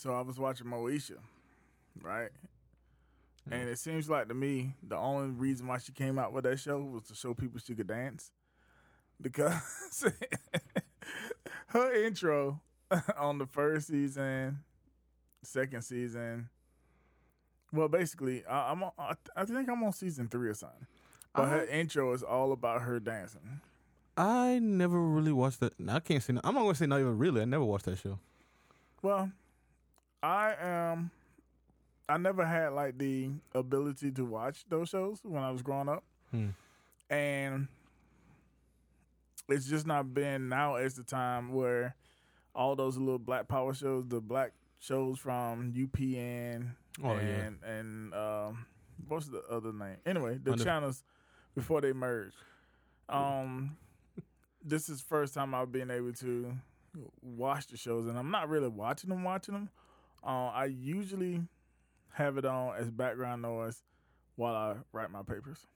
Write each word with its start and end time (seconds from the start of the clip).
So 0.00 0.14
I 0.14 0.22
was 0.22 0.38
watching 0.38 0.66
Moesha, 0.66 1.18
right? 2.00 2.30
And 3.50 3.68
it 3.68 3.78
seems 3.78 4.08
like 4.08 4.28
to 4.28 4.34
me 4.34 4.72
the 4.82 4.96
only 4.96 5.28
reason 5.28 5.66
why 5.66 5.76
she 5.76 5.92
came 5.92 6.18
out 6.18 6.32
with 6.32 6.44
that 6.44 6.58
show 6.58 6.78
was 6.78 7.02
to 7.08 7.14
show 7.14 7.34
people 7.34 7.60
she 7.60 7.74
could 7.74 7.88
dance. 7.88 8.30
Because 9.20 10.02
her 11.66 11.92
intro 12.02 12.62
on 13.18 13.36
the 13.36 13.44
first 13.44 13.88
season, 13.88 14.60
second 15.42 15.82
season, 15.82 16.48
well, 17.70 17.88
basically, 17.88 18.42
I, 18.46 18.72
I'm 18.72 18.82
on, 18.82 18.92
I, 18.98 19.12
I 19.36 19.44
think 19.44 19.68
I'm 19.68 19.84
on 19.84 19.92
season 19.92 20.28
three 20.28 20.48
or 20.48 20.54
something. 20.54 20.86
But 21.34 21.48
her 21.48 21.64
uh-huh. 21.64 21.72
intro 21.76 22.14
is 22.14 22.22
all 22.22 22.52
about 22.52 22.80
her 22.80 23.00
dancing. 23.00 23.60
I 24.16 24.60
never 24.60 24.98
really 24.98 25.32
watched 25.32 25.60
that. 25.60 25.74
I 25.86 26.00
can't 26.00 26.22
say. 26.22 26.32
No, 26.32 26.40
I'm 26.42 26.54
not 26.54 26.62
gonna 26.62 26.74
say 26.74 26.86
not 26.86 27.00
even 27.00 27.18
really. 27.18 27.42
I 27.42 27.44
never 27.44 27.66
watched 27.66 27.84
that 27.84 27.98
show. 27.98 28.18
Well, 29.02 29.30
I 30.22 30.54
am. 30.60 31.10
I 32.08 32.16
never 32.18 32.44
had 32.44 32.70
like 32.72 32.98
the 32.98 33.30
ability 33.54 34.10
to 34.12 34.24
watch 34.24 34.64
those 34.68 34.88
shows 34.88 35.20
when 35.22 35.42
I 35.42 35.50
was 35.50 35.62
growing 35.62 35.88
up. 35.88 36.02
Hmm. 36.30 36.48
And 37.08 37.68
it's 39.48 39.66
just 39.66 39.86
not 39.86 40.12
been 40.14 40.48
now 40.48 40.76
as 40.76 40.94
the 40.94 41.02
time 41.02 41.52
where 41.52 41.94
all 42.54 42.76
those 42.76 42.96
little 42.96 43.18
black 43.18 43.48
power 43.48 43.74
shows, 43.74 44.06
the 44.08 44.20
black 44.20 44.52
shows 44.80 45.18
from 45.18 45.72
UPN 45.72 46.70
Oh, 47.04 47.12
yeah. 47.14 47.20
and 47.20 47.58
and 47.64 48.14
um 48.14 48.66
what's 49.08 49.26
the 49.28 49.42
other 49.50 49.72
name? 49.72 49.96
Anyway, 50.06 50.38
the 50.42 50.52
Under- 50.52 50.64
channels 50.64 51.02
before 51.54 51.80
they 51.80 51.92
merged. 51.92 52.36
Um 53.08 53.76
this 54.64 54.88
is 54.88 55.00
first 55.00 55.34
time 55.34 55.54
I've 55.54 55.72
been 55.72 55.90
able 55.90 56.12
to 56.14 56.52
watch 57.22 57.68
the 57.68 57.76
shows 57.76 58.06
and 58.06 58.18
I'm 58.18 58.30
not 58.30 58.48
really 58.48 58.68
watching 58.68 59.10
them 59.10 59.22
watching 59.24 59.54
them. 59.54 59.70
Uh, 60.24 60.48
I 60.48 60.66
usually 60.66 61.42
have 62.12 62.36
it 62.36 62.44
on 62.44 62.76
as 62.76 62.90
background 62.90 63.42
noise 63.42 63.82
while 64.36 64.54
I 64.54 64.74
write 64.92 65.10
my 65.10 65.22
papers. 65.22 65.66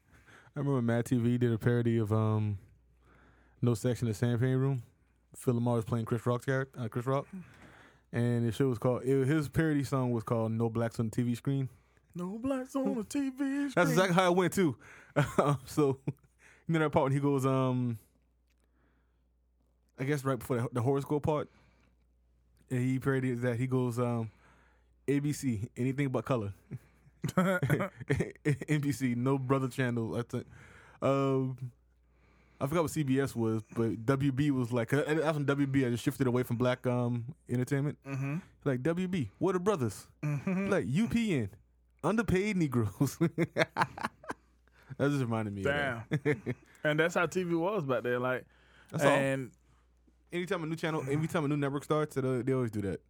I 0.57 0.61
remember 0.61 0.83
Mad 0.83 1.05
TV 1.05 1.39
did 1.39 1.53
a 1.53 1.59
parody 1.59 1.99
of 1.99 2.13
um, 2.13 2.59
No 3.63 3.75
Section 3.75 4.09
of 4.09 4.17
Champagne 4.17 4.57
Room. 4.57 4.83
Phil 5.35 5.55
LaMarr 5.55 5.77
was 5.77 5.85
playing 5.85 6.05
Chris 6.05 6.25
Rock's 6.27 6.45
character, 6.45 6.79
uh, 6.81 6.89
Chris 6.89 7.07
Rock, 7.07 7.27
and 8.13 8.47
the 8.47 8.53
show 8.53 8.69
was 8.69 8.79
called. 8.79 9.03
It, 9.05 9.27
his 9.27 9.49
parody 9.49 9.83
song 9.83 10.13
was 10.13 10.23
called 10.23 10.53
"No 10.53 10.71
Blacks 10.71 11.01
on 11.01 11.11
the 11.11 11.23
TV 11.23 11.37
Screen." 11.37 11.69
No 12.15 12.39
blacks 12.39 12.77
on 12.77 12.95
the 12.95 13.03
TV 13.03 13.35
screen. 13.37 13.73
That's 13.75 13.91
exactly 13.91 14.15
how 14.15 14.31
it 14.31 14.37
went 14.37 14.53
too. 14.53 14.77
so, 15.65 15.99
you 16.07 16.15
know 16.69 16.79
that 16.79 16.91
part 16.91 17.05
when 17.05 17.13
he 17.13 17.19
goes, 17.19 17.45
um, 17.45 17.99
I 19.99 20.05
guess 20.05 20.25
right 20.25 20.39
before 20.39 20.59
the, 20.59 20.69
the 20.73 20.83
horoscope 20.83 21.25
part, 21.25 21.51
and 22.75 22.85
he 22.85 22.99
parodied 22.99 23.41
that 23.43 23.57
he 23.57 23.67
goes, 23.67 23.99
um, 23.99 24.31
ABC, 25.07 25.69
anything 25.77 26.09
but 26.09 26.25
color. 26.25 26.53
NBC, 27.27 29.17
no 29.17 29.39
brother 29.39 29.69
channel. 29.69 30.17
I 30.17 30.23
think. 30.23 30.47
Um, 31.01 31.57
I 32.61 32.67
forgot 32.67 32.83
what 32.83 32.93
CBS 32.93 33.35
was, 33.37 33.63
but 33.75 34.05
WB 34.05 34.51
was 34.51 34.73
like 34.73 34.93
uh, 34.93 35.03
that's 35.07 35.37
when 35.37 35.45
WB 35.47 35.87
I 35.87 35.91
just 35.91 36.05
shifted 36.05 36.27
away 36.27 36.43
from 36.43 36.57
black 36.57 36.87
um 36.87 37.25
entertainment. 37.49 37.99
Mm-hmm. 38.07 38.37
Like 38.65 38.83
WB, 38.83 39.29
what 39.39 39.55
are 39.55 39.61
brothers? 39.61 40.07
Like 40.23 40.87
UPN, 40.87 41.51
underpaid 42.03 42.57
Negroes. 42.57 43.19
that 43.55 43.69
just 44.99 45.21
reminded 45.21 45.55
me. 45.55 45.63
Damn. 45.63 46.05
Of 46.11 46.23
that. 46.25 46.37
and 46.85 47.01
that's 47.01 47.15
how 47.15 47.27
TV 47.27 47.59
was 47.59 47.85
back 47.85 48.03
then. 48.03 48.21
Like, 48.21 48.45
That's 48.91 49.05
all. 49.05 49.11
Anytime 50.35 50.65
a 50.65 50.67
new 50.67 50.77
channel, 50.77 51.05
every 51.09 51.29
time 51.29 51.45
a 51.45 51.49
new 51.49 51.57
network 51.57 51.85
starts, 51.85 52.17
they, 52.17 52.43
they 52.43 52.53
always 52.53 52.71
do 52.71 52.83
that. 52.83 53.01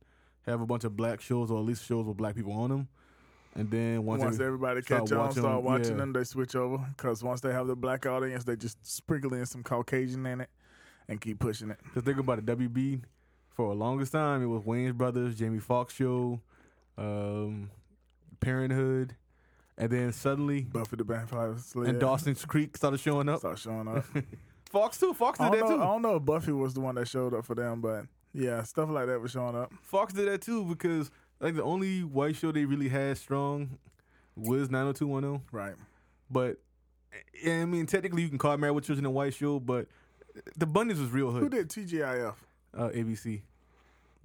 Have 0.47 0.61
a 0.61 0.67
bunch 0.67 0.84
of 0.84 0.94
black 0.94 1.22
shows, 1.22 1.50
or 1.50 1.58
at 1.58 1.64
least 1.64 1.86
shows 1.86 2.05
with 2.05 2.19
black 2.19 2.34
people 2.34 2.53
on 2.53 2.69
them, 2.69 2.89
and 3.55 3.70
then 3.70 4.05
once, 4.05 4.20
once, 4.20 4.34
every- 4.34 4.47
everybody 4.47 4.83
catch 4.83 5.11
on, 5.11 5.19
watching 5.19 5.42
start 5.42 5.62
watching 5.62 5.92
yeah. 5.92 5.97
them, 5.97 6.12
they 6.12 6.25
switch 6.25 6.55
over. 6.55 6.84
Because 6.97 7.25
once 7.25 7.41
they 7.41 7.50
have 7.50 7.66
the 7.66 7.75
black 7.75 8.05
audience, 8.05 8.44
they 8.44 8.56
just 8.56 8.76
sprinkle 8.87 9.32
in 9.32 9.47
some 9.47 9.62
Caucasian 9.62 10.26
in 10.26 10.43
it 10.43 10.50
and 11.09 11.21
keep 11.21 11.38
pushing 11.38 11.71
it. 11.71 11.78
Cause 11.94 12.03
think 12.03 12.19
about 12.19 12.41
it, 12.41 12.47
WB 12.47 13.00
for 13.54 13.69
the 13.69 13.75
longest 13.75 14.12
time 14.12 14.43
it 14.43 14.47
was 14.47 14.62
Wayans 14.62 14.94
Brothers, 14.94 15.37
Jamie 15.37 15.60
Foxx 15.60 15.94
show, 15.94 16.41
um, 16.99 17.70
Parenthood, 18.41 19.16
and 19.78 19.91
then 19.91 20.12
suddenly 20.12 20.62
Buffy 20.62 20.97
the 20.97 21.04
Vampire 21.04 21.56
Slayer. 21.59 21.88
and 21.88 22.00
Dawson's 22.00 22.44
Creek 22.44 22.76
started 22.76 23.00
showing 23.00 23.28
up. 23.28 23.38
start 23.38 23.59
showing 23.59 23.88
up. 23.88 24.04
Fox 24.75 24.99
too. 24.99 25.15
Fox 25.15 25.39
did 25.39 25.53
that 25.53 25.61
know, 25.61 25.77
I 25.81 25.85
don't 25.87 26.03
know 26.03 26.17
if 26.17 26.25
Buffy 26.25 26.53
was 26.53 26.75
the 26.75 26.81
one 26.81 26.97
that 26.97 27.09
showed 27.09 27.33
up 27.33 27.45
for 27.47 27.55
them, 27.55 27.81
but 27.81 28.05
yeah, 28.35 28.62
stuff 28.65 28.91
like 28.91 29.07
that 29.07 29.21
was 29.21 29.31
showing 29.31 29.57
up. 29.57 29.73
Fox 29.83 30.12
did 30.12 30.29
that 30.29 30.43
too 30.43 30.65
because 30.65 31.11
like 31.41 31.55
the 31.55 31.62
only 31.62 32.03
white 32.05 32.37
show 32.37 32.53
they 32.53 32.65
really 32.67 32.89
had 32.89 33.17
strong 33.17 33.79
was 34.37 34.69
90210. 34.71 35.43
Right. 35.53 35.75
But 36.31 36.59
I 37.47 37.65
mean, 37.65 37.87
technically 37.87 38.23
you 38.23 38.29
can 38.29 38.39
call 38.39 38.57
Married 38.57 38.73
with 38.75 38.85
Children 38.85 39.07
a 39.07 39.11
white 39.11 39.35
show, 39.35 39.61
but 39.61 39.87
the 40.57 40.67
Bundys 40.67 40.99
was 41.01 41.11
real 41.11 41.31
Who 41.31 41.49
did 41.49 41.69
TGIF? 41.69 42.35
Uh, 42.77 42.89
ABC. 42.89 43.43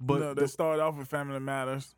But 0.00 0.18
no, 0.20 0.34
they 0.34 0.42
the- 0.42 0.48
started 0.48 0.82
off 0.82 0.96
with 0.96 1.06
Family 1.06 1.38
Matters, 1.38 1.94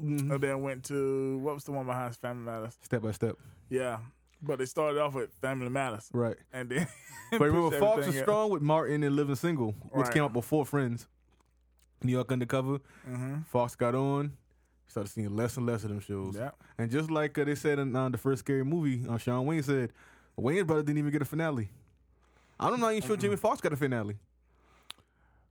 Mhm. 0.00 0.30
and 0.32 0.40
then 0.40 0.62
went 0.62 0.84
to 0.84 1.38
what 1.38 1.54
was 1.54 1.64
the 1.64 1.72
one 1.72 1.86
behind 1.86 2.14
Family 2.16 2.44
Matters? 2.44 2.78
step 2.82 3.02
by 3.02 3.10
step, 3.10 3.36
Yeah, 3.68 3.98
but 4.46 4.58
they 4.58 4.66
started 4.66 5.00
off 5.00 5.14
with 5.14 5.32
Family 5.40 5.68
Matters, 5.68 6.08
right? 6.12 6.36
and 6.52 6.68
then. 6.70 6.86
But 7.32 7.40
remember, 7.40 7.76
Fox 7.80 8.06
was 8.06 8.16
strong 8.16 8.50
with 8.50 8.62
Martin 8.62 9.02
and 9.02 9.16
Living 9.16 9.34
Single, 9.34 9.72
which 9.90 10.04
Right. 10.06 10.12
came 10.14 10.22
out 10.22 10.32
before 10.32 10.64
Friends. 10.64 11.08
New 12.02 12.12
York 12.12 12.30
Undercover. 12.30 12.78
Mhm. 13.08 13.44
Fox 13.46 13.74
got 13.74 13.94
on. 13.96 14.36
Started 14.86 15.10
seeing 15.10 15.34
less 15.34 15.56
and 15.56 15.66
less 15.66 15.82
of 15.82 15.88
them 15.90 15.98
shows. 15.98 16.36
Yeah. 16.36 16.50
And 16.78 16.88
just 16.90 17.10
like 17.10 17.36
uh, 17.36 17.42
they 17.44 17.56
said 17.56 17.80
in 17.80 17.96
uh, 17.96 18.08
the 18.10 18.18
first 18.18 18.40
scary 18.40 18.64
movie, 18.64 19.04
uh, 19.08 19.18
Shawn 19.18 19.44
Wayans 19.44 19.64
said, 19.64 19.92
Wayans 20.38 20.66
brother 20.68 20.82
didn't 20.84 20.98
even 20.98 21.10
get 21.10 21.22
a 21.22 21.24
finale. 21.24 21.68
I'm 22.60 22.70
not 22.70 22.78
know 22.78 22.90
even 22.92 23.02
sure 23.06 23.16
Jimmy 23.16 23.36
Fox 23.36 23.60
got 23.60 23.72
a 23.72 23.76
finale. 23.76 24.16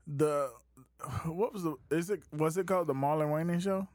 The 0.07 0.51
what 1.25 1.51
was 1.53 1.63
the 1.63 1.75
is 1.91 2.09
it 2.09 2.21
was 2.31 2.57
it 2.57 2.67
called 2.67 2.87
the 2.87 2.93
Marlon 2.93 3.27
Wayans 3.29 3.63
show? 3.63 3.87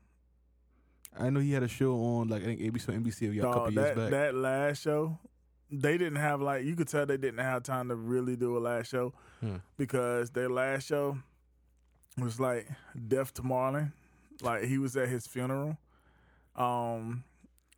I 1.18 1.30
know 1.30 1.40
he 1.40 1.52
had 1.52 1.62
a 1.62 1.68
show 1.68 1.94
on 1.94 2.28
like 2.28 2.42
I 2.42 2.46
think 2.46 2.60
ABC 2.60 2.88
or 2.88 2.92
NBC 2.92 3.38
a 3.38 3.42
Dog, 3.42 3.54
couple 3.54 3.72
years 3.72 3.96
back. 3.96 4.10
that 4.10 4.34
last 4.34 4.82
show, 4.82 5.18
they 5.70 5.98
didn't 5.98 6.16
have 6.20 6.40
like 6.40 6.64
you 6.64 6.76
could 6.76 6.88
tell 6.88 7.04
they 7.06 7.16
didn't 7.16 7.40
have 7.44 7.62
time 7.62 7.88
to 7.88 7.94
really 7.96 8.36
do 8.36 8.56
a 8.56 8.60
last 8.60 8.90
show 8.90 9.12
Hmm. 9.40 9.56
because 9.78 10.30
their 10.30 10.48
last 10.50 10.86
show 10.86 11.16
was 12.18 12.38
like 12.38 12.68
death 13.08 13.32
to 13.34 13.42
Marlon, 13.42 13.92
like 14.42 14.64
he 14.64 14.76
was 14.78 14.96
at 14.96 15.08
his 15.08 15.26
funeral, 15.26 15.78
um, 16.56 17.24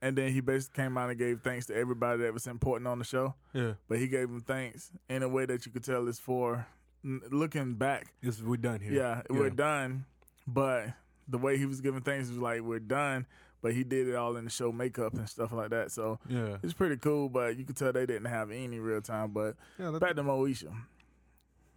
and 0.00 0.16
then 0.19 0.32
he 0.32 0.41
basically 0.41 0.82
came 0.82 0.99
out 0.99 1.10
and 1.10 1.19
gave 1.19 1.41
thanks 1.43 1.66
to 1.66 1.76
everybody 1.76 2.22
that 2.22 2.32
was 2.34 2.47
important 2.47 2.88
on 2.88 2.99
the 2.99 3.04
show, 3.04 3.34
yeah, 3.53 3.75
but 3.88 3.99
he 3.99 4.09
gave 4.09 4.28
them 4.28 4.41
thanks 4.41 4.91
in 5.09 5.22
a 5.22 5.28
way 5.28 5.47
that 5.47 5.64
you 5.66 5.70
could 5.72 5.84
tell 5.84 6.09
is 6.09 6.19
for 6.19 6.66
looking 7.04 7.75
back. 7.75 8.09
it's, 8.22 8.41
we're 8.43 8.56
done 8.56 8.81
here. 8.81 8.93
Yeah, 8.93 9.22
we're 9.31 9.50
done. 9.50 10.04
But 10.47 10.88
the 11.28 11.38
way 11.38 11.56
he 11.58 11.66
was 11.66 11.80
giving 11.80 12.00
things 12.02 12.28
was 12.28 12.38
like 12.38 12.60
we're 12.62 12.78
done. 12.78 13.26
But 13.62 13.74
he 13.74 13.84
did 13.84 14.08
it 14.08 14.16
all 14.16 14.36
in 14.36 14.44
the 14.44 14.50
show 14.50 14.72
makeup 14.72 15.14
and 15.14 15.28
stuff 15.28 15.52
like 15.52 15.70
that. 15.70 15.92
So 15.92 16.18
Yeah. 16.28 16.56
it's 16.64 16.72
pretty 16.72 16.96
cool. 16.96 17.28
But 17.28 17.56
you 17.56 17.64
could 17.64 17.76
tell 17.76 17.92
they 17.92 18.06
didn't 18.06 18.24
have 18.24 18.50
any 18.50 18.80
real 18.80 19.00
time. 19.00 19.30
But 19.30 19.54
yeah 19.78 19.90
that- 19.92 20.00
back 20.00 20.16
to 20.16 20.22
Moesha. 20.24 20.72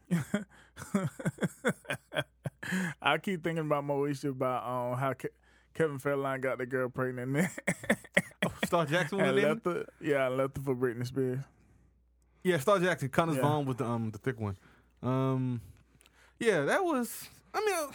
I 3.02 3.18
keep 3.20 3.44
thinking 3.44 3.66
about 3.66 3.86
Moesha 3.86 4.30
about 4.30 4.64
um, 4.66 4.98
how 4.98 5.14
Ke- 5.14 5.34
Kevin 5.74 6.00
Federline 6.00 6.42
got 6.42 6.58
the 6.58 6.66
girl 6.66 6.90
pregnant 6.90 7.50
Shar 8.70 8.86
Jackson 8.86 9.18
was 9.22 9.28
the 9.36 9.42
left 9.42 9.66
her. 9.66 9.86
Yeah, 10.02 10.28
and 10.28 10.38
left 10.38 10.58
her 10.58 10.64
for 10.64 10.76
Britney 10.76 11.06
Spears. 11.06 11.40
Yeah, 12.44 12.58
Shar 12.58 12.80
Jackson. 12.80 13.10
Countess 13.10 13.38
Yeah. 13.38 13.44
Vaughn 13.44 13.66
was 13.66 13.78
the 13.78 13.86
um 13.86 14.10
the 14.12 14.18
thick 14.18 14.40
one. 14.40 14.58
Um, 15.04 15.62
yeah, 16.40 16.62
that 16.66 16.84
was. 16.84 17.30
I 17.54 17.60
mean, 17.60 17.90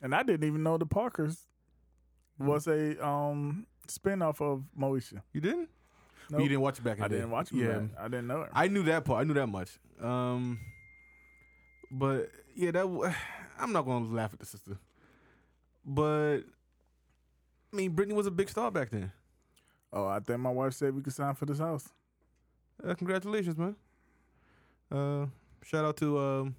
And 0.00 0.14
I 0.14 0.22
didn't 0.22 0.46
even 0.46 0.62
know 0.62 0.78
the 0.78 0.86
Parkers 0.86 1.46
was 2.38 2.66
a 2.68 3.04
um 3.04 3.66
spinoff 3.88 4.40
of 4.40 4.62
Moesha. 4.78 5.22
you 5.32 5.40
didn't. 5.40 5.68
Nope. 6.30 6.42
You 6.42 6.48
didn't 6.48 6.60
watch 6.60 6.78
it 6.78 6.84
back 6.84 6.98
in 6.98 7.04
I 7.04 7.08
didn't 7.08 7.30
watch 7.30 7.50
it. 7.52 7.56
Yeah, 7.56 7.66
Yeah, 7.66 7.82
I 7.98 8.04
didn't 8.08 8.26
know 8.26 8.42
it. 8.42 8.50
I 8.52 8.68
knew 8.68 8.82
that 8.84 9.04
part. 9.04 9.20
I 9.20 9.24
knew 9.24 9.34
that 9.34 9.46
much. 9.46 9.78
Um, 10.00 10.58
but 11.90 12.30
yeah, 12.54 12.70
that 12.72 12.82
w- 12.82 13.10
I'm 13.58 13.72
not 13.72 13.86
gonna 13.86 14.06
laugh 14.14 14.32
at 14.34 14.38
the 14.38 14.46
sister. 14.46 14.78
But 15.84 16.40
I 17.72 17.76
mean, 17.76 17.92
Britney 17.96 18.12
was 18.12 18.26
a 18.26 18.30
big 18.30 18.48
star 18.50 18.70
back 18.70 18.90
then. 18.90 19.10
oh, 19.92 20.06
I 20.06 20.20
think 20.20 20.38
my 20.40 20.50
wife 20.50 20.74
said 20.74 20.94
we 20.94 21.02
could 21.02 21.12
sign 21.14 21.34
for 21.34 21.46
this 21.46 21.58
house. 21.58 21.88
Uh, 22.86 22.94
congratulations, 22.94 23.56
man. 23.56 23.74
Uh, 24.92 25.26
shout 25.64 25.84
out 25.84 25.96
to 25.96 26.18
um, 26.18 26.56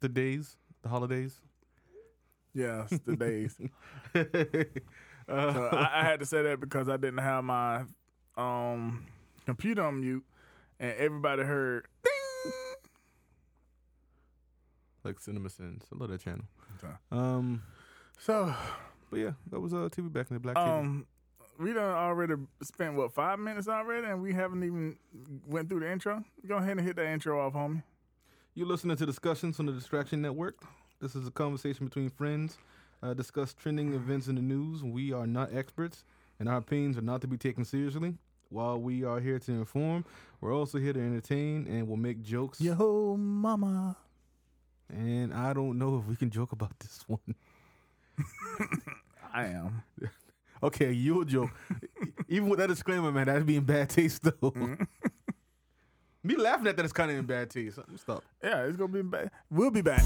the 0.00 0.08
days, 0.08 0.56
the 0.82 0.88
holidays. 0.88 1.40
Yeah, 2.54 2.86
it's 2.90 3.02
the 3.04 3.16
days. 3.16 3.56
uh, 4.14 4.24
So 5.28 5.68
I, 5.72 6.00
I 6.00 6.04
had 6.04 6.18
to 6.20 6.26
say 6.26 6.42
that 6.42 6.58
because 6.58 6.88
I 6.88 6.96
didn't 6.96 7.18
have 7.18 7.44
my 7.44 7.84
um 8.36 9.06
computer 9.46 9.82
on 9.82 10.00
mute, 10.00 10.24
and 10.80 10.92
everybody 10.98 11.42
heard. 11.44 11.86
Ding! 12.04 12.52
like 15.04 15.20
Cinema 15.20 15.48
Sins. 15.48 15.84
I 15.92 15.96
love 15.98 16.10
that 16.10 16.20
channel. 16.20 16.44
Okay. 16.82 16.92
Um, 17.12 17.62
So, 18.18 18.52
but 19.10 19.18
yeah, 19.18 19.32
that 19.50 19.60
was 19.60 19.72
uh 19.72 19.88
TV 19.90 20.12
back 20.12 20.30
in 20.30 20.34
the 20.34 20.40
black 20.40 20.56
TV. 20.56 20.78
um, 20.80 21.06
we 21.58 21.72
done 21.72 21.94
already 21.94 22.34
spent 22.62 22.94
what 22.94 23.12
five 23.12 23.38
minutes 23.38 23.68
already, 23.68 24.06
and 24.08 24.20
we 24.22 24.32
haven't 24.32 24.64
even 24.64 24.96
went 25.46 25.68
through 25.68 25.80
the 25.80 25.90
intro. 25.92 26.24
Go 26.46 26.56
ahead 26.56 26.76
and 26.78 26.80
hit 26.80 26.96
that 26.96 27.06
intro 27.06 27.40
off, 27.40 27.52
homie. 27.52 27.82
You're 28.54 28.66
listening 28.66 28.96
to 28.96 29.06
discussions 29.06 29.60
on 29.60 29.66
the 29.66 29.72
Distraction 29.72 30.20
Network. 30.22 30.56
This 31.00 31.16
is 31.16 31.26
a 31.26 31.30
conversation 31.30 31.86
between 31.86 32.10
friends. 32.10 32.58
Uh, 33.02 33.14
discuss 33.14 33.54
trending 33.54 33.94
events 33.94 34.28
in 34.28 34.34
the 34.34 34.42
news. 34.42 34.84
We 34.84 35.14
are 35.14 35.26
not 35.26 35.54
experts, 35.54 36.04
and 36.38 36.46
our 36.46 36.58
opinions 36.58 36.98
are 36.98 37.02
not 37.02 37.22
to 37.22 37.26
be 37.26 37.38
taken 37.38 37.64
seriously. 37.64 38.14
While 38.50 38.78
we 38.80 39.04
are 39.04 39.18
here 39.20 39.38
to 39.38 39.52
inform, 39.52 40.04
we're 40.40 40.54
also 40.54 40.78
here 40.78 40.92
to 40.92 41.00
entertain 41.00 41.66
and 41.68 41.88
we'll 41.88 41.96
make 41.96 42.20
jokes. 42.22 42.60
Yo, 42.60 43.16
mama. 43.16 43.96
And 44.90 45.32
I 45.32 45.52
don't 45.54 45.78
know 45.78 45.98
if 45.98 46.06
we 46.06 46.16
can 46.16 46.28
joke 46.30 46.52
about 46.52 46.78
this 46.80 47.02
one. 47.06 47.20
I 49.32 49.46
am. 49.46 49.82
Okay, 50.62 50.92
you'll 50.92 51.24
joke. 51.24 51.48
Even 52.28 52.50
with 52.50 52.58
that 52.58 52.66
disclaimer, 52.66 53.10
man, 53.10 53.24
that'd 53.28 53.46
be 53.46 53.56
in 53.56 53.64
bad 53.64 53.88
taste 53.88 54.22
though. 54.22 54.52
Me 56.22 56.36
laughing 56.36 56.66
at 56.66 56.76
that 56.76 56.84
is 56.84 56.92
kind 56.92 57.10
of 57.10 57.16
in 57.16 57.24
bad 57.24 57.48
taste. 57.48 57.78
Stop. 57.96 58.22
Yeah, 58.44 58.64
it's 58.64 58.76
gonna 58.76 58.92
be 58.92 59.00
bad. 59.00 59.30
We'll 59.50 59.70
be 59.70 59.80
back. 59.80 60.04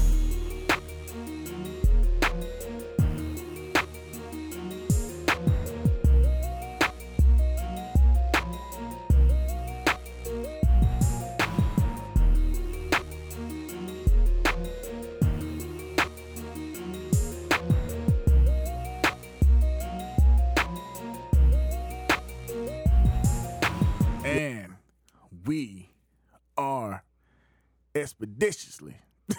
Expeditiously. 28.15 28.95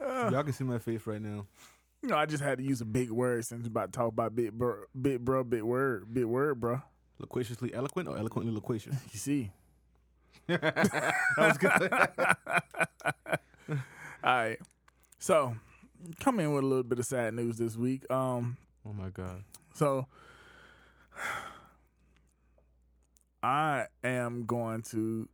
Y'all 0.00 0.42
can 0.42 0.52
see 0.52 0.64
my 0.64 0.78
face 0.78 1.06
right 1.06 1.20
now. 1.20 1.46
You 2.02 2.08
know, 2.08 2.16
I 2.16 2.26
just 2.26 2.42
had 2.42 2.58
to 2.58 2.64
use 2.64 2.80
a 2.80 2.84
big 2.84 3.10
word 3.10 3.44
since 3.44 3.66
about 3.66 3.92
to 3.92 3.96
talk 3.96 4.08
about 4.08 4.34
big 4.34 4.52
bro, 4.52 4.82
big 5.00 5.24
bro, 5.24 5.44
big 5.44 5.62
word, 5.62 6.12
big 6.12 6.24
word, 6.24 6.58
bro. 6.60 6.82
Loquaciously 7.18 7.72
eloquent 7.72 8.08
or 8.08 8.18
eloquently 8.18 8.52
loquacious? 8.52 8.96
You 9.12 9.18
see. 9.18 9.52
that 10.48 11.14
was 11.38 11.56
good. 11.58 11.92
All 14.24 14.34
right. 14.34 14.58
So, 15.20 15.54
come 16.18 16.40
in 16.40 16.52
with 16.52 16.64
a 16.64 16.66
little 16.66 16.82
bit 16.82 16.98
of 16.98 17.06
sad 17.06 17.34
news 17.34 17.58
this 17.58 17.76
week. 17.76 18.10
Um, 18.10 18.56
oh 18.84 18.92
my 18.92 19.10
god. 19.10 19.44
so 19.74 20.06
I 23.42 23.86
am 24.04 24.46
going 24.46 24.82
to 24.90 25.28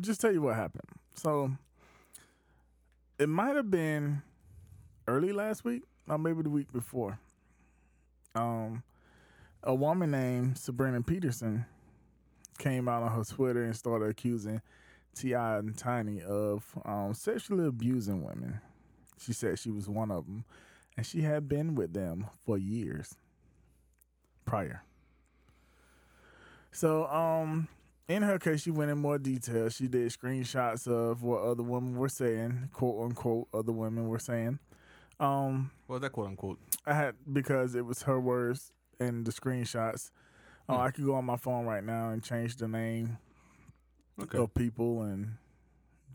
just 0.00 0.20
tell 0.20 0.32
you 0.32 0.42
what 0.42 0.56
happened. 0.56 0.88
So 1.14 1.52
it 3.18 3.28
might 3.28 3.56
have 3.56 3.70
been 3.70 4.22
early 5.06 5.32
last 5.32 5.64
week, 5.64 5.82
or 6.08 6.18
maybe 6.18 6.42
the 6.42 6.50
week 6.50 6.72
before. 6.72 7.18
Um, 8.34 8.82
a 9.62 9.74
woman 9.74 10.10
named 10.10 10.58
Sabrina 10.58 11.02
Peterson 11.02 11.64
came 12.58 12.88
out 12.88 13.02
on 13.02 13.12
her 13.12 13.24
Twitter 13.24 13.64
and 13.64 13.74
started 13.74 14.10
accusing 14.10 14.60
Ti 15.14 15.32
and 15.32 15.76
Tiny 15.76 16.22
of 16.22 16.64
um, 16.84 17.14
sexually 17.14 17.66
abusing 17.66 18.22
women. 18.22 18.60
She 19.18 19.32
said 19.32 19.58
she 19.58 19.70
was 19.70 19.88
one 19.88 20.10
of 20.10 20.26
them, 20.26 20.44
and 20.96 21.04
she 21.04 21.22
had 21.22 21.48
been 21.48 21.74
with 21.74 21.92
them 21.92 22.26
for 22.44 22.56
years 22.56 23.16
prior. 24.44 24.82
So, 26.72 27.06
um, 27.06 27.68
in 28.08 28.22
her 28.22 28.38
case, 28.38 28.62
she 28.62 28.70
went 28.70 28.90
in 28.90 28.98
more 28.98 29.18
detail. 29.18 29.68
She 29.68 29.88
did 29.88 30.10
screenshots 30.12 30.86
of 30.86 31.22
what 31.22 31.42
other 31.42 31.62
women 31.62 31.96
were 31.96 32.08
saying, 32.08 32.70
quote 32.72 33.04
unquote, 33.04 33.48
other 33.52 33.72
women 33.72 34.08
were 34.08 34.18
saying. 34.18 34.58
Um, 35.20 35.70
was 35.88 36.00
that 36.02 36.10
quote 36.10 36.28
unquote. 36.28 36.58
I 36.86 36.94
had 36.94 37.14
because 37.32 37.74
it 37.74 37.84
was 37.84 38.02
her 38.02 38.20
words 38.20 38.72
and 39.00 39.24
the 39.26 39.32
screenshots. 39.32 40.10
Uh, 40.68 40.74
Hmm. 40.76 40.80
I 40.82 40.90
could 40.90 41.04
go 41.06 41.14
on 41.14 41.24
my 41.24 41.36
phone 41.36 41.64
right 41.66 41.82
now 41.82 42.10
and 42.10 42.22
change 42.22 42.56
the 42.56 42.68
name 42.68 43.18
Okay. 44.22 44.38
of 44.38 44.52
people 44.54 45.02
and 45.02 45.36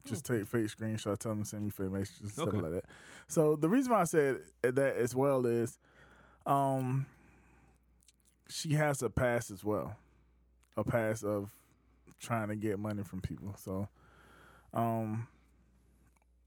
just 0.06 0.26
take 0.26 0.46
fake 0.48 0.66
screenshots, 0.68 1.18
tell 1.20 1.32
them 1.32 1.44
to 1.44 1.50
send 1.50 1.64
me 1.64 1.70
fake 1.70 1.90
messages, 1.92 2.22
and 2.22 2.32
stuff 2.32 2.54
like 2.54 2.72
that. 2.72 2.86
So 3.28 3.56
the 3.56 3.70
reason 3.70 3.92
why 3.94 4.02
I 4.02 4.04
said 4.06 4.42
that 4.62 4.96
as 4.98 5.16
well 5.16 5.46
is, 5.46 5.80
um, 6.46 7.06
she 8.50 8.74
has 8.74 9.02
a 9.02 9.10
past 9.10 9.50
as 9.52 9.64
well, 9.64 9.96
a 10.78 10.84
past 10.84 11.24
of 11.24 11.52
trying 12.20 12.50
to 12.50 12.56
get 12.56 12.80
money 12.80 13.04
from 13.04 13.22
people. 13.22 13.56
So, 13.58 13.88
um, 14.74 15.28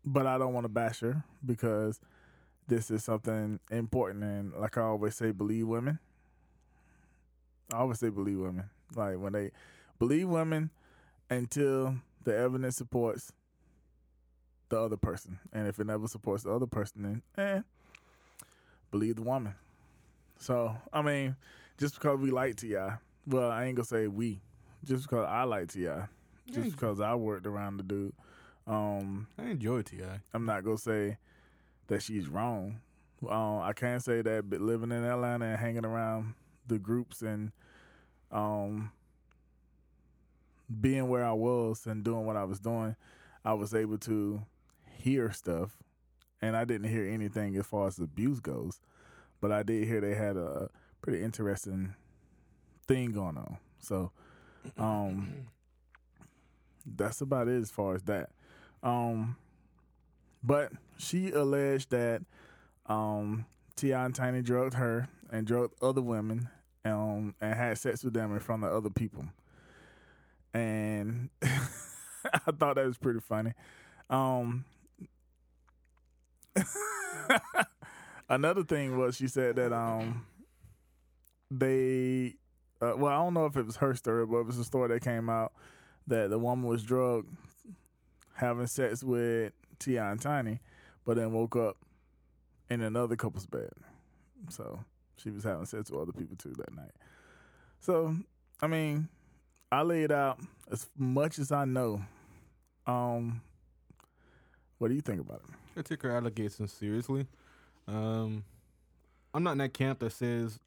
but 0.05 0.27
I 0.27 0.39
don't 0.39 0.55
want 0.55 0.65
to 0.65 0.69
bash 0.69 1.01
her 1.01 1.25
because 1.45 2.01
this 2.69 2.91
is 2.91 3.05
something 3.05 3.61
important 3.71 4.25
and 4.25 4.53
like 4.55 4.77
I 4.77 4.83
always 4.83 5.15
say, 5.15 5.31
believe 5.31 5.67
women. 5.67 5.99
I 7.73 7.79
always 7.79 7.99
say 7.99 8.09
believe 8.09 8.39
women. 8.39 8.71
Like 8.95 9.19
when 9.19 9.33
they 9.33 9.51
believe 9.99 10.29
women 10.29 10.71
until 11.31 11.97
the 12.25 12.37
evidence 12.37 12.77
supports 12.77 13.33
the 14.69 14.81
other 14.81 14.97
person. 14.97 15.39
And 15.53 15.69
if 15.69 15.79
it 15.79 15.87
never 15.87 16.09
supports 16.09 16.43
the 16.43 16.53
other 16.53 16.67
person, 16.67 17.23
then 17.37 17.45
eh, 17.45 17.61
believe 18.91 19.17
the 19.17 19.23
woman. 19.23 19.55
So, 20.39 20.77
I 20.93 21.03
mean, 21.03 21.37
just 21.79 21.95
because 21.95 22.19
we 22.19 22.31
like 22.31 22.57
T.I., 22.57 22.99
well, 23.27 23.51
I 23.51 23.65
ain't 23.65 23.77
gonna 23.77 23.87
say 23.87 24.07
we, 24.07 24.41
just 24.85 25.03
because 25.05 25.27
I 25.29 25.45
like 25.45 25.73
T.I., 25.73 26.07
just 26.53 26.71
because 26.73 27.01
I 27.01 27.15
worked 27.15 27.47
around 27.47 27.79
the 27.79 27.83
dude, 27.83 28.13
um, 28.67 29.27
I 29.39 29.51
enjoy 29.51 29.83
Ti. 29.83 30.03
I'm 30.33 30.45
not 30.45 30.65
gonna 30.65 30.79
say 30.79 31.19
that 31.89 32.03
she's 32.03 32.29
wrong. 32.29 32.81
Um, 33.29 33.61
I 33.61 33.73
can't 33.73 34.03
say 34.03 34.23
that, 34.23 34.49
but 34.49 34.61
living 34.61 34.93
in 34.93 35.05
Atlanta 35.05 35.47
and 35.47 35.59
hanging 35.59 35.85
around 35.85 36.35
the 36.67 36.79
groups 36.79 37.23
and 37.23 37.51
um, 38.31 38.93
being 40.81 41.09
where 41.09 41.25
I 41.25 41.33
was 41.33 41.87
and 41.87 42.05
doing 42.05 42.27
what 42.27 42.37
I 42.37 42.45
was 42.45 42.61
doing, 42.61 42.97
I 43.45 43.55
was 43.55 43.75
able 43.75 43.99
to 43.99 44.43
hear 44.99 45.33
stuff, 45.33 45.77
and 46.43 46.57
I 46.57 46.65
didn't 46.65 46.91
hear 46.91 47.07
anything 47.07 47.57
as 47.57 47.67
far 47.67 47.89
as 47.89 47.99
abuse 47.99 48.41
goes, 48.41 48.81
but 49.41 49.51
I 49.51 49.63
did 49.63 49.87
hear 49.87 50.01
they 50.01 50.15
had 50.15 50.37
a 50.37 50.69
pretty 51.01 51.23
interesting 51.23 51.95
thing 52.87 53.13
going 53.13 53.37
on. 53.37 53.59
So, 53.79 54.11
um, 54.79 55.49
that's 56.85 57.21
about 57.21 57.49
it 57.49 57.61
as 57.61 57.71
far 57.71 57.95
as 57.95 58.03
that. 58.05 58.31
Um, 58.83 59.37
but 60.43 60.73
she 60.99 61.31
alleged 61.31 61.91
that 61.91 62.23
um, 62.87 63.47
Ti 63.75 63.93
and 63.93 64.15
Tiny 64.15 64.43
drugged 64.43 64.75
her 64.75 65.09
and 65.31 65.47
drugged 65.47 65.75
other 65.83 66.03
women 66.03 66.49
um, 66.85 67.35
and 67.41 67.55
had 67.55 67.79
sex 67.79 68.05
with 68.05 68.15
them 68.15 68.33
in 68.33 68.41
front 68.41 68.65
of 68.65 68.73
other 68.73 68.91
people. 68.91 69.25
And 70.55 71.31
I 71.43 72.53
thought 72.59 72.77
that 72.77 72.87
was 72.87 72.99
pretty 72.99 73.21
funny. 73.21 73.53
Um, 74.09 74.65
another 78.29 78.63
thing 78.63 78.97
was 78.97 79.17
she 79.17 79.29
said 79.29 79.57
that 79.57 79.73
um, 79.73 80.25
they, 81.51 82.37
uh, 82.81 82.95
well, 82.97 83.13
I 83.13 83.17
don't 83.17 83.35
know 83.35 83.47
if 83.47 83.57
it 83.57 83.67
was 83.67 83.77
her 83.77 83.95
story, 83.95 84.27
but 84.27 84.39
it 84.39 84.47
was 84.47 84.59
a 84.59 84.65
story 84.65 84.89
that 84.89 85.03
came 85.03 85.31
out 85.31 85.53
that 86.07 86.31
the 86.31 86.39
woman 86.39 86.67
was 86.67 86.83
drugged 86.83 87.29
having 88.35 88.67
sex 88.67 89.03
with 89.03 89.53
Ti 89.79 89.97
and 89.97 90.21
Tiny, 90.21 90.61
but 91.05 91.17
then 91.17 91.33
woke 91.33 91.57
up 91.57 91.77
in 92.69 92.83
another 92.83 93.17
couple's 93.17 93.47
bed. 93.47 93.73
So 94.51 94.85
she 95.17 95.31
was 95.31 95.45
having 95.45 95.65
sex 95.67 95.91
with 95.91 96.01
other 96.01 96.13
people 96.13 96.37
too 96.37 96.55
that 96.59 96.75
night. 96.75 96.93
So 97.81 98.15
I 98.61 98.67
mean, 98.67 99.09
I 99.71 99.83
laid 99.83 100.13
out 100.13 100.39
as 100.71 100.89
much 100.97 101.39
as 101.39 101.53
I 101.53 101.65
know. 101.65 102.03
Um, 102.87 103.41
what 104.79 104.89
do 104.89 104.95
you 104.95 105.01
think 105.01 105.21
about 105.21 105.43
it? 105.49 105.79
I 105.79 105.83
take 105.83 106.03
her 106.03 106.11
allegations 106.11 106.73
seriously. 106.73 107.27
Um, 107.89 108.45
I'm 109.35 109.43
not 109.43 109.53
in 109.53 109.59
that 109.59 109.75
camp 109.75 109.99
that 110.01 110.13
says 110.13 110.59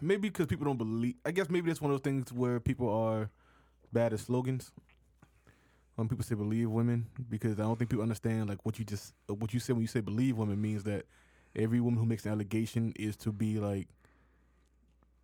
maybe 0.00 0.28
because 0.28 0.46
people 0.46 0.66
don't 0.66 0.78
believe. 0.78 1.14
I 1.24 1.30
guess 1.32 1.50
maybe 1.50 1.68
that's 1.68 1.80
one 1.80 1.92
of 1.92 1.98
those 2.02 2.04
things 2.12 2.32
where 2.32 2.60
people 2.60 2.88
are 2.90 3.30
bad 3.92 4.12
at 4.12 4.20
slogans. 4.20 4.72
When 5.96 6.08
people 6.08 6.24
say 6.24 6.34
believe 6.34 6.70
women, 6.70 7.06
because 7.28 7.60
I 7.60 7.64
don't 7.64 7.78
think 7.78 7.90
people 7.90 8.02
understand 8.02 8.48
like 8.48 8.64
what 8.64 8.78
you 8.78 8.84
just 8.84 9.14
uh, 9.30 9.34
what 9.34 9.54
you 9.54 9.60
said 9.60 9.74
when 9.74 9.82
you 9.82 9.88
say 9.88 10.00
believe 10.00 10.38
women 10.38 10.60
means 10.60 10.84
that 10.84 11.06
every 11.56 11.80
woman 11.80 12.00
who 12.00 12.06
makes 12.06 12.24
an 12.26 12.32
allegation 12.32 12.92
is 12.96 13.16
to 13.18 13.32
be 13.32 13.58
like 13.60 13.88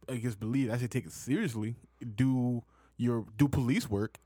I 0.09 0.17
guess 0.17 0.35
believe. 0.35 0.73
I 0.73 0.79
should 0.79 0.91
take 0.91 1.07
it 1.07 1.13
seriously. 1.13 1.77
Do 2.17 2.63
your 2.99 3.27
do 3.37 3.49
police 3.49 3.91
work 3.91 4.19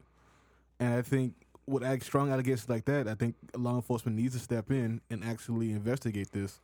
And 0.80 0.94
I 0.94 1.02
think 1.02 1.34
with 1.66 1.84
strong 2.02 2.32
allegations 2.32 2.68
like 2.68 2.84
that, 2.86 3.08
I 3.08 3.14
think 3.14 3.36
law 3.56 3.76
enforcement 3.76 4.16
needs 4.16 4.34
to 4.34 4.40
step 4.40 4.70
in 4.70 5.00
and 5.10 5.24
actually 5.24 5.72
investigate 5.72 6.32
this 6.32 6.60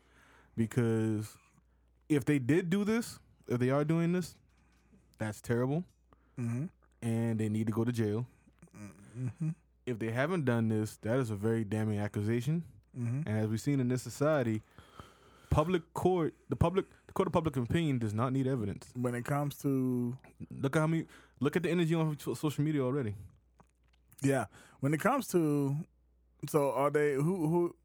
because 0.57 1.37
if 2.09 2.25
they 2.25 2.39
did 2.39 2.71
do 2.71 2.85
this, 2.85 3.19
if 3.49 3.59
they 3.59 3.71
are 3.71 3.85
doing 3.85 4.13
this, 4.13 4.37
that's 5.19 5.41
terrible, 5.41 5.85
Mm-hmm. 6.39 6.67
and 7.03 7.39
they 7.41 7.49
need 7.49 7.67
to 7.67 7.73
go 7.73 7.85
to 7.85 7.91
jail. 7.91 8.27
Mm-hmm. 8.77 9.49
If 9.87 9.99
they 9.99 10.11
haven't 10.13 10.45
done 10.45 10.69
this, 10.69 10.97
that 11.03 11.19
is 11.19 11.31
a 11.31 11.35
very 11.35 11.65
damning 11.65 11.99
accusation. 11.99 12.63
Mm-hmm. 12.97 13.29
And 13.29 13.39
as 13.39 13.49
we've 13.49 13.61
seen 13.61 13.81
in 13.81 13.89
this 13.89 14.03
society, 14.03 14.63
public 15.51 15.83
court, 15.95 16.35
the 16.49 16.57
public, 16.57 16.85
the 17.07 17.13
court 17.13 17.27
of 17.27 17.33
public 17.33 17.57
opinion 17.57 17.99
does 17.99 18.15
not 18.15 18.33
need 18.33 18.47
evidence. 18.47 18.87
When 18.95 19.15
it 19.15 19.25
comes 19.25 19.57
to 19.59 20.17
Look 20.51 20.77
at 20.77 20.81
how 20.81 20.87
many, 20.87 21.07
look 21.41 21.57
at 21.57 21.63
the 21.65 21.71
energy 21.71 21.95
on 21.95 22.17
social 22.19 22.63
media 22.63 22.83
already. 22.83 23.15
yeah, 24.23 24.45
when 24.81 24.95
it 24.95 25.01
comes 25.01 25.27
to 25.29 25.75
so 26.49 26.71
are 26.73 26.91
they 26.91 27.15
who 27.15 27.49
who 27.49 27.77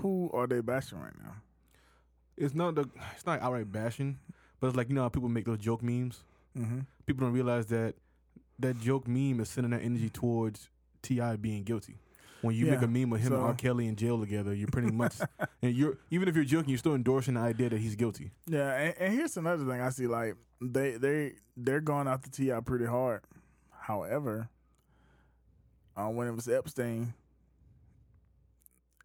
who 0.00 0.30
are 0.34 0.46
they 0.46 0.60
bashing 0.60 0.98
right 1.00 1.16
now? 1.22 1.34
It's 2.36 2.54
not 2.54 2.74
the, 2.74 2.88
it's 3.14 3.24
not 3.24 3.40
outright 3.40 3.72
bashing, 3.72 4.18
but 4.60 4.68
it's 4.68 4.76
like 4.76 4.88
you 4.88 4.94
know 4.94 5.02
how 5.02 5.08
people 5.08 5.28
make 5.28 5.44
those 5.44 5.58
joke 5.58 5.82
memes. 5.82 6.22
Mm-hmm. 6.56 6.80
People 7.06 7.26
don't 7.26 7.34
realize 7.34 7.66
that 7.66 7.94
that 8.58 8.80
joke 8.80 9.06
meme 9.06 9.40
is 9.40 9.48
sending 9.48 9.70
that 9.72 9.82
energy 9.82 10.08
towards 10.08 10.68
Ti 11.02 11.36
being 11.36 11.62
guilty. 11.64 11.98
When 12.42 12.54
you 12.54 12.66
make 12.66 12.82
a 12.82 12.86
meme 12.86 13.10
with 13.10 13.22
him 13.22 13.32
and 13.32 13.42
R. 13.42 13.54
Kelly 13.54 13.88
in 13.88 13.96
jail 13.96 14.20
together, 14.20 14.54
you're 14.54 14.68
pretty 14.68 14.90
much, 14.92 15.14
and 15.62 15.74
you're 15.74 15.98
even 16.10 16.28
if 16.28 16.34
you're 16.36 16.44
joking, 16.44 16.68
you're 16.70 16.78
still 16.78 16.94
endorsing 16.94 17.34
the 17.34 17.40
idea 17.40 17.70
that 17.70 17.78
he's 17.78 17.96
guilty. 17.96 18.30
Yeah, 18.46 18.70
and, 18.72 18.94
and 18.98 19.14
here's 19.14 19.36
another 19.36 19.64
thing 19.64 19.80
I 19.80 19.88
see. 19.90 20.06
Like 20.06 20.36
they 20.60 20.92
they 20.96 21.32
they're 21.56 21.80
going 21.80 22.06
after 22.08 22.30
Ti 22.30 22.52
pretty 22.64 22.84
hard. 22.86 23.22
However, 23.70 24.48
uh, 25.96 26.08
when 26.08 26.28
it 26.28 26.34
was 26.34 26.46
Epstein, 26.48 27.14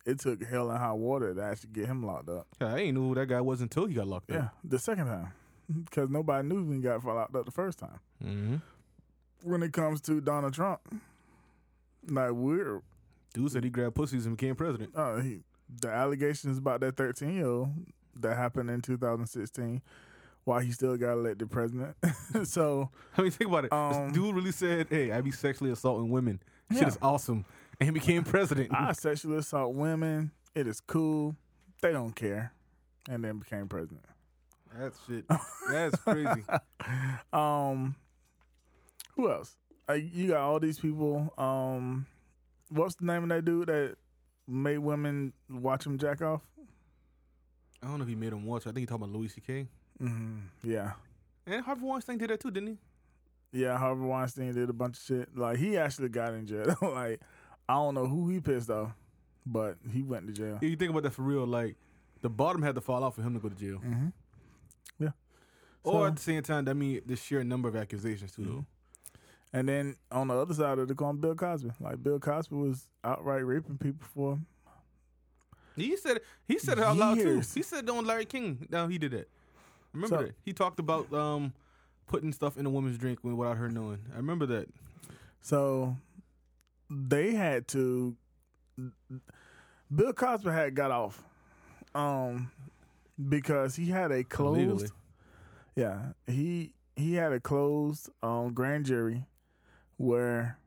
it 0.05 0.19
took 0.19 0.43
hell 0.43 0.69
and 0.69 0.79
high 0.79 0.91
water 0.93 1.33
to 1.33 1.41
actually 1.41 1.69
get 1.73 1.85
him 1.87 2.03
locked 2.03 2.29
up. 2.29 2.47
I 2.59 2.79
ain't 2.79 2.95
knew 2.97 3.07
who 3.09 3.15
that 3.15 3.27
guy 3.27 3.41
was 3.41 3.61
until 3.61 3.85
he 3.85 3.93
got 3.93 4.07
locked 4.07 4.29
Yeah, 4.31 4.37
up. 4.45 4.57
the 4.63 4.79
second 4.79 5.05
time, 5.05 5.31
because 5.71 6.09
nobody 6.09 6.47
knew 6.47 6.63
when 6.63 6.77
he 6.77 6.81
got 6.81 7.03
locked 7.03 7.35
up 7.35 7.45
the 7.45 7.51
first 7.51 7.79
time. 7.79 7.99
Mm-hmm. 8.23 8.55
When 9.43 9.63
it 9.63 9.73
comes 9.73 10.01
to 10.01 10.21
Donald 10.21 10.53
Trump, 10.53 10.81
like 12.07 12.31
we're 12.31 12.81
Dude 13.33 13.51
said 13.51 13.63
he 13.63 13.69
grabbed 13.69 13.95
pussies 13.95 14.25
and 14.25 14.35
became 14.37 14.55
president. 14.55 14.91
uh, 14.95 15.21
the 15.81 15.87
allegations 15.89 16.57
about 16.57 16.81
that 16.81 16.97
13 16.97 17.33
year 17.33 17.45
old 17.47 17.69
that 18.19 18.35
happened 18.35 18.69
in 18.69 18.81
2016, 18.81 19.81
why 20.43 20.61
he 20.63 20.71
still 20.73 20.97
got 20.97 21.13
elected 21.13 21.49
president. 21.49 21.95
so 22.43 22.89
I 23.17 23.21
mean, 23.21 23.31
think 23.31 23.49
about 23.49 23.65
it. 23.65 23.71
Um, 23.73 24.07
this 24.07 24.13
dude 24.13 24.35
really 24.35 24.51
said, 24.51 24.87
"Hey, 24.89 25.11
I 25.11 25.21
be 25.21 25.31
sexually 25.31 25.71
assaulting 25.71 26.09
women. 26.09 26.41
Shit 26.71 26.81
Yeah. 26.81 26.87
is 26.89 26.97
awesome," 27.01 27.45
and 27.79 27.87
he 27.87 27.91
became 27.91 28.23
president. 28.23 28.69
I 28.73 28.91
sexually 28.91 29.37
assault 29.37 29.73
women. 29.73 30.31
It 30.53 30.67
is 30.67 30.81
cool. 30.81 31.35
They 31.81 31.93
don't 31.93 32.13
care. 32.15 32.51
And 33.09 33.23
then 33.23 33.39
became 33.39 33.67
president. 33.69 34.05
That's 34.77 34.97
shit. 35.07 35.25
That's 35.69 35.95
crazy. 35.97 36.43
Um, 37.31 37.95
who 39.15 39.31
else? 39.31 39.55
Uh, 39.89 39.93
you 39.93 40.29
got 40.29 40.41
all 40.41 40.59
these 40.59 40.79
people. 40.79 41.31
Um, 41.37 42.05
what's 42.69 42.95
the 42.95 43.05
name 43.05 43.23
of 43.23 43.29
that 43.29 43.45
dude 43.45 43.67
that 43.67 43.95
made 44.47 44.79
women 44.79 45.33
watch 45.49 45.85
him 45.85 45.97
jack 45.97 46.21
off? 46.21 46.41
I 47.83 47.87
don't 47.87 47.97
know 47.99 48.03
if 48.03 48.09
he 48.09 48.15
made 48.15 48.33
him 48.33 48.45
watch. 48.45 48.63
I 48.63 48.71
think 48.71 48.79
he 48.79 48.85
talking 48.87 49.03
about 49.03 49.15
Louis 49.15 49.27
C.K. 49.29 49.67
Mm-hmm. 50.01 50.37
Yeah, 50.69 50.93
And 51.45 51.63
Harvey 51.63 51.83
Weinstein 51.85 52.17
did 52.17 52.29
that 52.31 52.39
too, 52.39 52.49
didn't 52.51 52.69
he? 53.51 53.59
yeah. 53.59 53.77
Harvey 53.77 54.03
Weinstein 54.05 54.53
did 54.53 54.69
a 54.69 54.73
bunch 54.73 54.97
of 54.97 55.03
shit. 55.03 55.37
Like 55.37 55.57
he 55.57 55.77
actually 55.77 56.09
got 56.09 56.33
in 56.33 56.47
jail. 56.47 56.75
like 56.81 57.21
I 57.69 57.73
don't 57.75 57.93
know 57.93 58.07
who 58.07 58.29
he 58.29 58.39
pissed 58.39 58.69
off, 58.71 58.91
but 59.45 59.77
he 59.91 60.01
went 60.03 60.25
to 60.27 60.33
jail. 60.33 60.57
If 60.61 60.69
you 60.69 60.75
think 60.75 60.89
about 60.91 61.03
that 61.03 61.13
for 61.13 61.21
real, 61.21 61.45
like 61.45 61.75
the 62.21 62.29
bottom 62.29 62.61
had 62.63 62.75
to 62.75 62.81
fall 62.81 63.03
off 63.03 63.15
for 63.15 63.21
him 63.21 63.33
to 63.35 63.39
go 63.39 63.49
to 63.49 63.55
jail. 63.55 63.77
Mm-hmm. 63.85 64.07
Yeah. 64.99 65.09
or 65.83 66.07
at 66.07 66.15
the 66.15 66.21
same 66.21 66.43
time, 66.43 66.65
that 66.65 66.75
mean 66.75 67.01
the 67.05 67.15
sheer 67.15 67.43
number 67.43 67.67
of 67.69 67.75
accusations 67.75 68.31
too. 68.31 68.43
Though. 68.45 68.65
And 69.53 69.67
then 69.67 69.95
on 70.11 70.27
the 70.29 70.35
other 70.35 70.53
side 70.53 70.79
of 70.79 70.87
the 70.87 70.95
coin, 70.95 71.17
Bill 71.17 71.35
Cosby. 71.35 71.71
Like 71.79 72.01
Bill 72.01 72.19
Cosby 72.19 72.55
was 72.55 72.87
outright 73.03 73.45
raping 73.45 73.77
people 73.77 74.07
for 74.13 74.39
He 75.75 75.97
said 75.97 76.19
he 76.47 76.57
said 76.59 76.77
it 76.77 76.83
out 76.83 76.97
loud 76.97 77.17
too. 77.17 77.41
He 77.53 77.61
said 77.61 77.89
on 77.89 78.05
Larry 78.05 78.25
King. 78.25 78.67
Now 78.69 78.87
he 78.87 78.97
did 78.97 79.13
it. 79.13 79.29
Remember 79.93 80.15
So- 80.17 80.23
that? 80.23 80.35
He 80.45 80.53
talked 80.53 80.79
about 80.79 81.11
um 81.13 81.53
putting 82.07 82.31
stuff 82.33 82.57
in 82.57 82.65
a 82.65 82.69
woman's 82.69 82.97
drink 82.97 83.19
without 83.23 83.57
her 83.57 83.69
knowing. 83.69 83.99
I 84.13 84.17
remember 84.17 84.45
that. 84.47 84.67
So 85.41 85.97
they 86.89 87.31
had 87.33 87.67
to. 87.69 88.15
Bill 89.93 90.13
Cosby 90.13 90.49
had 90.49 90.75
got 90.75 90.91
off, 90.91 91.21
um, 91.93 92.51
because 93.29 93.75
he 93.75 93.87
had 93.87 94.11
a 94.11 94.23
closed. 94.23 94.91
Yeah, 95.75 96.13
he 96.27 96.73
he 96.95 97.15
had 97.15 97.31
a 97.31 97.39
closed 97.39 98.09
um 98.21 98.53
grand 98.53 98.85
jury, 98.85 99.25
where 99.97 100.57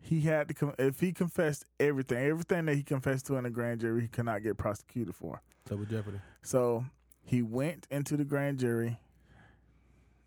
he 0.00 0.20
had 0.20 0.48
to 0.48 0.54
come. 0.54 0.74
If 0.78 1.00
he 1.00 1.12
confessed 1.12 1.64
everything, 1.80 2.18
everything 2.18 2.66
that 2.66 2.76
he 2.76 2.82
confessed 2.82 3.26
to 3.26 3.36
in 3.36 3.44
the 3.44 3.50
grand 3.50 3.80
jury, 3.80 4.02
he 4.02 4.08
cannot 4.08 4.42
get 4.42 4.56
prosecuted 4.56 5.14
for. 5.14 5.42
Double 5.68 5.84
jeopardy. 5.84 6.18
So 6.42 6.84
he 7.24 7.42
went 7.42 7.86
into 7.90 8.16
the 8.16 8.24
grand 8.24 8.58
jury, 8.58 8.98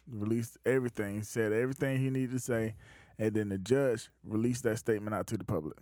released 0.08 0.58
everything, 0.65 1.24
said 1.24 1.53
everything 1.53 1.98
he 2.00 2.10
needed 2.10 2.31
to 2.31 2.39
say, 2.39 2.75
and 3.17 3.34
then 3.34 3.50
the 3.50 3.58
judge 3.58 4.10
released 4.24 4.63
that 4.63 4.77
statement 4.77 5.15
out 5.15 5.27
to 5.27 5.38
the 5.38 5.46
public. 5.46 5.77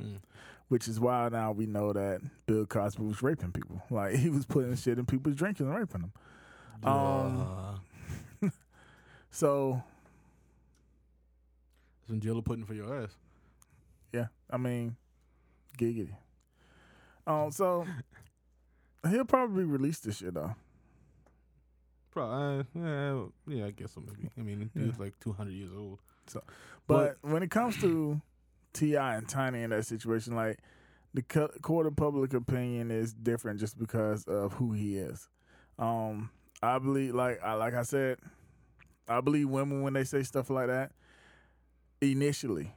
Hmm. 0.00 0.16
Which 0.70 0.88
is 0.88 0.98
why 0.98 1.28
now 1.30 1.52
we 1.52 1.66
know 1.66 1.92
that 1.92 2.20
Bill 2.46 2.64
Cosby 2.64 3.02
was 3.02 3.22
raping 3.22 3.52
people. 3.52 3.82
Like 3.90 4.14
he 4.14 4.30
was 4.30 4.46
putting 4.46 4.74
shit 4.76 4.98
in 4.98 5.04
people's 5.04 5.34
drinks 5.36 5.60
and 5.60 5.74
raping 5.74 6.00
them. 6.02 6.12
Um, 6.84 7.80
Uh, 8.42 8.48
So 9.30 9.82
some 12.06 12.20
jello 12.20 12.40
pudding 12.40 12.64
for 12.64 12.74
your 12.74 13.02
ass. 13.02 13.10
yeah, 14.12 14.26
I 14.50 14.56
mean, 14.56 14.96
giggity. 15.78 16.14
Um, 17.26 17.50
so 17.52 17.84
he'll 19.08 19.24
probably 19.24 19.64
release 19.64 19.98
this 20.00 20.16
shit 20.18 20.34
though. 20.34 20.54
Probably, 22.10 22.60
uh, 22.60 22.64
yeah, 22.74 23.22
yeah, 23.46 23.66
I 23.66 23.70
guess 23.70 23.92
so. 23.92 24.00
Maybe. 24.04 24.30
I 24.36 24.40
mean, 24.40 24.70
Yeah. 24.74 24.82
dude's 24.84 24.98
like 24.98 25.18
two 25.20 25.32
hundred 25.32 25.52
years 25.54 25.70
old. 25.76 26.00
So 26.26 26.42
but 26.88 27.18
when 27.22 27.42
it 27.42 27.50
comes 27.50 27.76
to 27.82 28.20
Ti 28.72 28.96
and 28.96 29.28
Tiny 29.28 29.62
in 29.62 29.70
that 29.70 29.86
situation, 29.86 30.34
like 30.36 30.58
the 31.14 31.22
court 31.62 31.86
of 31.86 31.96
public 31.96 32.34
opinion 32.34 32.90
is 32.90 33.12
different 33.12 33.60
just 33.60 33.78
because 33.78 34.24
of 34.24 34.52
who 34.54 34.72
he 34.72 34.96
is. 34.96 35.28
Um, 35.78 36.30
I 36.62 36.78
believe, 36.78 37.14
like 37.14 37.42
I 37.42 37.54
like 37.54 37.74
I 37.74 37.82
said, 37.82 38.18
I 39.08 39.20
believe 39.20 39.48
women 39.48 39.82
when 39.82 39.92
they 39.92 40.04
say 40.04 40.22
stuff 40.22 40.50
like 40.50 40.68
that 40.68 40.92
initially, 42.00 42.72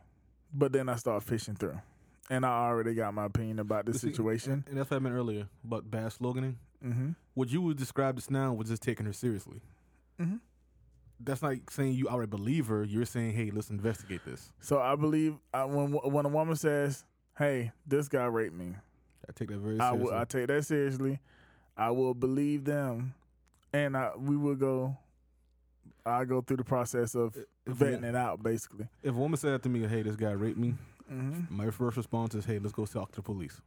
but 0.54 0.72
then 0.72 0.90
I 0.90 0.96
start 0.96 1.24
fishing 1.24 1.56
through, 1.56 1.80
and 2.30 2.46
I 2.46 2.68
already 2.68 2.96
got 2.96 3.14
my 3.14 3.26
opinion 3.26 3.60
about 3.60 3.88
see, 3.94 3.98
situation. 3.98 4.64
and 4.68 4.78
that's 4.78 4.90
what 4.90 4.98
I 4.98 5.00
meant 5.00 5.16
earlier 5.16 5.48
about 5.64 5.90
bad 5.90 6.08
sloganing. 6.12 6.56
Mm-hmm. 6.84 7.12
What 7.34 7.50
you 7.50 7.62
would 7.62 7.78
describe 7.78 8.16
this 8.16 8.30
now 8.30 8.54
was 8.54 8.70
just 8.70 8.82
taking 8.82 9.06
her 9.06 9.14
seriously. 9.14 9.62
Mhm. 10.20 10.40
That's 11.26 11.42
not 11.42 11.56
saying 11.70 11.94
you 11.94 12.08
are 12.08 12.22
a 12.24 12.28
believer. 12.28 12.84
You're 12.84 13.06
saying, 13.06 13.34
hey, 13.34 13.52
let's 13.52 13.70
investigate 13.70 14.22
this. 14.26 14.52
So 14.62 14.80
I 14.80 14.96
believe 14.96 15.36
I, 15.54 15.66
when 15.66 15.92
when 15.94 16.26
a 16.26 16.30
woman 16.30 16.56
says, 16.56 17.06
"Hey, 17.38 17.72
this 17.88 18.08
guy 18.08 18.26
raped 18.26 18.56
me," 18.56 18.74
I 19.28 19.32
take 19.34 19.50
that 19.50 19.60
very 19.60 19.80
I 19.80 19.90
seriously. 19.92 20.12
will. 20.12 20.18
I 20.20 20.24
take 20.26 20.48
that 20.48 20.66
seriously. 20.66 21.20
I 21.78 21.92
will 21.92 22.14
believe 22.14 22.66
them, 22.66 23.14
and 23.74 23.96
I 23.98 24.12
we 24.18 24.36
will 24.38 24.56
go. 24.56 24.98
I 26.06 26.26
go 26.26 26.42
through 26.42 26.58
the 26.58 26.66
process 26.66 27.16
of 27.16 27.38
if, 27.66 27.78
vetting 27.78 28.04
a, 28.04 28.10
it 28.10 28.16
out, 28.16 28.44
basically. 28.44 28.88
if 29.02 29.12
a 29.16 29.18
woman 29.18 29.38
said 29.38 29.64
to 29.64 29.70
me, 29.70 29.88
hey, 29.88 30.02
this 30.02 30.18
guy 30.18 30.32
raped 30.32 30.58
me, 30.58 30.76
Mm-hmm. 31.12 31.56
my 31.56 31.70
first 31.70 31.96
response 31.96 32.36
is, 32.36 32.44
hey, 32.44 32.60
let's 32.60 32.74
go 32.74 32.86
talk 32.86 33.12
to 33.12 33.16
the 33.18 33.22
police. 33.22 33.62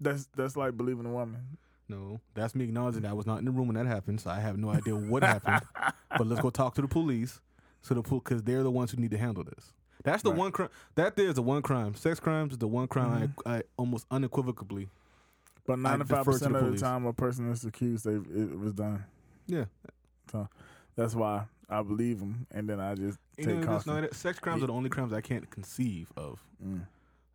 That's 0.00 0.28
that's 0.36 0.56
like 0.56 0.76
believing 0.76 1.06
a 1.06 1.10
woman. 1.10 1.58
No, 1.88 2.20
that's 2.34 2.54
me 2.54 2.64
acknowledging 2.64 3.02
that 3.02 3.10
I 3.10 3.14
was 3.14 3.26
not 3.26 3.38
in 3.38 3.44
the 3.44 3.50
room 3.52 3.68
when 3.68 3.76
that 3.76 3.86
happened, 3.86 4.20
so 4.20 4.30
I 4.30 4.40
have 4.40 4.56
no 4.58 4.70
idea 4.70 4.96
what 4.96 5.22
happened. 5.22 5.62
But 6.18 6.26
let's 6.26 6.40
go 6.40 6.50
talk 6.50 6.74
to 6.76 6.82
the 6.82 6.88
police, 6.88 7.40
so 7.82 7.94
the 7.94 8.02
because 8.02 8.42
they're 8.42 8.62
the 8.62 8.70
ones 8.70 8.90
who 8.90 8.96
need 8.96 9.10
to 9.10 9.18
handle 9.18 9.44
this. 9.44 9.72
That's 10.02 10.22
the 10.22 10.30
Right. 10.30 10.38
one 10.38 10.52
crime. 10.52 10.68
That 10.94 11.14
there 11.16 11.26
is 11.28 11.34
the 11.34 11.42
one 11.42 11.62
crime. 11.62 11.94
Sex 11.94 12.18
crimes 12.20 12.52
is 12.52 12.58
the 12.58 12.66
one 12.68 12.88
crime 12.88 13.34
Mm-hmm. 13.36 13.48
I, 13.48 13.56
I 13.58 13.62
almost 13.76 14.06
unequivocally. 14.10 14.88
But 15.66 15.78
ninety 15.80 16.04
five 16.06 16.24
percent 16.24 16.54
of 16.56 16.72
the 16.72 16.78
time, 16.78 17.06
a 17.06 17.12
person 17.12 17.50
is 17.50 17.64
accused, 17.64 18.04
they 18.04 18.14
it 18.14 18.58
was 18.58 18.72
done. 18.72 19.04
Yeah, 19.46 19.64
So 20.30 20.48
That's 20.96 21.14
why 21.14 21.44
I 21.68 21.82
believe 21.82 22.20
them, 22.20 22.46
and 22.52 22.68
then 22.68 22.80
I 22.80 22.94
just 22.94 23.18
you 23.36 23.46
know, 23.46 23.80
not, 23.86 24.14
sex 24.14 24.38
crimes 24.38 24.62
are 24.62 24.68
the 24.68 24.72
only 24.72 24.88
crimes 24.90 25.12
I 25.12 25.20
can't 25.20 25.48
conceive 25.50 26.10
of. 26.16 26.38
Mm. 26.64 26.86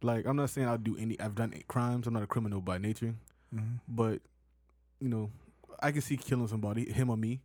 Like 0.01 0.25
I'm 0.25 0.35
not 0.37 0.49
saying 0.49 0.67
I'll 0.67 0.77
do 0.77 0.97
any. 0.97 1.19
I've 1.19 1.35
done 1.35 1.53
crimes. 1.67 2.07
I'm 2.07 2.13
not 2.13 2.23
a 2.23 2.27
criminal 2.27 2.61
by 2.61 2.77
nature, 2.79 3.13
Mhm. 3.55 3.79
but 3.87 4.21
you 5.01 5.09
know, 5.09 5.31
I 5.79 5.91
can 5.91 6.01
see 6.01 6.15
killing 6.17 6.47
somebody, 6.47 6.89
him 6.91 7.09
or 7.09 7.17
me. 7.17 7.41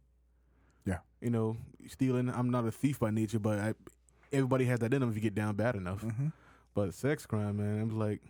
Yeah. 0.85 0.99
You 1.21 1.31
know, 1.31 1.57
stealing. 1.89 2.29
I'm 2.29 2.51
not 2.51 2.67
a 2.67 2.71
thief 2.71 3.01
by 3.01 3.11
nature, 3.11 3.39
but 3.39 3.59
I, 3.59 3.75
everybody 4.33 4.67
has 4.67 4.79
that 4.81 4.93
in 4.95 5.01
them 5.01 5.09
if 5.11 5.17
you 5.17 5.23
get 5.23 5.35
down 5.35 5.55
bad 5.57 5.75
enough. 5.75 6.03
Mhm. 6.03 6.33
But 6.75 6.93
sex 6.95 7.25
crime, 7.27 7.57
man, 7.57 7.81
I'm 7.81 7.99
like, 7.99 8.21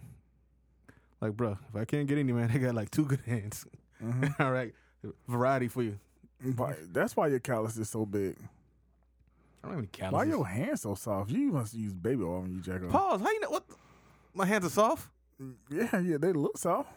like, 1.21 1.33
bro, 1.37 1.59
if 1.69 1.77
I 1.77 1.85
can't 1.85 2.07
get 2.07 2.19
any, 2.19 2.33
man, 2.33 2.51
I 2.55 2.59
got 2.59 2.75
like 2.75 2.91
two 2.91 3.05
good 3.05 3.21
hands. 3.27 3.67
Mhm. 4.03 4.35
All 4.41 4.53
right, 4.53 4.73
variety 5.27 5.69
for 5.69 5.83
you. 5.83 5.99
But 6.45 6.93
that's 6.93 7.17
why 7.17 7.27
your 7.29 7.41
callus 7.41 7.77
is 7.77 7.89
so 7.89 8.07
big. 8.07 8.37
I 9.65 9.69
don't 9.69 9.71
have 9.73 9.79
any 9.79 9.87
calluses. 9.89 10.13
Why 10.13 10.25
your 10.25 10.47
hands 10.47 10.83
so 10.83 10.95
soft? 10.95 11.31
You 11.31 11.51
must 11.51 11.75
use 11.75 11.93
baby 11.93 12.23
oil 12.23 12.43
when 12.43 12.53
you 12.53 12.61
jack 12.61 12.85
off. 12.85 12.91
Pause. 12.93 13.21
How 13.23 13.31
you 13.33 13.41
know 13.41 13.51
what? 13.51 13.65
My 14.35 14.45
hands 14.47 14.65
are 14.67 14.71
soft. 14.71 15.09
Yeah, 15.71 15.99
yeah, 15.99 16.19
they 16.19 16.33
look 16.33 16.57
soft. 16.59 16.91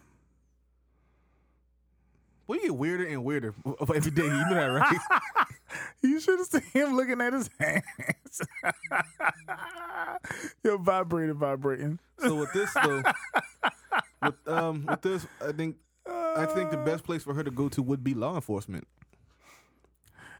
Well, 2.49 2.57
you 2.57 2.69
get 2.69 2.77
weirder 2.77 3.05
and 3.05 3.23
weirder 3.23 3.53
every 3.79 4.09
day. 4.09 4.23
You 4.23 4.31
know 4.31 4.55
that, 4.55 4.65
right? 4.65 5.45
You 6.01 6.19
should 6.19 6.39
have 6.39 6.47
seen 6.47 6.63
him 6.73 6.95
looking 6.95 7.21
at 7.21 7.31
his 7.31 7.47
hands. 7.59 8.41
You're 10.63 10.79
vibrating, 10.79 11.35
vibrating. 11.35 11.99
so 12.17 12.33
with 12.33 12.51
this 12.53 12.73
though, 12.73 13.03
with 14.23 14.47
um 14.47 14.87
with 14.87 15.01
this, 15.03 15.27
I 15.47 15.51
think 15.51 15.75
I 16.07 16.47
think 16.47 16.71
the 16.71 16.77
best 16.77 17.03
place 17.03 17.21
for 17.21 17.35
her 17.35 17.43
to 17.43 17.51
go 17.51 17.69
to 17.69 17.83
would 17.83 18.03
be 18.03 18.15
law 18.15 18.33
enforcement. 18.33 18.87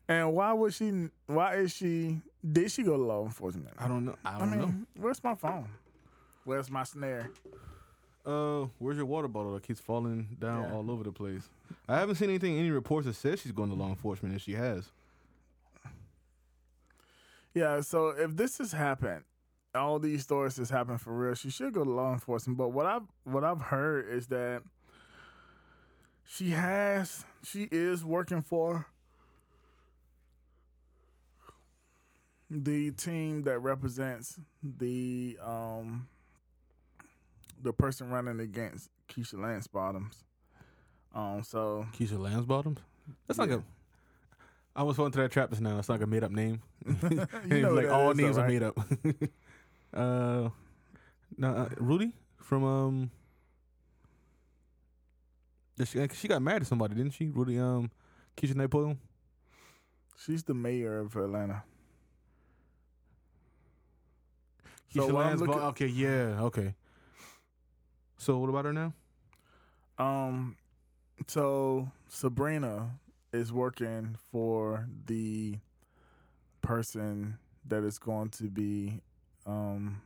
And 0.08 0.34
why 0.34 0.51
would 0.54 0.74
she? 0.74 1.10
Why 1.28 1.58
is 1.58 1.75
she? 1.75 2.22
Did 2.51 2.72
she 2.72 2.82
go 2.82 2.98
to 2.98 3.04
law 3.04 3.25
enforcement? 3.25 3.75
I 3.78 3.88
don't 3.88 4.06
know. 4.06 4.16
I 4.25 4.38
I 4.38 4.39
don't 4.39 4.60
mean, 4.60 4.88
where's 4.98 5.24
my 5.24 5.36
phone? 5.36 5.70
Where's 6.44 6.72
my 6.72 6.86
snare? 6.86 7.30
Uh, 8.29 8.67
where's 8.77 8.95
your 8.98 9.07
water 9.07 9.27
bottle 9.27 9.53
that 9.55 9.63
keeps 9.63 9.79
falling 9.79 10.38
down 10.39 10.63
Yeah. 10.63 10.74
all 10.75 10.91
over 10.91 11.03
the 11.03 11.12
place? 11.12 11.50
I 11.88 11.98
haven't 11.98 12.15
seen 12.15 12.29
anything, 12.29 12.57
any 12.59 12.69
reports 12.69 13.07
that 13.07 13.15
says 13.15 13.39
she's 13.41 13.51
going 13.51 13.69
to 13.69 13.75
law 13.75 13.89
enforcement, 13.89 14.33
and 14.33 14.41
she 14.41 14.53
has. 14.53 14.91
Yeah. 17.55 17.81
So 17.81 18.09
if 18.09 18.36
this 18.36 18.59
has 18.59 18.71
happened, 18.74 19.24
all 19.74 19.98
these 19.98 20.24
stories 20.24 20.57
has 20.57 20.69
happened 20.69 21.01
for 21.01 21.12
real. 21.17 21.33
She 21.33 21.50
should 21.50 21.74
go 21.74 21.83
to 21.83 21.89
law 21.89 22.13
enforcement. 22.13 22.57
But 22.57 22.69
what 22.69 22.86
I've 22.86 23.07
what 23.24 23.43
I've 23.43 23.62
heard 23.62 24.07
is 24.09 24.27
that 24.27 24.62
she 26.25 26.51
has 26.51 27.25
she 27.43 27.67
is 27.71 28.05
working 28.05 28.41
for 28.43 28.86
the 32.51 32.91
team 32.91 33.43
that 33.43 33.59
represents 33.59 34.39
the 34.63 35.38
um 35.43 36.07
the 37.62 37.74
person 37.74 38.10
running 38.10 38.39
against 38.39 38.89
Keisha 39.10 39.39
Lance 39.42 39.68
Bottoms. 39.68 40.24
Um 41.13 41.44
so 41.44 41.86
Keisha 41.98 42.20
Lance 42.20 42.46
Bottoms. 42.46 42.80
That's 43.28 43.39
like 43.39 43.50
Yeah. 43.50 43.58
a. 43.58 43.62
I 44.75 44.84
was 44.84 44.96
falling 44.96 45.12
to 45.13 45.18
that 45.22 45.32
trap 45.32 45.50
just 45.50 45.62
now. 45.62 45.78
It's 45.80 45.89
like 45.89 46.01
a 46.01 46.08
made 46.08 46.24
up 46.24 46.32
name. 46.32 46.62
you 46.86 47.62
know 47.62 47.74
like 47.74 47.89
all 47.89 48.13
names 48.13 48.36
though, 48.36 48.44
are 48.44 48.48
made 48.48 48.63
up. 48.63 48.78
uh, 49.94 50.50
no, 51.38 51.48
uh, 51.56 51.70
Rudy 51.78 52.13
from 52.38 52.63
um. 52.63 53.12
She, 55.86 56.06
she 56.13 56.28
got 56.28 56.42
married 56.42 56.60
to 56.60 56.66
somebody, 56.66 56.94
didn't 56.94 57.13
she? 57.13 57.28
Rudy, 57.30 57.58
um, 57.58 57.89
Keisha 58.36 58.54
Napoleon. 58.56 59.00
She's 60.18 60.44
the 60.44 60.54
mayor 60.54 61.00
of 61.00 61.16
Atlanta. 61.16 61.63
Keisha 64.94 65.08
So 65.08 65.13
what 65.13 65.38
looking- 65.39 65.62
okay, 65.63 65.88
yeah, 65.88 66.42
okay. 66.42 66.75
So 68.19 68.38
what 68.38 68.49
about 68.49 68.65
her 68.65 68.73
now? 68.73 68.93
Um, 69.97 70.57
so 71.27 71.89
Sabrina 72.09 72.91
is 73.31 73.53
working 73.53 74.17
for 74.29 74.88
the 75.05 75.57
person 76.61 77.38
that 77.65 77.83
is 77.83 77.97
going 77.97 78.29
to 78.29 78.43
be 78.49 78.99
um 79.45 80.01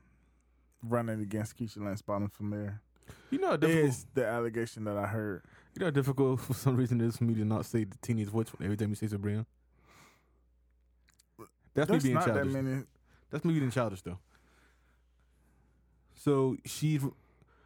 running 0.84 1.22
against 1.22 1.58
Keisha 1.58 1.84
Lance 1.84 2.04
Bottom 2.04 2.30
for 2.30 2.44
mayor. 2.44 2.82
You 3.32 3.40
know 3.40 3.58
difficult. 3.58 3.86
Is 3.86 4.06
the 4.14 4.28
allegation 4.28 4.84
that 4.84 4.96
I 4.96 5.08
heard? 5.08 5.42
You 5.74 5.80
know 5.80 5.88
how 5.88 5.92
difficult 5.92 6.40
for 6.42 6.54
some 6.54 6.76
reason 6.78 7.02
is 7.02 7.18
for 7.18 7.24
me 7.24 7.34
to 7.34 7.46
not 7.46 7.66
say 7.66 7.84
the 7.84 7.98
teenage 7.98 8.28
voice 8.28 8.46
every 8.64 8.78
time 8.78 8.90
you 8.90 8.96
say 8.96 9.08
Sabrina. 9.08 9.46
That's, 11.74 11.90
There's 11.90 12.04
me 12.04 12.10
being 12.12 12.20
that 12.20 12.26
childish. 12.28 12.54
many. 12.54 12.84
That's 13.32 13.44
me 13.44 13.58
being 13.58 13.72
childish 13.72 14.04
though. 14.04 14.20
So 16.14 16.58
she's 16.64 17.02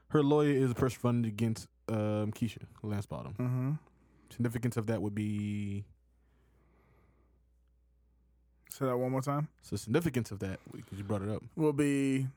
her 0.09 0.23
lawyer 0.23 0.51
is 0.51 0.69
the 0.69 0.75
person 0.75 0.99
running 1.03 1.25
against 1.25 1.67
um, 1.89 2.31
Keisha 2.31 2.59
Lance 2.83 3.05
Bottom. 3.05 3.33
Mm-hmm. 3.33 3.71
Significance 4.29 4.77
of 4.77 4.87
that 4.87 5.01
would 5.01 5.15
be 5.15 5.85
Say 8.69 8.85
that 8.85 8.97
one 8.97 9.11
more 9.11 9.21
time. 9.21 9.47
so 9.63 9.75
significance 9.75 10.29
of 10.31 10.39
that 10.39 10.59
because 10.71 10.97
you 10.97 11.03
brought 11.03 11.23
it 11.23 11.29
up. 11.29 11.41
Will 11.55 11.73
be 11.73 12.27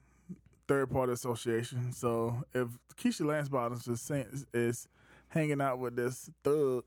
third 0.68 0.88
party 0.90 1.12
association. 1.12 1.92
So 1.92 2.44
if 2.54 2.68
Keisha 2.96 3.26
Lance 3.26 3.48
Bottoms 3.48 3.86
is 3.86 4.46
is 4.54 4.88
hanging 5.28 5.60
out 5.60 5.78
with 5.78 5.96
this 5.96 6.30
thug, 6.42 6.84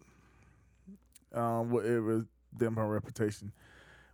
um, 1.34 1.72
it 1.84 2.26
them 2.58 2.76
her 2.78 2.88
reputation. 2.88 3.52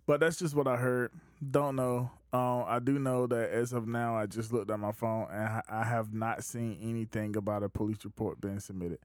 But 0.06 0.20
that's 0.20 0.38
just 0.38 0.56
what 0.56 0.68
I 0.68 0.76
heard. 0.76 1.12
Don't 1.52 1.76
know. 1.76 2.12
Um, 2.32 2.63
I 2.68 2.78
do 2.80 3.00
know 3.00 3.26
that 3.28 3.50
as 3.50 3.74
of 3.74 3.88
now, 3.88 4.15
I 4.15 4.28
just 4.28 4.54
looked 4.54 4.70
at 4.70 4.80
my 4.80 4.92
phone 4.92 5.28
and 5.32 5.63
I- 5.68 5.84
have 5.84 6.13
not 6.13 6.44
seen 6.44 6.78
anything 6.82 7.36
about 7.36 7.63
a 7.63 7.70
police 7.70 8.06
report 8.06 8.39
being 8.39 8.60
submitted. 8.60 9.00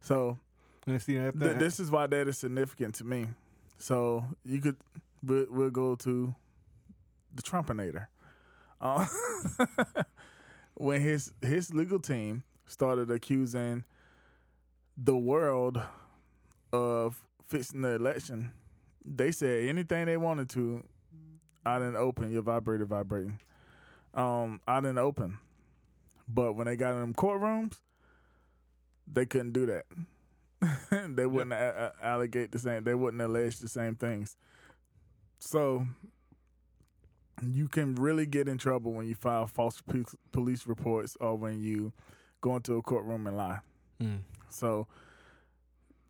So 0.00 0.38
And 0.86 1.00
see 1.00 1.16
after 1.16 1.38
th- 1.38 1.58
this 1.58 1.78
is 1.78 1.90
why 1.90 2.06
that 2.08 2.26
is 2.28 2.38
significant 2.38 2.96
to 2.96 3.04
me. 3.04 3.28
So 3.78 4.24
you 4.44 4.60
could 4.60 4.76
we'll, 5.22 5.46
we'll 5.48 5.70
go 5.70 5.94
to 5.96 6.34
the 7.34 7.42
Trumpinator. 7.42 8.08
Uh, 8.80 9.06
when 10.74 11.00
his 11.00 11.32
his 11.42 11.72
legal 11.72 12.00
team 12.00 12.42
started 12.66 13.10
accusing 13.10 13.84
the 14.96 15.16
world 15.16 15.80
of 16.72 17.22
fixing 17.46 17.82
the 17.82 17.90
election, 17.90 18.52
they 19.04 19.30
said 19.30 19.68
anything 19.68 20.06
they 20.06 20.16
wanted 20.16 20.48
to 20.50 20.82
out 21.66 21.80
didn't 21.80 21.96
open, 21.96 22.30
your 22.30 22.42
vibrator 22.42 22.84
vibrating. 22.86 23.38
Um, 24.14 24.60
in 24.68 24.94
the 24.94 25.00
open. 25.00 25.38
But 26.28 26.54
when 26.54 26.66
they 26.66 26.76
got 26.76 26.94
in 26.94 27.00
them 27.00 27.14
courtrooms, 27.14 27.76
they 29.12 29.26
couldn't 29.26 29.52
do 29.52 29.66
that. 29.66 29.84
they 31.16 31.26
wouldn't 31.26 31.52
a- 31.52 31.92
a- 32.02 32.06
allegate 32.06 32.50
the 32.50 32.58
same. 32.58 32.84
They 32.84 32.94
wouldn't 32.94 33.22
allege 33.22 33.58
the 33.58 33.68
same 33.68 33.94
things. 33.94 34.36
So 35.38 35.86
you 37.42 37.68
can 37.68 37.94
really 37.94 38.26
get 38.26 38.48
in 38.48 38.58
trouble 38.58 38.92
when 38.92 39.06
you 39.06 39.14
file 39.14 39.46
false 39.46 39.82
police 40.32 40.66
reports 40.66 41.16
or 41.20 41.36
when 41.36 41.60
you 41.60 41.92
go 42.40 42.56
into 42.56 42.74
a 42.76 42.82
courtroom 42.82 43.26
and 43.26 43.36
lie. 43.36 43.58
Mm. 44.02 44.20
So 44.48 44.86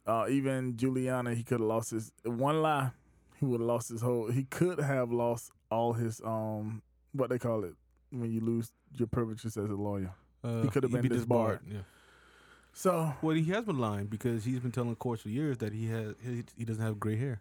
uh, 0.06 0.26
even 0.30 0.74
Giuliani, 0.74 1.34
he 1.34 1.42
could 1.42 1.60
have 1.60 1.68
lost 1.68 1.90
his 1.90 2.12
one 2.24 2.62
lie. 2.62 2.90
He 3.38 3.44
would 3.46 3.60
have 3.60 3.66
lost 3.68 3.88
his 3.90 4.00
whole. 4.00 4.30
He 4.30 4.44
could 4.44 4.78
have 4.80 5.12
lost 5.12 5.50
all 5.70 5.92
his 5.92 6.20
um 6.24 6.82
what 7.12 7.30
they 7.30 7.38
call 7.38 7.64
it 7.64 7.74
when 8.10 8.30
you 8.32 8.40
lose 8.40 8.70
your 8.96 9.08
privileges 9.08 9.56
as 9.56 9.70
a 9.70 9.74
lawyer. 9.74 10.12
Uh, 10.44 10.62
He 10.62 10.68
could 10.68 10.82
have 10.84 10.92
been 10.92 11.02
be 11.02 11.08
disbarred. 11.08 11.60
Yeah. 11.70 11.80
So 12.72 13.14
Well, 13.22 13.34
he 13.36 13.44
has 13.52 13.64
been 13.64 13.78
lying 13.78 14.06
because 14.06 14.44
he's 14.44 14.60
been 14.60 14.70
telling 14.72 14.94
courts 14.96 15.22
for 15.22 15.28
years 15.30 15.58
that 15.58 15.72
he 15.72 15.86
has 15.88 16.14
he, 16.22 16.44
he 16.56 16.64
doesn't 16.64 16.82
have 16.84 17.00
gray 17.00 17.16
hair. 17.16 17.40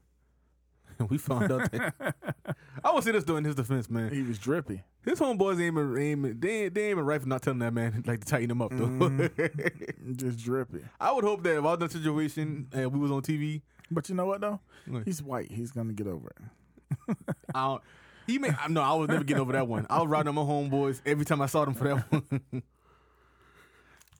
we 1.09 1.17
found 1.17 1.51
out 1.51 1.69
that 1.71 1.93
I 2.83 2.91
would 2.93 3.03
say 3.03 3.11
this 3.11 3.23
though 3.25 3.35
in 3.37 3.43
his 3.43 3.55
defense, 3.55 3.89
man. 3.89 4.11
he 4.13 4.21
was 4.21 4.39
drippy. 4.39 4.81
His 5.03 5.19
homeboys 5.19 5.53
ain't 5.61 5.77
even, 5.77 5.97
ain't, 5.99 6.41
they, 6.41 6.63
ain't- 6.63 6.73
they 6.73 6.81
ain't 6.85 6.91
even 6.91 7.05
right 7.05 7.21
for 7.21 7.27
not 7.27 7.41
telling 7.43 7.59
that 7.59 7.73
man 7.73 8.03
like 8.07 8.21
to 8.21 8.25
tighten 8.25 8.49
him 8.51 8.61
up 8.61 8.71
though. 8.71 8.87
Mhm. 8.87 10.15
Just 10.17 10.39
drippy. 10.39 10.83
I 10.99 11.11
would 11.11 11.23
hope 11.23 11.43
that 11.43 11.51
if 11.57 11.59
I 11.59 11.61
was 11.61 11.73
in 11.75 11.79
that 11.81 11.91
situation 11.91 12.67
and 12.71 12.91
we 12.91 12.99
was 12.99 13.11
on 13.11 13.21
TV, 13.21 13.61
But 13.91 14.09
you 14.09 14.15
know 14.15 14.25
what 14.25 14.41
though? 14.41 14.59
He's 15.05 15.21
white. 15.21 15.51
He's 15.51 15.71
gonna 15.71 15.93
get 15.93 16.07
over 16.07 16.29
it. 16.29 17.17
I 17.53 17.65
don't, 17.67 17.81
he 18.27 18.37
may 18.39 18.49
no, 18.69 18.81
I 18.81 18.93
was 18.93 19.09
never 19.09 19.23
getting 19.23 19.41
over 19.41 19.53
that 19.53 19.67
one. 19.67 19.85
I 19.89 19.99
was 19.99 20.07
riding 20.07 20.29
on 20.29 20.35
my 20.35 20.41
homeboys 20.41 21.01
every 21.05 21.25
time 21.25 21.41
I 21.41 21.45
saw 21.47 21.65
them 21.65 21.73
for 21.73 21.83
that 21.85 22.11
one. 22.11 22.41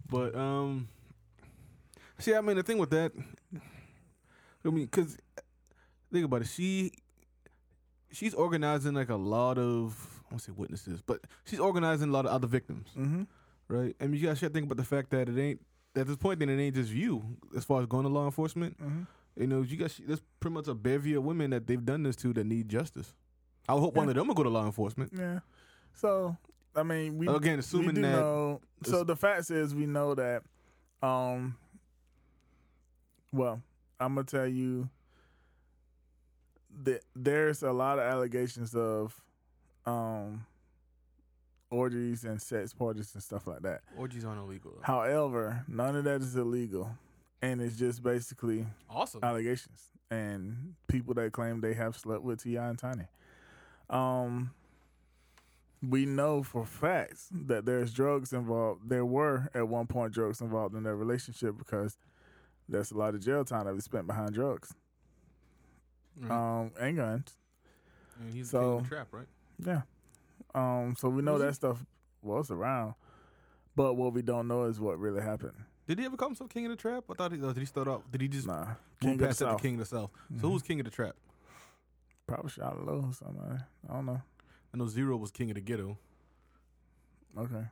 but 0.10 0.36
um, 0.36 0.88
see, 2.20 2.34
I 2.36 2.42
mean 2.42 2.58
the 2.58 2.64
thing 2.64 2.78
with 2.78 2.90
that, 2.92 3.12
I 4.66 4.70
mean, 4.70 4.88
cause 4.88 5.18
think 6.12 6.26
about 6.26 6.42
it, 6.42 6.48
she 6.48 6.92
she's 8.12 8.34
organizing 8.34 8.94
like 8.94 9.10
a 9.10 9.16
lot 9.16 9.58
of 9.58 10.22
I 10.30 10.34
won't 10.34 10.42
say 10.42 10.52
witnesses, 10.56 11.02
but 11.02 11.22
she's 11.46 11.60
organizing 11.60 12.10
a 12.10 12.12
lot 12.12 12.26
of 12.26 12.32
other 12.32 12.48
victims, 12.48 12.90
Mm-hmm. 12.98 13.24
right? 13.68 13.96
I 14.00 14.08
mean, 14.08 14.20
you 14.22 14.28
guys 14.28 14.40
should 14.40 14.54
think 14.54 14.66
about 14.66 14.78
the 14.78 14.84
fact 14.84 15.12
that 15.12 15.30
it 15.30 15.38
ain't 15.40 15.62
at 15.96 16.08
this 16.08 16.18
point, 16.18 16.40
then 16.40 16.50
it 16.50 16.62
ain't 16.62 16.76
just 16.76 16.92
you 16.92 17.24
as 17.56 17.64
far 17.64 17.80
as 17.82 17.88
going 17.88 18.04
to 18.04 18.10
law 18.10 18.26
enforcement. 18.26 18.78
Mm-hmm. 18.82 19.04
You 19.38 19.48
know, 19.48 19.62
you 19.62 19.76
guys, 19.78 20.00
there's 20.06 20.22
pretty 20.40 20.54
much 20.54 20.68
a 20.68 20.74
bevy 20.74 21.14
of 21.16 21.24
women 21.24 21.52
that 21.52 21.68
they've 21.68 21.84
done 21.84 22.04
this 22.04 22.16
to 22.18 22.34
that 22.34 22.46
need 22.46 22.70
justice. 22.70 23.14
I 23.68 23.74
would 23.74 23.82
hope 23.82 23.96
one 23.96 24.08
of 24.08 24.16
them 24.16 24.28
will 24.28 24.36
go 24.36 24.44
to 24.44 24.50
law 24.50 24.66
enforcement. 24.66 25.12
Yeah. 25.18 25.40
So 25.94 26.38
I 26.76 26.84
mean, 26.84 27.18
we 27.18 27.28
Again, 27.28 27.54
we 27.54 27.60
assuming 27.60 27.96
do 27.96 28.02
that 28.02 28.12
know. 28.12 28.62
So 28.84 29.04
the 29.04 29.16
fact 29.16 29.50
is, 29.50 29.74
we 29.74 29.86
know 29.86 30.16
that. 30.16 30.44
Um. 31.02 31.58
Well, 33.32 33.62
I'm 34.00 34.16
gonna 34.16 34.26
tell 34.26 34.48
you 34.48 34.90
that 36.84 37.02
there's 37.16 37.64
a 37.64 37.72
lot 37.72 38.00
of 38.00 38.06
allegations 38.06 38.76
of 38.76 39.20
um, 39.86 40.46
orgies 41.70 42.24
and 42.24 42.42
sex 42.42 42.74
parties 42.74 43.12
and 43.14 43.24
stuff 43.24 43.48
like 43.48 43.62
that. 43.62 43.82
Orgies 43.98 44.26
aren't 44.26 44.42
illegal. 44.42 44.74
However, 44.82 45.64
none 45.68 45.96
of 45.96 46.04
that 46.06 46.22
is 46.22 46.36
illegal, 46.36 46.90
and 47.46 47.62
it's 47.62 47.76
just 47.78 48.02
basically 48.04 48.66
Awesome. 48.90 49.24
allegations 49.24 49.80
and 50.10 50.74
people 50.88 51.14
that 51.16 51.32
claim 51.32 51.62
they 51.62 51.74
have 51.74 51.96
slept 51.96 52.24
with 52.24 52.44
Ti 52.44 52.56
and 52.58 52.78
Tiny. 52.78 53.06
Um, 53.90 54.52
we 55.88 56.06
know 56.06 56.42
for 56.42 56.66
facts 56.66 57.28
that 57.32 57.66
there's 57.66 57.94
drugs 57.94 58.34
involved. 58.34 58.90
There 58.90 59.06
were 59.06 59.50
at 59.54 59.68
one 59.68 59.86
point 59.88 60.14
drugs 60.14 60.42
involved 60.42 60.76
in 60.76 60.84
their 60.84 60.96
relationship 60.96 61.58
because 61.58 61.98
there's 62.68 62.92
a 62.92 62.98
lot 62.98 63.14
of 63.14 63.22
jail 63.24 63.46
time 63.46 63.66
that 63.66 63.76
was 63.76 63.84
spent 63.84 64.08
behind 64.08 64.34
drugs, 64.34 64.74
Right. 66.20 66.32
um, 66.32 66.72
and 66.80 66.96
guns. 66.98 67.38
and 68.20 68.34
he's 68.34 68.50
so- 68.50 68.60
the 68.60 68.66
king 68.66 68.78
of 68.78 68.84
the 68.84 68.90
trap, 68.96 69.08
right? 69.12 69.28
Yeah. 69.60 69.82
Um, 70.56 70.96
so 70.98 71.10
we 71.10 71.22
know 71.22 71.38
that 71.38 71.50
he? 71.50 71.54
stuff 71.54 71.86
was 72.24 72.50
around, 72.50 72.96
but 73.76 73.94
what 73.96 74.14
we 74.14 74.22
don't 74.24 74.48
know 74.48 74.64
is 74.64 74.80
what 74.80 74.98
really 75.00 75.22
happened. 75.22 75.58
Did 75.88 76.00
he 76.00 76.06
ever 76.06 76.18
call 76.18 76.30
himself 76.30 76.50
king 76.50 76.66
of 76.66 76.72
the 76.72 76.76
trap? 76.78 77.04
I 77.10 77.14
thought 77.14 77.32
he 77.32 77.38
did 77.38 77.58
he 77.58 77.66
start 77.66 77.88
off? 77.88 78.02
Did 78.12 78.22
he 78.22 78.28
just 78.28 78.48
Nah, 78.48 78.74
King 79.00 79.12
of 79.14 79.18
the 79.20 79.26
past 79.28 79.40
to 79.40 79.46
South. 79.46 79.62
king 79.62 79.74
of 79.76 79.80
the 79.82 79.86
south? 79.86 80.12
So 80.40 80.48
Mhm. 80.48 80.52
who's 80.52 80.62
king 80.64 80.80
of 80.80 80.86
the 80.86 80.92
trap? 80.92 81.16
Probably 82.28 82.50
Shawty 82.50 82.84
Lo 82.86 83.06
or 83.08 83.14
somebody. 83.14 83.62
I 83.88 83.94
don't 83.94 84.06
know. 84.08 84.22
I 84.74 84.78
know 84.78 84.88
Zero 84.88 85.16
was 85.18 85.30
king 85.32 85.52
of 85.52 85.56
the 85.56 85.62
ghetto. 85.62 85.98
Okay. 87.38 87.68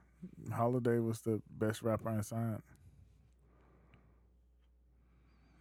Holiday 0.52 1.00
was 1.00 1.22
the 1.22 1.42
best 1.50 1.82
rapper 1.82 2.10
in 2.12 2.22
science. 2.24 2.64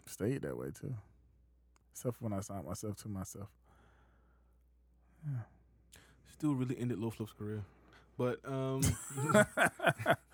Stayed 0.06 0.42
that 0.42 0.56
way 0.56 0.70
too. 0.72 0.94
Except 1.92 2.16
for 2.16 2.24
when 2.24 2.32
I 2.34 2.40
signed 2.40 2.66
myself 2.66 2.96
to 2.98 3.08
myself. 3.08 3.48
Still 6.28 6.54
really 6.54 6.76
ended 6.78 6.98
Lil 6.98 7.10
Flip's 7.12 7.32
career. 7.32 7.64
But 8.18 8.40
um, 8.44 8.82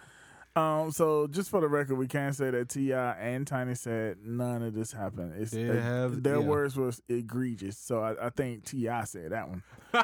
um, 0.59 0.91
so 0.91 1.27
just 1.27 1.51
for 1.51 1.61
the 1.61 1.69
record, 1.69 1.97
we 1.97 2.07
can 2.09 2.33
say 2.33 2.51
that 2.51 2.69
Ti 2.69 2.93
and 2.93 3.47
Tiny 3.47 3.75
said 3.75 4.19
none 4.25 4.63
of 4.63 4.75
this 4.75 4.93
happened. 4.93 5.35
It's 5.41 5.53
They 5.53 5.69
uh, 5.69 5.75
have- 5.75 6.23
their 6.23 6.41
yeah. 6.41 6.47
words 6.47 6.77
was 6.77 7.01
egregious. 7.09 7.79
So 7.79 8.01
I, 8.03 8.27
I 8.27 8.31
think 8.31 8.65
Ti 8.65 8.89
said 9.05 9.31
that 9.33 9.49
one. 9.49 9.63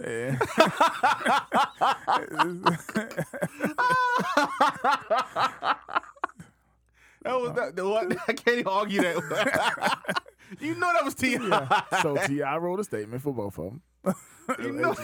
yeah. 0.00 0.36
that 7.22 7.40
was 7.40 7.52
that. 7.52 7.76
the 7.76 7.88
What? 7.88 8.16
I 8.28 8.32
can't 8.32 8.58
even 8.58 8.66
argue 8.66 9.02
that. 9.02 10.00
you 10.60 10.74
know 10.74 10.92
that 10.92 11.04
was 11.04 11.14
Ti. 11.14 11.32
yeah. 11.40 11.82
So 12.02 12.16
Ti 12.26 12.40
wrote 12.42 12.80
a 12.80 12.84
statement 12.84 13.22
for 13.22 13.32
both 13.32 13.58
of 13.58 13.64
them. 13.64 13.82
You 14.58 14.72
know- 14.72 14.96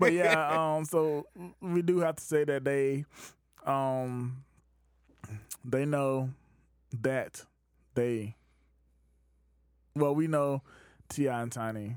but 0.00 0.12
yeah, 0.12 0.74
um, 0.76 0.84
so 0.84 1.26
we 1.60 1.82
do 1.82 2.00
have 2.00 2.16
to 2.16 2.22
say 2.24 2.42
that 2.42 2.64
they, 2.64 3.04
um, 3.64 4.42
they 5.64 5.84
know 5.86 6.30
that 7.00 7.44
they, 7.94 8.34
well, 9.94 10.16
we 10.16 10.26
know 10.26 10.62
Ti 11.10 11.28
and 11.28 11.52
Tiny 11.52 11.96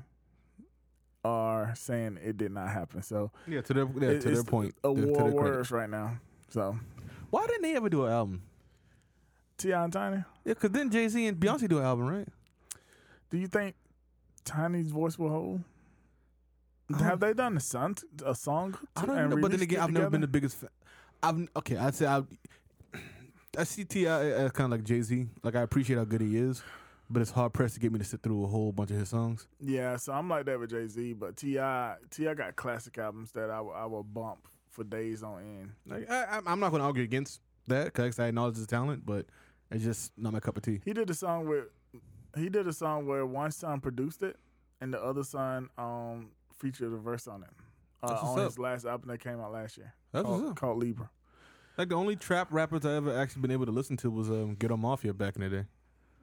are 1.24 1.74
saying 1.74 2.20
it 2.22 2.36
did 2.36 2.52
not 2.52 2.68
happen. 2.68 3.02
So 3.02 3.32
yeah, 3.48 3.62
to 3.62 3.74
their 3.74 3.88
yeah, 3.98 4.08
it- 4.10 4.20
to 4.22 4.30
their 4.30 4.44
point. 4.44 4.74
a 4.84 4.88
to- 4.88 4.94
to 4.94 5.06
war 5.08 5.16
their 5.24 5.32
words 5.32 5.70
right 5.72 5.90
now. 5.90 6.18
So 6.50 6.78
Why 7.30 7.46
didn't 7.48 7.62
they 7.62 7.74
ever 7.74 7.88
do 7.88 8.04
an 8.04 8.12
album? 8.12 8.42
Ti 9.58 9.72
and 9.72 9.92
Tiny, 9.92 10.18
Yeah, 10.44 10.54
because 10.54 10.70
then 10.70 10.88
Jay 10.90 11.08
Z 11.08 11.26
and 11.26 11.36
Beyonce 11.36 11.68
do 11.68 11.78
an 11.78 11.84
album, 11.84 12.06
right? 12.06 12.28
Do 13.30 13.38
you 13.38 13.46
think 13.46 13.74
Tiny's 14.44 14.90
voice 14.90 15.18
will 15.18 15.30
hold? 15.30 15.62
Have 17.00 17.18
they 17.20 17.34
done 17.34 17.56
a 17.56 17.60
song? 17.60 17.96
A 18.24 18.34
song? 18.34 18.76
I 18.94 19.06
don't 19.06 19.30
know, 19.30 19.36
but 19.38 19.50
then 19.50 19.60
again, 19.62 19.80
I've 19.80 19.90
never 19.90 20.08
been 20.10 20.20
the 20.20 20.28
biggest. 20.28 20.56
fan. 20.58 20.70
I've 21.22 21.48
okay. 21.56 21.76
I'd 21.76 21.94
say 21.94 22.06
I. 22.06 22.22
I 23.58 23.64
see 23.64 23.84
Ti 23.84 24.06
as 24.06 24.10
uh, 24.40 24.44
uh, 24.44 24.48
kind 24.50 24.66
of 24.72 24.78
like 24.78 24.84
Jay 24.86 25.00
Z. 25.00 25.26
Like 25.42 25.56
I 25.56 25.62
appreciate 25.62 25.96
how 25.96 26.04
good 26.04 26.20
he 26.20 26.36
is, 26.36 26.62
but 27.08 27.22
it's 27.22 27.30
hard 27.30 27.54
pressed 27.54 27.74
to 27.74 27.80
get 27.80 27.90
me 27.90 27.98
to 27.98 28.04
sit 28.04 28.22
through 28.22 28.44
a 28.44 28.46
whole 28.46 28.70
bunch 28.70 28.90
of 28.90 28.98
his 28.98 29.08
songs. 29.08 29.48
Yeah, 29.60 29.96
so 29.96 30.12
I'm 30.12 30.28
like 30.28 30.44
that 30.44 30.60
with 30.60 30.70
Jay 30.70 30.86
Z, 30.86 31.14
but 31.14 31.36
Ti 31.36 31.58
Ti 32.10 32.34
got 32.34 32.54
classic 32.54 32.98
albums 32.98 33.32
that 33.32 33.50
I 33.50 33.60
will 33.62 33.72
I 33.72 33.86
will 33.86 34.02
bump 34.04 34.46
for 34.70 34.84
days 34.84 35.22
on 35.22 35.40
end. 35.40 35.70
Like 35.86 36.08
I, 36.10 36.24
I'm- 36.24 36.44
I'm 36.46 36.60
not 36.60 36.68
going 36.70 36.80
to 36.80 36.86
argue 36.86 37.02
against 37.02 37.40
that 37.66 37.86
because 37.86 38.18
I 38.20 38.26
acknowledge 38.28 38.56
his 38.56 38.66
talent, 38.66 39.06
but 39.06 39.24
it's 39.70 39.82
just 39.82 40.12
not 40.18 40.34
my 40.34 40.40
cup 40.40 40.56
of 40.58 40.62
tea. 40.62 40.80
He 40.84 40.92
did 40.92 41.08
a 41.08 41.14
song 41.14 41.48
with 41.48 41.64
he 42.36 42.48
did 42.48 42.66
a 42.66 42.72
song 42.72 43.06
where 43.06 43.24
one 43.26 43.50
son 43.50 43.80
produced 43.80 44.22
it 44.22 44.36
and 44.80 44.92
the 44.92 45.02
other 45.02 45.24
son 45.24 45.68
um 45.78 46.30
featured 46.58 46.92
a 46.92 46.96
verse 46.96 47.26
on 47.26 47.42
it. 47.42 47.50
Uh, 48.02 48.18
on 48.22 48.38
up. 48.38 48.44
his 48.44 48.58
last 48.58 48.84
album 48.84 49.08
that 49.08 49.18
came 49.18 49.40
out 49.40 49.52
last 49.52 49.78
year. 49.78 49.92
That's 50.12 50.24
called, 50.24 50.40
what's 50.40 50.50
up. 50.50 50.56
called 50.56 50.78
Libra. 50.78 51.10
Like 51.76 51.88
the 51.88 51.94
only 51.94 52.16
trap 52.16 52.48
rappers 52.50 52.86
I 52.86 52.94
ever 52.94 53.18
actually 53.18 53.42
been 53.42 53.50
able 53.50 53.66
to 53.66 53.72
listen 53.72 53.96
to 53.98 54.10
was 54.10 54.30
um, 54.30 54.54
Ghetto 54.54 54.76
Mafia 54.76 55.12
back 55.12 55.36
in 55.36 55.42
the 55.42 55.48
day. 55.48 55.64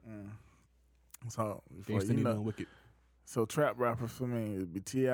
Mm. 0.08 0.30
So 1.28 1.62
before 1.76 2.02
you 2.02 2.22
know, 2.22 2.40
Wicked. 2.40 2.66
so 3.24 3.44
trap 3.44 3.74
rappers 3.78 4.10
for 4.10 4.26
me 4.26 4.58
would 4.58 4.72
be 4.72 4.80
Ti. 4.80 5.06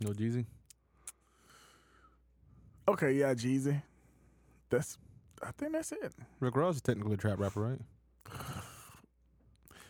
No 0.00 0.10
Jeezy. 0.12 0.44
Okay, 2.88 3.12
yeah, 3.12 3.34
Jeezy. 3.34 3.82
That's 4.70 4.98
I 5.42 5.50
think 5.58 5.72
that's 5.72 5.92
it. 5.92 6.12
Rick 6.40 6.56
Ross 6.56 6.76
is 6.76 6.82
technically 6.82 7.14
a 7.14 7.16
trap 7.18 7.38
rapper, 7.38 7.60
right? 7.60 7.80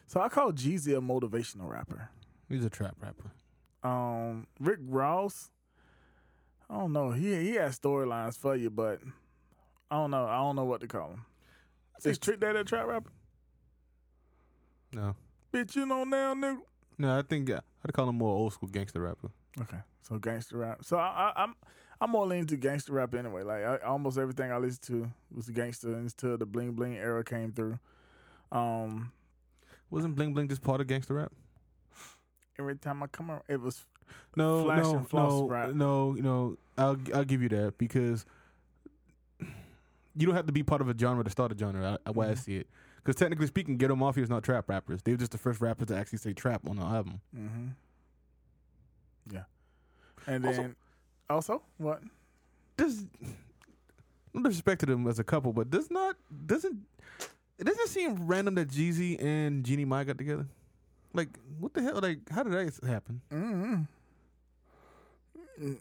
So 0.06 0.20
I 0.20 0.28
call 0.28 0.52
Jeezy 0.52 0.96
a 0.96 1.00
motivational 1.00 1.68
rapper. 1.70 2.08
He's 2.48 2.64
a 2.64 2.70
trap 2.70 2.96
rapper. 3.00 3.30
um 3.82 4.46
Rick 4.60 4.80
Ross. 4.86 5.50
I 6.70 6.78
don't 6.78 6.92
know. 6.92 7.10
He 7.12 7.34
he 7.42 7.54
has 7.54 7.78
storylines 7.78 8.36
for 8.36 8.56
you, 8.56 8.70
but 8.70 9.00
I 9.90 9.96
don't 9.96 10.10
know. 10.10 10.26
I 10.26 10.36
don't 10.36 10.56
know 10.56 10.64
what 10.64 10.80
to 10.80 10.86
call 10.88 11.10
him. 11.10 11.24
Is 12.04 12.18
Trick 12.18 12.40
Daddy 12.40 12.58
a 12.60 12.64
trap 12.64 12.86
rapper? 12.86 13.10
No, 14.92 15.14
Bitch, 15.52 15.74
you 15.76 15.86
know 15.86 16.04
now, 16.04 16.34
nigga. 16.34 16.58
no, 16.98 17.18
I 17.18 17.22
think 17.22 17.50
uh, 17.50 17.60
I'd 17.84 17.92
call 17.92 18.08
him 18.08 18.16
more 18.16 18.34
old 18.34 18.52
school 18.52 18.68
gangster 18.68 19.00
rapper. 19.00 19.30
Okay, 19.60 19.78
so 20.02 20.18
gangster 20.18 20.58
rap. 20.58 20.84
So 20.84 20.96
I, 20.98 21.32
I, 21.36 21.42
I'm 21.42 21.54
I'm 22.00 22.10
more 22.10 22.26
leaning 22.26 22.46
to 22.48 22.56
gangster 22.56 22.92
rap 22.92 23.14
anyway. 23.14 23.42
Like 23.42 23.64
I, 23.64 23.78
almost 23.78 24.18
everything 24.18 24.52
I 24.52 24.58
listened 24.58 24.82
to 24.88 25.10
was 25.34 25.48
gangster 25.48 25.94
until 25.94 26.36
the 26.36 26.44
bling 26.46 26.72
bling 26.72 26.94
era 26.96 27.24
came 27.24 27.52
through. 27.52 27.78
Um, 28.52 29.12
Wasn't 29.90 30.14
Bling 30.14 30.34
Bling 30.34 30.48
just 30.48 30.62
part 30.62 30.80
of 30.80 30.86
gangster 30.86 31.14
rap? 31.14 31.32
every 32.58 32.76
time 32.76 33.02
I 33.02 33.06
come 33.06 33.30
around, 33.30 33.42
it 33.48 33.60
was 33.60 33.84
No, 34.36 34.64
Flash 34.64 34.82
no, 34.84 34.96
and 34.96 35.08
floss 35.08 35.30
no, 35.32 35.46
rap. 35.48 35.70
no. 35.74 36.14
You 36.16 36.22
know, 36.22 36.56
I'll 36.78 36.96
I'll 37.14 37.24
give 37.24 37.42
you 37.42 37.48
that 37.50 37.76
because 37.78 38.24
you 39.40 40.26
don't 40.26 40.34
have 40.34 40.46
to 40.46 40.52
be 40.52 40.62
part 40.62 40.80
of 40.80 40.88
a 40.88 40.96
genre 40.98 41.22
to 41.24 41.30
start 41.30 41.52
a 41.52 41.58
genre. 41.58 41.98
I, 42.06 42.10
way 42.10 42.28
I 42.28 42.34
see 42.34 42.56
it, 42.56 42.66
because 42.96 43.14
technically 43.16 43.46
speaking, 43.46 43.76
Ghetto 43.76 43.96
Mafia 43.96 44.22
is 44.22 44.30
not 44.30 44.42
trap 44.42 44.68
rappers. 44.68 45.02
They 45.02 45.12
were 45.12 45.18
just 45.18 45.32
the 45.32 45.38
first 45.38 45.60
rappers 45.60 45.88
to 45.88 45.96
actually 45.96 46.18
say 46.18 46.32
trap 46.32 46.62
on 46.68 46.76
the 46.76 46.82
album. 46.82 47.20
Mm-hmm. 47.36 47.66
Yeah. 49.34 49.42
And 50.26 50.44
Also- 50.46 50.62
then 50.62 50.76
also, 51.30 51.62
what? 51.78 52.02
Does 52.76 53.04
no 54.34 54.42
disrespect 54.42 54.80
to 54.80 54.86
them 54.86 55.06
as 55.06 55.18
a 55.18 55.24
couple, 55.24 55.52
but 55.52 55.70
does 55.70 55.90
not 55.90 56.16
doesn't 56.46 56.76
it 57.58 57.64
doesn't 57.64 57.88
seem 57.88 58.26
random 58.26 58.54
that 58.56 58.68
Jeezy 58.68 59.22
and 59.22 59.64
Jeannie 59.64 59.84
Mai 59.86 60.04
got 60.04 60.18
together. 60.18 60.46
Like 61.14 61.28
what 61.58 61.72
the 61.74 61.82
hell? 61.82 62.00
Like 62.02 62.18
how 62.30 62.42
did 62.42 62.52
that 62.52 62.86
happen? 62.88 63.20
Mm-hmm. 63.32 63.82
Mm, 65.64 65.78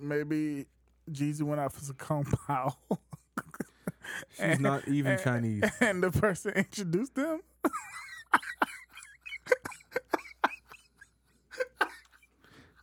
Maybe 0.00 0.64
Jeezy 1.10 1.42
went 1.42 1.60
out 1.60 1.72
for 1.74 1.80
some 1.80 1.96
compound 1.96 2.72
She's 4.40 4.58
not 4.60 4.88
even 4.88 5.12
and- 5.12 5.20
Chinese. 5.22 5.64
and 5.80 6.02
the 6.02 6.10
person 6.10 6.52
introduced 6.52 7.14
them. 7.14 7.40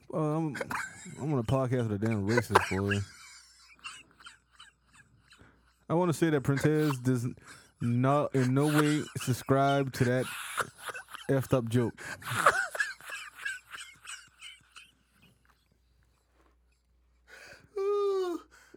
Well, 0.10 0.54
I'm, 1.24 1.32
on 1.32 1.40
a 1.40 1.44
podcast 1.44 1.90
with 1.90 2.04
a 2.04 2.06
damn 2.06 2.28
racist 2.28 2.70
boy. 2.70 3.00
I 5.90 5.94
want 5.94 6.10
to 6.12 6.18
say 6.18 6.30
that 6.30 6.44
Printez 6.44 7.02
does 7.02 7.26
not 7.80 8.36
in 8.36 8.54
no 8.54 8.68
way 8.68 9.04
subscribe 9.18 9.94
to 9.94 10.04
that 10.04 10.26
effed 11.30 11.54
up 11.54 11.70
joke. 11.70 11.94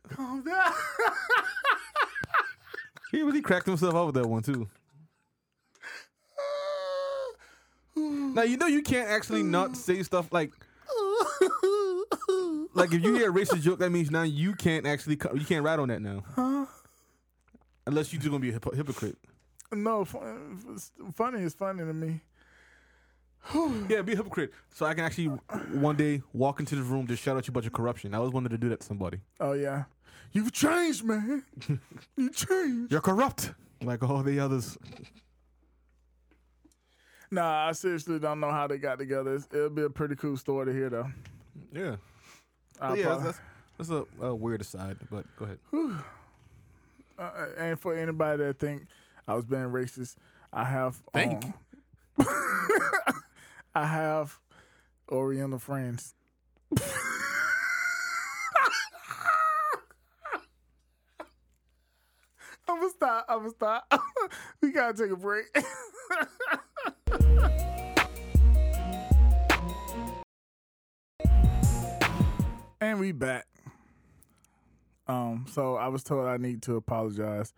Calm 0.08 0.44
down. 0.44 0.72
He 3.12 3.22
really 3.22 3.40
cracked 3.40 3.66
himself 3.66 3.94
up 3.94 4.06
with 4.06 4.14
that 4.16 4.28
one 4.28 4.42
too. 4.42 4.68
Now 7.96 8.42
you 8.42 8.58
know 8.58 8.66
you 8.66 8.82
can't 8.82 9.08
actually 9.08 9.42
not 9.42 9.76
say 9.76 10.02
stuff 10.02 10.30
like 10.32 10.52
like 12.76 12.92
if 12.92 13.02
you 13.02 13.14
hear 13.14 13.30
a 13.30 13.34
racist 13.40 13.62
joke, 13.62 13.78
that 13.80 13.90
means 13.90 14.10
now 14.10 14.22
you 14.22 14.54
can't 14.54 14.86
actually 14.86 15.16
co- 15.16 15.34
you 15.34 15.44
can't 15.44 15.64
ride 15.64 15.78
on 15.78 15.88
that 15.88 16.00
now, 16.02 16.22
Huh? 16.34 16.66
unless 17.86 18.12
you 18.12 18.18
just 18.18 18.30
gonna 18.30 18.40
be 18.40 18.50
a 18.50 18.52
hypo- 18.54 18.74
hypocrite. 18.74 19.16
No, 19.72 20.04
fun, 20.04 20.78
funny 21.14 21.42
is 21.42 21.54
funny 21.54 21.80
to 21.80 21.92
me. 21.92 22.20
Yeah, 23.88 24.02
be 24.02 24.12
a 24.12 24.16
hypocrite. 24.16 24.52
So 24.74 24.86
I 24.86 24.94
can 24.94 25.04
actually 25.04 25.26
one 25.26 25.96
day 25.96 26.22
walk 26.32 26.58
into 26.60 26.74
this 26.76 26.84
room 26.84 27.06
just 27.06 27.22
shout 27.22 27.36
out 27.36 27.46
you 27.46 27.52
about 27.52 27.62
your 27.64 27.70
corruption. 27.70 28.12
I 28.14 28.18
always 28.18 28.32
wanted 28.32 28.50
to 28.50 28.58
do 28.58 28.68
that 28.70 28.80
to 28.80 28.86
somebody. 28.86 29.18
Oh 29.40 29.52
yeah, 29.52 29.84
you've 30.32 30.52
changed, 30.52 31.04
man. 31.04 31.44
you 32.16 32.30
changed. 32.30 32.90
You're 32.92 33.00
corrupt, 33.00 33.52
like 33.82 34.02
all 34.02 34.22
the 34.22 34.38
others. 34.40 34.76
Nah, 37.30 37.68
I 37.68 37.72
seriously 37.72 38.18
don't 38.18 38.38
know 38.40 38.50
how 38.52 38.66
they 38.68 38.78
got 38.78 38.98
together. 38.98 39.34
It's, 39.34 39.48
it'll 39.52 39.70
be 39.70 39.82
a 39.82 39.90
pretty 39.90 40.14
cool 40.14 40.36
story 40.36 40.66
to 40.66 40.72
hear, 40.72 40.88
though. 40.90 41.08
Yeah, 41.72 41.96
Yeah. 42.80 43.18
That's, 43.22 43.40
that's 43.78 43.90
a, 43.90 44.04
a 44.20 44.34
weird 44.34 44.60
aside, 44.60 44.98
but 45.10 45.24
go 45.36 45.44
ahead. 45.44 45.58
uh, 47.18 47.46
and 47.58 47.78
for 47.78 47.94
anybody 47.94 48.44
that 48.44 48.58
think 48.58 48.86
I 49.26 49.34
was 49.34 49.44
being 49.44 49.62
racist, 49.62 50.16
I 50.52 50.64
have. 50.64 50.96
Thank 51.12 51.44
um, 51.44 51.54
I 53.74 53.84
have 53.86 54.38
Oriental 55.10 55.58
friends. 55.58 56.14
I'm 62.68 62.80
gonna 62.80 62.90
stop. 62.90 63.26
I'm 63.28 63.38
gonna 63.38 63.50
stop. 63.50 63.92
we 64.60 64.72
gotta 64.72 65.02
take 65.02 65.12
a 65.12 65.16
break. 65.16 65.46
And 72.80 73.00
we 73.00 73.12
back. 73.12 73.46
Um, 75.08 75.46
so 75.50 75.76
I 75.76 75.88
was 75.88 76.02
told 76.02 76.26
I 76.26 76.36
need 76.36 76.62
to 76.62 76.76
apologize, 76.76 77.54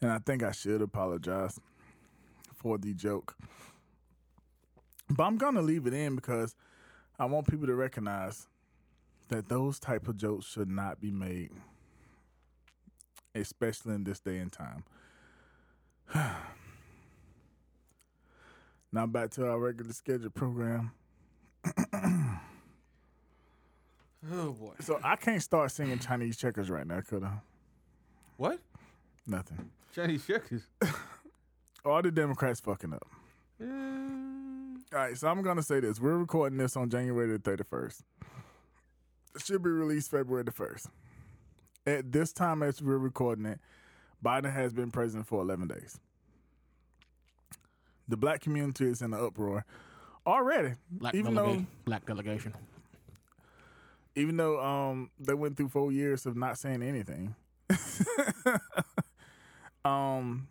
and 0.00 0.10
I 0.10 0.18
think 0.18 0.42
I 0.42 0.52
should 0.52 0.82
apologize 0.82 1.60
for 2.54 2.78
the 2.78 2.94
joke. 2.94 3.36
But 5.08 5.24
I'm 5.24 5.36
gonna 5.36 5.62
leave 5.62 5.86
it 5.86 5.94
in 5.94 6.16
because 6.16 6.56
I 7.18 7.26
want 7.26 7.48
people 7.48 7.66
to 7.66 7.74
recognize 7.74 8.46
that 9.28 9.48
those 9.48 9.78
type 9.78 10.08
of 10.08 10.16
jokes 10.16 10.46
should 10.46 10.70
not 10.70 11.00
be 11.00 11.10
made, 11.10 11.50
especially 13.34 13.94
in 13.94 14.04
this 14.04 14.20
day 14.20 14.38
and 14.38 14.52
time. 14.52 14.84
now 18.92 19.06
back 19.06 19.30
to 19.32 19.48
our 19.48 19.58
regular 19.58 19.92
scheduled 19.92 20.34
program. 20.34 20.92
Oh 24.32 24.52
boy. 24.52 24.72
So 24.80 24.98
I 25.04 25.16
can't 25.16 25.42
start 25.42 25.70
singing 25.70 25.98
Chinese 25.98 26.36
checkers 26.36 26.68
right 26.70 26.86
now, 26.86 27.00
could 27.00 27.22
I? 27.24 27.38
What? 28.36 28.58
Nothing. 29.26 29.70
Chinese 29.94 30.26
checkers. 30.26 30.62
All 31.84 32.02
the 32.02 32.10
Democrats 32.10 32.60
fucking 32.60 32.92
up. 32.92 33.06
Mm, 33.62 34.76
All 34.92 34.98
right, 34.98 35.16
so 35.16 35.28
I'm 35.28 35.42
gonna 35.42 35.62
say 35.62 35.80
this: 35.80 36.00
we're 36.00 36.16
recording 36.18 36.58
this 36.58 36.76
on 36.76 36.90
January 36.90 37.36
the 37.36 37.38
31st. 37.38 38.00
It 39.36 39.42
should 39.42 39.62
be 39.62 39.70
released 39.70 40.10
February 40.10 40.44
the 40.44 40.50
1st. 40.52 40.86
At 41.86 42.10
this 42.12 42.32
time, 42.32 42.62
as 42.62 42.82
we're 42.82 42.96
recording 42.98 43.46
it, 43.46 43.60
Biden 44.24 44.52
has 44.52 44.72
been 44.72 44.90
president 44.90 45.26
for 45.28 45.40
11 45.42 45.68
days. 45.68 46.00
The 48.08 48.16
black 48.16 48.40
community 48.40 48.86
is 48.86 49.02
in 49.02 49.12
an 49.12 49.20
uproar 49.24 49.64
already. 50.26 50.74
black 50.90 51.14
Even 51.14 51.34
delegation. 51.34 51.66
black 51.84 52.06
delegation. 52.06 52.54
Even 54.16 54.36
though 54.36 54.60
um 54.64 55.10
they 55.18 55.34
went 55.34 55.56
through 55.56 55.68
four 55.68 55.92
years 55.92 56.26
of 56.26 56.36
not 56.36 56.58
saying 56.58 56.82
anything. 56.82 57.34
um, 59.84 60.48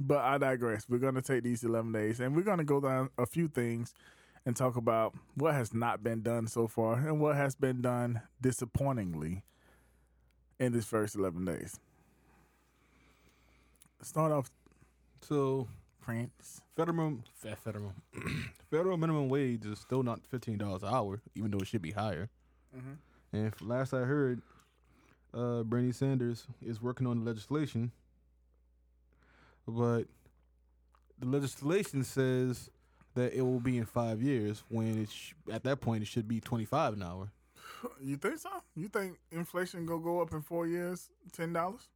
but 0.00 0.18
I 0.18 0.38
digress. 0.38 0.86
We're 0.88 0.98
gonna 0.98 1.22
take 1.22 1.42
these 1.44 1.62
11 1.64 1.92
days 1.92 2.20
and 2.20 2.34
we're 2.34 2.42
gonna 2.42 2.64
go 2.64 2.80
down 2.80 3.10
a 3.18 3.26
few 3.26 3.46
things 3.48 3.94
and 4.46 4.56
talk 4.56 4.76
about 4.76 5.14
what 5.34 5.54
has 5.54 5.72
not 5.74 6.02
been 6.02 6.22
done 6.22 6.46
so 6.48 6.66
far 6.66 6.94
and 6.94 7.20
what 7.20 7.36
has 7.36 7.54
been 7.54 7.80
done 7.82 8.22
disappointingly 8.40 9.42
in 10.58 10.72
this 10.72 10.86
first 10.86 11.14
11 11.16 11.44
days. 11.44 11.78
Start 14.02 14.32
off, 14.32 14.50
So 15.20 15.68
Prince. 16.00 16.60
federal 16.76 17.18
federal 17.36 17.92
federal 18.70 18.96
minimum 18.96 19.28
wage 19.28 19.64
is 19.66 19.78
still 19.78 20.02
not 20.02 20.26
fifteen 20.26 20.58
dollars 20.58 20.82
an 20.82 20.88
hour, 20.92 21.20
even 21.36 21.50
though 21.52 21.58
it 21.58 21.68
should 21.68 21.82
be 21.82 21.92
higher. 21.92 22.28
Mhm. 22.76 22.96
And 23.32 23.60
last 23.62 23.92
I 23.94 24.00
heard, 24.00 24.42
uh, 25.34 25.62
Bernie 25.62 25.92
Sanders 25.92 26.46
is 26.60 26.80
working 26.82 27.06
on 27.06 27.18
the 27.20 27.24
legislation, 27.24 27.92
but 29.66 30.04
the 31.18 31.26
legislation 31.26 32.04
says 32.04 32.70
that 33.14 33.32
it 33.32 33.42
will 33.42 33.60
be 33.60 33.78
in 33.78 33.84
five 33.86 34.22
years. 34.22 34.62
When 34.68 34.98
it's 35.02 35.12
sh- 35.12 35.32
at 35.50 35.64
that 35.64 35.80
point 35.80 36.02
it 36.02 36.06
should 36.06 36.28
be 36.28 36.40
twenty 36.40 36.64
five 36.64 36.94
an 36.94 37.02
hour. 37.02 37.30
You 38.00 38.16
think 38.16 38.38
so? 38.38 38.50
You 38.76 38.88
think 38.88 39.18
inflation 39.32 39.86
gonna 39.86 40.02
go 40.02 40.20
up 40.20 40.32
in 40.32 40.40
four 40.42 40.66
years, 40.66 41.10
ten 41.32 41.52
dollars? 41.52 41.88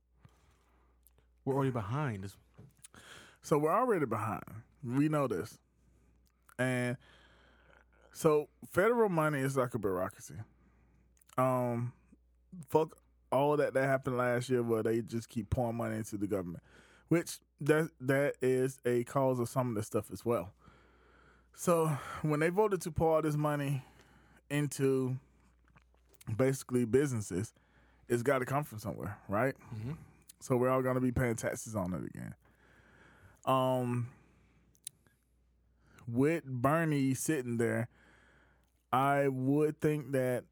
We're 1.45 1.55
already 1.55 1.71
behind. 1.71 2.33
So 3.43 3.57
we're 3.59 3.73
already 3.73 4.05
behind. 4.07 4.43
We 4.83 5.09
know 5.09 5.29
this. 5.29 5.59
And 6.59 6.97
so 8.12 8.49
federal 8.69 9.09
money 9.09 9.39
is 9.41 9.57
like 9.57 9.75
a 9.75 9.79
bureaucracy. 9.79 10.35
Um 11.38 11.92
fuck 12.68 12.96
all 13.33 13.57
that 13.57 13.75
that 13.75 13.85
happened 13.85 14.16
last 14.16 14.49
year 14.49 14.62
where 14.62 14.83
they 14.83 15.01
just 15.01 15.29
keep 15.29 15.51
pouring 15.51 15.77
money 15.77 15.96
into 15.96 16.16
the 16.16 16.27
government. 16.27 16.62
Which 17.09 17.38
that 17.61 17.90
that 18.01 18.35
is 18.40 18.79
a 18.85 19.05
cause 19.05 19.38
of 19.38 19.49
some 19.49 19.68
of 19.68 19.75
the 19.75 19.83
stuff 19.83 20.11
as 20.12 20.25
well. 20.25 20.53
So 21.55 21.87
when 22.22 22.40
they 22.40 22.49
voted 22.51 22.81
to 22.83 22.90
pour 22.90 23.16
all 23.16 23.22
this 23.22 23.37
money 23.37 23.83
into 24.51 25.16
basically 26.37 26.85
businesses, 26.85 27.53
it's 28.09 28.22
gotta 28.22 28.44
come 28.44 28.64
from 28.64 28.79
somewhere, 28.79 29.18
right? 29.29 29.55
So 30.40 30.57
we're 30.57 30.68
all 30.70 30.83
gonna 30.83 31.01
be 31.01 31.12
paying 31.12 31.37
taxes 31.37 31.75
on 31.75 31.94
it 31.94 32.05
again. 32.05 32.35
Um, 33.44 34.09
with 36.07 36.44
Bernie 36.44 37.14
sitting 37.14 37.57
there, 37.57 37.88
I 38.92 39.29
would 39.29 39.81
think 39.81 40.12
that 40.12 40.44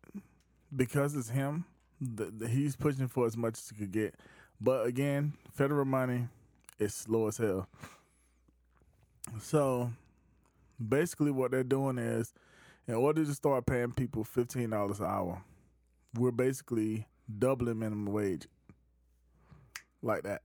because 0.74 1.14
it's 1.14 1.28
him, 1.30 1.64
the, 2.00 2.26
the, 2.26 2.48
he's 2.48 2.76
pushing 2.76 3.08
for 3.08 3.26
as 3.26 3.36
much 3.36 3.54
as 3.54 3.68
he 3.68 3.76
could 3.76 3.92
get. 3.92 4.14
But 4.60 4.86
again, 4.86 5.34
federal 5.52 5.84
money 5.84 6.28
is 6.78 6.94
slow 6.94 7.28
as 7.28 7.36
hell. 7.38 7.68
So 9.40 9.90
basically, 10.86 11.30
what 11.30 11.50
they're 11.50 11.64
doing 11.64 11.98
is, 11.98 12.32
in 12.86 12.94
order 12.94 13.24
to 13.24 13.34
start 13.34 13.66
paying 13.66 13.92
people 13.92 14.24
fifteen 14.24 14.70
dollars 14.70 15.00
an 15.00 15.06
hour, 15.06 15.42
we're 16.14 16.30
basically 16.30 17.06
doubling 17.38 17.78
minimum 17.78 18.12
wage, 18.12 18.46
like 20.02 20.22
that. 20.24 20.42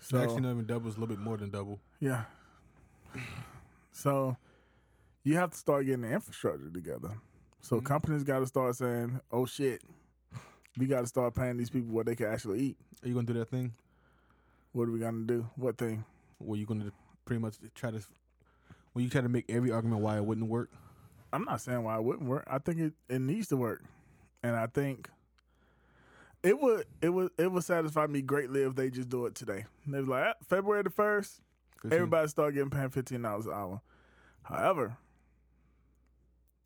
So 0.00 0.18
Actually, 0.18 0.42
not 0.42 0.50
even 0.52 0.66
double. 0.66 0.88
It's 0.88 0.96
a 0.96 1.00
little 1.00 1.16
bit 1.16 1.24
more 1.24 1.36
than 1.36 1.50
double. 1.50 1.80
yeah. 2.00 2.24
So 3.96 4.36
you 5.22 5.36
have 5.36 5.52
to 5.52 5.56
start 5.56 5.86
getting 5.86 6.00
the 6.00 6.10
infrastructure 6.10 6.68
together. 6.68 7.10
So 7.64 7.80
Mhm. 7.80 7.84
companies 7.86 8.24
got 8.24 8.40
to 8.40 8.46
start 8.46 8.76
saying, 8.76 9.20
"Oh 9.32 9.46
shit, 9.46 9.82
we 10.76 10.86
got 10.86 11.00
to 11.00 11.06
start 11.06 11.34
paying 11.34 11.56
these 11.56 11.70
people 11.70 11.94
what 11.94 12.04
they 12.04 12.14
can 12.14 12.26
actually 12.26 12.60
eat." 12.60 12.76
Are 13.02 13.08
you 13.08 13.14
gonna 13.14 13.26
do 13.26 13.32
that 13.32 13.48
thing? 13.48 13.72
What 14.72 14.86
are 14.86 14.92
we 14.92 14.98
gonna 14.98 15.24
do? 15.24 15.48
What 15.56 15.78
thing? 15.78 16.04
Were 16.38 16.56
you 16.56 16.66
gonna 16.66 16.92
pretty 17.24 17.40
much 17.40 17.56
try 17.74 17.90
to, 17.90 18.02
when 18.92 19.02
you 19.02 19.10
try 19.10 19.22
to 19.22 19.30
make 19.30 19.46
every 19.48 19.70
argument 19.72 20.02
why 20.02 20.18
it 20.18 20.24
wouldn't 20.26 20.48
work? 20.50 20.70
I'm 21.32 21.44
not 21.44 21.62
saying 21.62 21.82
why 21.82 21.96
it 21.96 22.04
wouldn't 22.04 22.28
work. 22.28 22.44
I 22.46 22.58
think 22.58 22.78
it, 22.80 22.92
it 23.08 23.20
needs 23.20 23.48
to 23.48 23.56
work, 23.56 23.82
and 24.42 24.54
I 24.54 24.66
think 24.66 25.08
it 26.42 26.60
would 26.60 26.84
it 27.00 27.08
would 27.08 27.30
it 27.38 27.50
would 27.50 27.64
satisfy 27.64 28.06
me 28.06 28.20
greatly 28.20 28.60
if 28.62 28.74
they 28.74 28.90
just 28.90 29.08
do 29.08 29.24
it 29.24 29.34
today. 29.34 29.64
They 29.86 30.00
was 30.00 30.08
like 30.08 30.24
"Ah, 30.26 30.44
February 30.44 30.82
the 30.82 30.90
first, 30.90 31.40
everybody 31.90 32.28
start 32.28 32.52
getting 32.52 32.68
paid 32.68 32.92
fifteen 32.92 33.22
dollars 33.22 33.46
an 33.46 33.52
hour. 33.54 33.80
However, 34.42 34.98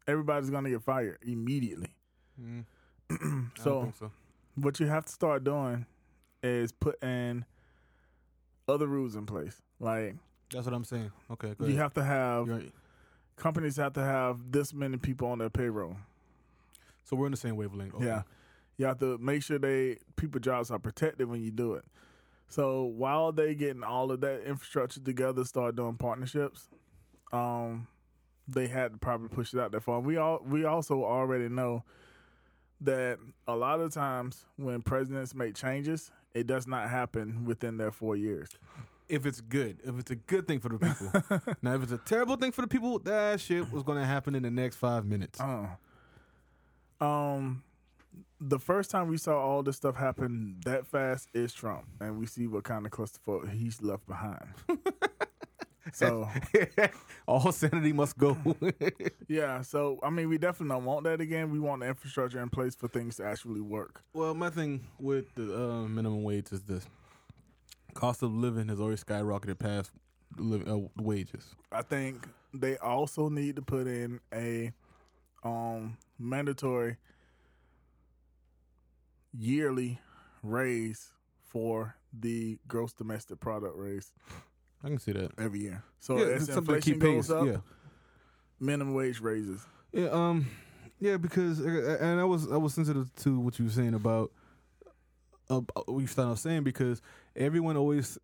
everybody's 0.09 0.51
gonna 0.51 0.71
get 0.71 0.83
fired 0.83 1.19
immediately. 1.23 1.95
Mm, 2.41 2.65
so 3.59 3.93
so. 3.99 4.11
what 4.57 4.81
you 4.81 4.87
have 4.87 5.05
to 5.05 5.13
start 5.13 5.45
doing 5.45 5.87
is 6.43 6.73
putting 6.73 7.45
other 8.67 8.87
rules 8.87 9.15
in 9.15 9.27
place. 9.27 9.63
Like 9.79 10.17
That's 10.53 10.67
what 10.67 10.75
I'm 10.75 10.85
saying. 10.85 11.13
Okay, 11.31 11.55
you 11.61 11.77
have 11.77 11.95
to 11.95 12.03
have 12.03 12.49
right. 12.49 12.73
companies 13.37 13.77
have 13.77 13.93
to 13.93 14.03
have 14.03 14.51
this 14.51 14.73
many 14.73 14.97
people 14.97 15.29
on 15.29 15.39
their 15.39 15.51
payroll. 15.51 15.97
So 17.05 17.17
we're 17.17 17.27
in 17.27 17.33
the 17.33 17.39
same 17.39 17.57
wavelength. 17.57 17.95
Okay. 17.95 18.05
Yeah. 18.05 18.23
You 18.77 18.87
have 18.87 18.99
to 19.01 19.19
make 19.19 19.43
sure 19.43 19.59
they 19.59 19.99
people 20.17 20.41
jobs 20.41 20.71
are 20.71 20.79
protected 20.79 21.29
when 21.29 21.43
you 21.43 21.51
do 21.51 21.75
it. 21.75 21.85
So 22.49 22.85
while 22.85 23.33
they 23.33 23.55
getting 23.55 23.83
all 23.83 24.11
of 24.11 24.21
that 24.21 24.43
infrastructure 24.47 25.01
together, 25.01 25.45
start 25.45 25.77
doing 25.77 25.97
partnerships, 25.97 26.69
um, 27.33 27.87
they 28.49 28.67
had 28.67 28.93
to 28.93 28.99
probably 28.99 29.29
push 29.29 29.53
it 29.53 29.61
out 29.61 29.73
that 29.73 29.83
far. 29.83 30.01
We 30.01 30.17
all 30.17 30.41
we 30.45 30.65
also 30.65 31.05
already 31.05 31.49
know 31.49 31.85
that 32.81 33.19
a 33.47 33.55
lot 33.55 33.81
of 33.81 33.93
times 33.93 34.47
when 34.57 34.83
presidents 34.83 35.35
make 35.35 35.55
changes, 35.55 36.11
it 36.35 36.47
does 36.47 36.67
not 36.67 36.89
happen 36.89 37.45
within 37.45 37.77
their 37.77 37.91
four 37.91 38.17
years. 38.17 38.51
If 39.09 39.27
it's 39.27 39.41
good, 39.41 39.81
if 39.85 39.99
it's 39.99 40.11
a 40.11 40.17
good 40.17 40.47
thing 40.47 40.61
for 40.61 40.69
the 40.69 40.79
people. 40.79 41.55
now, 41.63 41.75
if 41.75 41.83
it's 41.83 41.93
a 41.93 41.99
terrible 41.99 42.37
thing 42.37 42.53
for 42.53 42.61
the 42.61 42.69
people, 42.69 42.99
that 43.01 43.41
shit 43.41 43.73
was 43.73 43.83
going 43.83 43.99
to 43.99 44.05
happen 44.05 44.35
in 44.35 44.43
the 44.43 44.51
next 44.51 44.77
five 44.77 45.07
minutes. 45.07 45.41
Uh, 45.41 45.67
um, 47.01 47.63
the 48.41 48.59
first 48.59 48.91
time 48.91 49.09
we 49.09 49.17
saw 49.17 49.39
all 49.39 49.63
this 49.63 49.77
stuff 49.77 49.97
happen 49.97 50.57
that 50.65 50.87
fast 50.87 51.29
is 51.35 51.53
Trump, 51.53 51.87
and 52.01 52.19
we 52.19 52.27
see 52.27 52.47
what 52.47 52.65
kind 52.65 52.85
of 52.87 52.93
clusterfuck 52.93 53.51
he's 53.51 53.81
left 53.83 54.07
behind. 54.07 54.47
so 55.93 56.29
All 57.27 57.53
sanity 57.53 57.93
must 57.93 58.17
go. 58.17 58.37
yeah, 59.29 59.61
so 59.63 59.99
I 60.03 60.11
mean, 60.11 60.29
we 60.29 60.39
definitely 60.39 60.75
don't 60.75 60.85
want 60.85 61.05
that 61.05 61.21
again. 61.21 61.51
We 61.51 61.61
want 61.61 61.83
the 61.83 61.89
infrastructure 61.89 62.41
in 62.41 62.49
place 62.49 62.75
for 62.75 62.89
things 62.89 63.17
to 63.17 63.25
actually 63.25 63.61
work. 63.61 64.03
well, 64.15 64.35
my 64.35 64.51
thing 64.51 64.87
with 64.99 65.35
the 65.35 65.55
uh, 65.55 65.83
minimum 65.83 66.23
wage 66.23 66.53
is 66.53 66.63
this: 66.63 66.87
cost 67.95 68.23
of 68.23 68.33
living 68.35 68.69
has 68.69 68.81
already 68.81 69.01
skyrocketed 69.01 69.59
past 69.59 69.91
li- 70.39 70.65
uh, 70.67 70.79
wages. 70.97 71.55
I 71.71 71.83
think 71.83 72.27
they 72.55 72.77
also 72.79 73.29
need 73.29 73.57
to 73.57 73.63
put 73.63 73.87
in 73.87 74.21
a 74.33 74.73
um 75.45 75.97
mandatory 76.19 76.97
yearly 79.33 80.01
raise 80.43 81.13
for 81.47 81.95
the 82.19 82.59
gross 82.67 82.93
domestic 82.93 83.39
product 83.41 83.75
raise 83.77 84.13
I 84.85 84.89
can 84.89 84.99
see 84.99 85.13
that. 85.13 85.33
every 85.39 85.61
year. 85.61 85.83
So 86.01 86.19
yeah, 86.19 86.35
as 86.35 86.49
inflation 86.49 86.93
keep 86.95 87.03
goes 87.03 87.31
up, 87.31 87.47
Yeah. 87.47 87.57
minimum 88.61 88.95
wage 88.95 89.21
raises. 89.21 89.67
Yeah, 89.93 90.09
um, 90.09 90.47
yeah, 91.01 91.17
because 91.17 91.61
uh, 91.61 91.99
and 92.01 92.21
I 92.21 92.25
was 92.25 92.51
I 92.51 92.57
was 92.57 92.75
sensitive 92.75 93.15
to 93.17 93.39
what 93.41 93.59
you 93.59 93.65
were 93.67 93.71
saying 93.71 93.95
about 93.95 94.31
uh, 95.51 95.61
what 95.87 96.01
you 96.01 96.07
started 96.07 96.33
off 96.33 96.39
saying 96.39 96.63
because 96.65 97.01
everyone 97.35 97.77
always 97.77 98.19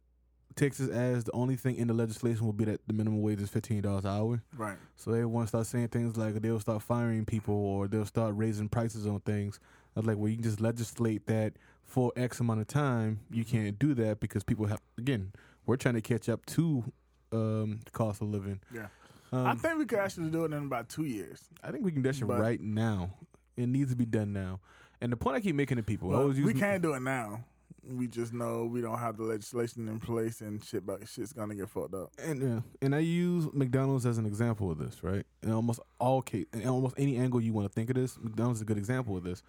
takes 0.56 0.78
it 0.78 0.90
as 0.90 1.24
the 1.24 1.32
only 1.32 1.56
thing 1.56 1.74
in 1.76 1.88
the 1.88 1.94
legislation 1.94 2.46
will 2.46 2.52
be 2.52 2.64
that 2.64 2.80
the 2.86 2.92
minimum 2.92 3.22
wage 3.22 3.40
is 3.40 3.48
fifteen 3.50 3.80
dollars 3.82 4.04
an 4.04 4.10
hour. 4.10 4.42
Right. 4.56 4.76
So 4.96 5.12
everyone 5.12 5.46
starts 5.46 5.70
saying 5.70 5.88
things 5.88 6.16
like 6.16 6.34
they'll 6.34 6.60
start 6.60 6.82
firing 6.82 7.24
people 7.24 7.54
or 7.54 7.88
they'll 7.88 8.04
start 8.06 8.34
raising 8.36 8.68
prices 8.68 9.06
on 9.06 9.20
things. 9.20 9.58
I 9.96 10.00
was 10.00 10.06
like, 10.06 10.16
well, 10.16 10.28
you 10.28 10.36
can 10.36 10.44
just 10.44 10.60
legislate 10.60 11.26
that 11.26 11.54
for 11.84 12.12
X 12.16 12.40
amount 12.40 12.60
of 12.60 12.66
time. 12.66 13.20
You 13.30 13.44
can't 13.44 13.78
do 13.78 13.94
that 13.94 14.20
because 14.20 14.44
people 14.44 14.66
have 14.66 14.80
again, 14.98 15.32
we're 15.66 15.76
trying 15.76 15.94
to 15.94 16.00
catch 16.00 16.28
up 16.28 16.44
to 16.46 16.84
um, 17.32 17.80
the 17.84 17.90
cost 17.90 18.22
of 18.22 18.28
living. 18.28 18.60
Yeah. 18.72 18.86
Um, 19.32 19.46
I 19.46 19.54
think 19.54 19.78
we 19.78 19.86
could 19.86 19.98
actually 19.98 20.30
do 20.30 20.44
it 20.44 20.52
in 20.52 20.64
about 20.64 20.88
two 20.88 21.04
years. 21.04 21.42
I 21.62 21.70
think 21.72 21.84
we 21.84 21.90
can 21.92 22.02
do 22.02 22.08
it 22.08 22.22
right 22.24 22.60
now. 22.60 23.10
It 23.56 23.68
needs 23.68 23.90
to 23.90 23.96
be 23.96 24.06
done 24.06 24.32
now. 24.32 24.60
And 25.00 25.10
the 25.12 25.16
point 25.16 25.36
I 25.36 25.40
keep 25.40 25.56
making 25.56 25.76
to 25.76 25.82
people, 25.82 26.10
I 26.10 26.12
Well, 26.12 26.22
always 26.22 26.38
use 26.38 26.46
we 26.46 26.54
can't 26.54 26.82
do 26.82 26.94
it 26.94 27.00
now. 27.00 27.44
We 27.86 28.06
just 28.06 28.32
know 28.32 28.64
we 28.64 28.80
don't 28.80 28.98
have 28.98 29.18
the 29.18 29.24
legislation 29.24 29.88
in 29.88 30.00
place, 30.00 30.40
and 30.40 30.64
shit, 30.64 30.86
but 30.86 31.06
shit's 31.06 31.34
gonna 31.34 31.54
get 31.54 31.68
fucked 31.68 31.92
up. 31.94 32.10
and 32.18 32.40
yeah, 32.42 32.60
and 32.80 32.94
I 32.94 33.00
use 33.00 33.46
McDonald's 33.52 34.06
as 34.06 34.16
an 34.16 34.24
example 34.24 34.70
of 34.70 34.78
this, 34.78 35.02
right? 35.04 35.26
In 35.42 35.52
almost 35.52 35.80
all 35.98 36.22
case, 36.22 36.46
in 36.54 36.66
almost 36.66 36.94
any 36.96 37.18
angle 37.18 37.42
you 37.42 37.52
want 37.52 37.66
to 37.68 37.72
think 37.72 37.90
of 37.90 37.96
this, 37.96 38.16
McDonald's 38.18 38.58
is 38.58 38.62
a 38.62 38.64
good 38.64 38.78
example 38.78 39.16
of 39.18 39.24
this 39.24 39.42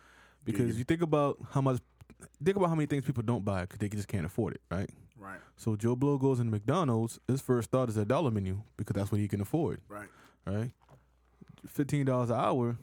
because 0.44 0.74
Giggity. 0.74 0.78
you 0.80 0.84
think 0.84 1.02
about 1.02 1.38
how 1.52 1.62
much, 1.62 1.80
think 2.44 2.58
about 2.58 2.68
how 2.68 2.76
many 2.76 2.88
things 2.88 3.06
people 3.06 3.24
don't 3.24 3.46
buy 3.46 3.62
because 3.62 3.80
they 3.80 3.88
just 3.88 4.10
can't 4.10 4.26
afford 4.26 4.56
it, 4.56 4.62
right? 4.70 4.90
Right. 5.18 5.40
So 5.56 5.76
Joe 5.76 5.96
Blow 5.96 6.18
goes 6.18 6.40
into 6.40 6.52
McDonald's. 6.52 7.20
His 7.28 7.42
first 7.42 7.72
thought 7.72 7.90
is 7.90 7.98
a 7.98 8.06
dollar 8.06 8.32
menu 8.32 8.62
because 8.78 8.96
that's 8.96 9.12
what 9.12 9.22
he 9.22 9.28
can 9.28 9.42
afford, 9.42 9.82
Right. 9.88 10.10
right? 10.46 10.72
Fifteen 11.68 12.06
dollars 12.06 12.30
an 12.30 12.36
hour. 12.40 12.78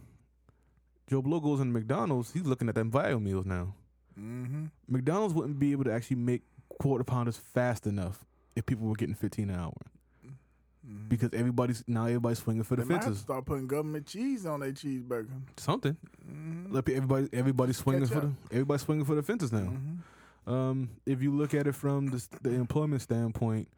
Joe 1.08 1.20
Blow 1.22 1.40
goes 1.40 1.60
into 1.60 1.72
McDonald's. 1.72 2.32
He's 2.32 2.44
looking 2.46 2.68
at 2.68 2.74
them 2.74 2.90
value 2.90 3.20
meals 3.20 3.44
now. 3.44 3.74
Mm-hmm. 4.18 4.66
McDonald's 4.88 5.34
wouldn't 5.34 5.58
be 5.58 5.72
able 5.72 5.84
to 5.84 5.92
actually 5.92 6.16
make 6.16 6.42
quarter 6.80 7.04
pounders 7.04 7.36
fast 7.36 7.86
enough 7.86 8.24
if 8.56 8.66
people 8.66 8.86
were 8.86 8.94
getting 8.94 9.14
fifteen 9.14 9.50
an 9.50 9.58
hour 9.58 9.72
mm-hmm. 10.26 11.08
because 11.08 11.30
everybody's 11.32 11.84
now 11.86 12.06
everybody's 12.06 12.38
swinging 12.38 12.62
for 12.64 12.76
the 12.76 12.82
they 12.82 12.88
might 12.88 12.94
have 12.96 13.02
to 13.02 13.06
fences. 13.08 13.22
start 13.22 13.44
putting 13.46 13.66
government 13.66 14.06
cheese 14.06 14.44
on 14.46 14.60
their 14.60 14.72
cheeseburger. 14.72 15.28
Something. 15.58 15.96
Mm-hmm. 16.28 16.72
Let 16.74 16.88
everybody 16.88 17.28
everybody's 17.32 17.76
swinging 17.76 18.06
for 18.06 18.20
the 18.20 18.26
up. 18.28 18.32
everybody's 18.50 18.82
swinging 18.82 19.04
for 19.04 19.14
the 19.14 19.22
fences 19.22 19.52
now. 19.52 19.72
Um, 20.46 20.90
if 21.06 21.22
you 21.22 21.30
look 21.30 21.54
at 21.54 21.66
it 21.66 21.74
from 21.74 22.06
the, 22.06 22.26
the 22.42 22.50
employment 22.50 23.02
standpoint, 23.02 23.68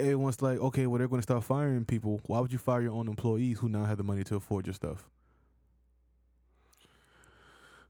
everyone's 0.00 0.42
like, 0.42 0.58
okay, 0.58 0.86
well 0.86 0.98
they're 0.98 1.08
going 1.08 1.20
to 1.20 1.22
start 1.22 1.44
firing 1.44 1.84
people. 1.84 2.20
Why 2.26 2.40
would 2.40 2.52
you 2.52 2.58
fire 2.58 2.82
your 2.82 2.92
own 2.92 3.08
employees 3.08 3.58
who 3.58 3.68
now 3.68 3.84
have 3.84 3.98
the 3.98 4.04
money 4.04 4.24
to 4.24 4.36
afford 4.36 4.66
your 4.66 4.74
stuff? 4.74 5.04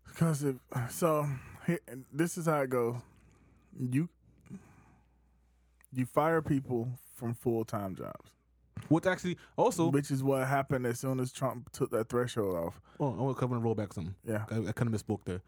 Because 0.07 0.43
if 0.43 0.57
so, 0.91 1.27
here, 1.67 1.81
this 2.13 2.37
is 2.37 2.47
how 2.47 2.61
it 2.63 2.71
goes. 2.71 2.97
You 3.79 4.09
you 5.93 6.07
fire 6.07 6.43
people 6.43 6.89
from 7.15 7.35
full 7.35 7.65
time 7.65 7.95
jobs, 7.95 8.31
What's 8.89 9.07
actually 9.07 9.37
also, 9.57 9.89
which 9.91 10.11
is 10.11 10.23
what 10.23 10.47
happened 10.47 10.87
as 10.87 11.01
soon 11.01 11.21
as 11.21 11.33
Trump 11.33 11.71
took 11.73 11.91
that 11.91 12.09
threshold 12.09 12.57
off. 12.57 12.81
oh, 13.01 13.17
I 13.19 13.23
want 13.23 13.37
to 13.37 13.41
cover 13.41 13.55
and 13.55 13.65
roll 13.65 13.75
back 13.75 13.93
something. 13.93 14.15
Yeah. 14.25 14.45
I, 14.51 14.69
I 14.69 14.73
kind 14.73 14.93
of 14.93 15.01
misspoke 15.01 15.21
there. 15.25 15.43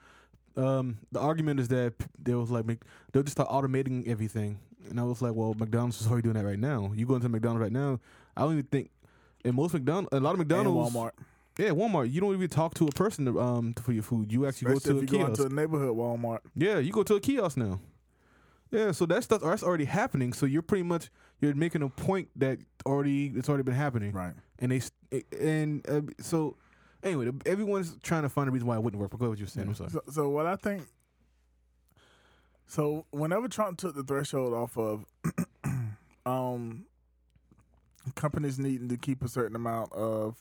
Um, 0.56 0.98
the 1.12 1.20
argument 1.20 1.60
is 1.60 1.68
that 1.68 1.96
p- 1.98 2.06
they 2.18 2.34
was 2.34 2.50
like 2.50 2.66
they'll 3.12 3.22
just 3.22 3.36
start 3.36 3.48
automating 3.50 4.06
everything, 4.08 4.58
and 4.88 4.98
I 4.98 5.04
was 5.04 5.22
like, 5.22 5.34
well, 5.34 5.54
McDonald's 5.54 6.00
is 6.00 6.06
already 6.08 6.22
doing 6.22 6.34
that 6.34 6.44
right 6.44 6.58
now. 6.58 6.92
You 6.94 7.06
go 7.06 7.14
into 7.14 7.28
McDonald's 7.28 7.62
right 7.62 7.72
now, 7.72 8.00
I 8.36 8.42
don't 8.42 8.52
even 8.52 8.64
think. 8.64 8.90
In 9.44 9.54
most 9.54 9.72
McDonald's, 9.72 10.08
a 10.12 10.20
lot 10.20 10.34
of 10.34 10.40
And 10.40 10.48
McDonald's, 10.48 10.94
Walmart. 10.94 11.12
yeah, 11.58 11.70
Walmart, 11.70 12.12
you 12.12 12.20
don't 12.20 12.34
even 12.34 12.48
talk 12.48 12.74
to 12.74 12.86
a 12.86 12.90
person 12.90 13.24
to, 13.26 13.40
um 13.40 13.74
for 13.74 13.92
your 13.92 14.02
food. 14.02 14.30
You 14.32 14.46
actually 14.46 14.72
Especially 14.74 14.94
go 14.94 15.00
if 15.04 15.08
to 15.08 15.16
you 15.16 15.18
a 15.22 15.22
go 15.22 15.26
kiosk. 15.28 15.40
into 15.42 15.54
a 15.54 15.56
neighborhood 15.56 15.96
Walmart. 15.96 16.40
yeah, 16.54 16.78
you 16.78 16.92
go 16.92 17.02
to 17.04 17.14
a 17.14 17.20
kiosk 17.20 17.56
now. 17.56 17.80
Yeah, 18.70 18.92
so 18.92 19.04
that 19.06 19.24
stuff 19.24 19.40
that's 19.42 19.62
already 19.62 19.86
happening. 19.86 20.32
So 20.32 20.46
you're 20.46 20.62
pretty 20.62 20.82
much 20.84 21.10
you're 21.40 21.54
making 21.54 21.82
a 21.82 21.88
point 21.88 22.28
that 22.36 22.58
already 22.86 23.32
it's 23.34 23.48
already 23.48 23.62
been 23.64 23.74
happening, 23.74 24.12
Right. 24.12 24.34
and 24.58 24.70
they 24.72 25.22
and 25.40 25.88
uh, 25.88 26.02
so 26.20 26.56
anyway, 27.02 27.30
everyone's 27.46 27.96
trying 28.02 28.22
to 28.22 28.28
find 28.28 28.48
a 28.48 28.52
reason 28.52 28.66
why 28.68 28.76
it 28.76 28.82
wouldn't 28.82 29.00
work. 29.00 29.10
But 29.10 29.18
go 29.18 29.26
ahead, 29.26 29.30
what 29.30 29.38
you're 29.38 29.48
saying. 29.48 29.68
I'm 29.68 29.74
sorry. 29.74 29.90
So, 29.90 30.02
so 30.10 30.28
what 30.28 30.46
I 30.46 30.56
think. 30.56 30.82
So 32.66 33.04
whenever 33.10 33.48
Trump 33.48 33.78
took 33.78 33.96
the 33.96 34.04
threshold 34.04 34.54
off 34.54 34.78
of, 34.78 35.04
um, 36.26 36.84
companies 38.14 38.58
needing 38.58 38.88
to 38.88 38.96
keep 38.96 39.24
a 39.24 39.28
certain 39.28 39.56
amount 39.56 39.92
of 39.92 40.36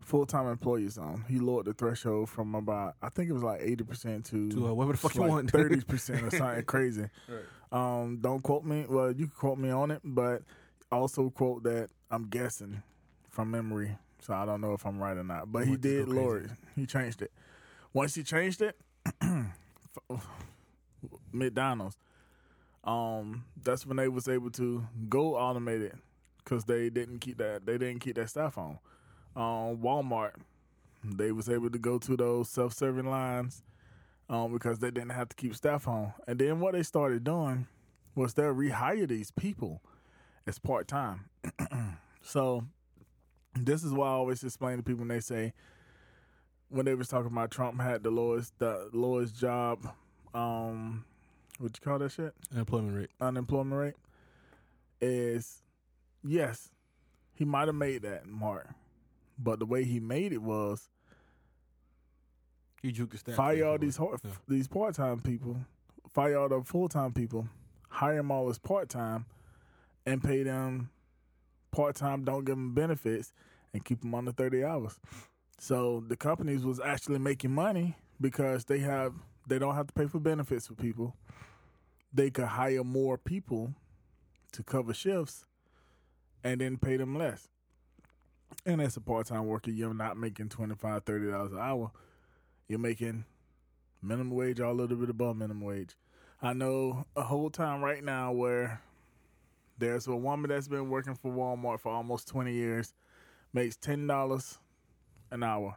full 0.00 0.26
time 0.26 0.46
employees 0.46 0.98
on, 0.98 1.24
he 1.28 1.38
lowered 1.38 1.66
the 1.66 1.72
threshold 1.72 2.28
from 2.28 2.54
about 2.54 2.96
I 3.00 3.08
think 3.08 3.30
it 3.30 3.32
was 3.32 3.42
like 3.42 3.60
eighty 3.62 3.84
percent 3.84 4.26
to 4.26 4.50
To 4.50 4.68
uh, 4.68 4.72
whatever 4.74 4.92
the 4.92 4.98
fuck 4.98 5.14
you 5.14 5.22
want. 5.22 5.50
thirty 5.52 5.80
percent 5.80 6.22
or 6.22 6.30
something 6.30 6.64
crazy. 6.64 7.08
Um, 7.72 8.18
don't 8.20 8.42
quote 8.42 8.64
me. 8.64 8.84
Well, 8.88 9.12
you 9.12 9.28
can 9.28 9.36
quote 9.36 9.56
me 9.56 9.70
on 9.70 9.92
it, 9.92 10.00
but 10.02 10.42
also 10.90 11.30
quote 11.30 11.62
that 11.62 11.90
I'm 12.10 12.24
guessing 12.24 12.82
from 13.28 13.52
memory, 13.52 13.96
so 14.22 14.34
I 14.34 14.44
don't 14.44 14.60
know 14.60 14.72
if 14.72 14.84
I'm 14.86 14.98
right 14.98 15.16
or 15.16 15.24
not. 15.24 15.50
But 15.50 15.66
he 15.66 15.76
did 15.76 16.06
go 16.06 16.12
lower 16.12 16.38
it. 16.38 16.40
crazy? 16.40 16.56
He 16.76 16.86
changed 16.86 17.22
it. 17.22 17.32
Once 17.92 18.14
he 18.14 18.22
changed 18.22 18.62
it, 18.62 18.76
McDonald's, 21.32 21.96
um, 22.84 23.44
that's 23.62 23.86
when 23.86 23.96
they 23.96 24.08
was 24.08 24.28
able 24.28 24.50
to 24.52 24.86
go 25.08 25.36
automated 25.36 25.96
because 26.38 26.64
they 26.64 26.90
didn't 26.90 27.18
keep 27.20 27.38
that. 27.38 27.66
They 27.66 27.78
didn't 27.78 28.00
keep 28.00 28.16
that 28.16 28.30
staff 28.30 28.56
on. 28.58 28.78
Um, 29.36 29.78
Walmart, 29.78 30.32
they 31.04 31.32
was 31.32 31.48
able 31.48 31.70
to 31.70 31.78
go 31.78 31.98
to 31.98 32.16
those 32.16 32.48
self 32.48 32.74
serving 32.74 33.08
lines 33.08 33.62
um, 34.28 34.52
because 34.52 34.78
they 34.78 34.90
didn't 34.90 35.10
have 35.10 35.28
to 35.28 35.36
keep 35.36 35.54
staff 35.54 35.88
on. 35.88 36.12
And 36.26 36.38
then 36.38 36.60
what 36.60 36.74
they 36.74 36.82
started 36.82 37.24
doing 37.24 37.66
was 38.14 38.34
they 38.34 38.42
rehire 38.42 39.08
these 39.08 39.30
people 39.30 39.82
as 40.46 40.58
part 40.58 40.88
time. 40.88 41.26
so 42.22 42.64
this 43.54 43.82
is 43.84 43.92
why 43.92 44.06
I 44.06 44.10
always 44.12 44.42
explain 44.44 44.76
to 44.78 44.82
people 44.82 45.00
when 45.00 45.08
they 45.08 45.20
say 45.20 45.52
when 46.68 46.86
they 46.86 46.94
was 46.94 47.08
talking 47.08 47.32
about 47.32 47.50
Trump 47.50 47.80
had 47.80 48.02
the 48.02 48.10
lowest 48.10 48.58
the 48.58 48.88
lowest 48.92 49.34
job, 49.36 49.92
um, 50.34 51.04
what 51.58 51.72
you 51.76 51.80
call 51.84 51.98
that 51.98 52.12
shit? 52.12 52.32
Unemployment 52.52 52.96
rate. 52.96 53.10
Unemployment 53.20 53.80
rate 53.80 53.94
is 55.00 55.62
yes, 56.22 56.70
he 57.34 57.44
might 57.44 57.66
have 57.68 57.74
made 57.74 58.02
that 58.02 58.26
mark, 58.26 58.68
but 59.38 59.58
the 59.58 59.66
way 59.66 59.84
he 59.84 59.98
made 60.00 60.32
it 60.32 60.42
was 60.42 60.88
You 62.82 62.92
juke 62.92 63.10
the 63.10 63.18
stats. 63.18 63.34
fire 63.36 63.64
all 63.66 63.78
these 63.78 63.96
hard, 63.96 64.20
Yeah. 64.24 64.30
these 64.48 64.68
part 64.68 64.94
time 64.94 65.20
people, 65.20 65.56
fire 66.08 66.38
all 66.38 66.48
the 66.48 66.62
full 66.62 66.88
time 66.88 67.12
people, 67.12 67.48
hire 67.88 68.16
them 68.16 68.30
all 68.30 68.48
as 68.48 68.58
part 68.58 68.88
time, 68.88 69.26
and 70.06 70.22
pay 70.22 70.42
them 70.44 70.90
part 71.70 71.96
time. 71.96 72.24
Don't 72.24 72.44
give 72.44 72.56
them 72.56 72.74
benefits 72.74 73.32
and 73.72 73.84
keep 73.84 74.00
them 74.00 74.14
under 74.14 74.32
thirty 74.32 74.64
hours. 74.64 74.98
So 75.58 76.02
the 76.06 76.16
companies 76.16 76.64
was 76.64 76.80
actually 76.80 77.18
making 77.18 77.52
money 77.52 77.96
because 78.20 78.64
they 78.64 78.80
have 78.80 79.14
they 79.46 79.58
don't 79.58 79.74
have 79.74 79.88
to 79.88 79.92
pay 79.94 80.06
for 80.06 80.20
benefits 80.20 80.66
for 80.66 80.74
people. 80.74 81.16
They 82.12 82.30
could 82.30 82.46
hire 82.46 82.84
more 82.84 83.18
people 83.18 83.74
to 84.52 84.62
cover 84.62 84.92
shifts, 84.94 85.44
and 86.42 86.60
then 86.60 86.76
pay 86.76 86.96
them 86.96 87.16
less. 87.16 87.48
And 88.66 88.80
as 88.82 88.96
a 88.96 89.00
part 89.00 89.26
time 89.26 89.46
worker, 89.46 89.70
you're 89.70 89.94
not 89.94 90.16
making 90.16 90.48
25 90.48 91.04
dollars 91.04 91.52
an 91.52 91.58
hour 91.58 91.92
you're 92.70 92.78
making 92.78 93.24
minimum 94.00 94.30
wage 94.30 94.60
or 94.60 94.66
a 94.66 94.72
little 94.72 94.96
bit 94.96 95.10
above 95.10 95.36
minimum 95.36 95.60
wage. 95.60 95.96
I 96.40 96.52
know 96.52 97.04
a 97.16 97.22
whole 97.22 97.50
time 97.50 97.82
right 97.82 98.02
now 98.02 98.30
where 98.30 98.80
there's 99.80 100.06
a 100.06 100.14
woman 100.14 100.50
that's 100.50 100.68
been 100.68 100.88
working 100.90 101.14
for 101.14 101.32
Walmart 101.32 101.80
for 101.80 101.90
almost 101.90 102.28
20 102.28 102.52
years, 102.52 102.94
makes 103.52 103.76
$10 103.76 104.58
an 105.32 105.42
hour. 105.42 105.76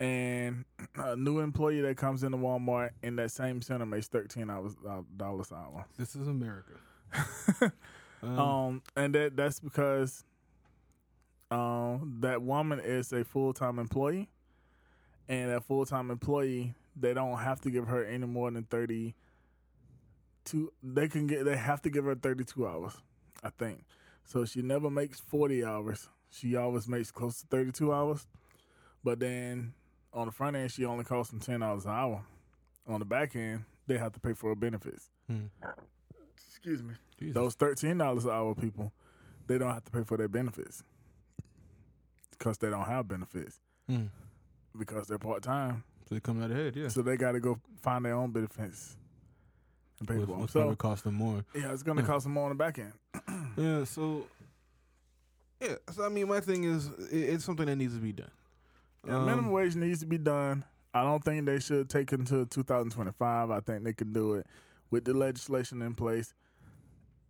And 0.00 0.64
a 0.96 1.16
new 1.16 1.38
employee 1.38 1.80
that 1.80 1.96
comes 1.96 2.22
into 2.24 2.36
Walmart 2.36 2.90
in 3.02 3.16
that 3.16 3.30
same 3.30 3.62
center 3.62 3.86
makes 3.86 4.08
$13 4.08 4.42
an 4.42 5.56
hour. 5.56 5.86
This 5.96 6.14
is 6.14 6.28
America. 6.28 6.72
Um, 8.22 8.38
um, 8.38 8.82
and 8.96 9.14
that 9.14 9.36
that's 9.36 9.60
because 9.60 10.24
um, 11.50 12.16
that 12.20 12.40
woman 12.40 12.80
is 12.80 13.12
a 13.12 13.22
full 13.22 13.52
time 13.52 13.78
employee, 13.78 14.30
and 15.28 15.50
that 15.50 15.64
full 15.64 15.84
time 15.84 16.10
employee 16.10 16.74
they 16.96 17.12
don't 17.12 17.36
have 17.36 17.60
to 17.60 17.70
give 17.70 17.86
her 17.88 18.02
any 18.02 18.26
more 18.26 18.50
than 18.50 18.64
thirty 18.64 19.14
two. 20.44 20.72
They 20.82 21.08
can 21.08 21.26
get 21.26 21.44
they 21.44 21.56
have 21.56 21.82
to 21.82 21.90
give 21.90 22.04
her 22.04 22.14
thirty 22.14 22.44
two 22.44 22.66
hours, 22.66 22.92
I 23.42 23.50
think. 23.50 23.84
So 24.24 24.44
she 24.44 24.62
never 24.62 24.90
makes 24.90 25.20
forty 25.20 25.64
hours. 25.64 26.08
She 26.30 26.56
always 26.56 26.88
makes 26.88 27.10
close 27.10 27.40
to 27.40 27.46
thirty 27.46 27.72
two 27.72 27.92
hours, 27.92 28.26
but 29.02 29.20
then 29.20 29.74
on 30.12 30.26
the 30.26 30.32
front 30.32 30.56
end 30.56 30.70
she 30.70 30.84
only 30.84 31.04
costs 31.04 31.30
them 31.30 31.40
ten 31.40 31.60
dollars 31.60 31.84
an 31.84 31.92
hour. 31.92 32.22
On 32.86 32.98
the 32.98 33.06
back 33.06 33.34
end, 33.34 33.64
they 33.86 33.96
have 33.98 34.12
to 34.12 34.20
pay 34.20 34.34
for 34.34 34.50
her 34.50 34.54
benefits. 34.54 35.08
Hmm. 35.28 35.46
Excuse 36.36 36.82
me. 36.82 36.94
Jesus. 37.18 37.34
Those 37.34 37.54
thirteen 37.54 37.98
dollars 37.98 38.24
an 38.24 38.30
hour 38.32 38.54
people, 38.54 38.92
they 39.46 39.58
don't 39.58 39.72
have 39.72 39.84
to 39.84 39.90
pay 39.90 40.02
for 40.04 40.16
their 40.16 40.28
benefits 40.28 40.82
because 42.30 42.58
they 42.58 42.68
don't 42.70 42.84
have 42.86 43.08
benefits 43.08 43.60
Hmm. 43.88 44.06
because 44.78 45.06
they're 45.08 45.18
part 45.18 45.42
time. 45.42 45.84
So 46.08 46.14
they 46.14 46.20
come 46.20 46.42
out 46.42 46.50
ahead, 46.50 46.76
yeah. 46.76 46.88
So 46.88 47.00
they 47.02 47.16
got 47.16 47.32
to 47.32 47.40
go 47.40 47.58
find 47.80 48.04
their 48.04 48.14
own 48.14 48.30
benefits 48.32 48.96
and 49.98 50.08
pay 50.08 50.14
Which, 50.16 50.26
for 50.26 50.32
them. 50.32 50.40
which 50.42 50.50
So 50.50 50.60
probably 50.60 50.76
cost 50.76 51.04
them 51.04 51.14
more. 51.14 51.44
yeah, 51.54 51.72
it's 51.72 51.82
gonna 51.82 52.00
Yeah. 52.02 52.06
cost 52.06 52.24
them 52.24 52.32
more 52.32 52.44
on 52.44 52.50
the 52.50 52.54
back 52.56 52.78
end. 52.78 52.92
Yeah, 53.56 53.84
so 53.84 54.26
yeah, 55.60 55.76
so 55.92 56.04
I 56.04 56.08
mean, 56.08 56.26
my 56.28 56.40
thing 56.40 56.64
is, 56.64 56.88
it, 57.10 57.16
it's 57.34 57.44
something 57.44 57.66
that 57.66 57.76
needs 57.76 57.94
to 57.94 58.00
be 58.00 58.12
done. 58.12 58.30
Yeah, 59.06 59.16
Um, 59.18 59.26
minimum 59.26 59.50
wage 59.52 59.76
needs 59.76 60.00
to 60.00 60.06
be 60.06 60.18
done. 60.18 60.64
I 60.92 61.02
don't 61.02 61.22
think 61.24 61.46
they 61.46 61.60
should 61.60 61.88
take 61.88 62.12
it 62.12 62.18
until 62.18 62.44
2025. 62.46 63.50
I 63.50 63.60
think 63.60 63.84
they 63.84 63.92
can 63.92 64.12
do 64.12 64.34
it 64.34 64.46
with 64.90 65.04
the 65.04 65.14
legislation 65.14 65.82
in 65.82 65.94
place 65.94 66.34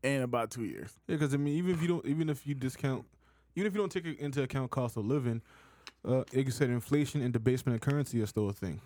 in 0.03 0.23
about 0.23 0.51
two 0.51 0.65
years. 0.65 0.97
Yeah, 1.07 1.17
because 1.17 1.35
I 1.35 1.37
mean, 1.37 1.57
even 1.59 1.73
if 1.75 1.83
you 1.83 1.89
don't, 1.89 2.07
even 2.07 2.29
if 2.31 2.47
you 2.47 2.55
discount, 2.55 3.05
even 3.55 3.67
if 3.67 3.75
you 3.75 3.81
don't 3.81 3.93
take 3.93 4.07
into 4.19 4.43
account 4.43 4.71
cost 4.71 4.97
of 4.97 5.05
living, 5.05 5.43
uh, 6.07 6.25
like 6.33 6.47
you 6.47 6.51
said, 6.51 6.71
inflation 6.71 7.21
and 7.23 7.33
debasement 7.33 7.77
of 7.77 7.81
currency 7.83 8.21
are 8.23 8.27
still 8.27 8.49
a 8.49 8.53
thing. 8.53 8.81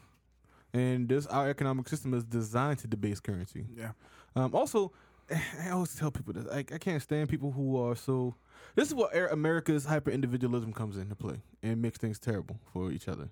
And 0.73 1.09
this 1.09 1.27
our 1.27 1.49
economic 1.49 1.89
system 1.89 2.15
is 2.15 2.25
designed 2.25 2.79
to 2.81 2.87
debase 2.87 3.21
currency. 3.21 3.67
Yeah. 3.75 3.93
Um, 4.37 4.55
also, 4.55 4.93
I 5.61 5.71
always 5.71 5.95
tell 5.95 6.11
people 6.11 6.35
this. 6.35 6.47
I, 6.51 6.59
I 6.59 6.79
can't 6.79 7.03
stand 7.03 7.29
people 7.29 7.53
who 7.53 7.77
are 7.83 7.97
so. 7.97 8.35
This 8.75 8.89
is 8.89 8.95
where 8.95 9.27
America's 9.29 9.85
hyper 9.85 10.11
individualism 10.11 10.73
comes 10.73 10.97
into 10.97 11.15
play 11.15 11.43
and 11.63 11.81
makes 11.83 11.99
things 11.99 12.19
terrible 12.19 12.61
for 12.73 12.93
each 12.93 13.09
other. 13.09 13.31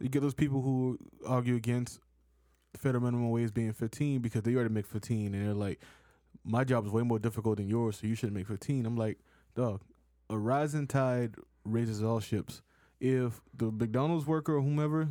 You 0.00 0.08
get 0.08 0.20
those 0.20 0.34
people 0.34 0.60
who 0.60 0.98
argue 1.26 1.54
against 1.54 2.00
federal 2.76 3.04
minimum 3.04 3.30
wage 3.30 3.54
being 3.54 3.72
15 3.72 4.20
because 4.20 4.42
they 4.42 4.54
already 4.54 4.72
make 4.72 4.86
15 4.86 5.34
and 5.34 5.46
they're 5.46 5.54
like, 5.54 5.80
my 6.44 6.64
job 6.64 6.84
is 6.84 6.92
way 6.92 7.02
more 7.02 7.18
difficult 7.18 7.56
than 7.56 7.68
yours, 7.68 7.98
so 7.98 8.06
you 8.06 8.14
shouldn't 8.14 8.36
make 8.36 8.46
15. 8.46 8.84
I'm 8.84 8.96
like, 8.96 9.18
dog, 9.54 9.80
a 10.28 10.36
rising 10.36 10.86
tide 10.86 11.34
raises 11.64 12.02
all 12.02 12.20
ships. 12.20 12.60
If 13.00 13.40
the 13.56 13.70
McDonald's 13.70 14.26
worker 14.26 14.56
or 14.56 14.60
whomever 14.60 15.08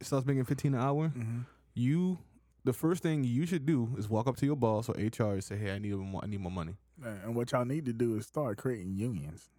starts 0.00 0.26
making 0.26 0.44
15 0.44 0.74
an 0.74 0.80
hour, 0.80 1.08
Mm-hmm. 1.08 1.40
you 1.74 2.18
the 2.64 2.72
first 2.72 3.02
thing 3.02 3.24
you 3.24 3.44
should 3.44 3.66
do 3.66 3.94
is 3.98 4.08
walk 4.08 4.26
up 4.26 4.36
to 4.38 4.46
your 4.46 4.56
boss 4.56 4.88
or 4.88 4.94
HR 4.94 5.32
and 5.34 5.44
say, 5.44 5.56
"Hey, 5.56 5.70
I 5.72 5.78
need 5.78 5.94
more. 5.94 6.22
I 6.24 6.26
need 6.26 6.40
more 6.40 6.50
money." 6.52 6.76
And 7.02 7.34
what 7.34 7.52
y'all 7.52 7.64
need 7.66 7.84
to 7.86 7.92
do 7.92 8.16
is 8.16 8.26
start 8.26 8.56
creating 8.56 8.94
unions. 8.94 9.50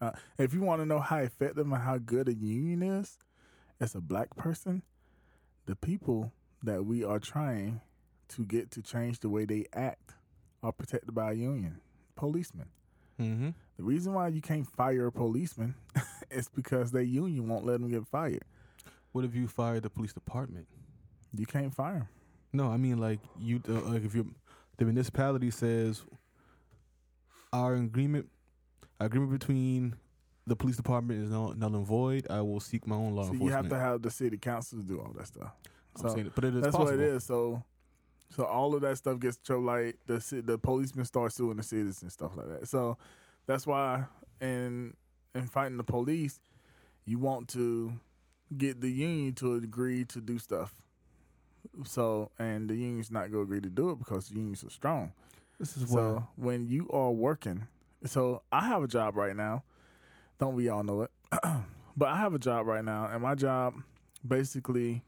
Uh, 0.00 0.12
if 0.38 0.54
you 0.54 0.62
want 0.62 0.80
to 0.80 0.86
know 0.86 1.00
how 1.00 1.18
effective 1.18 1.66
and 1.70 1.82
how 1.82 1.98
good 1.98 2.28
a 2.28 2.34
union 2.34 2.82
is, 2.82 3.18
as 3.80 3.94
a 3.94 4.00
black 4.00 4.34
person, 4.36 4.82
the 5.66 5.74
people 5.76 6.32
that 6.62 6.84
we 6.86 7.04
are 7.04 7.18
trying 7.18 7.80
to 8.28 8.44
get 8.44 8.70
to 8.70 8.82
change 8.82 9.20
the 9.20 9.28
way 9.28 9.44
they 9.44 9.66
act 9.74 10.14
are 10.62 10.72
protected 10.72 11.14
by 11.14 11.32
a 11.32 11.34
union. 11.34 11.80
Policemen. 12.14 12.68
Mm-hmm. 13.20 13.50
The 13.76 13.82
reason 13.82 14.12
why 14.14 14.28
you 14.28 14.40
can't 14.40 14.66
fire 14.66 15.08
a 15.08 15.12
policeman 15.12 15.74
is 16.30 16.48
because 16.48 16.92
their 16.92 17.02
union 17.02 17.48
won't 17.48 17.66
let 17.66 17.80
them 17.80 17.90
get 17.90 18.06
fired. 18.06 18.44
What 19.12 19.24
if 19.24 19.34
you 19.34 19.48
fired 19.48 19.82
the 19.82 19.90
police 19.90 20.12
department? 20.12 20.66
You 21.36 21.46
can't 21.46 21.74
fire 21.74 21.94
them. 21.94 22.08
No, 22.52 22.70
I 22.70 22.76
mean 22.76 22.98
like 22.98 23.20
you. 23.38 23.60
Uh, 23.68 23.80
like 23.82 24.04
if 24.04 24.14
you, 24.14 24.34
the 24.78 24.84
municipality 24.84 25.50
says 25.50 26.02
our 27.52 27.74
agreement, 27.74 28.28
our 29.00 29.06
agreement 29.06 29.32
between 29.32 29.96
the 30.46 30.56
police 30.56 30.76
department 30.76 31.22
is 31.22 31.30
null, 31.30 31.52
null 31.56 31.76
and 31.76 31.86
void. 31.86 32.26
I 32.30 32.40
will 32.40 32.60
seek 32.60 32.86
my 32.86 32.96
own 32.96 33.14
law 33.14 33.24
So 33.24 33.34
you 33.34 33.48
have 33.48 33.68
to 33.68 33.78
have 33.78 34.02
the 34.02 34.10
city 34.10 34.38
council 34.38 34.78
to 34.78 34.84
do 34.84 34.98
all 34.98 35.12
that 35.16 35.26
stuff. 35.26 35.52
I'm 35.96 36.02
so 36.02 36.14
saying 36.14 36.26
it, 36.26 36.34
but 36.34 36.44
it 36.44 36.54
is 36.54 36.62
That's 36.62 36.76
possible. 36.76 36.96
what 36.96 37.04
it 37.04 37.14
is. 37.14 37.24
So, 37.24 37.62
so 38.30 38.44
all 38.44 38.74
of 38.74 38.80
that 38.82 38.96
stuff 38.96 39.18
gets 39.20 39.38
so 39.42 39.58
like 39.58 39.96
the 40.06 40.42
the 40.44 40.58
policemen 40.58 41.04
start 41.04 41.32
suing 41.32 41.56
the 41.56 41.62
cities 41.62 42.02
and 42.02 42.10
stuff 42.10 42.36
like 42.36 42.48
that. 42.48 42.68
So 42.68 42.96
that's 43.46 43.66
why 43.66 44.04
in 44.40 44.94
in 45.34 45.46
fighting 45.46 45.76
the 45.76 45.84
police, 45.84 46.40
you 47.04 47.18
want 47.18 47.48
to 47.48 47.92
get 48.56 48.80
the 48.80 48.90
union 48.90 49.34
to 49.34 49.54
agree 49.54 50.04
to 50.06 50.20
do 50.20 50.38
stuff. 50.38 50.74
So 51.84 52.30
and 52.38 52.68
the 52.68 52.74
union's 52.74 53.10
not 53.10 53.30
going 53.30 53.32
to 53.32 53.40
agree 53.42 53.60
to 53.60 53.68
do 53.68 53.90
it 53.90 53.98
because 53.98 54.28
the 54.28 54.36
unions 54.36 54.64
are 54.64 54.70
strong. 54.70 55.12
This 55.58 55.76
is 55.76 55.90
So 55.90 56.26
when 56.36 56.66
you 56.68 56.88
are 56.90 57.10
working, 57.10 57.66
so 58.04 58.42
I 58.52 58.66
have 58.66 58.82
a 58.82 58.88
job 58.88 59.16
right 59.16 59.34
now. 59.36 59.64
Don't 60.38 60.54
we 60.54 60.68
all 60.68 60.82
know 60.84 61.02
it? 61.02 61.10
but 61.96 62.08
I 62.08 62.16
have 62.16 62.32
a 62.32 62.38
job 62.38 62.66
right 62.66 62.84
now, 62.84 63.06
and 63.12 63.22
my 63.22 63.34
job 63.34 63.74
basically, 64.26 65.02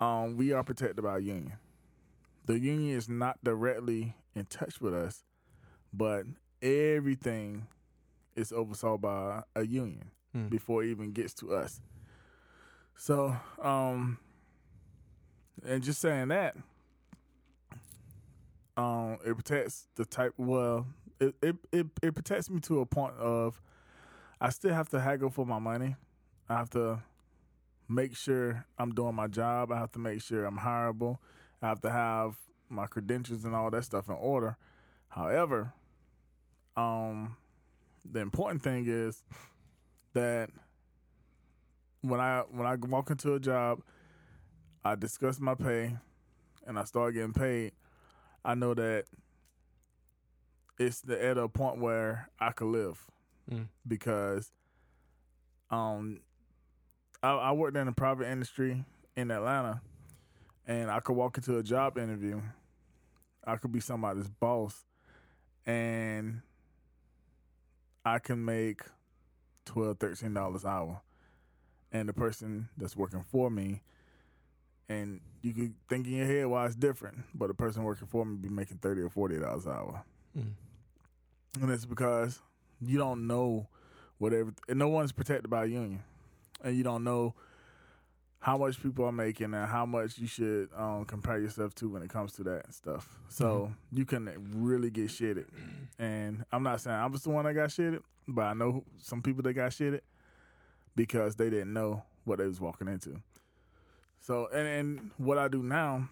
um, 0.00 0.36
we 0.36 0.52
are 0.52 0.64
protected 0.64 1.02
by 1.04 1.16
a 1.18 1.20
union. 1.20 1.52
The 2.46 2.58
union 2.58 2.96
is 2.96 3.08
not 3.10 3.42
directly 3.44 4.14
in 4.34 4.46
touch 4.46 4.80
with 4.80 4.94
us, 4.94 5.22
but 5.92 6.24
everything 6.62 7.66
is 8.36 8.52
oversaw 8.52 8.96
by 8.96 9.42
a 9.54 9.66
union 9.66 10.10
Hmm. 10.32 10.48
before 10.48 10.82
it 10.82 10.88
even 10.90 11.12
gets 11.12 11.32
to 11.34 11.54
us. 11.54 11.80
So, 13.00 13.34
um, 13.62 14.18
and 15.64 15.82
just 15.84 16.00
saying 16.00 16.28
that, 16.28 16.56
um, 18.76 19.18
it 19.24 19.34
protects 19.34 19.86
the 19.94 20.04
type. 20.04 20.34
Well, 20.36 20.84
it, 21.20 21.32
it 21.40 21.56
it 21.70 21.86
it 22.02 22.14
protects 22.14 22.50
me 22.50 22.58
to 22.60 22.80
a 22.80 22.86
point 22.86 23.14
of, 23.14 23.62
I 24.40 24.50
still 24.50 24.74
have 24.74 24.88
to 24.90 25.00
haggle 25.00 25.30
for 25.30 25.46
my 25.46 25.60
money. 25.60 25.94
I 26.48 26.56
have 26.56 26.70
to 26.70 27.00
make 27.88 28.16
sure 28.16 28.66
I'm 28.76 28.92
doing 28.92 29.14
my 29.14 29.28
job. 29.28 29.70
I 29.70 29.78
have 29.78 29.92
to 29.92 30.00
make 30.00 30.20
sure 30.20 30.44
I'm 30.44 30.58
hireable. 30.58 31.18
I 31.62 31.68
have 31.68 31.80
to 31.82 31.90
have 31.90 32.36
my 32.68 32.86
credentials 32.86 33.44
and 33.44 33.54
all 33.54 33.70
that 33.70 33.84
stuff 33.84 34.08
in 34.08 34.16
order. 34.16 34.56
However, 35.08 35.72
um, 36.76 37.36
the 38.04 38.20
important 38.20 38.62
thing 38.62 38.86
is 38.88 39.22
that 40.14 40.50
when 42.02 42.20
I 42.20 42.42
when 42.50 42.66
I 42.66 42.74
walk 42.76 43.10
into 43.10 43.34
a 43.34 43.40
job, 43.40 43.80
I 44.84 44.94
discuss 44.94 45.40
my 45.40 45.54
pay, 45.54 45.96
and 46.66 46.78
I 46.78 46.84
start 46.84 47.14
getting 47.14 47.32
paid. 47.32 47.72
I 48.44 48.54
know 48.54 48.74
that 48.74 49.04
it's 50.78 51.00
the, 51.00 51.22
at 51.22 51.36
a 51.38 51.48
point 51.48 51.80
where 51.80 52.28
I 52.38 52.50
could 52.52 52.68
live 52.68 53.04
Mm. 53.50 53.68
because 53.86 54.52
um 55.70 56.20
I, 57.22 57.30
I 57.30 57.52
worked 57.52 57.76
in 57.78 57.86
the 57.86 57.92
private 57.92 58.28
industry 58.30 58.84
in 59.16 59.30
Atlanta, 59.30 59.80
and 60.66 60.90
I 60.90 61.00
could 61.00 61.14
walk 61.16 61.38
into 61.38 61.56
a 61.56 61.62
job 61.62 61.96
interview. 61.96 62.42
I 63.46 63.56
could 63.56 63.72
be 63.72 63.80
somebody's 63.80 64.28
boss, 64.28 64.84
and 65.64 66.42
I 68.04 68.18
can 68.18 68.44
make 68.44 68.82
twelve, 69.64 69.98
thirteen 69.98 70.34
dollars 70.34 70.64
an 70.64 70.70
hour, 70.70 71.00
and 71.92 72.08
the 72.08 72.12
person 72.12 72.68
that's 72.76 72.96
working 72.96 73.22
for 73.22 73.50
me, 73.50 73.82
and 74.88 75.20
you 75.42 75.52
could 75.52 75.74
think 75.88 76.06
in 76.06 76.14
your 76.14 76.26
head 76.26 76.46
why 76.46 76.66
it's 76.66 76.74
different, 76.74 77.18
but 77.34 77.48
the 77.48 77.54
person 77.54 77.82
working 77.84 78.06
for 78.08 78.24
me 78.24 78.36
be 78.36 78.48
making 78.48 78.78
thirty 78.78 79.00
or 79.02 79.08
forty 79.08 79.38
dollars 79.38 79.66
an 79.66 79.72
hour, 79.72 80.04
Mm. 80.36 80.52
and 81.62 81.70
it's 81.70 81.86
because 81.86 82.40
you 82.80 82.98
don't 82.98 83.26
know 83.26 83.66
whatever, 84.18 84.52
and 84.68 84.78
no 84.78 84.88
one's 84.88 85.12
protected 85.12 85.48
by 85.50 85.64
a 85.64 85.66
union, 85.66 86.02
and 86.62 86.76
you 86.76 86.82
don't 86.84 87.04
know 87.04 87.34
how 88.40 88.56
much 88.56 88.80
people 88.80 89.04
are 89.04 89.10
making 89.12 89.52
and 89.52 89.68
how 89.68 89.84
much 89.84 90.16
you 90.18 90.26
should 90.28 90.68
um, 90.76 91.04
compare 91.04 91.38
yourself 91.40 91.74
to 91.74 91.88
when 91.88 92.02
it 92.02 92.08
comes 92.08 92.32
to 92.32 92.44
that 92.44 92.72
stuff. 92.72 93.18
So 93.28 93.72
you 93.92 94.04
can 94.04 94.30
really 94.54 94.90
get 94.90 95.06
shitted. 95.08 95.46
And 95.98 96.44
I'm 96.52 96.62
not 96.62 96.80
saying 96.80 96.94
I 96.94 97.06
was 97.06 97.24
the 97.24 97.30
one 97.30 97.46
that 97.46 97.54
got 97.54 97.70
shitted, 97.70 98.00
but 98.28 98.42
I 98.42 98.54
know 98.54 98.84
some 98.98 99.22
people 99.22 99.42
that 99.42 99.54
got 99.54 99.72
shitted 99.72 100.02
because 100.98 101.36
they 101.36 101.48
didn't 101.48 101.72
know 101.72 102.02
what 102.24 102.38
they 102.40 102.46
was 102.46 102.60
walking 102.60 102.88
into. 102.88 103.22
So 104.20 104.48
and, 104.52 104.66
and 104.66 105.10
what 105.16 105.38
I 105.38 105.46
do 105.46 105.62
now, 105.62 106.08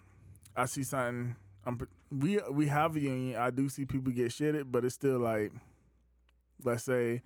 I 0.57 0.67
see 0.67 0.85
something. 0.85 1.35
I'm, 1.67 1.89
we 2.13 2.39
we 2.53 2.69
have 2.69 2.95
a 2.95 3.01
union. 3.01 3.37
I 3.37 3.51
do 3.51 3.69
see 3.69 3.85
people 3.85 4.13
get 4.13 4.29
shitted, 4.29 4.71
but 4.71 4.85
it's 4.85 4.95
still 4.95 5.19
like, 5.19 5.51
let's 6.63 6.85
say, 6.85 7.23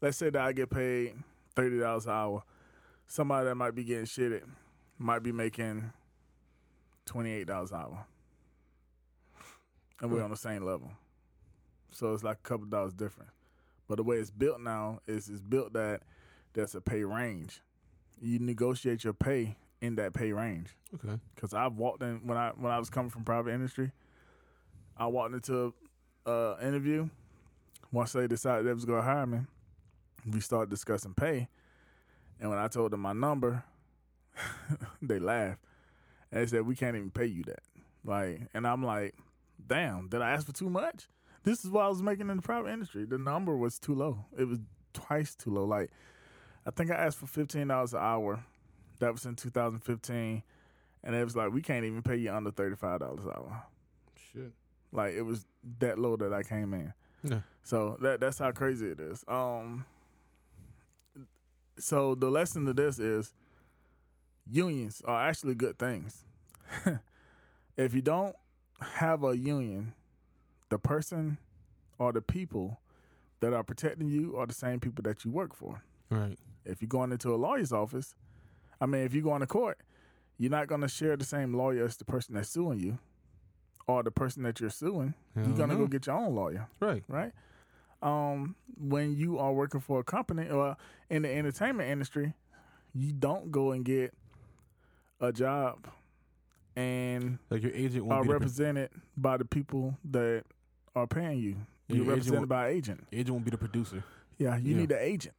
let's 0.00 0.16
say 0.16 0.30
that 0.30 0.40
I 0.40 0.52
get 0.52 0.70
paid 0.70 1.14
thirty 1.54 1.78
dollars 1.78 2.06
an 2.06 2.12
hour. 2.12 2.42
Somebody 3.06 3.48
that 3.48 3.54
might 3.54 3.74
be 3.74 3.84
getting 3.84 4.06
shitted 4.06 4.44
might 4.98 5.22
be 5.22 5.30
making 5.30 5.92
twenty 7.04 7.32
eight 7.32 7.46
dollars 7.46 7.70
an 7.70 7.80
hour, 7.80 8.06
and 10.00 10.10
we're 10.10 10.20
hmm. 10.20 10.24
on 10.24 10.30
the 10.30 10.38
same 10.38 10.64
level. 10.64 10.90
So 11.90 12.14
it's 12.14 12.24
like 12.24 12.38
a 12.38 12.48
couple 12.48 12.64
dollars 12.64 12.94
different. 12.94 13.28
But 13.88 13.96
the 13.96 14.04
way 14.04 14.16
it's 14.16 14.30
built 14.30 14.58
now 14.58 15.00
is 15.06 15.28
it's 15.28 15.42
built 15.42 15.74
that 15.74 16.00
there's 16.54 16.74
a 16.74 16.80
pay 16.80 17.04
range. 17.04 17.60
You 18.20 18.38
negotiate 18.38 19.04
your 19.04 19.12
pay 19.12 19.56
in 19.80 19.96
that 19.96 20.14
pay 20.14 20.32
range. 20.32 20.70
Okay. 20.94 21.18
Because 21.34 21.52
I've 21.52 21.74
walked 21.74 22.02
in 22.02 22.20
when 22.24 22.38
I 22.38 22.52
when 22.56 22.72
I 22.72 22.78
was 22.78 22.88
coming 22.88 23.10
from 23.10 23.24
private 23.24 23.52
industry, 23.52 23.92
I 24.96 25.06
walked 25.06 25.34
into 25.34 25.74
a 26.26 26.30
uh, 26.30 26.58
interview. 26.62 27.08
Once 27.92 28.12
they 28.12 28.26
decided 28.26 28.66
they 28.66 28.72
was 28.72 28.84
gonna 28.84 29.02
hire 29.02 29.26
me, 29.26 29.40
we 30.30 30.40
started 30.40 30.70
discussing 30.70 31.14
pay. 31.14 31.48
And 32.40 32.50
when 32.50 32.58
I 32.58 32.68
told 32.68 32.92
them 32.92 33.00
my 33.00 33.12
number, 33.12 33.62
they 35.02 35.18
laughed. 35.18 35.60
And 36.32 36.42
they 36.42 36.46
said, 36.46 36.66
We 36.66 36.74
can't 36.74 36.96
even 36.96 37.10
pay 37.10 37.26
you 37.26 37.44
that. 37.44 37.62
Like 38.04 38.48
and 38.54 38.66
I'm 38.66 38.82
like, 38.82 39.14
damn, 39.66 40.08
did 40.08 40.22
I 40.22 40.30
ask 40.30 40.46
for 40.46 40.52
too 40.52 40.70
much? 40.70 41.08
This 41.42 41.64
is 41.64 41.70
what 41.70 41.84
I 41.84 41.88
was 41.88 42.02
making 42.02 42.30
in 42.30 42.36
the 42.36 42.42
private 42.42 42.70
industry. 42.70 43.04
The 43.04 43.18
number 43.18 43.56
was 43.56 43.78
too 43.78 43.94
low. 43.94 44.24
It 44.38 44.44
was 44.48 44.60
twice 44.94 45.34
too 45.34 45.50
low. 45.50 45.64
Like 45.64 45.90
I 46.66 46.70
think 46.70 46.90
I 46.90 46.94
asked 46.94 47.18
for 47.18 47.26
fifteen 47.26 47.68
dollars 47.68 47.92
an 47.94 48.00
hour. 48.00 48.44
That 49.00 49.12
was 49.12 49.26
in 49.26 49.34
2015, 49.34 50.42
and 51.02 51.14
it 51.16 51.24
was 51.24 51.34
like 51.34 51.52
we 51.52 51.60
can't 51.60 51.84
even 51.84 52.02
pay 52.02 52.16
you 52.16 52.32
under 52.32 52.50
thirty 52.50 52.76
five 52.76 53.00
dollars 53.00 53.24
an 53.24 53.32
hour. 53.32 53.62
Shit. 54.32 54.52
Like 54.92 55.14
it 55.14 55.22
was 55.22 55.46
that 55.80 55.98
low 55.98 56.16
that 56.16 56.32
I 56.32 56.42
came 56.42 56.72
in. 56.72 56.92
Yeah. 57.22 57.40
So 57.62 57.98
that 58.00 58.20
that's 58.20 58.38
how 58.38 58.52
crazy 58.52 58.88
it 58.88 59.00
is. 59.00 59.24
Um. 59.28 59.84
So 61.78 62.14
the 62.14 62.30
lesson 62.30 62.66
to 62.66 62.72
this 62.72 62.98
is 62.98 63.34
unions 64.48 65.02
are 65.04 65.28
actually 65.28 65.54
good 65.54 65.78
things. 65.78 66.24
if 67.76 67.94
you 67.94 68.02
don't 68.02 68.36
have 68.80 69.24
a 69.24 69.36
union, 69.36 69.92
the 70.68 70.78
person 70.78 71.38
or 71.98 72.12
the 72.12 72.22
people 72.22 72.80
that 73.40 73.52
are 73.52 73.62
protecting 73.62 74.08
you 74.08 74.36
are 74.36 74.46
the 74.46 74.54
same 74.54 74.80
people 74.80 75.02
that 75.02 75.24
you 75.24 75.30
work 75.30 75.54
for. 75.54 75.82
Right. 76.10 76.38
If 76.64 76.80
you're 76.82 76.88
going 76.88 77.12
into 77.12 77.34
a 77.34 77.36
lawyer's 77.36 77.72
office, 77.72 78.14
I 78.80 78.86
mean, 78.86 79.02
if 79.02 79.14
you 79.14 79.22
go 79.22 79.34
into 79.34 79.46
court, 79.46 79.78
you're 80.38 80.50
not 80.50 80.66
going 80.66 80.80
to 80.80 80.88
share 80.88 81.16
the 81.16 81.24
same 81.24 81.54
lawyer 81.54 81.84
as 81.84 81.96
the 81.96 82.04
person 82.04 82.34
that's 82.34 82.48
suing 82.48 82.78
you 82.80 82.98
or 83.86 84.02
the 84.02 84.10
person 84.10 84.42
that 84.44 84.60
you're 84.60 84.70
suing. 84.70 85.14
Hell 85.34 85.46
you're 85.46 85.56
going 85.56 85.68
to 85.70 85.74
no. 85.76 85.80
go 85.82 85.86
get 85.86 86.06
your 86.06 86.16
own 86.16 86.34
lawyer, 86.34 86.66
Right. 86.80 87.04
right? 87.08 87.32
Um, 88.02 88.56
when 88.76 89.14
you 89.16 89.38
are 89.38 89.52
working 89.52 89.80
for 89.80 90.00
a 90.00 90.04
company 90.04 90.48
or 90.48 90.76
in 91.08 91.22
the 91.22 91.30
entertainment 91.34 91.88
industry, 91.88 92.34
you 92.94 93.12
don't 93.12 93.50
go 93.50 93.72
and 93.72 93.84
get 93.84 94.12
a 95.20 95.32
job 95.32 95.86
and 96.76 97.38
Like 97.50 97.62
your 97.62 97.72
agent 97.72 98.02
are 98.04 98.08
won't 98.08 98.22
be 98.22 98.28
the, 98.28 98.32
represented 98.34 98.90
by 99.16 99.36
the 99.36 99.44
people 99.44 99.96
that 100.10 100.44
are 100.94 101.06
paying 101.06 101.38
you. 101.38 101.56
You're 101.88 102.04
represented 102.04 102.48
by 102.48 102.68
agent. 102.68 103.06
agent 103.12 103.30
won't 103.30 103.44
be 103.44 103.50
the 103.50 103.58
producer. 103.58 104.02
Yeah, 104.38 104.56
you 104.56 104.72
Yeah. 104.72 104.80
need 104.80 104.92
an 104.92 104.98
agent. 105.00 105.34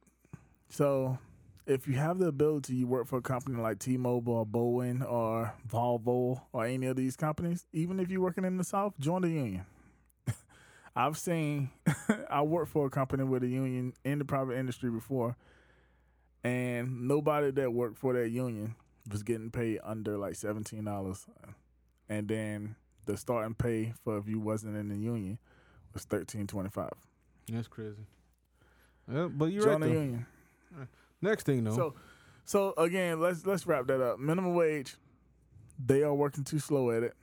So 0.68 1.18
if 1.66 1.86
you 1.88 1.94
have 1.94 2.18
the 2.18 2.26
ability, 2.26 2.74
you 2.74 2.86
work 2.86 3.06
for 3.06 3.18
a 3.18 3.22
company 3.22 3.60
like 3.60 3.78
T-Mobile 3.78 4.32
or 4.32 4.46
Boeing 4.46 5.08
or 5.08 5.52
Volvo 5.68 6.42
or 6.52 6.64
any 6.64 6.86
of 6.86 6.96
these 6.96 7.16
companies, 7.16 7.66
even 7.72 7.98
if 8.00 8.10
you're 8.10 8.20
working 8.20 8.44
in 8.44 8.56
the 8.56 8.64
South, 8.64 8.94
join 9.00 9.22
the 9.22 9.28
union. 9.28 9.64
I've 10.96 11.18
seen, 11.18 11.70
I 12.30 12.42
worked 12.42 12.70
for 12.70 12.86
a 12.86 12.90
company 12.90 13.24
with 13.24 13.42
a 13.42 13.48
union 13.48 13.94
in 14.04 14.18
the 14.18 14.24
private 14.24 14.56
industry 14.58 14.90
before, 14.90 15.36
and 16.44 17.08
nobody 17.08 17.50
that 17.50 17.72
worked 17.72 17.98
for 17.98 18.12
that 18.14 18.28
union 18.30 18.76
was 19.10 19.22
getting 19.22 19.50
paid 19.50 19.80
under 19.84 20.16
like 20.16 20.34
seventeen 20.34 20.84
dollars, 20.84 21.26
and 22.08 22.28
then 22.28 22.76
the 23.04 23.16
starting 23.16 23.54
pay 23.54 23.92
for 24.04 24.18
if 24.18 24.28
you 24.28 24.40
wasn't 24.40 24.76
in 24.76 24.88
the 24.88 24.96
union 24.96 25.38
was 25.94 26.04
thirteen 26.04 26.46
twenty 26.46 26.70
five. 26.70 26.92
That's 27.50 27.68
crazy. 27.68 28.06
Yeah, 29.12 29.28
but 29.30 29.46
you're 29.46 29.62
Join 29.62 29.72
right 29.72 29.80
the 29.82 29.86
though. 29.94 30.00
union. 30.00 30.26
Next 31.22 31.44
thing 31.44 31.64
though. 31.64 31.74
So, 31.74 31.94
so 32.44 32.74
again, 32.76 33.20
let's 33.20 33.46
let's 33.46 33.66
wrap 33.66 33.86
that 33.86 34.00
up. 34.00 34.18
Minimum 34.18 34.54
wage, 34.54 34.96
they 35.84 36.02
are 36.02 36.14
working 36.14 36.44
too 36.44 36.58
slow 36.58 36.90
at 36.90 37.02
it. 37.02 37.14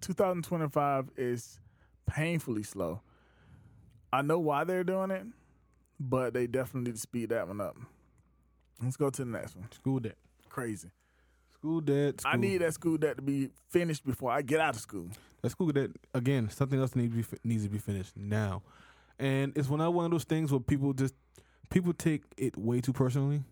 2025 0.00 1.10
is 1.16 1.60
painfully 2.06 2.62
slow. 2.62 3.00
I 4.12 4.22
know 4.22 4.38
why 4.38 4.64
they're 4.64 4.84
doing 4.84 5.10
it, 5.10 5.26
but 5.98 6.32
they 6.34 6.46
definitely 6.46 6.90
need 6.90 6.94
to 6.96 7.00
speed 7.00 7.30
that 7.30 7.48
one 7.48 7.60
up. 7.60 7.76
Let's 8.82 8.96
go 8.96 9.10
to 9.10 9.24
the 9.24 9.30
next 9.30 9.56
one. 9.56 9.70
school 9.72 10.00
debt. 10.00 10.16
Crazy. 10.48 10.90
School 11.52 11.80
debt. 11.80 12.20
School. 12.20 12.32
I 12.32 12.36
need 12.36 12.58
that 12.58 12.74
school 12.74 12.98
debt 12.98 13.16
to 13.16 13.22
be 13.22 13.50
finished 13.70 14.04
before 14.04 14.30
I 14.30 14.42
get 14.42 14.60
out 14.60 14.74
of 14.74 14.80
school. 14.80 15.08
That 15.42 15.50
school 15.50 15.70
debt 15.72 15.90
again. 16.14 16.50
Something 16.50 16.80
else 16.80 16.94
needs 16.94 17.14
to 17.14 17.22
be 17.22 17.38
needs 17.48 17.64
to 17.64 17.70
be 17.70 17.78
finished 17.78 18.16
now, 18.16 18.62
and 19.18 19.52
it's 19.56 19.68
one 19.68 19.80
of 19.80 19.94
one 19.94 20.04
of 20.04 20.10
those 20.10 20.24
things 20.24 20.50
where 20.50 20.60
people 20.60 20.92
just 20.92 21.14
people 21.70 21.92
take 21.92 22.22
it 22.36 22.56
way 22.56 22.80
too 22.80 22.92
personally. 22.92 23.42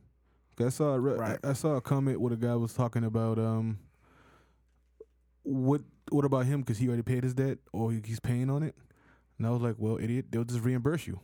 I 0.59 0.69
saw 0.69 0.95
a 0.95 1.01
re- 1.01 1.15
Right. 1.15 1.39
I, 1.43 1.51
I 1.51 1.53
saw 1.53 1.75
a 1.77 1.81
comment 1.81 2.21
where 2.21 2.33
a 2.33 2.37
guy 2.37 2.55
was 2.55 2.73
talking 2.75 3.05
about 3.05 3.39
um 3.39 3.79
what 5.43 5.83
what 6.11 6.25
about 6.25 6.47
him 6.47 6.61
because 6.61 6.79
he 6.79 6.87
already 6.89 7.03
paid 7.03 7.25
his 7.25 7.35
debt 7.35 7.59
or 7.73 7.91
he's 7.93 8.21
paying 8.21 8.51
on 8.51 8.63
it, 8.63 8.75
and 9.39 9.47
I 9.47 9.51
was 9.51 9.63
like, 9.63 9.77
well, 9.79 9.99
idiot, 9.99 10.27
they'll 10.31 10.45
just 10.45 10.61
reimburse 10.61 11.07
you. 11.07 11.19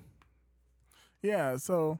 Yeah, 1.23 1.57
so 1.57 1.99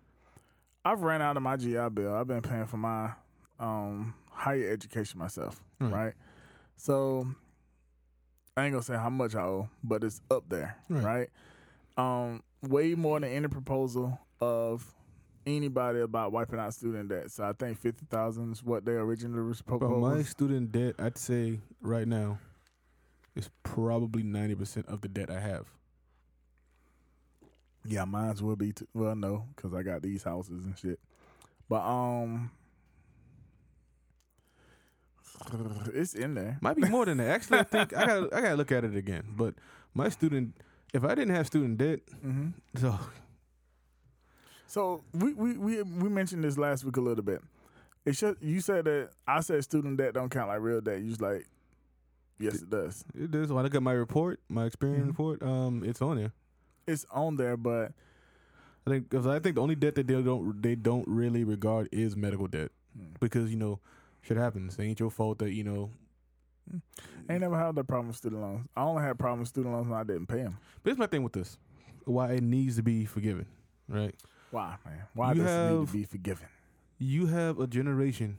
I've 0.85 1.03
ran 1.03 1.21
out 1.23 1.37
of 1.37 1.43
my 1.43 1.57
GI 1.57 1.91
bill. 1.93 2.15
I've 2.15 2.27
been 2.27 2.41
paying 2.43 2.65
for 2.67 2.79
my 2.79 3.13
um, 3.59 4.15
higher 4.31 4.71
education 4.71 5.19
myself, 5.19 5.63
Right. 5.79 5.93
right? 5.93 6.13
So 6.77 7.27
I 8.57 8.65
ain't 8.65 8.73
gonna 8.73 8.83
say 8.83 8.97
how 8.97 9.11
much 9.11 9.35
I 9.35 9.43
owe, 9.43 9.69
but 9.85 10.03
it's 10.05 10.21
up 10.31 10.45
there, 10.49 10.77
Right. 10.89 11.05
right? 11.05 11.29
Um, 11.99 12.43
way 12.63 12.95
more 12.95 13.21
than 13.21 13.31
any 13.31 13.49
proposal 13.49 14.19
of 14.41 14.95
anybody 15.47 16.01
about 16.01 16.33
wiping 16.33 16.59
out 16.59 16.75
student 16.75 17.09
debt. 17.09 17.31
So 17.31 17.45
I 17.45 17.53
think 17.53 17.79
fifty 17.79 18.05
thousand 18.07 18.53
is 18.53 18.63
what 18.65 18.85
they 18.85 18.93
originally 18.93 19.43
was 19.43 19.63
But 19.63 19.79
proposed. 19.81 20.17
my 20.17 20.23
student 20.23 20.73
debt, 20.73 20.95
I'd 20.99 21.19
say 21.19 21.61
right 21.81 22.07
now, 22.09 22.39
is 23.35 23.51
probably 23.63 24.23
ninety 24.23 24.55
percent 24.55 24.87
of 24.87 25.01
the 25.01 25.09
debt 25.09 25.31
I 25.31 25.41
have. 25.41 25.67
Yeah, 27.87 28.05
mine's 28.05 28.43
will 28.43 28.57
be. 28.57 28.75
Well, 28.93 29.15
no, 29.17 29.47
because 29.57 29.73
I 29.73 29.83
got 29.83 30.03
these 30.03 30.23
houses 30.23 30.67
and 30.67 30.77
shit. 30.79 31.01
But 31.69 31.81
um, 31.83 32.51
it's 35.95 36.15
in 36.15 36.35
there. 36.35 36.59
Might 36.61 36.77
be 36.77 36.87
more 36.89 37.07
than 37.07 37.19
that. 37.19 37.29
Actually, 37.29 37.61
I 37.61 37.63
think 37.65 37.97
I 37.97 38.07
got 38.07 38.35
I 38.35 38.41
got 38.43 38.49
to 38.51 38.55
look 38.57 38.73
at 38.73 38.85
it 38.85 38.95
again. 38.97 39.25
But 39.37 39.55
my 39.95 40.09
student, 40.09 40.57
if 40.93 41.05
I 41.05 41.15
didn't 41.15 41.35
have 41.35 41.47
student 41.47 41.79
debt, 41.79 42.01
hmm 42.23 42.49
so 42.77 42.99
So 44.71 45.03
we, 45.13 45.33
we 45.33 45.59
we 45.59 45.83
we 45.83 46.09
mentioned 46.09 46.45
this 46.45 46.57
last 46.57 46.85
week 46.85 46.97
a 46.97 47.01
little 47.01 47.25
bit. 47.25 47.43
It 48.07 48.15
should, 48.17 48.37
you 48.41 48.61
said 48.61 48.85
that 48.85 49.11
I 49.27 49.41
said 49.41 49.65
student 49.65 49.97
debt 49.97 50.15
don't 50.15 50.29
count 50.31 50.47
like 50.47 50.61
real 50.61 50.81
debt. 50.81 51.01
You 51.01 51.11
was 51.11 51.21
like, 51.21 51.45
yes, 52.39 52.63
it 52.63 52.71
does. 52.71 53.05
it 53.13 53.35
is. 53.35 53.51
When 53.51 53.59
I 53.59 53.63
look 53.63 53.75
at 53.75 53.83
my 53.83 53.93
report, 53.93 54.39
my 54.49 54.67
experience 54.67 55.07
Mhm. 55.07 55.09
report, 55.09 55.43
um, 55.43 55.83
it's 55.85 56.01
on 56.01 56.19
there. 56.19 56.33
It's 56.87 57.05
on 57.11 57.37
there, 57.37 57.57
but 57.57 57.93
I 58.87 58.91
think 58.91 59.11
because 59.11 59.27
I 59.27 59.41
think 59.41 59.57
the 59.57 59.61
only 59.61 59.75
debt 59.75 59.97
that 59.97 60.07
they 60.07 60.23
don't 60.23 60.63
they 60.63 60.77
don't 60.77 61.07
really 61.09 61.43
regard 61.43 61.89
is 61.91 62.17
medical 62.17 62.47
debt 62.47 62.71
hmm, 62.97 63.07
because 63.19 63.51
you 63.51 63.57
know 63.57 63.81
shit 64.23 64.37
happens. 64.37 64.79
It 64.79 64.83
ain't 64.85 65.01
your 65.01 65.11
fault 65.11 65.39
that 65.41 65.51
you 65.53 65.65
know. 65.65 65.91
I 67.29 67.33
ain't 67.33 67.41
never 67.41 67.59
had 67.59 67.75
that 67.75 67.89
problem 67.89 68.07
with 68.07 68.17
student 68.19 68.41
loans. 68.41 68.69
I 68.77 68.83
only 68.83 69.03
had 69.03 69.19
problems 69.19 69.41
with 69.41 69.49
student 69.49 69.75
loans 69.75 69.89
when 69.89 69.99
I 69.99 70.05
didn't 70.05 70.27
pay 70.27 70.43
them. 70.45 70.59
But 70.85 70.91
here's 70.91 70.99
my 70.99 71.09
thing 71.09 71.25
with 71.25 71.33
this: 71.33 71.59
why 72.05 72.35
it 72.35 72.43
needs 72.45 72.77
to 72.77 72.85
be 72.85 73.05
forgiven, 73.05 73.47
right? 73.89 74.15
Why, 74.51 74.77
man? 74.85 75.03
Why 75.15 75.33
You 75.33 75.43
does 75.43 75.51
it 75.51 75.75
need 75.75 75.87
to 75.87 75.93
be 75.93 76.05
forgiven? 76.05 76.47
You 76.99 77.27
have 77.27 77.59
a 77.59 77.67
generation 77.67 78.39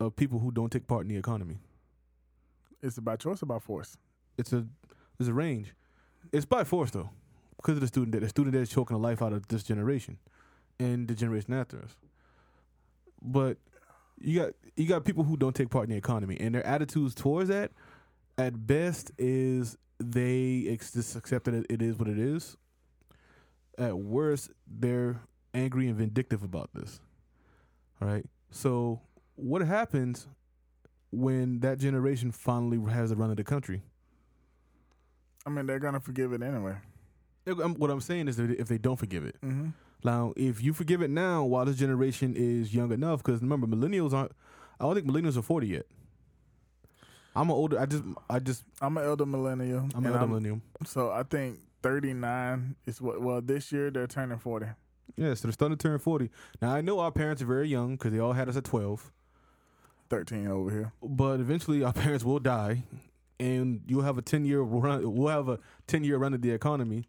of 0.00 0.16
people 0.16 0.38
who 0.40 0.50
don't 0.50 0.70
take 0.70 0.86
part 0.86 1.02
in 1.02 1.08
the 1.08 1.16
economy. 1.16 1.58
It's 2.82 2.98
about 2.98 3.20
choice, 3.20 3.42
or 3.42 3.44
about 3.44 3.62
force. 3.62 3.96
it's 4.36 4.52
a 4.52 4.66
there's 5.18 5.28
a 5.28 5.34
range. 5.34 5.74
It's 6.32 6.44
by 6.44 6.64
force 6.64 6.90
though, 6.90 7.10
because 7.56 7.74
of 7.76 7.80
the 7.80 7.86
student 7.86 8.12
debt. 8.12 8.22
The 8.22 8.28
student 8.28 8.54
debt 8.54 8.62
is 8.62 8.70
choking 8.70 8.96
the 8.96 9.02
life 9.02 9.22
out 9.22 9.32
of 9.32 9.46
this 9.48 9.62
generation, 9.62 10.18
and 10.80 11.06
the 11.06 11.14
generation 11.14 11.52
after 11.54 11.78
us. 11.78 11.94
But 13.22 13.58
you 14.18 14.40
got 14.40 14.52
you 14.76 14.86
got 14.88 15.04
people 15.04 15.22
who 15.24 15.36
don't 15.36 15.54
take 15.54 15.70
part 15.70 15.84
in 15.84 15.90
the 15.90 15.96
economy, 15.96 16.36
and 16.40 16.54
their 16.54 16.66
attitudes 16.66 17.14
towards 17.14 17.48
that, 17.48 17.70
at 18.36 18.66
best, 18.66 19.12
is 19.18 19.78
they 20.00 20.66
ex- 20.68 20.92
just 20.92 21.14
accept 21.14 21.44
that 21.44 21.64
it 21.70 21.80
is 21.80 21.96
what 21.96 22.08
it 22.08 22.18
is. 22.18 22.56
At 23.78 23.98
worst, 23.98 24.50
they're 24.66 25.20
angry 25.54 25.88
and 25.88 25.96
vindictive 25.96 26.42
about 26.42 26.70
this. 26.74 27.00
right? 28.00 28.24
So 28.50 29.00
what 29.36 29.62
happens 29.62 30.26
when 31.10 31.60
that 31.60 31.78
generation 31.78 32.30
finally 32.32 32.78
has 32.92 33.10
a 33.10 33.16
run 33.16 33.30
of 33.30 33.36
the 33.36 33.44
country? 33.44 33.82
I 35.46 35.50
mean, 35.50 35.66
they're 35.66 35.78
gonna 35.78 36.00
forgive 36.00 36.32
it 36.32 36.42
anyway. 36.42 36.76
What 37.44 37.90
I'm 37.90 38.00
saying 38.00 38.28
is 38.28 38.36
that 38.36 38.50
if 38.50 38.68
they 38.68 38.78
don't 38.78 38.96
forgive 38.98 39.24
it, 39.24 39.36
Mm-hmm. 39.42 39.70
now 40.04 40.32
if 40.36 40.62
you 40.62 40.72
forgive 40.72 41.02
it 41.02 41.10
now, 41.10 41.42
while 41.44 41.64
this 41.64 41.76
generation 41.76 42.34
is 42.36 42.74
young 42.74 42.92
enough, 42.92 43.22
because 43.24 43.40
remember 43.40 43.66
millennials 43.66 44.12
aren't. 44.12 44.32
I 44.78 44.84
don't 44.84 44.94
think 44.94 45.06
millennials 45.06 45.36
are 45.36 45.42
40 45.42 45.66
yet. 45.68 45.86
I'm 47.34 47.48
an 47.48 47.56
older. 47.56 47.80
I 47.80 47.86
just. 47.86 48.04
I 48.28 48.38
just. 48.38 48.62
I'm 48.80 48.96
an 48.98 49.04
elder 49.04 49.24
millennial. 49.26 49.88
I'm 49.94 50.04
an 50.06 50.12
elder 50.12 50.26
millennial. 50.26 50.60
So 50.84 51.10
I 51.10 51.22
think 51.22 51.58
39 51.82 52.76
is 52.86 53.00
what. 53.00 53.20
Well, 53.20 53.40
this 53.40 53.72
year 53.72 53.90
they're 53.90 54.06
turning 54.06 54.38
40. 54.38 54.66
Yeah, 55.16 55.34
so 55.34 55.48
they're 55.48 55.52
starting 55.52 55.76
to 55.76 55.82
turn 55.88 55.98
40. 55.98 56.30
Now 56.62 56.72
I 56.74 56.80
know 56.80 57.00
our 57.00 57.10
parents 57.12 57.42
are 57.42 57.46
very 57.46 57.68
young 57.68 57.92
because 57.96 58.12
they 58.12 58.18
all 58.18 58.32
had 58.32 58.48
us 58.48 58.56
at 58.56 58.64
12. 58.64 59.12
13 60.10 60.46
over 60.46 60.70
here. 60.70 60.92
but 61.02 61.40
eventually 61.40 61.82
our 61.82 61.92
parents 62.04 62.22
will 62.22 62.38
die 62.38 62.82
and 63.40 63.80
you'll 63.86 64.02
have 64.02 64.18
a 64.18 64.22
10 64.22 64.44
year 64.44 64.60
run 64.60 65.10
we'll 65.14 65.28
have 65.28 65.48
a 65.48 65.58
10 65.86 66.04
year 66.04 66.18
run 66.18 66.34
of 66.34 66.42
the 66.42 66.50
economy 66.50 67.08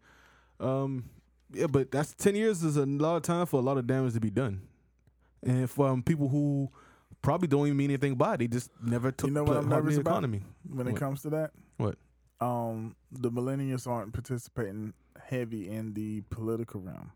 um 0.58 1.04
yeah 1.52 1.66
but 1.66 1.90
that's 1.90 2.14
10 2.14 2.34
years 2.34 2.62
is 2.64 2.78
a 2.78 2.86
lot 2.86 3.16
of 3.16 3.22
time 3.22 3.44
for 3.44 3.60
a 3.60 3.62
lot 3.62 3.76
of 3.76 3.86
damage 3.86 4.14
to 4.14 4.20
be 4.20 4.30
done 4.30 4.62
and 5.42 5.68
from 5.68 6.02
people 6.02 6.30
who 6.30 6.70
probably 7.20 7.46
don't 7.46 7.66
even 7.66 7.76
mean 7.76 7.90
anything 7.90 8.14
by 8.14 8.34
it 8.34 8.38
they 8.38 8.46
just 8.48 8.70
never 8.82 9.12
took 9.12 9.28
You 9.28 9.34
know 9.34 9.44
what 9.44 9.58
I'm 9.58 9.68
nervous 9.68 9.98
about? 9.98 10.12
economy 10.12 10.42
When 10.66 10.86
it 10.88 10.92
What? 10.92 11.00
comes 11.00 11.20
to 11.22 11.30
that, 11.30 11.50
What? 11.76 11.96
Um, 12.44 12.96
the 13.10 13.30
millennials 13.30 13.86
aren't 13.86 14.12
participating 14.12 14.92
heavy 15.28 15.68
in 15.70 15.94
the 15.94 16.20
political 16.30 16.80
realm. 16.80 17.12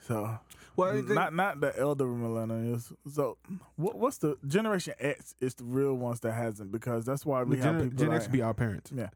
So 0.00 0.38
well 0.76 0.92
think- 0.92 1.08
not 1.08 1.34
not 1.34 1.60
the 1.60 1.78
elder 1.78 2.04
millennials. 2.04 2.92
So 3.10 3.38
what, 3.76 3.96
what's 3.96 4.18
the 4.18 4.36
Generation 4.46 4.94
X? 4.98 5.34
Is 5.40 5.54
the 5.54 5.64
real 5.64 5.94
ones 5.94 6.20
that 6.20 6.32
hasn't 6.32 6.70
because 6.72 7.04
that's 7.04 7.24
why 7.24 7.42
we 7.42 7.56
the 7.56 7.62
have 7.62 7.74
Gen, 7.78 7.84
people 7.90 7.98
Gen 7.98 8.08
like, 8.08 8.16
X 8.22 8.28
be 8.28 8.42
our 8.42 8.54
parents 8.54 8.92
yeah. 8.94 9.08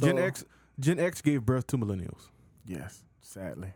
Gen 0.00 0.18
X 0.18 0.44
Gen 0.80 0.98
X 0.98 1.20
gave 1.20 1.44
birth 1.46 1.66
to 1.68 1.78
millennials 1.78 2.28
Yes, 2.66 3.02
sadly. 3.20 3.74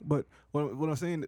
but 0.00 0.24
what, 0.52 0.74
what 0.76 0.88
I'm 0.88 0.96
saying 0.96 1.26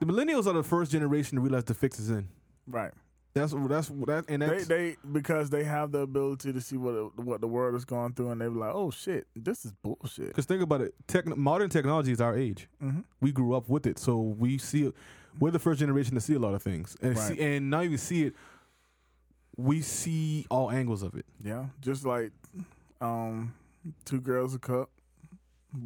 the 0.00 0.06
millennials 0.06 0.46
are 0.46 0.52
the 0.52 0.62
first 0.64 0.90
generation 0.90 1.36
to 1.36 1.40
realize 1.42 1.64
the 1.64 1.74
fix 1.74 1.98
is 2.00 2.10
in 2.10 2.28
Right. 2.66 2.92
That's 3.36 3.52
that's 3.68 3.88
that 4.06 4.24
and 4.28 4.40
They 4.40 4.46
that's 4.48 4.66
they 4.66 4.96
because 5.12 5.50
they 5.50 5.62
have 5.64 5.92
the 5.92 5.98
ability 6.00 6.52
to 6.54 6.60
see 6.60 6.76
what 6.78 7.16
what 7.18 7.40
the 7.42 7.46
world 7.46 7.74
is 7.74 7.84
going 7.84 8.14
through, 8.14 8.30
and 8.30 8.40
they 8.40 8.48
were 8.48 8.60
like, 8.60 8.74
"Oh 8.74 8.90
shit, 8.90 9.26
this 9.36 9.64
is 9.66 9.72
bullshit." 9.72 10.28
Because 10.28 10.46
think 10.46 10.62
about 10.62 10.80
it, 10.80 10.94
techn 11.06 11.36
modern 11.36 11.68
technology 11.68 12.12
is 12.12 12.20
our 12.20 12.36
age. 12.36 12.68
hmm 12.80 13.00
We 13.20 13.32
grew 13.32 13.54
up 13.54 13.68
with 13.68 13.86
it, 13.86 13.98
so 13.98 14.18
we 14.18 14.56
see. 14.58 14.92
We're 15.38 15.50
the 15.50 15.58
first 15.58 15.80
generation 15.80 16.14
to 16.14 16.20
see 16.22 16.32
a 16.32 16.38
lot 16.38 16.54
of 16.54 16.62
things, 16.62 16.96
and 17.02 17.14
Right. 17.14 17.36
see, 17.36 17.40
and 17.42 17.68
not 17.68 17.84
even 17.84 17.98
see 17.98 18.24
it. 18.24 18.34
We 19.58 19.82
see 19.82 20.46
all 20.50 20.70
angles 20.70 21.02
of 21.02 21.14
it. 21.14 21.26
Yeah, 21.44 21.66
just 21.82 22.06
like 22.06 22.32
um, 23.02 23.54
two 24.06 24.20
girls 24.22 24.54
a 24.54 24.58
cup, 24.58 24.88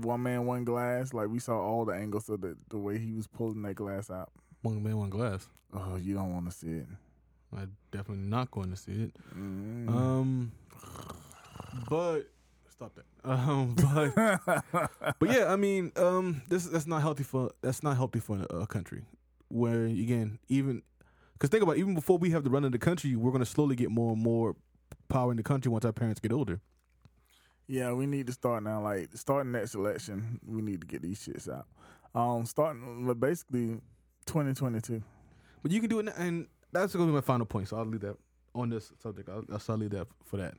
one 0.02 0.22
man 0.22 0.46
one 0.46 0.64
glass. 0.64 1.12
Like 1.12 1.28
we 1.28 1.40
saw 1.40 1.58
all 1.60 1.84
the 1.84 1.94
angles 1.94 2.28
of 2.28 2.40
the 2.42 2.56
the 2.68 2.78
way 2.78 2.98
he 2.98 3.12
was 3.12 3.26
pulling 3.26 3.62
that 3.62 3.74
glass 3.74 4.08
out. 4.08 4.30
One 4.62 4.82
man, 4.82 4.96
one 4.98 5.10
glass. 5.10 5.48
Oh, 5.72 5.96
you 5.96 6.14
don't 6.14 6.32
want 6.32 6.46
to 6.50 6.52
see 6.56 6.68
it. 6.68 6.86
I'm 7.56 7.76
definitely 7.90 8.24
not 8.28 8.50
going 8.50 8.70
to 8.70 8.76
see 8.76 8.92
it. 8.92 9.12
Mm. 9.36 9.88
Um, 9.88 10.52
but 11.88 12.22
stop 12.68 12.94
that. 12.94 13.04
Um, 13.22 13.74
but 13.74 14.64
but 15.18 15.30
yeah, 15.30 15.52
I 15.52 15.56
mean, 15.56 15.92
um, 15.96 16.40
this 16.48 16.64
that's 16.64 16.86
not 16.86 17.02
healthy 17.02 17.22
for 17.22 17.50
that's 17.60 17.82
not 17.82 17.96
healthy 17.98 18.18
for 18.18 18.46
a, 18.48 18.60
a 18.60 18.66
country 18.66 19.02
where 19.48 19.84
again 19.84 20.38
even 20.48 20.82
because 21.34 21.50
think 21.50 21.62
about 21.62 21.76
it, 21.76 21.80
even 21.80 21.94
before 21.94 22.16
we 22.16 22.30
have 22.30 22.44
the 22.44 22.50
run 22.50 22.64
of 22.64 22.72
the 22.72 22.78
country, 22.78 23.14
we're 23.16 23.32
gonna 23.32 23.44
slowly 23.44 23.76
get 23.76 23.90
more 23.90 24.12
and 24.14 24.22
more 24.22 24.56
power 25.08 25.30
in 25.30 25.36
the 25.36 25.42
country 25.42 25.70
once 25.70 25.84
our 25.84 25.92
parents 25.92 26.18
get 26.18 26.32
older. 26.32 26.60
yeah, 27.66 27.92
we 27.92 28.06
need 28.06 28.26
to 28.28 28.32
start 28.32 28.62
now. 28.62 28.80
Like 28.80 29.10
starting 29.14 29.52
next 29.52 29.74
election, 29.74 30.40
we 30.46 30.62
need 30.62 30.80
to 30.80 30.86
get 30.86 31.02
these 31.02 31.20
shits 31.20 31.46
out. 31.46 31.66
Um, 32.14 32.46
starting 32.46 33.06
but 33.06 33.20
basically, 33.20 33.82
twenty 34.24 34.54
twenty 34.54 34.80
two. 34.80 35.02
But 35.62 35.72
you 35.72 35.80
can 35.80 35.90
do 35.90 35.98
it, 35.98 36.08
and 36.16 36.46
that's 36.72 36.94
gonna 36.94 37.06
be 37.06 37.12
my 37.12 37.20
final 37.20 37.46
point. 37.46 37.68
So 37.68 37.76
I'll 37.76 37.84
leave 37.86 38.00
that 38.02 38.16
on 38.54 38.70
this 38.70 38.92
subject. 39.02 39.28
I'll, 39.28 39.44
I'll 39.68 39.76
leave 39.76 39.90
that 39.90 40.06
for 40.24 40.36
that. 40.38 40.54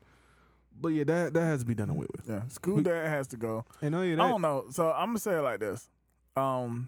But 0.80 0.89
yeah, 0.89 1.03
that 1.05 1.34
that 1.34 1.41
has 1.41 1.62
to 1.62 1.66
be 1.66 1.76
done 1.76 1.89
away 1.89 2.07
with. 2.12 2.28
Yeah, 2.28 2.47
school 2.47 2.82
dad 2.82 3.07
has 3.07 3.28
to 3.28 3.38
go. 3.38 3.66
And 3.82 3.93
oh 3.95 4.01
yeah, 4.01 4.14
I 4.14 4.30
don't 4.30 4.41
know. 4.41 4.66
So 4.70 4.91
I'm 4.91 5.09
gonna 5.09 5.20
say 5.20 5.38
it 5.38 5.41
like 5.41 5.59
this. 5.59 5.89
Um, 6.36 6.88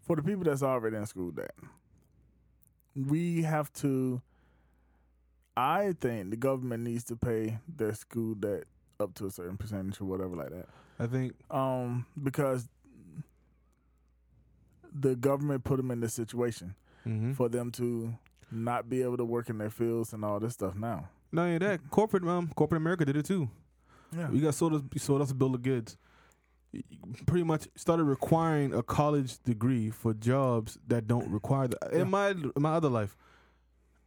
for 0.00 0.16
the 0.16 0.22
people 0.22 0.44
that's 0.44 0.62
already 0.62 0.96
in 0.96 1.06
school 1.06 1.30
debt, 1.30 1.54
we 2.94 3.42
have 3.42 3.72
to. 3.74 4.22
I 5.54 5.92
think 6.00 6.30
the 6.30 6.36
government 6.36 6.82
needs 6.82 7.04
to 7.04 7.16
pay 7.16 7.58
their 7.68 7.92
school 7.92 8.34
debt 8.34 8.64
up 8.98 9.12
to 9.14 9.26
a 9.26 9.30
certain 9.30 9.58
percentage 9.58 10.00
or 10.00 10.06
whatever 10.06 10.34
like 10.34 10.48
that. 10.50 10.66
I 10.98 11.06
think 11.06 11.34
Um, 11.50 12.06
because 12.22 12.68
the 14.94 15.14
government 15.14 15.64
put 15.64 15.76
them 15.76 15.90
in 15.90 16.00
this 16.00 16.14
situation 16.14 16.74
mm-hmm. 17.06 17.32
for 17.32 17.48
them 17.48 17.70
to 17.72 18.14
not 18.50 18.88
be 18.88 19.02
able 19.02 19.16
to 19.16 19.24
work 19.24 19.48
in 19.48 19.58
their 19.58 19.70
fields 19.70 20.12
and 20.12 20.24
all 20.24 20.38
this 20.38 20.54
stuff 20.54 20.74
now. 20.74 21.08
no 21.30 21.46
yeah, 21.46 21.58
that 21.58 21.90
corporate 21.90 22.24
um 22.24 22.50
corporate 22.54 22.80
America 22.80 23.04
did 23.04 23.16
it 23.16 23.24
too. 23.24 23.48
Yeah. 24.16 24.28
We 24.28 24.40
got 24.40 24.54
sold 24.54 24.74
us 24.74 25.02
sold 25.02 25.22
us 25.22 25.30
a 25.30 25.34
bill 25.34 25.54
of 25.54 25.62
goods. 25.62 25.96
Pretty 27.26 27.44
much 27.44 27.68
started 27.76 28.04
requiring 28.04 28.72
a 28.74 28.82
college 28.82 29.42
degree 29.42 29.90
for 29.90 30.14
jobs 30.14 30.78
that 30.88 31.06
don't 31.06 31.30
require 31.30 31.68
that. 31.68 31.78
Yeah. 31.92 32.00
In 32.00 32.10
my 32.10 32.30
in 32.30 32.52
my 32.56 32.74
other 32.74 32.88
life, 32.88 33.16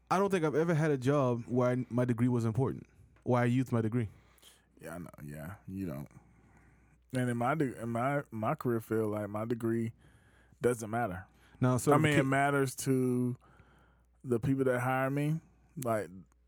I 0.09 0.17
don't 0.17 0.29
think 0.29 0.45
I've 0.45 0.55
ever 0.55 0.73
had 0.73 0.91
a 0.91 0.97
job 0.97 1.43
where 1.47 1.71
I, 1.71 1.85
my 1.89 2.05
degree 2.05 2.27
was 2.27 2.45
important. 2.45 2.85
Where 3.23 3.41
I 3.41 3.45
used 3.45 3.71
my 3.71 3.81
degree. 3.81 4.09
Yeah, 4.81 4.95
I 4.95 4.97
know. 4.99 5.09
Yeah, 5.23 5.49
you 5.67 5.87
don't. 5.87 6.07
And 7.15 7.29
in 7.29 7.37
my 7.37 7.55
de- 7.55 7.79
in 7.81 7.89
my 7.89 8.21
my 8.31 8.55
career 8.55 8.81
field, 8.81 9.11
like 9.11 9.29
my 9.29 9.45
degree 9.45 9.93
doesn't 10.61 10.89
matter. 10.89 11.25
Now, 11.59 11.77
so 11.77 11.93
I 11.93 11.97
mean, 11.97 12.13
it 12.13 12.25
matters 12.25 12.75
to 12.77 13.35
the 14.23 14.39
people 14.39 14.65
that 14.65 14.79
hire 14.79 15.09
me. 15.09 15.39
Like 15.83 16.07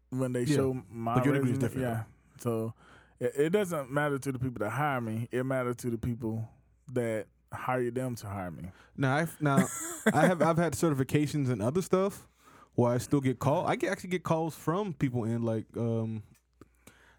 when 0.09 0.33
they 0.33 0.43
Yeah, 0.43 0.55
show 0.55 0.83
my 0.89 1.15
but 1.15 1.25
your 1.25 1.33
degree 1.33 1.51
is 1.51 1.57
different, 1.57 1.87
Yeah, 1.87 2.03
so 2.39 2.73
it, 3.19 3.33
it 3.37 3.49
doesn't 3.49 3.91
matter 3.91 4.17
to 4.17 4.31
the 4.31 4.39
people 4.39 4.59
that 4.65 4.69
hire 4.71 5.01
me. 5.01 5.27
It 5.31 5.43
matters 5.45 5.75
to 5.77 5.89
the 5.89 5.97
people 5.97 6.47
that 6.93 7.27
hire 7.51 7.91
them 7.91 8.15
to 8.15 8.27
hire 8.27 8.51
me. 8.51 8.71
Now, 8.95 9.15
I've, 9.17 9.41
now 9.41 9.67
I 10.13 10.25
have 10.25 10.41
I've 10.41 10.57
had 10.57 10.73
certifications 10.73 11.49
and 11.49 11.61
other 11.61 11.81
stuff 11.81 12.27
where 12.75 12.93
I 12.93 12.97
still 12.99 13.21
get 13.21 13.39
called. 13.39 13.67
I 13.67 13.75
get 13.75 13.91
actually 13.91 14.11
get 14.11 14.23
calls 14.23 14.55
from 14.55 14.93
people 14.93 15.23
in 15.25 15.43
like 15.43 15.65
um, 15.75 16.23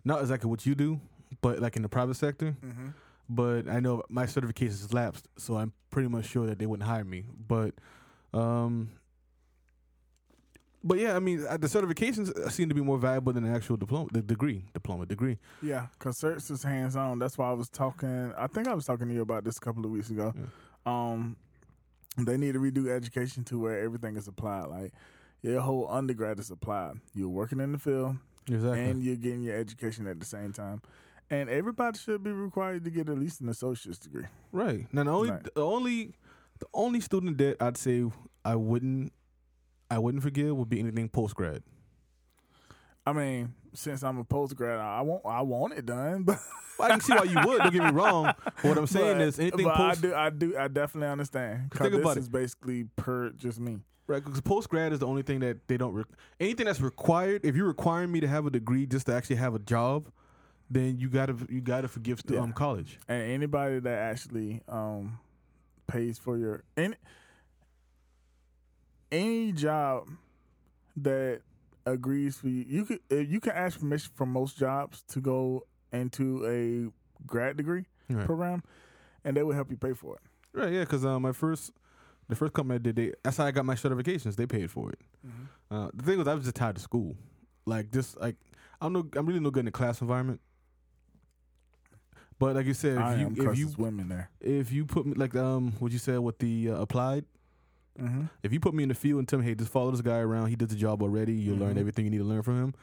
not 0.05 0.20
exactly 0.20 0.49
what 0.49 0.64
you 0.64 0.74
do, 0.74 1.01
but 1.43 1.61
like 1.61 1.76
in 1.76 1.82
the 1.82 1.89
private 1.89 2.14
sector. 2.14 2.57
Mm-hmm. 2.64 2.89
But 3.29 3.68
I 3.68 3.81
know 3.81 4.03
my 4.09 4.24
certifications 4.24 4.81
is 4.85 4.95
lapsed, 4.95 5.29
so 5.37 5.57
I'm 5.57 5.72
pretty 5.91 6.09
much 6.09 6.26
sure 6.26 6.47
that 6.47 6.59
they 6.59 6.66
wouldn't 6.66 6.89
hire 6.89 7.05
me. 7.05 7.24
But 7.47 7.74
um, 8.33 8.91
but 10.83 10.99
yeah, 10.99 11.14
I 11.16 11.18
mean 11.18 11.45
uh, 11.49 11.57
the 11.57 11.66
certifications 11.66 12.51
seem 12.51 12.68
to 12.68 12.74
be 12.74 12.81
more 12.81 12.99
valuable 12.99 13.33
than 13.33 13.45
the 13.45 13.51
actual 13.51 13.76
diploma, 13.76 14.09
the 14.12 14.22
degree, 14.22 14.64
diploma, 14.72 15.07
degree. 15.07 15.39
Yeah, 15.62 15.87
because 15.99 16.18
certs 16.18 16.51
is 16.51 16.62
hands 16.62 16.97
on. 16.97 17.18
That's 17.18 17.37
why 17.37 17.51
I 17.51 17.53
was 17.53 17.68
talking. 17.68 18.33
I 18.39 18.47
think 18.47 18.68
I 18.68 18.74
was 18.74 18.87
talking 18.87 19.09
to 19.09 19.14
you 19.14 19.22
about 19.22 19.45
this 19.45 19.57
a 19.59 19.61
couple 19.61 19.85
of 19.85 19.91
weeks 19.91 20.09
ago. 20.11 20.33
Um, 20.87 21.37
they 22.16 22.37
need 22.37 22.53
to 22.55 22.61
redo 22.61 22.89
education 22.89 23.45
to 23.45 23.61
where 23.61 23.81
everything 23.81 24.16
is 24.16 24.26
applied. 24.29 24.66
Like 24.66 24.93
your 25.43 25.61
whole 25.61 25.87
undergrad 25.91 26.39
is 26.39 26.51
applied. 26.51 26.95
You're 27.14 27.29
working 27.29 27.61
in 27.61 27.72
the 27.72 27.79
field 27.79 28.16
Exactly. 28.49 28.81
and 28.85 29.03
you're 29.03 29.16
getting 29.16 29.43
your 29.43 29.57
education 29.57 30.07
at 30.07 30.18
the 30.18 30.26
same 30.26 30.53
time. 30.53 30.81
And 31.31 31.51
everybody 31.51 31.99
should 31.99 32.22
be 32.22 32.33
required 32.33 32.85
to 32.85 32.91
get 32.91 33.09
at 33.09 33.18
least 33.18 33.41
an 33.43 33.49
associate's 33.51 33.99
degree. 33.99 34.24
Right. 34.53 34.87
Now 34.93 35.05
the 35.05 35.11
only 35.11 35.31
Right. 35.31 35.43
the 35.55 35.61
only 35.62 36.14
the 36.59 36.66
only 36.74 37.01
student 37.01 37.37
that 37.39 37.62
I'd 37.62 37.76
say 37.76 38.05
I 38.45 38.55
wouldn't 38.57 39.12
I 39.91 39.99
wouldn't 39.99 40.22
forgive 40.22 40.57
would 40.57 40.68
be 40.68 40.81
anything 40.81 41.09
post 41.09 41.35
grad. 41.35 41.62
I 43.07 43.12
mean, 43.12 43.55
since 43.74 44.03
I'm 44.03 44.18
a 44.18 44.24
post 44.24 44.55
grad, 44.57 44.79
I 44.81 45.01
want 45.03 45.22
I 45.26 45.41
want 45.43 45.74
it 45.74 45.87
done, 45.87 46.22
but 46.24 46.39
I 46.81 46.89
can 46.91 47.01
see 47.01 47.12
why 47.14 47.24
you 47.24 47.37
would. 47.47 47.59
Don't 47.62 47.72
get 47.72 47.83
me 47.85 47.91
wrong. 47.91 48.33
But 48.45 48.64
what 48.64 48.79
I'm 48.79 48.87
saying 48.99 49.18
but, 49.18 49.26
is 49.26 49.39
anything 49.39 49.64
but 49.64 49.74
post 49.76 49.99
I 49.99 50.01
do 50.09 50.14
I 50.14 50.31
do 50.31 50.57
I 50.59 50.68
definitely 50.68 51.09
understand. 51.09 51.70
'Cause 51.70 51.79
Cause 51.81 51.91
this 51.93 52.01
about 52.01 52.16
it. 52.16 52.20
is 52.20 52.29
basically 52.29 52.85
per 52.97 53.31
just 53.31 53.61
me. 53.61 53.79
right 54.07 54.22
because 54.24 54.41
post 54.41 54.68
grad 54.68 54.93
is 54.93 54.99
the 55.01 55.07
only 55.07 55.22
thing 55.22 55.41
that 55.41 55.66
they 55.68 55.76
don't 55.76 55.95
re- 55.95 56.05
anything 56.41 56.66
that's 56.66 56.81
required. 56.81 57.45
If 57.45 57.55
you're 57.57 57.66
requiring 57.68 58.12
me 58.12 58.20
to 58.20 58.29
have 58.29 58.47
a 58.47 58.51
degree 58.51 58.87
just 58.87 59.07
to 59.07 59.14
actually 59.14 59.37
have 59.37 59.55
a 59.55 59.59
job, 59.59 60.07
then 60.71 60.99
you 60.99 61.09
gotta 61.09 61.37
you 61.49 61.61
gotta 61.61 61.89
forgive 61.89 62.21
Yeah. 62.29 62.41
um 62.41 62.53
college. 62.53 62.99
and 63.09 63.23
anybody 63.23 63.79
that 63.81 63.99
actually 63.99 64.62
um 64.69 65.19
pays 65.87 66.19
for 66.19 66.37
your 66.37 66.62
any 66.77 66.95
any 69.11 69.53
job 69.53 70.09
that 70.97 71.41
agrees 71.87 72.37
for 72.37 72.49
you 72.49 72.64
you 72.69 72.85
could 72.85 73.01
you 73.11 73.41
can 73.41 73.53
ask 73.53 73.81
permission 73.81 74.11
from 74.14 74.31
most 74.31 74.59
jobs 74.59 75.03
to 75.09 75.21
go 75.21 75.64
into 75.93 76.45
a 76.47 76.91
grad 77.27 77.57
degree 77.57 77.85
Right. 78.11 78.25
program 78.27 78.62
and 79.25 79.37
they 79.37 79.43
will 79.43 79.53
help 79.55 79.71
you 79.71 79.77
pay 79.77 79.93
for 79.93 80.16
it 80.16 80.21
Right. 80.59 80.73
Yeah. 80.73 80.81
Because 80.81 81.05
uh, 81.05 81.21
my 81.21 81.33
first 81.33 81.73
The 82.29 82.35
first 82.37 82.53
company 82.53 82.77
I 82.77 82.79
did, 82.79 82.97
they 82.97 83.12
that's 83.23 83.37
how 83.37 83.45
I 83.47 83.51
got 83.53 83.64
my 83.64 83.75
certifications. 83.75 84.37
They 84.37 84.45
paid 84.47 84.71
for 84.71 84.91
it. 84.91 84.99
Mm-hmm. 85.27 85.75
Uh, 85.75 85.91
the 85.95 86.03
thing 86.03 86.19
was, 86.19 86.27
I 86.29 86.35
was 86.35 86.45
just 86.45 86.57
tied 86.57 86.75
to 86.77 86.81
school. 86.81 87.16
Like 87.64 87.91
just 87.91 88.19
like 88.21 88.37
I'm 88.81 88.93
no, 88.93 89.07
I'm 89.16 89.25
really 89.27 89.41
no 89.41 89.51
good 89.51 89.61
in 89.61 89.64
the 89.66 89.71
class 89.73 90.01
environment. 90.03 90.41
But 92.39 92.55
like 92.57 92.66
you 92.66 92.74
said, 92.74 92.99
I 92.99 93.14
if 93.14 93.20
you 93.20 93.26
am 93.45 93.51
if 93.53 93.59
you 93.59 93.68
women 93.78 94.09
there. 94.09 94.30
if 94.41 94.70
you 94.72 94.84
put 94.84 95.07
me 95.07 95.14
like 95.14 95.34
um 95.34 95.72
what 95.80 95.91
you 95.93 95.99
said 95.99 96.20
with 96.20 96.39
the 96.39 96.70
uh, 96.70 96.74
applied, 96.80 97.24
Mm-hmm. 98.01 98.26
if 98.45 98.53
you 98.53 98.61
put 98.61 98.74
me 98.74 98.84
in 98.84 98.89
the 98.91 98.95
field 98.95 99.18
and 99.18 99.26
tell 99.26 99.41
me, 99.41 99.45
hey, 99.45 99.57
just 99.57 99.72
follow 99.72 99.91
this 99.91 100.01
guy 100.03 100.18
around. 100.18 100.47
He 100.51 100.55
does 100.55 100.68
the 100.68 100.76
job 100.76 101.03
already. 101.03 101.32
You'll 101.32 101.57
learn 101.59 101.74
Mhm. 101.74 101.80
everything 101.80 102.05
you 102.05 102.12
need 102.12 102.18
to 102.18 102.24
learn 102.24 102.43
from 102.45 102.62
him. 102.62 102.74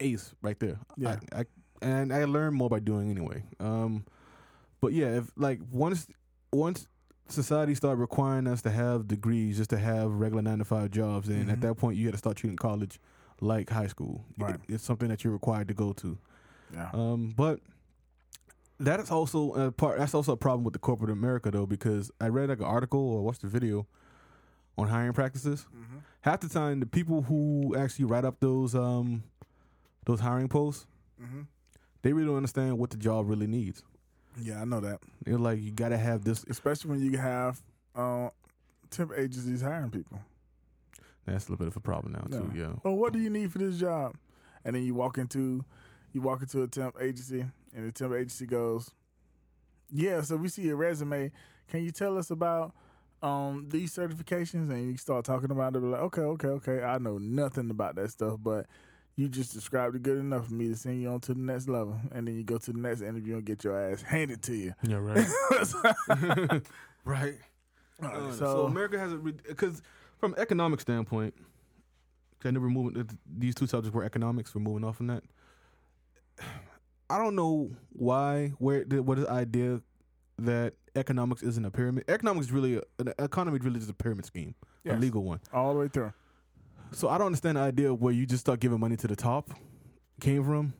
Ace, 0.00 0.34
right 0.42 0.58
there. 0.60 0.78
Yeah. 0.98 1.18
I, 1.32 1.40
I 1.40 1.44
and 1.80 2.12
I 2.12 2.24
learn 2.26 2.54
more 2.54 2.68
by 2.68 2.78
doing 2.80 3.10
anyway. 3.10 3.42
Um, 3.58 4.04
but 4.82 4.92
yeah, 4.92 5.16
if 5.18 5.30
like 5.36 5.60
once 5.70 6.06
once 6.52 6.86
society 7.28 7.74
started 7.74 8.00
requiring 8.00 8.46
us 8.46 8.60
to 8.62 8.70
have 8.70 9.08
degrees 9.08 9.56
just 9.56 9.70
to 9.70 9.78
have 9.78 10.10
regular 10.12 10.42
nine 10.42 10.58
to 10.58 10.64
five 10.66 10.90
jobs, 10.90 11.28
and 11.28 11.50
at 11.50 11.58
Mhm. 11.58 11.62
that 11.62 11.74
point 11.76 11.96
you 11.96 12.04
had 12.06 12.12
to 12.12 12.18
start 12.18 12.36
treating 12.36 12.56
college 12.58 13.00
like 13.40 13.70
high 13.70 13.86
school. 13.86 14.24
Right. 14.38 14.56
It- 14.56 14.74
it's 14.74 14.84
something 14.84 15.08
that 15.08 15.24
you're 15.24 15.32
required 15.32 15.68
to 15.68 15.74
go 15.74 15.92
to. 15.94 16.18
Yeah. 16.74 16.90
Um, 16.92 17.32
but 17.34 17.60
that 18.84 19.00
is 19.00 19.10
also 19.10 19.52
a 19.52 19.72
part. 19.72 19.98
That's 19.98 20.14
also 20.14 20.32
a 20.32 20.36
problem 20.36 20.64
with 20.64 20.72
the 20.72 20.78
corporate 20.78 21.10
America 21.10 21.50
though, 21.50 21.66
because 21.66 22.10
I 22.20 22.28
read 22.28 22.48
like 22.48 22.58
an 22.58 22.64
article 22.64 23.00
or 23.00 23.22
watched 23.22 23.44
a 23.44 23.46
video 23.48 23.86
on 24.78 24.88
hiring 24.88 25.12
practices. 25.12 25.66
mm-hmm. 25.74 25.98
Half 26.22 26.40
the 26.40 26.48
time, 26.48 26.80
the 26.80 26.86
people 26.86 27.22
who 27.22 27.74
actually 27.76 28.06
write 28.06 28.24
up 28.24 28.40
those 28.40 28.74
um 28.74 29.24
those 30.04 30.20
hiring 30.20 30.48
posts, 30.48 30.86
Mm-hmm. 31.22 31.42
they 32.02 32.12
really 32.12 32.26
don't 32.26 32.36
understand 32.36 32.78
what 32.78 32.90
the 32.90 32.96
job 32.96 33.28
really 33.28 33.46
needs. 33.46 33.84
Yeah, 34.40 34.60
I 34.60 34.64
know 34.64 34.80
that. 34.80 34.98
They're 35.24 35.38
like, 35.38 35.60
you 35.60 35.70
gotta 35.70 35.96
have 35.98 36.24
this. 36.24 36.44
Especially 36.48 36.90
when 36.90 37.00
you 37.00 37.16
have 37.18 37.62
uh, 37.94 38.30
temp 38.90 39.12
agencies 39.16 39.60
hiring 39.60 39.90
people. 39.90 40.18
That's 41.26 41.46
a 41.46 41.52
little 41.52 41.64
bit 41.64 41.68
of 41.68 41.76
a 41.76 41.80
problem 41.80 42.14
now 42.14 42.38
too. 42.38 42.50
Yeah. 42.56 42.72
Well, 42.82 42.96
what 42.96 43.12
do 43.12 43.20
you 43.20 43.30
need 43.30 43.52
for 43.52 43.58
this 43.58 43.78
job? 43.78 44.16
And 44.64 44.74
then 44.74 44.82
you 44.82 44.94
walk 44.94 45.18
into 45.18 45.64
you 46.12 46.20
walk 46.22 46.42
into 46.42 46.62
a 46.62 46.66
temp 46.66 46.96
agency, 47.00 47.44
and 47.74 47.86
the 47.86 47.92
temp 47.92 48.12
agency 48.14 48.46
goes, 48.46 48.90
"Yeah, 49.90 50.20
so 50.22 50.36
we 50.36 50.48
see 50.48 50.62
your 50.62 50.76
resume. 50.76 51.30
Can 51.68 51.84
you 51.84 51.90
tell 51.90 52.18
us 52.18 52.30
about 52.30 52.74
um, 53.22 53.66
these 53.70 53.94
certifications?" 53.94 54.70
And 54.70 54.90
you 54.90 54.96
start 54.96 55.24
talking 55.24 55.50
about 55.50 55.74
it. 55.76 55.80
Like, 55.80 56.00
okay, 56.00 56.22
okay, 56.22 56.48
okay. 56.48 56.82
I 56.82 56.98
know 56.98 57.18
nothing 57.18 57.70
about 57.70 57.94
that 57.96 58.10
stuff, 58.10 58.38
but 58.42 58.66
you 59.16 59.28
just 59.28 59.52
described 59.52 59.94
it 59.94 60.02
good 60.02 60.18
enough 60.18 60.46
for 60.48 60.54
me 60.54 60.68
to 60.68 60.76
send 60.76 61.00
you 61.02 61.08
on 61.10 61.20
to 61.20 61.34
the 61.34 61.40
next 61.40 61.68
level. 61.68 62.00
And 62.12 62.26
then 62.26 62.34
you 62.34 62.44
go 62.44 62.56
to 62.58 62.72
the 62.72 62.78
next 62.78 63.02
interview 63.02 63.36
and 63.36 63.44
get 63.44 63.62
your 63.62 63.78
ass 63.78 64.00
handed 64.02 64.42
to 64.44 64.54
you. 64.54 64.72
Yeah. 64.82 64.96
Right. 64.96 65.26
right. 67.04 67.34
Uh, 68.02 68.30
so, 68.32 68.36
so, 68.36 68.66
America 68.66 68.98
has 68.98 69.12
a 69.12 69.16
because 69.16 69.82
from 70.18 70.34
economic 70.38 70.80
standpoint, 70.80 71.34
'cause 72.40 72.48
I 72.48 72.50
know 72.52 72.60
we're 72.60 72.70
moving. 72.70 73.08
These 73.38 73.54
two 73.54 73.66
subjects 73.66 73.94
were 73.94 74.02
economics. 74.02 74.54
We're 74.54 74.62
moving 74.62 74.82
off 74.84 74.96
from 74.96 75.08
that. 75.08 75.22
I 77.12 77.18
don't 77.18 77.36
know 77.36 77.70
why. 77.90 78.52
Where 78.58 78.84
the, 78.84 79.02
what 79.02 79.18
is 79.18 79.24
the 79.24 79.30
idea 79.30 79.82
that 80.38 80.74
economics 80.96 81.42
isn't 81.42 81.64
a 81.64 81.70
pyramid? 81.70 82.04
Economics 82.08 82.46
is 82.46 82.52
really 82.52 82.76
a, 82.76 82.82
an 82.98 83.12
economy 83.18 83.58
is 83.58 83.64
really 83.64 83.78
just 83.78 83.90
a 83.90 83.94
pyramid 83.94 84.24
scheme, 84.24 84.54
yes, 84.84 84.96
a 84.96 84.98
legal 84.98 85.22
one. 85.22 85.40
all 85.52 85.74
the 85.74 85.80
way 85.80 85.88
through. 85.88 86.12
So 86.92 87.08
I 87.08 87.18
don't 87.18 87.26
understand 87.26 87.56
the 87.56 87.62
idea 87.62 87.92
where 87.92 88.12
you 88.12 88.26
just 88.26 88.40
start 88.40 88.60
giving 88.60 88.80
money 88.80 88.96
to 88.96 89.06
the 89.06 89.16
top 89.16 89.50
came 90.20 90.44
from, 90.44 90.74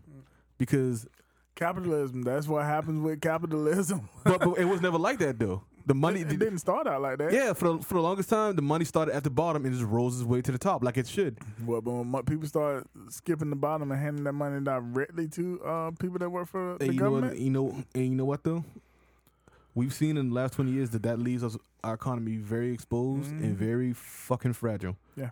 because 0.59 1.07
Capitalism. 1.55 2.23
That's 2.23 2.49
what 2.49 2.65
happens 2.65 3.03
with 3.03 3.21
capitalism. 3.21 4.09
but, 4.25 4.41
but 4.41 4.53
it 4.59 4.65
was 4.65 4.81
never 4.81 4.99
like 4.99 5.19
that 5.19 5.39
though. 5.39 5.63
The 5.87 5.95
money 5.95 6.21
it, 6.21 6.31
it 6.33 6.39
didn't 6.39 6.59
start 6.59 6.87
out 6.87 7.03
like 7.03 7.19
that. 7.19 7.33
Yeah, 7.33 7.53
for 7.55 7.73
the, 7.73 7.79
for 7.83 7.95
the 7.95 8.01
longest 8.03 8.29
time, 8.29 8.55
the 8.57 8.63
money 8.63 8.85
started 8.85 9.15
at 9.15 9.25
the 9.25 9.31
bottom 9.31 9.65
and 9.65 9.75
just 9.75 9.87
rose 9.89 10.21
its 10.21 10.25
way 10.29 10.41
to 10.43 10.53
the 10.53 10.59
top, 10.59 10.85
like 10.85 10.97
it 10.97 11.07
should. 11.09 11.39
Well, 11.65 11.81
but 11.81 11.91
when 11.93 12.23
people 12.25 12.47
start 12.47 12.87
skipping 13.09 13.51
the 13.51 13.57
bottom 13.57 13.91
and 13.91 14.01
handing 14.01 14.25
that 14.25 14.33
money 14.33 14.61
directly 14.63 15.27
to 15.29 15.61
uh, 15.65 15.91
people 15.99 16.19
that 16.19 16.31
work 16.31 16.49
for 16.49 16.77
the 16.79 16.85
And 16.85 16.95
you 16.95 17.01
know, 17.01 17.05
government, 17.07 17.33
what, 17.33 17.41
you 17.41 17.51
know, 17.51 17.85
and 17.95 18.05
you 18.05 18.15
know 18.15 18.25
what 18.25 18.45
though? 18.45 18.65
We've 19.75 19.93
seen 19.95 20.17
in 20.19 20.29
the 20.29 20.35
last 20.35 20.53
twenty 20.55 20.71
years 20.73 20.91
that 20.91 21.03
that 21.05 21.19
leaves 21.19 21.43
us 21.43 21.57
our 21.83 21.95
economy 21.95 22.37
very 22.37 22.73
exposed 22.73 23.31
Mhm. 23.33 23.43
and 23.43 23.57
very 23.57 23.93
fucking 23.93 24.53
fragile. 24.53 24.97
Yeah. 25.17 25.31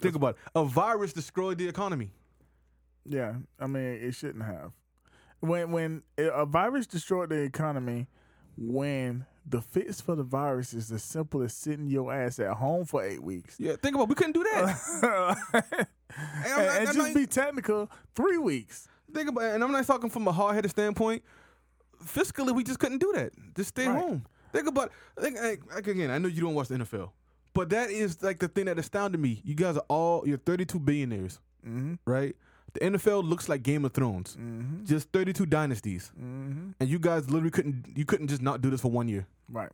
think 0.00 0.14
about 0.16 0.30
it. 0.34 0.36
A 0.54 0.64
virus 0.64 1.12
destroyed 1.12 1.58
the 1.58 1.68
economy. 1.68 2.10
yeah, 3.04 3.34
I 3.58 3.66
mean, 3.66 3.82
it 3.82 4.14
shouldn't 4.14 4.44
have. 4.44 4.72
When 5.40 5.70
when 5.72 6.02
a 6.18 6.44
virus 6.44 6.86
destroyed 6.88 7.30
the 7.30 7.36
economy, 7.42 8.08
when 8.56 9.24
the 9.50 9.60
fix 9.62 10.00
for 10.00 10.14
the 10.14 10.22
virus 10.22 10.74
is 10.74 10.90
as 10.92 11.02
simple 11.02 11.42
as 11.42 11.54
sitting 11.54 11.86
your 11.86 12.12
ass 12.12 12.38
at 12.38 12.54
home 12.56 12.84
for 12.84 13.02
eight 13.02 13.22
weeks, 13.22 13.56
Yeah, 13.58 13.76
think 13.82 13.94
about 13.94 14.04
it. 14.04 14.08
we 14.10 14.14
couldn't 14.14 14.32
do 14.32 14.44
that. 14.44 14.78
and, 16.14 16.52
I'm 16.52 16.66
not- 16.66 16.76
and 16.76 16.86
just 16.86 16.98
not- 16.98 17.14
be 17.14 17.26
technical, 17.26 17.90
three 18.14 18.38
weeks. 18.38 18.88
think 19.14 19.28
about 19.28 19.44
it, 19.44 19.54
and 19.54 19.64
I'm 19.64 19.72
not 19.72 19.86
talking 19.86 20.10
from 20.10 20.28
a 20.28 20.32
hard 20.32 20.54
headed 20.54 20.70
standpoint. 20.70 21.22
Fiscally, 22.04 22.54
we 22.54 22.62
just 22.62 22.78
couldn't 22.78 22.98
do 22.98 23.12
that. 23.14 23.32
Just 23.56 23.70
stay 23.70 23.86
Right. 23.88 23.98
home. 24.00 24.24
Think 24.52 24.68
about. 24.68 24.92
Think 25.20 25.36
like, 25.40 25.62
like 25.74 25.86
again. 25.86 26.10
I 26.10 26.18
know 26.18 26.28
you 26.28 26.40
don't 26.40 26.54
watch 26.54 26.68
the 26.68 26.76
NFL, 26.76 27.10
but 27.54 27.68
that 27.70 27.90
is 27.90 28.22
like 28.22 28.38
the 28.38 28.48
thing 28.48 28.66
that 28.66 28.78
astounded 28.78 29.20
me. 29.20 29.42
You 29.44 29.54
guys 29.54 29.76
are 29.76 29.84
all 29.88 30.26
you're 30.26 30.38
32 30.38 30.78
billionaires, 30.78 31.40
Mm-hmm. 31.66 31.94
right? 32.06 32.34
The 32.74 32.80
NFL 32.80 33.28
looks 33.28 33.48
like 33.48 33.62
Game 33.62 33.84
of 33.84 33.92
Thrones. 33.92 34.36
Mm-hmm. 34.38 34.84
Just 34.84 35.10
32 35.12 35.46
dynasties, 35.46 36.12
Mm-hmm. 36.20 36.70
and 36.78 36.88
you 36.88 36.98
guys 36.98 37.30
literally 37.30 37.50
couldn't. 37.50 37.86
You 37.96 38.04
couldn't 38.04 38.28
just 38.28 38.42
not 38.42 38.60
do 38.60 38.70
this 38.70 38.80
for 38.82 38.90
one 38.90 39.08
year. 39.08 39.26
Right. 39.50 39.70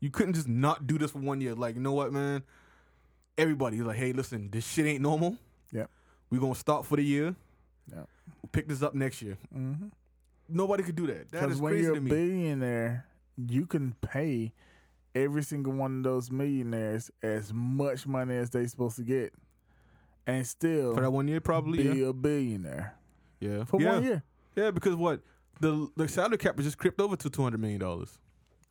You 0.00 0.10
couldn't 0.10 0.34
just 0.34 0.48
not 0.48 0.86
do 0.86 0.98
this 0.98 1.10
for 1.10 1.18
one 1.18 1.40
year. 1.40 1.54
Like, 1.54 1.74
you 1.74 1.80
know 1.80 1.92
what, 1.92 2.12
man? 2.12 2.42
Everybody's 3.36 3.80
like, 3.82 3.96
hey, 3.96 4.12
listen, 4.12 4.48
this 4.50 4.66
shit 4.66 4.86
ain't 4.86 5.00
normal. 5.02 5.36
Yep. 5.72 5.90
We're 6.30 6.40
gonna 6.40 6.54
start 6.54 6.86
for 6.86 6.96
the 6.96 7.02
year. 7.04 7.34
Yep. 7.90 8.08
We'll 8.42 8.48
pick 8.52 8.68
this 8.68 8.82
up 8.82 8.94
next 8.94 9.20
year. 9.22 9.36
Mm-hmm. 9.54 9.86
Nobody 10.48 10.82
could 10.84 10.94
do 10.96 11.06
that. 11.08 11.30
That 11.32 11.40
Because 11.42 11.60
when 11.60 11.72
crazy 11.72 11.84
you're 11.86 11.94
to 11.94 11.98
a 11.98 12.02
me. 12.02 12.10
billionaire, 12.10 13.06
you 13.36 13.66
can 13.66 13.94
pay 14.00 14.52
every 15.14 15.42
single 15.42 15.72
one 15.72 15.98
of 15.98 16.02
those 16.04 16.30
millionaires 16.30 17.10
as 17.22 17.52
much 17.52 18.06
money 18.06 18.36
as 18.36 18.50
they're 18.50 18.66
supposed 18.68 18.96
to 18.96 19.02
get, 19.02 19.32
and 20.26 20.46
still 20.46 20.94
for 20.94 21.00
that 21.02 21.10
one 21.10 21.28
year, 21.28 21.40
probably. 21.40 21.78
be 21.88 22.00
Yeah. 22.00 22.06
a 22.08 22.12
billionaire 22.12 22.94
Yeah. 23.40 23.64
for 23.64 23.80
yeah. 23.80 23.92
one 23.94 24.04
year. 24.04 24.22
Yeah, 24.56 24.70
because 24.70 24.94
what 24.96 25.20
the 25.60 25.88
the 25.96 26.08
salary 26.08 26.38
cap 26.38 26.56
was 26.56 26.66
just 26.66 26.78
crept 26.78 27.00
over 27.00 27.16
to 27.16 27.30
two 27.30 27.42
hundred 27.42 27.60
million 27.60 27.80
dollars. 27.80 28.18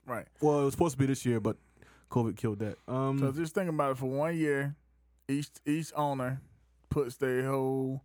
Right. 0.06 0.28
Well, 0.42 0.62
it 0.62 0.66
was 0.66 0.74
supposed 0.74 0.94
to 0.94 1.00
be 1.00 1.06
this 1.06 1.26
year, 1.26 1.40
but 1.40 1.58
COVID 2.12 2.36
killed 2.36 2.60
that. 2.60 2.78
Um, 2.88 3.20
So 3.20 3.32
just 3.32 3.54
think 3.56 3.70
about 3.70 3.92
it. 3.92 3.98
For 3.98 4.06
one 4.08 4.36
year, 4.36 4.76
each 5.28 5.50
each 5.66 5.92
owner 5.96 6.42
puts 6.90 7.16
their 7.18 7.46
whole 7.50 8.02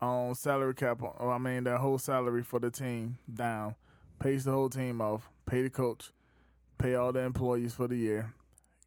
um, 0.00 0.34
salary 0.34 0.74
cap. 0.74 1.02
On, 1.02 1.12
or 1.18 1.32
I 1.32 1.38
mean, 1.38 1.64
their 1.64 1.76
whole 1.78 1.98
salary 1.98 2.42
for 2.42 2.58
the 2.60 2.70
team 2.70 3.18
down, 3.32 3.74
pays 4.18 4.44
the 4.44 4.50
whole 4.52 4.68
team 4.68 5.00
off, 5.00 5.28
pay 5.46 5.62
the 5.62 5.70
coach, 5.70 6.12
pay 6.78 6.94
all 6.94 7.12
the 7.12 7.20
employees 7.20 7.74
for 7.74 7.88
the 7.88 7.96
year, 7.96 8.32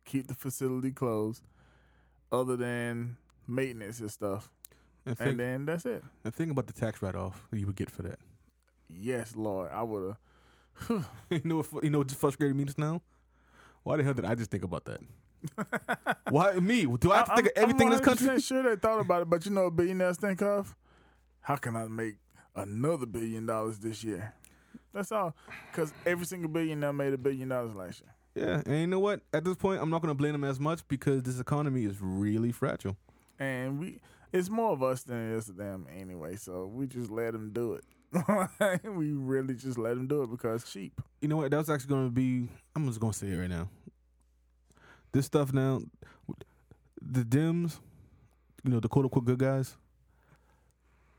keep 0.05 0.27
the 0.27 0.33
facility 0.35 0.91
closed, 0.91 1.43
other 2.31 2.55
than 2.55 3.17
maintenance 3.51 3.99
and 3.99 4.11
stuff, 4.11 4.51
and 5.05 5.17
think, 5.17 5.31
and 5.31 5.39
then 5.39 5.65
that's 5.65 5.85
it. 5.85 6.03
and 6.23 6.33
think 6.33 6.51
about 6.51 6.67
the 6.67 6.73
tax 6.73 7.01
write 7.01 7.15
off 7.15 7.47
you 7.51 7.65
would 7.65 7.75
get 7.75 7.89
for 7.89 8.03
that. 8.03 8.19
Yes, 8.89 9.35
Lord, 9.35 9.69
I 9.71 9.83
would 9.83 10.15
have. 10.89 11.05
you 11.29 11.41
know, 11.43 11.63
what, 11.63 11.83
you 11.83 11.89
know, 11.89 11.99
what 11.99 12.07
just 12.07 12.19
frustrated 12.19 12.55
me 12.55 12.65
just 12.65 12.77
now. 12.77 13.01
Why 13.83 13.97
the 13.97 14.03
hell 14.03 14.13
did 14.13 14.25
I 14.25 14.35
just 14.35 14.51
think 14.51 14.63
about 14.63 14.85
that? 14.85 15.01
Why 16.29 16.53
me? 16.53 16.85
Do 16.85 17.11
I 17.11 17.17
have 17.17 17.29
to 17.29 17.35
think 17.35 17.47
of 17.47 17.53
everything 17.55 17.87
in 17.87 17.91
this 17.93 18.01
country? 18.01 18.29
I'm 18.29 18.37
100% 18.37 18.47
sure 18.47 18.63
they 18.63 18.75
thought 18.75 18.99
about 18.99 19.23
it, 19.23 19.29
but 19.29 19.45
you 19.45 19.51
know 19.51 19.65
what 19.65 19.75
billionaires 19.75 20.17
think 20.17 20.41
of? 20.41 20.75
How 21.41 21.55
can 21.55 21.75
I 21.75 21.87
make 21.87 22.15
another 22.55 23.05
billion 23.05 23.45
dollars 23.45 23.79
this 23.79 24.03
year? 24.03 24.33
That's 24.93 25.11
all. 25.11 25.35
Because 25.71 25.93
every 26.05 26.25
single 26.25 26.49
billionaire 26.49 26.93
made 26.93 27.13
a 27.13 27.17
billion 27.17 27.49
dollars 27.49 27.73
last 27.75 28.01
year. 28.01 28.13
Yeah, 28.35 28.61
and 28.65 28.79
you 28.81 28.87
know 28.87 28.99
what? 28.99 29.21
At 29.33 29.43
this 29.43 29.55
point, 29.55 29.81
I'm 29.81 29.89
not 29.89 30.01
going 30.01 30.11
to 30.11 30.15
blame 30.17 30.33
them 30.33 30.43
as 30.43 30.59
much 30.59 30.87
because 30.87 31.23
this 31.23 31.39
economy 31.39 31.85
is 31.85 31.95
really 31.99 32.51
fragile. 32.51 32.95
And 33.41 33.79
we, 33.79 33.99
it's 34.31 34.51
more 34.51 34.71
of 34.71 34.83
us 34.83 35.01
than 35.01 35.31
it 35.31 35.35
is 35.35 35.47
them 35.47 35.87
anyway. 35.99 36.35
So 36.35 36.67
we 36.67 36.85
just 36.85 37.09
let 37.09 37.33
them 37.33 37.51
do 37.51 37.73
it. 37.73 37.83
we 38.85 39.13
really 39.13 39.55
just 39.55 39.79
let 39.79 39.95
them 39.95 40.05
do 40.05 40.21
it 40.21 40.29
because 40.29 40.63
cheap. 40.71 41.01
You 41.21 41.27
know 41.27 41.37
what? 41.37 41.49
That's 41.49 41.67
actually 41.67 41.89
going 41.89 42.05
to 42.05 42.11
be. 42.11 42.47
I'm 42.75 42.87
just 42.87 42.99
going 42.99 43.13
to 43.13 43.17
say 43.17 43.27
it 43.29 43.37
right 43.37 43.49
now. 43.49 43.67
This 45.11 45.25
stuff 45.25 45.53
now, 45.53 45.81
the 47.01 47.23
Dems, 47.23 47.79
you 48.63 48.69
know, 48.69 48.79
the 48.79 48.87
quote 48.87 49.05
unquote 49.05 49.25
good 49.25 49.39
guys, 49.39 49.75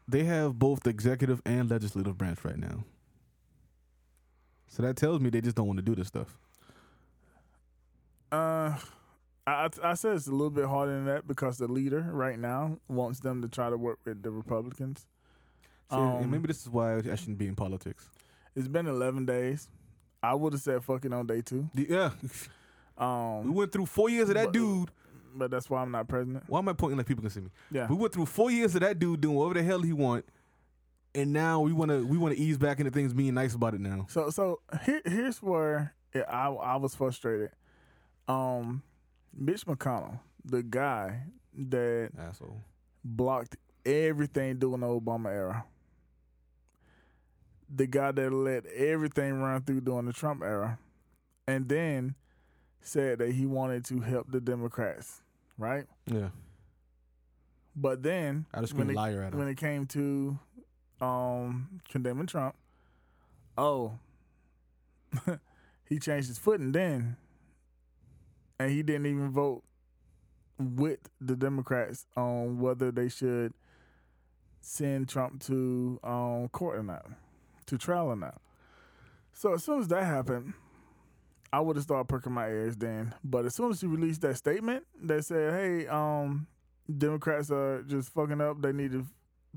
they 0.07 0.23
have 0.23 0.57
both 0.57 0.85
the 0.85 0.91
executive 0.91 1.43
and 1.45 1.69
legislative 1.69 2.17
branch 2.17 2.45
right 2.45 2.57
now. 2.57 2.85
So 4.69 4.85
that 4.85 4.97
tells 4.97 5.21
me 5.21 5.29
they 5.29 5.41
just 5.41 5.57
don't 5.57 5.67
want 5.67 5.79
to 5.79 5.85
do 5.85 5.97
this 5.97 6.07
stuff. 6.07 6.39
Uh, 8.31 8.77
I 9.47 9.69
I 9.83 9.95
said 9.95 10.17
it's 10.17 10.29
a 10.29 10.31
little 10.33 10.51
bit 10.51 10.67
harder 10.67 10.93
than 10.93 11.07
that 11.07 11.27
because 11.27 11.59
the 11.59 11.67
leader 11.67 12.01
right 12.13 12.39
now 12.39 12.79
wants 12.89 13.21
them 13.21 13.43
to 13.43 13.49
try 13.49 13.71
to 13.71 13.77
work 13.77 13.99
with 14.05 14.23
the 14.23 14.31
Republicans. 14.31 15.07
See, 15.91 15.97
Um, 15.97 16.31
maybe 16.31 16.47
this 16.47 16.63
is 16.63 16.69
why 16.71 16.97
I 16.99 17.15
shouldn't 17.17 17.39
be 17.39 17.49
in 17.49 17.57
politics. 17.57 18.09
It's 18.55 18.69
been 18.69 18.87
11 18.87 19.27
days. 19.27 19.69
I 20.23 20.35
would 20.35 20.53
have 20.53 20.63
said 20.63 20.85
fuck 20.85 21.05
it 21.05 21.13
on 21.13 21.27
day 21.27 21.43
two. 21.43 21.69
Yeah, 21.75 22.11
Um, 22.99 23.45
We 23.45 23.51
went 23.51 23.73
through 23.73 23.87
four 23.87 24.09
years 24.11 24.29
of 24.29 24.37
that 24.37 24.47
But- 24.47 24.53
dude. 24.53 24.91
but 25.35 25.51
that's 25.51 25.69
why 25.69 25.83
I'm 25.83 25.91
not 25.91 26.07
president. 26.09 26.45
Why 26.47 26.59
am 26.61 26.69
I 26.69 26.73
pointing 26.75 26.99
like 26.99 27.07
people 27.07 27.23
can 27.23 27.31
see 27.31 27.41
me? 27.41 27.51
Yeah. 27.71 27.89
We 27.89 27.97
went 27.97 28.13
through 28.13 28.27
four 28.27 28.51
years 28.51 28.75
of 28.75 28.83
that 28.83 28.99
dude 28.99 29.21
doing 29.23 29.35
whatever 29.37 29.55
the 29.55 29.63
hell 29.65 29.81
he 29.83 29.93
want, 29.93 30.25
and 31.15 31.33
now 31.33 31.61
we 31.61 31.73
want 31.73 31.91
to 31.91 32.07
we 32.07 32.17
want 32.19 32.37
to 32.37 32.41
ease 32.41 32.59
back 32.59 32.79
into 32.79 32.91
things 32.93 33.13
being 33.13 33.35
nice 33.35 33.55
about 33.55 33.75
it 33.75 33.81
now. 33.81 34.07
So 34.09 34.31
so 34.31 34.61
here 34.85 35.01
here's 35.05 35.43
where 35.43 35.95
it, 36.13 36.25
I 36.29 36.47
I 36.49 36.77
was 36.77 36.95
frustrated. 36.95 37.51
Um, 38.29 38.83
Mitch 39.37 39.65
McConnell, 39.67 40.21
the 40.45 40.63
guy 40.63 41.23
that 41.57 42.11
Asshole. 42.19 42.61
blocked 43.05 43.57
everything 43.85 44.59
during 44.59 44.81
the 44.81 44.87
Obama 44.87 45.31
era, 45.31 45.65
the 47.75 47.87
guy 47.87 48.13
that 48.13 48.31
let 48.33 48.67
everything 48.67 49.41
run 49.41 49.63
through 49.63 49.81
during 49.81 50.07
the 50.07 50.13
Trump 50.13 50.43
era, 50.43 50.79
and 51.47 51.69
then 51.69 52.15
said 52.81 53.19
that 53.19 53.33
he 53.33 53.47
wanted 53.47 53.85
to 53.87 54.01
help 54.01 54.31
the 54.31 54.41
Democrats, 54.41 55.23
right? 55.57 55.87
Yeah, 56.07 56.29
But 57.75 58.03
then 58.03 58.47
I 58.53 58.61
just 58.61 58.75
when 58.75 58.91
it, 58.91 58.97
liar 58.97 59.23
at 59.23 59.33
him. 59.33 59.39
when 59.39 59.49
it 59.49 59.57
came 59.57 59.87
to 59.87 60.39
um, 61.01 61.81
condemning 61.89 62.27
Trump, 62.27 62.55
oh, 63.57 63.99
he 65.89 65.99
changed 65.99 66.29
his 66.29 66.39
footing 66.39 66.73
then, 66.73 67.17
and 68.63 68.71
he 68.71 68.83
didn't 68.83 69.07
even 69.07 69.31
vote 69.31 69.63
with 70.59 71.01
the 71.21 71.35
Democrats 71.35 72.07
on 72.17 72.61
whether 72.61 72.93
they 72.93 73.09
should 73.09 73.53
send 74.61 75.09
Trump 75.09 75.43
to 75.45 75.99
um, 76.05 76.49
court 76.51 76.79
or 76.79 76.83
not, 76.85 77.07
to 77.67 77.77
trial 77.77 78.09
or 78.09 78.17
not. 78.17 78.41
So 79.33 79.55
as 79.55 79.65
soon 79.65 79.81
as 79.81 79.89
that 79.89 80.05
happened, 80.05 80.53
I 81.53 81.61
would 81.61 81.77
have 81.77 81.83
started 81.83 82.09
perking 82.09 82.33
my 82.33 82.47
ears 82.49 82.77
then. 82.77 83.15
But 83.25 83.47
as 83.47 83.55
soon 83.55 83.71
as 83.71 83.81
he 83.81 83.87
released 83.89 84.21
that 84.23 84.37
statement 84.37 84.85
that 85.03 85.25
said, 85.25 85.53
"Hey, 85.53 85.89
um, 85.89 86.47
Democrats 86.99 87.51
are 87.51 87.83
just 87.83 88.13
fucking 88.13 88.41
up. 88.41 88.63
They 88.63 88.73
need 88.73 88.93
to 88.93 89.05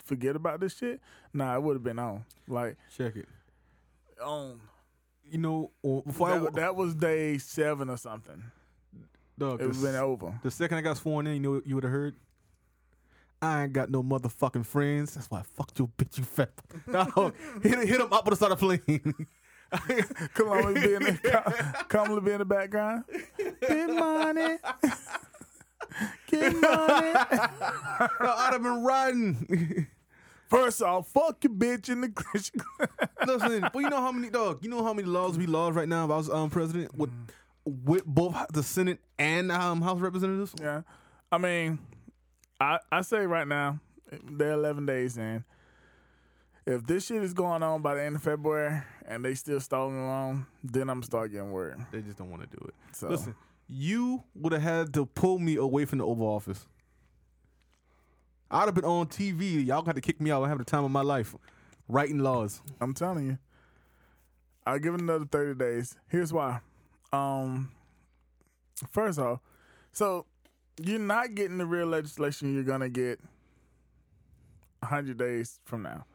forget 0.04 0.36
about 0.36 0.60
this 0.60 0.76
shit." 0.76 1.00
Nah, 1.34 1.56
it 1.56 1.62
would 1.62 1.76
have 1.76 1.84
been 1.84 2.00
on. 2.00 2.26
Like 2.48 2.78
Check 2.98 3.16
it. 3.18 3.28
on. 4.24 4.60
You 5.30 5.38
know, 5.40 5.72
or 5.82 6.02
before 6.04 6.32
I 6.32 6.40
That, 6.40 6.54
that 6.56 6.76
was 6.76 6.96
day 6.96 7.38
seven 7.38 7.90
or 7.90 7.98
something. 7.98 8.44
Dog, 9.38 9.60
It 9.60 9.64
the, 9.64 9.68
was 9.70 9.82
been 9.82 9.96
over. 9.96 10.40
the 10.44 10.52
second 10.52 10.78
I 10.78 10.82
got 10.82 10.98
sworn 10.98 11.28
in, 11.28 11.34
you 11.36 11.40
know 11.40 11.52
what 11.52 11.68
you 11.68 11.76
would 11.76 11.84
have 11.84 11.94
heard. 11.94 12.16
I 13.42 13.64
ain't 13.64 13.74
got 13.74 13.90
no 13.92 14.02
motherfucking 14.02 14.66
friends. 14.66 15.14
That's 15.14 15.30
why 15.30 15.40
I 15.40 15.44
fucked 15.44 15.78
your 15.78 15.90
bitch, 15.98 16.18
you 16.18 16.24
fat. 16.24 16.52
No, 16.88 17.32
hit 17.62 17.88
hit 17.88 18.00
him 18.02 18.12
up 18.12 18.26
with 18.26 18.34
a 18.34 18.36
start 18.38 18.54
of 18.54 18.60
plane. 18.60 18.80
Come 20.36 20.48
on, 20.50 20.74
be 20.76 20.94
in 20.94 21.04
the 21.04 21.86
come 21.90 22.24
be 22.24 22.32
in 22.32 22.38
the 22.38 22.46
background. 22.46 23.04
Get 23.62 23.90
money. 23.90 24.58
Get 26.28 26.54
money. 26.54 27.14
I'd 27.16 28.50
have 28.54 28.64
been 28.64 28.84
riding. 28.84 29.88
First 30.48 30.82
off, 30.82 31.10
fuck 31.10 31.44
your 31.44 31.54
bitch 31.54 31.90
in 31.90 32.02
the 32.02 32.10
Christian. 32.10 32.62
Listen, 33.26 33.68
but 33.74 33.80
you 33.80 33.90
know 33.90 34.00
how 34.02 34.12
many 34.12 34.30
dog? 34.30 34.64
You 34.64 34.70
know 34.70 34.84
how 34.84 34.94
many 34.94 35.08
laws 35.08 35.38
we 35.38 35.48
laws 35.48 35.74
right 35.74 35.90
now 35.90 36.06
if 36.06 36.12
I 36.12 36.18
was 36.18 36.30
um 36.30 36.50
president 36.50 36.96
with 36.96 37.10
with 37.66 38.06
both 38.06 38.36
the 38.54 38.64
Senate 38.64 39.00
and 39.18 39.52
um 39.52 39.82
House 39.82 39.98
of 39.98 40.02
Representatives. 40.02 40.54
Yeah. 40.60 40.82
I 41.32 41.38
mean, 41.38 41.80
I 42.60 42.80
I 42.92 43.02
say 43.02 43.26
right 43.26 43.48
now, 43.48 43.80
they're 44.24 44.54
11 44.54 44.86
days 44.86 45.18
in. 45.18 45.44
If 46.66 46.86
this 46.88 47.06
shit 47.06 47.22
is 47.22 47.34
going 47.34 47.62
on 47.62 47.82
by 47.82 47.96
the 47.96 48.04
end 48.04 48.16
of 48.16 48.24
February 48.24 48.82
and 49.08 49.24
they 49.24 49.36
still 49.36 49.60
stalling 49.60 50.00
along, 50.00 50.48
then 50.64 50.90
I'm 50.90 51.04
start 51.04 51.32
getting 51.32 51.52
worried. 51.52 51.78
They 51.92 52.02
just 52.02 52.18
don't 52.18 52.32
want 52.32 52.42
to 52.50 52.58
do 52.58 52.66
it. 52.68 52.74
So 52.92 53.10
Listen, 53.10 53.36
you 53.68 54.24
would 54.34 54.52
have 54.54 54.62
had 54.64 54.94
to 54.96 55.06
pull 55.06 55.38
me 55.38 55.58
away 55.58 55.86
from 55.86 56.00
the 56.00 56.06
Oval 56.06 56.28
Office. 56.28 56.66
I'd 58.50 58.66
have 58.66 58.74
been 58.74 58.86
on 58.86 59.08
TV. 59.08 59.64
Y'all 59.66 59.82
got 59.84 59.96
to 59.96 60.02
kick 60.02 60.20
me 60.20 60.32
out 60.32 60.42
and 60.42 60.50
have 60.50 60.58
the 60.58 60.66
time 60.66 60.84
of 60.84 60.92
my 60.92 61.02
life 61.02 61.36
writing 61.88 62.20
laws. 62.20 62.62
I'm 62.82 62.94
telling 62.94 63.28
you, 63.28 63.38
I'll 64.66 64.80
give 64.80 64.96
it 64.96 65.02
another 65.02 65.26
30 65.26 65.56
days. 65.60 65.96
Here's 66.08 66.34
why. 66.34 66.62
Um, 67.14 67.72
first 68.92 69.20
off, 69.20 69.40
so 69.92 70.26
you're 70.82 71.00
not 71.00 71.36
getting 71.36 71.58
the 71.58 71.66
real 71.66 71.88
legislation 71.88 72.54
you're 72.54 72.64
gonna 72.64 72.90
get 72.90 73.20
100 74.80 75.18
days 75.18 75.60
from 75.66 75.84
now. 75.84 76.06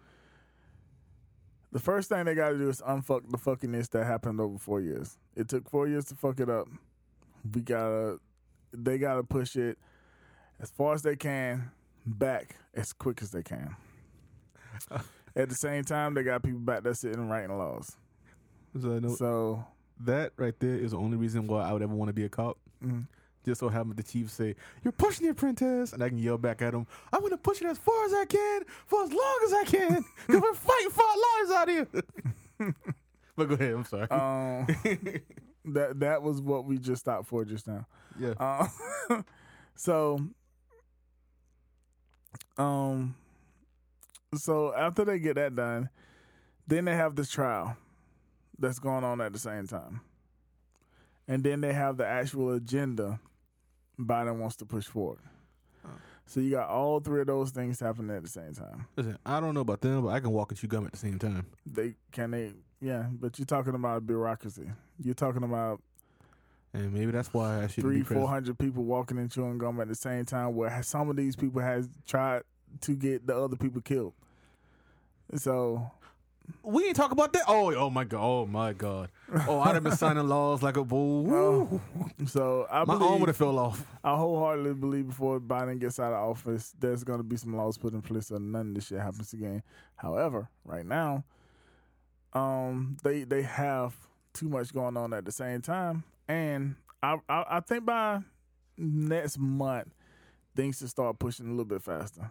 The 1.73 1.79
first 1.79 2.09
thing 2.09 2.25
they 2.25 2.35
got 2.35 2.51
to 2.51 2.59
do 2.59 2.69
is 2.69 2.81
unfuck 2.81 3.31
the 3.31 3.39
fuckiness 3.39 3.89
that 3.91 4.05
happened 4.05 4.41
over 4.41 4.59
four 4.59 4.81
years. 4.81 5.19
It 5.37 5.49
took 5.49 5.71
four 5.71 5.87
years 5.87 6.07
to 6.07 6.17
fuck 6.17 6.41
it 6.41 6.51
up. 6.51 6.67
We 7.55 7.61
gotta, 7.61 8.19
they 8.73 8.99
gotta 8.99 9.23
push 9.23 9.55
it 9.55 9.79
as 10.61 10.71
far 10.71 10.95
as 10.95 11.03
they 11.03 11.15
can 11.15 11.71
back 12.05 12.57
as 12.75 12.93
quick 12.93 13.23
as 13.23 13.31
they 13.31 13.43
can. 13.43 13.77
At 15.37 15.49
the 15.49 15.55
same 15.55 15.85
time, 15.85 16.15
they 16.15 16.25
got 16.25 16.43
people 16.43 16.59
back 16.59 16.83
there 16.83 16.93
sitting 16.95 17.21
and 17.21 17.31
writing 17.31 17.57
laws. 17.57 17.97
So, 18.81 19.01
So, 19.17 19.65
that 20.05 20.33
right 20.37 20.55
there 20.61 20.75
is 20.77 20.91
the 20.93 20.99
only 20.99 21.17
reason 21.17 21.47
why 21.47 21.63
I 21.69 21.73
would 21.73 21.83
ever 21.83 21.95
want 21.95 22.09
to 22.09 22.13
be 22.15 22.25
a 22.25 22.29
cop. 22.29 22.59
mm, 22.85 23.07
Just 23.45 23.61
so 23.61 23.69
happen 23.69 23.95
the 23.97 24.03
chief 24.03 24.31
say, 24.31 24.55
"You're 24.85 24.93
pushing 24.93 25.27
the 25.27 25.33
apprentice," 25.33 25.93
and 25.93 26.03
I 26.03 26.09
can 26.09 26.19
yell 26.19 26.39
back 26.39 26.63
at 26.63 26.75
him, 26.75 26.87
"I'm 27.13 27.21
gonna 27.23 27.37
push 27.37 27.61
it 27.61 27.67
as 27.67 27.79
far 27.79 28.05
as 28.07 28.13
I 28.15 28.25
can 28.25 28.63
for 28.87 29.03
as 29.03 29.13
long 29.13 29.39
as 29.45 29.53
I 29.53 29.65
can, 29.65 30.05
because 30.27 30.43
we're 30.43 30.55
fighting 30.55 30.91
for 30.91 31.05
our 31.05 31.17
lives 31.39 31.51
out 31.53 31.69
here." 31.69 32.75
but 33.37 33.49
go 33.49 33.55
ahead. 33.55 33.73
I'm 33.75 33.85
sorry. 33.85 34.09
um, 34.11 34.67
that 35.75 36.01
that 36.01 36.23
was 36.23 36.41
what 36.41 36.65
we 36.65 36.79
just 36.79 37.01
stopped 37.03 37.27
for 37.29 37.45
just 37.45 37.67
now. 37.67 37.87
yeah. 38.19 38.35
Uh, 38.39 39.23
so, 39.77 40.19
um, 42.59 43.15
so 44.35 44.75
after 44.75 45.05
they 45.05 45.19
get 45.19 45.37
that 45.37 45.55
done, 45.57 45.89
then 46.67 46.85
they 46.85 46.95
have 46.95 47.17
this 47.17 47.31
trial 47.31 47.77
that's 48.61 48.79
going 48.79 49.03
on 49.03 49.21
at 49.21 49.33
the 49.33 49.39
same 49.39 49.67
time, 49.67 50.03
and 51.27 51.43
then 51.43 51.61
they 51.61 51.73
have 51.73 51.97
the 51.97 52.07
actual 52.07 52.53
agenda 52.53 53.19
Biden 54.07 54.39
wants 54.39 54.57
to 54.57 54.67
push 54.67 54.87
forward. 54.87 55.19
Oh. 55.85 55.91
So 56.27 56.41
you 56.41 56.51
got 56.51 56.69
all 56.69 57.01
three 57.01 57.21
of 57.21 57.27
those 57.27 57.51
things 57.51 57.81
happening 57.81 58.17
at 58.17 58.23
the 58.23 58.29
same 58.29 58.55
time. 58.55 58.87
Listen, 58.97 59.19
I 59.27 59.41
don't 59.41 59.55
know 59.55 59.61
about 59.61 59.81
them, 59.81 60.03
but 60.03 60.09
I 60.09 60.21
can 60.21 60.31
walk 60.31 60.51
and 60.51 60.59
chew 60.59 60.69
gum 60.69 60.87
at 60.87 60.93
the 60.93 60.99
same 60.99 61.19
time. 61.19 61.47
They 61.67 61.95
can 62.13 62.31
they 62.31 62.53
yeah, 62.81 63.07
but 63.11 63.39
you're 63.39 63.47
talking 63.47 63.75
about 63.75 64.07
bureaucracy. 64.07 64.71
You're 65.03 65.15
talking 65.15 65.43
about 65.43 65.83
And 66.73 66.93
maybe 66.93 67.11
that's 67.11 67.33
why 67.35 67.65
I 67.65 67.67
should 67.67 67.83
three, 67.83 68.03
four 68.03 68.41
people 68.59 68.85
walking 68.85 69.19
and 69.19 69.31
chewing 69.31 69.59
gum 69.59 69.81
at 69.81 69.89
the 69.89 69.95
same 69.95 70.25
time. 70.25 70.55
Where 70.55 70.83
some 70.83 71.11
of 71.11 71.17
these 71.17 71.37
people 71.37 71.61
has 71.61 71.89
tried 72.07 72.43
to 72.83 72.95
get 72.95 73.27
the 73.27 73.37
other 73.37 73.57
people 73.57 73.81
killed. 73.81 74.15
So 75.37 75.91
We 76.63 76.87
ain't 76.87 76.97
talk 76.97 77.13
about 77.13 77.33
that. 77.33 77.43
Oh, 77.47 77.75
oh 77.75 77.91
my 77.91 78.05
god, 78.05 78.21
oh 78.23 78.47
my 78.47 78.73
god. 78.73 79.11
Oh, 79.49 79.61
I'd 79.61 79.75
have 79.75 79.85
been 79.85 79.97
signing 79.97 80.29
laws 80.29 80.63
like 80.63 80.77
a 80.77 80.85
bull. 80.85 81.27
Oh, 81.31 81.81
so 82.27 82.67
I 82.71 82.85
my 82.85 82.95
arm 82.95 83.21
would 83.21 83.29
have 83.29 83.37
fell 83.37 83.59
off. 83.59 83.85
I 84.03 84.17
wholeheartedly 84.17 84.75
believe 84.75 85.09
before 85.09 85.41
Biden 85.41 85.79
gets 85.81 85.99
out 85.99 86.13
of 86.13 86.31
office, 86.31 86.75
there's 86.79 87.05
going 87.05 87.19
to 87.19 87.25
be 87.25 87.37
some 87.37 87.57
laws 87.57 87.79
put 87.79 87.93
in 87.93 88.03
place 88.03 88.29
so 88.29 88.39
none 88.39 88.69
of 88.69 88.75
this 88.75 88.87
shit 88.87 89.01
happens 89.01 89.33
again. 89.33 89.63
However, 89.97 90.49
right 90.65 90.85
now, 90.85 91.25
um, 92.33 92.97
they 93.03 93.25
they 93.25 93.43
have 93.43 93.95
too 94.33 94.49
much 94.49 94.73
going 94.73 94.97
on 94.97 95.13
at 95.13 95.25
the 95.25 95.33
same 95.33 95.61
time, 95.61 96.05
and 96.29 96.77
I 97.03 97.17
I, 97.29 97.45
I 97.51 97.61
think 97.61 97.85
by 97.85 98.21
next 98.77 99.39
month 99.39 99.95
things 100.57 100.79
should 100.79 100.89
start 100.91 101.19
pushing 101.19 101.47
a 101.47 101.51
little 101.51 101.65
bit 101.65 101.83
faster. 101.83 102.31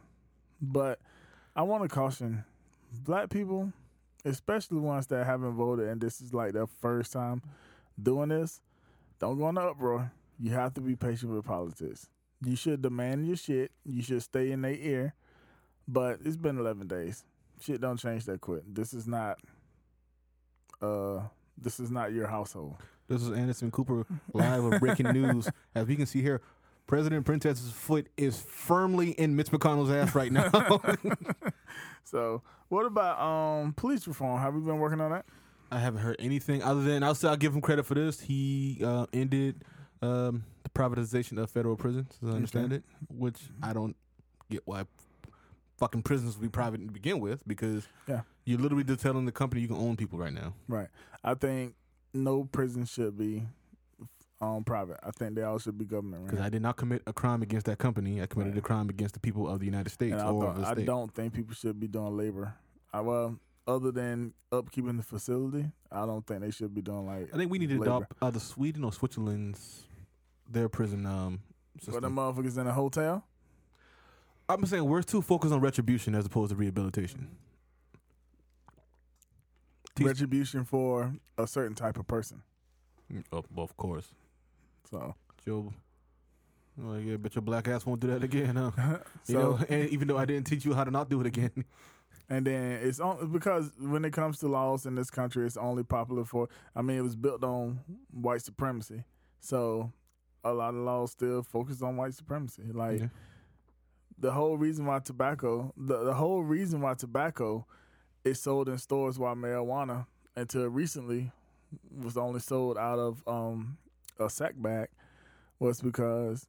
But 0.62 1.00
I 1.56 1.64
want 1.64 1.84
to 1.84 1.90
caution 1.90 2.44
black 3.04 3.30
people, 3.30 3.72
especially 4.26 4.80
ones 4.80 5.08
that 5.08 5.26
haven't 5.26 5.54
voted 5.54 5.88
and 5.88 6.02
this 6.02 6.22
is 6.22 6.34
like 6.34 6.54
their 6.54 6.68
first 6.68 7.14
time 7.14 7.42
doing 8.02 8.30
this. 8.30 8.62
Don't 9.20 9.38
go 9.38 9.50
in 9.50 9.56
the 9.56 9.62
uproar. 9.62 10.12
You 10.40 10.52
have 10.52 10.74
to 10.76 10.82
be 10.82 10.96
patient 10.96 11.32
with 11.32 11.46
politics. 11.46 12.10
You 12.44 12.56
should 12.56 12.82
demand 12.82 13.28
your 13.28 13.36
shit. 13.36 13.72
You 13.86 14.02
should 14.02 14.24
stay 14.24 14.52
in 14.52 14.62
their 14.62 14.76
ear. 14.76 15.14
But 15.88 16.20
it's 16.24 16.38
been 16.38 16.58
11 16.58 16.88
days. 16.88 17.26
Shit 17.60 17.82
don't 17.82 17.98
change 17.98 18.26
that 18.26 18.40
quick. 18.40 18.64
This 18.68 18.94
is 18.94 19.08
not 19.08 19.40
uh 20.82 21.22
this 21.58 21.80
is 21.80 21.92
not 21.92 22.14
your 22.14 22.28
household. 22.28 22.76
This 23.10 23.22
is 23.24 23.32
Anderson 23.32 23.72
Cooper 23.72 24.06
live 24.34 24.64
with 24.64 24.80
breaking 24.80 25.08
news. 25.14 25.50
As 25.76 25.88
we 25.88 25.96
can 25.96 26.06
see 26.06 26.22
here, 26.22 26.42
President 26.90 27.24
Prentice's 27.24 27.72
foot 27.72 28.08
is 28.18 28.42
firmly 28.42 29.12
in 29.12 29.36
Mitch 29.36 29.52
McConnell's 29.52 29.92
ass 29.92 30.16
right 30.16 30.32
now. 30.32 30.50
So, 32.04 32.42
what 32.70 32.88
about 32.88 33.20
um 33.22 33.74
police 33.74 34.08
reform? 34.08 34.40
Have 34.42 34.56
we 34.56 34.62
been 34.62 34.80
working 34.80 35.00
on 35.00 35.12
that? 35.12 35.26
I 35.72 35.78
haven't 35.78 36.02
heard 36.02 36.16
anything 36.18 36.64
other 36.64 36.82
than 36.82 37.04
I'll 37.04 37.14
say 37.14 37.28
I'll 37.28 37.38
give 37.38 37.54
him 37.54 37.62
credit 37.62 37.86
for 37.86 37.94
this. 37.94 38.20
He 38.20 38.82
uh, 38.84 39.06
ended 39.14 39.64
um, 40.02 40.44
the 40.64 40.70
privatization 40.72 41.38
of 41.38 41.52
federal 41.52 41.76
prisons, 41.76 42.18
as 42.24 42.30
I 42.30 42.32
understand 42.32 42.74
it, 42.74 42.84
which 43.08 43.38
I 43.62 43.74
don't 43.74 43.96
get 44.50 44.64
why 44.66 44.86
fucking 45.78 46.02
prisons 46.02 46.36
would 46.36 46.42
be 46.42 46.50
private 46.50 46.84
to 46.84 46.92
begin 46.92 47.20
with 47.20 47.48
because 47.48 47.88
Yeah. 48.08 48.22
you're 48.46 48.58
literally 48.58 48.84
just 48.84 49.02
telling 49.02 49.26
the 49.26 49.32
company 49.32 49.62
you 49.62 49.68
can 49.68 49.78
own 49.78 49.96
people 49.96 50.18
right 50.18 50.34
now. 50.34 50.56
Right. 50.68 50.88
I 51.24 51.36
think 51.36 51.76
no 52.16 52.46
prison 52.46 52.86
should 52.86 53.16
be 53.20 53.44
um, 54.42 54.64
private. 54.64 54.98
I 55.04 55.12
think 55.12 55.36
they 55.36 55.44
all 55.44 55.60
should 55.60 55.78
be 55.78 55.86
government 55.86 56.26
Because. 56.26 56.40
I 56.40 56.50
did 56.50 56.62
not 56.62 56.78
commit 56.78 57.02
a 57.08 57.14
crime 57.14 57.42
against 57.42 57.66
that 57.66 57.78
company. 57.78 58.22
I 58.22 58.26
committed 58.26 58.54
Right. 58.54 58.60
a 58.60 58.62
crime 58.62 58.90
against 58.90 59.14
the 59.14 59.20
people 59.20 59.48
of 59.50 59.60
the 59.60 59.66
United 59.66 59.90
States 59.90 60.14
And 60.14 60.22
I, 60.22 60.30
or 60.30 60.42
thought- 60.44 60.56
of 60.70 60.76
the 60.76 60.82
I 60.84 60.86
don't 60.86 61.14
think 61.14 61.34
people 61.34 61.54
should 61.54 61.80
be 61.80 61.88
doing 61.88 62.16
labor. 62.16 62.54
I, 62.94 63.02
well, 63.02 63.38
other 63.68 63.92
than 63.92 64.34
upkeeping 64.52 64.98
the 64.98 65.04
facility, 65.04 65.72
I 65.92 66.06
don't 66.06 66.26
think 66.26 66.42
they 66.42 66.52
should 66.52 66.74
be 66.74 66.82
doing 66.82 67.06
like. 67.06 67.34
I 67.34 67.38
think 67.38 67.52
we 67.52 67.60
need 67.60 67.70
to 67.70 67.82
adopt 67.82 68.14
either 68.22 68.40
Sweden 68.40 68.84
or 68.84 68.92
Switzerland's 68.94 69.84
their 70.50 70.68
prison 70.70 71.06
um 71.06 71.42
For 71.78 71.86
system. 71.86 72.02
them 72.04 72.16
motherfuckers 72.16 72.58
in 72.58 72.66
a 72.66 72.74
hotel. 72.74 73.24
I'm 74.48 74.66
saying 74.66 74.84
we're 74.86 75.04
too 75.04 75.22
focused 75.22 75.54
on 75.54 75.60
retribution 75.60 76.16
as 76.16 76.26
opposed 76.26 76.50
to 76.50 76.56
rehabilitation. 76.56 77.28
Retribution 80.00 80.64
for 80.64 81.14
a 81.38 81.46
certain 81.46 81.76
type 81.76 81.98
of 82.00 82.08
person. 82.08 82.42
Mm, 83.14 83.24
of 83.58 83.76
course. 83.78 84.14
So, 84.90 85.16
Joe. 85.46 85.74
Oh, 86.82 86.96
yeah, 86.98 87.18
bet 87.18 87.36
your 87.36 87.42
black 87.42 87.68
ass 87.68 87.86
won't 87.86 88.00
do 88.00 88.08
that 88.08 88.24
again, 88.24 88.56
huh? 88.56 88.72
so 89.24 89.32
You 89.34 89.38
know, 89.38 89.60
and 89.70 89.90
even 89.90 90.08
though 90.08 90.18
I 90.18 90.26
didn't 90.26 90.48
teach 90.48 90.64
you 90.64 90.74
how 90.74 90.84
to 90.86 90.92
not 90.92 91.10
do 91.10 91.20
it 91.22 91.28
again. 91.28 91.52
and 92.30 92.46
then 92.48 92.80
it's 92.82 93.00
on 93.00 93.32
because 93.32 93.72
when 93.80 94.06
it 94.06 94.14
comes 94.14 94.40
to 94.40 94.48
laws 94.48 94.86
in 94.86 94.96
this 94.96 95.10
country, 95.10 95.46
it's 95.46 95.58
only 95.58 95.84
popular 95.84 96.24
for. 96.24 96.48
I 96.76 96.82
mean, 96.82 96.98
it 96.98 97.02
was 97.02 97.16
built 97.16 97.44
on 97.44 97.82
white 98.12 98.42
supremacy, 98.42 99.04
so 99.42 99.92
a 100.44 100.54
lot 100.54 100.70
of 100.70 100.76
laws 100.82 101.12
still 101.12 101.44
focus 101.44 101.82
on 101.82 101.98
white 101.98 102.14
supremacy. 102.14 102.64
Like 102.72 103.02
Yeah. 103.02 103.08
the 104.18 104.32
whole 104.32 104.58
reason 104.58 104.86
why 104.86 105.00
tobacco, 105.00 105.74
the 105.76 106.04
the 106.06 106.14
whole 106.14 106.44
reason 106.44 106.80
why 106.82 106.94
tobacco 106.94 107.66
is 108.24 108.40
sold 108.40 108.70
in 108.70 108.78
stores 108.78 109.20
while 109.20 109.36
marijuana 109.36 110.06
until 110.36 110.68
recently 110.68 111.32
was 111.92 112.16
only 112.16 112.40
sold 112.40 112.78
out 112.78 113.00
of 113.00 113.22
um, 113.28 113.78
a 114.20 114.30
sack 114.30 114.54
bag 114.58 114.90
was 115.60 115.82
because 115.82 116.48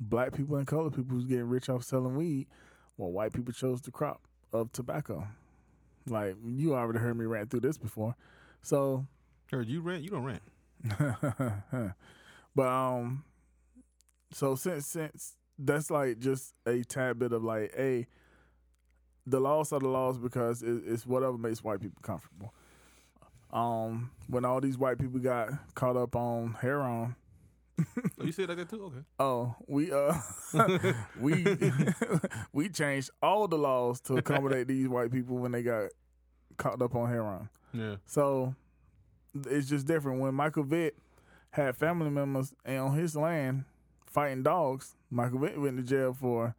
black 0.00 0.32
people 0.32 0.56
and 0.56 0.66
colored 0.66 0.94
people 0.94 1.16
was 1.16 1.24
getting 1.24 1.48
rich 1.48 1.68
off 1.68 1.84
selling 1.84 2.16
weed 2.16 2.46
while 2.96 3.10
white 3.10 3.32
people 3.32 3.52
chose 3.52 3.80
the 3.82 3.90
crop 3.90 4.20
of 4.52 4.72
tobacco. 4.72 5.26
Like 6.06 6.36
you 6.44 6.74
already 6.74 6.98
heard 6.98 7.16
me 7.16 7.24
rant 7.26 7.50
through 7.50 7.60
this 7.60 7.78
before. 7.78 8.14
So 8.62 9.06
Heard 9.50 9.68
you 9.68 9.80
rant? 9.80 10.02
You 10.02 10.10
don't 10.10 10.24
rant. 10.24 10.42
but 12.56 12.66
um 12.66 13.24
so 14.32 14.54
since 14.54 14.86
since 14.86 15.36
that's 15.58 15.90
like 15.90 16.18
just 16.18 16.54
a 16.66 16.82
tad 16.82 17.18
bit 17.18 17.32
of 17.32 17.44
like 17.44 17.72
a 17.78 18.06
the 19.26 19.38
laws 19.38 19.72
are 19.72 19.78
the 19.78 19.88
laws 19.88 20.18
because 20.18 20.62
it, 20.62 20.82
it's 20.84 21.06
whatever 21.06 21.38
makes 21.38 21.62
white 21.62 21.80
people 21.80 22.00
comfortable. 22.02 22.52
Um, 23.52 24.10
when 24.28 24.44
all 24.44 24.60
these 24.60 24.78
white 24.78 24.98
people 24.98 25.20
got 25.20 25.50
caught 25.74 25.96
up 25.96 26.16
on 26.16 26.56
heroin, 26.60 27.16
Oh, 28.20 28.24
you 28.24 28.32
said 28.32 28.48
like 28.48 28.58
that 28.58 28.68
too? 28.70 28.84
Okay. 28.84 28.98
oh, 29.18 29.56
we 29.66 29.90
uh 29.90 30.14
we 31.20 31.44
we 32.52 32.68
changed 32.68 33.10
all 33.22 33.48
the 33.48 33.58
laws 33.58 34.00
to 34.02 34.16
accommodate 34.18 34.68
these 34.68 34.88
white 34.88 35.10
people 35.10 35.36
when 35.38 35.52
they 35.52 35.62
got 35.62 35.90
caught 36.58 36.80
up 36.80 36.94
on 36.94 37.08
heroin. 37.08 37.48
Yeah. 37.72 37.96
So 38.06 38.54
it's 39.46 39.68
just 39.68 39.86
different. 39.86 40.20
When 40.20 40.34
Michael 40.34 40.64
Vick 40.64 40.94
had 41.50 41.76
family 41.76 42.10
members 42.10 42.54
and 42.64 42.78
on 42.78 42.94
his 42.96 43.16
land 43.16 43.64
fighting 44.06 44.42
dogs, 44.42 44.94
Michael 45.10 45.40
Vick 45.40 45.54
went 45.56 45.76
to 45.78 45.82
jail 45.82 46.12
for 46.18 46.54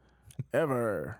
ever. 0.54 1.20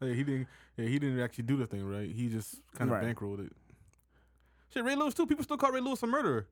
Hey, 0.00 0.14
he 0.14 0.22
didn't. 0.22 0.46
Yeah, 0.76 0.86
he 0.86 0.98
didn't 0.98 1.18
actually 1.20 1.44
do 1.44 1.56
the 1.56 1.66
thing, 1.66 1.84
right? 1.84 2.08
He 2.10 2.28
just 2.28 2.60
kind 2.76 2.90
of 2.90 2.96
Right. 2.98 3.04
bankrolled 3.16 3.44
it. 3.46 3.52
Shit, 4.72 4.84
Ray 4.84 4.94
Lewis 4.94 5.14
too. 5.14 5.26
People 5.26 5.44
still 5.44 5.56
call 5.56 5.72
Ray 5.72 5.80
Lewis 5.80 6.02
a 6.02 6.06
murderer. 6.06 6.46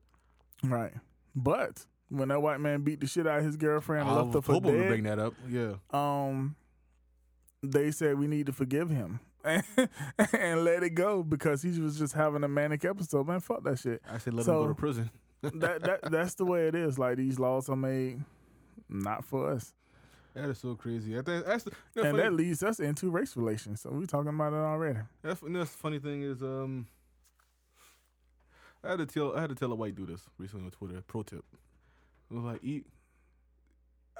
Right. 0.63 0.93
But 1.35 1.85
when 2.09 2.29
that 2.29 2.41
white 2.41 2.59
man 2.59 2.81
beat 2.81 2.99
the 2.99 3.07
shit 3.07 3.27
out 3.27 3.39
of 3.39 3.45
his 3.45 3.57
girlfriend 3.57 4.07
I 4.09 4.13
left 4.13 4.33
her 4.33 4.41
for 4.41 4.59
dead, 4.59 4.87
bring 4.87 5.03
that 5.03 5.19
up. 5.19 5.33
Yeah. 5.49 5.73
um, 5.91 6.55
they 7.61 7.91
said 7.91 8.17
we 8.17 8.27
need 8.27 8.45
to 8.47 8.53
forgive 8.53 8.89
him 8.89 9.19
and 9.43 10.63
let 10.63 10.83
it 10.83 10.91
go 10.91 11.23
because 11.23 11.61
he 11.61 11.79
was 11.79 11.97
just 11.97 12.13
having 12.13 12.43
a 12.43 12.47
manic 12.47 12.85
episode. 12.85 13.27
Man, 13.27 13.39
fuck 13.39 13.63
that 13.63 13.79
shit. 13.79 14.01
I 14.09 14.17
said 14.17 14.33
let 14.33 14.47
him 14.47 14.53
go 14.53 14.67
to 14.67 14.75
prison. 14.75 15.09
That 15.41 15.83
that 15.83 16.11
that's 16.11 16.33
the 16.33 16.45
way 16.45 16.67
it 16.67 16.73
is. 16.73 16.97
Like 16.97 17.17
these 17.17 17.37
laws 17.37 17.69
are 17.69 17.75
made 17.75 18.21
not 18.89 19.23
for 19.23 19.51
us. 19.51 19.71
That 20.33 20.49
is 20.49 20.57
so 20.57 20.73
crazy. 20.73 21.13
Think 21.13 21.45
that's 21.45 21.63
the, 21.63 21.71
you 21.95 22.01
and 22.01 22.11
funny, 22.11 22.23
that 22.23 22.33
leads 22.33 22.63
us 22.63 22.79
into 22.79 23.11
race 23.11 23.37
relations. 23.37 23.81
So 23.81 23.91
we're 23.91 24.07
talking 24.07 24.29
about 24.29 24.53
it 24.53 24.57
already. 24.57 24.99
that's, 25.21 25.39
that's 25.41 25.71
the 25.71 25.77
funny 25.77 25.99
thing 25.99 26.23
is 26.23 26.41
um. 26.41 26.87
I 28.87 28.91
had 28.91 28.99
to 28.99 29.05
tell 29.05 29.35
I 29.35 29.41
had 29.41 29.49
to 29.49 29.55
tell 29.55 29.71
a 29.71 29.75
white 29.75 29.95
dude 29.95 30.09
this 30.09 30.21
recently 30.37 30.65
on 30.65 30.71
Twitter. 30.71 31.03
Pro 31.05 31.23
tip. 31.23 31.43
It 32.31 32.33
was 32.33 32.43
like 32.43 32.63
eat. 32.63 32.85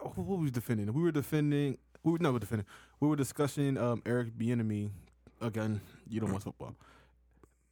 What 0.02 0.18
were 0.18 0.38
we 0.38 0.52
defending? 0.52 0.94
We 0.94 1.02
were 1.02 1.12
defending. 1.12 1.78
We 2.04 2.12
were 2.12 2.20
never 2.20 2.40
defending. 2.40 2.68
We 3.00 3.08
were 3.08 3.16
discussing 3.16 3.78
um, 3.78 4.02
Eric 4.06 4.38
Bieniemy. 4.38 4.92
Again, 5.42 5.82
you 6.08 6.20
don't 6.20 6.32
watch 6.32 6.44
football. 6.44 6.76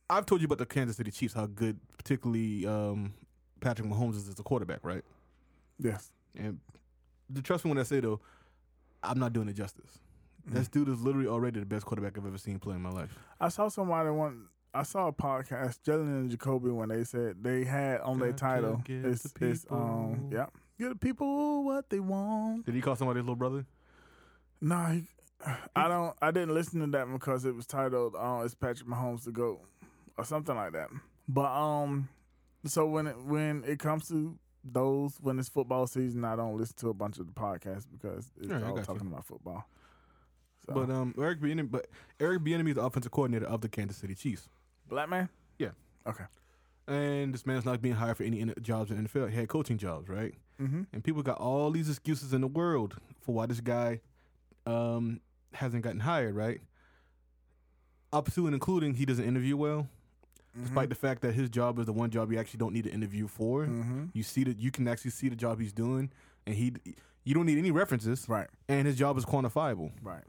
I've 0.10 0.26
told 0.26 0.42
you 0.42 0.46
about 0.46 0.60
the 0.60 0.66
Kansas 0.66 0.98
City 0.98 1.10
Chiefs, 1.12 1.34
how 1.34 1.48
good, 1.48 1.80
particularly 1.98 2.66
um, 2.66 3.14
Patrick 3.60 3.88
Mahomes 3.88 4.16
is 4.16 4.30
as 4.30 4.40
a 4.40 4.44
quarterback, 4.44 4.80
right? 4.84 5.04
Yes. 5.80 6.12
And 6.38 6.60
trust 7.44 7.66
me 7.66 7.70
when 7.70 7.80
I 7.80 7.84
say 7.84 8.00
though, 8.00 8.20
I'm 9.02 9.20
not 9.20 9.34
doing 9.34 9.50
it 9.50 9.54
justice. 9.54 10.00
Mm-hmm. 10.46 10.58
This 10.58 10.68
dude 10.68 10.90
is 10.90 11.02
literally 11.02 11.28
already 11.28 11.60
the 11.60 11.66
best 11.66 11.86
quarterback 11.86 12.18
I've 12.18 12.26
ever 12.26 12.38
seen 12.38 12.60
play 12.60 12.76
in 12.76 12.82
my 12.82 12.92
life. 12.92 13.18
I 13.40 13.50
saw 13.50 13.68
somebody 13.68 14.10
one. 14.10 14.46
I 14.76 14.84
saw 14.84 15.08
a 15.08 15.14
podcast, 15.14 15.80
Jalen 15.86 16.08
and 16.08 16.30
Jacoby, 16.30 16.70
when 16.70 16.90
they 16.90 17.04
said 17.04 17.38
they 17.42 17.64
had 17.64 18.02
on 18.02 18.20
their 18.20 18.32
Got 18.32 18.38
to 18.38 18.44
title. 18.44 18.84
It's, 18.88 19.24
the 19.24 19.50
it's 19.50 19.66
um 19.70 20.30
yeah, 20.32 20.48
give 20.78 20.90
the 20.90 20.96
people 20.96 21.64
what 21.64 21.90
they 21.90 22.00
want. 22.00 22.66
Did 22.66 22.76
he 22.76 22.82
call 22.82 22.96
somebody 22.96 23.20
his 23.20 23.26
little 23.26 23.36
brother? 23.36 23.66
No, 24.62 24.84
he, 24.86 25.04
I 25.76 25.88
don't. 25.88 26.16
I 26.22 26.32
didn't 26.32 26.54
listen 26.54 26.82
to 26.82 26.88
that 26.88 27.12
because 27.12 27.46
it 27.46 27.56
was 27.56 27.66
titled 27.66 28.16
uh, 28.18 28.42
"It's 28.44 28.56
Patrick 28.56 28.88
Mahomes 28.90 29.24
the 29.24 29.32
goat" 29.32 29.62
or 30.18 30.26
something 30.26 30.56
like 30.56 30.74
that. 30.74 30.90
But 31.28 31.52
um, 31.52 32.10
so 32.66 32.86
when 32.86 33.08
it 33.08 33.18
when 33.24 33.64
it 33.66 33.80
comes 33.80 34.08
to 34.10 34.38
those 34.64 35.18
when 35.22 35.40
it's 35.40 35.50
football 35.50 35.88
season, 35.88 36.26
I 36.26 36.36
don't 36.36 36.58
listen 36.58 36.76
to 36.78 36.90
a 36.90 36.94
bunch 36.94 37.20
of 37.20 37.28
the 37.28 37.34
podcasts 37.34 37.86
because 37.92 38.32
it's 38.42 38.50
All 38.52 38.56
right, 38.58 38.64
all 38.64 38.72
got 38.74 38.80
you. 38.80 38.86
talking 38.86 39.08
about 39.08 39.26
football. 39.26 39.66
So, 40.66 40.74
But 40.74 40.90
um, 40.90 41.14
Eric 41.20 41.42
Bieniemy, 41.42 41.70
but 41.70 41.88
Eric 42.20 42.42
Bieniemy 42.42 42.70
is 42.70 42.76
the 42.76 42.82
offensive 42.82 43.12
coordinator 43.12 43.46
of 43.46 43.62
the 43.62 43.70
Kansas 43.70 43.98
City 43.98 44.16
Chiefs, 44.16 44.50
black 44.90 45.10
man. 45.10 45.30
Yeah. 45.60 45.70
Okay. 46.08 46.26
and 46.88 47.34
this 47.34 47.46
man's 47.46 47.66
not 47.66 47.82
being 47.82 47.96
hired 47.96 48.18
for 48.18 48.24
any 48.24 48.46
jobs 48.62 48.92
in 48.92 49.02
the 49.04 49.10
NFL, 49.10 49.32
had 49.32 49.48
coaching 49.50 49.78
jobs, 49.78 50.08
right? 50.08 50.34
Mm-hmm. 50.62 50.84
And 50.94 51.04
people 51.04 51.22
got 51.24 51.38
all 51.40 51.72
these 51.72 51.90
excuses 51.90 52.32
in 52.34 52.42
the 52.42 52.48
world 52.48 52.96
for 53.22 53.34
why 53.36 53.46
this 53.48 53.60
guy 53.62 54.02
um 54.66 55.20
hasn't 55.54 55.84
gotten 55.84 56.00
hired, 56.02 56.36
right? 56.36 56.62
Up 58.14 58.32
to 58.34 58.46
and 58.46 58.54
including 58.54 58.94
he 58.94 59.06
doesn't 59.06 59.26
interview 59.26 59.58
well, 59.58 59.88
despite 60.62 60.88
the 60.90 60.96
fact 60.96 61.22
that 61.24 61.34
his 61.34 61.50
job 61.50 61.78
is 61.80 61.86
the 61.86 61.92
one 61.94 62.10
job 62.10 62.32
you 62.32 62.40
actually 62.40 62.60
don't 62.60 62.74
need 62.74 62.86
to 62.86 62.92
interview 62.92 63.28
for. 63.28 63.66
Mm-hmm. 63.66 64.06
You 64.14 64.24
see 64.24 64.44
that 64.46 64.58
you 64.60 64.72
can 64.72 64.88
actually 64.88 65.12
see 65.12 65.28
the 65.28 65.36
job 65.36 65.60
he's 65.60 65.74
doing, 65.74 66.12
and 66.46 66.56
he 66.56 66.74
you 67.26 67.34
don't 67.34 67.46
need 67.46 67.58
any 67.58 67.72
references, 67.72 68.26
Right. 68.30 68.48
and 68.70 68.86
his 68.88 68.96
job 68.96 69.18
is 69.18 69.26
quantifiable. 69.26 69.92
Right. 70.02 70.24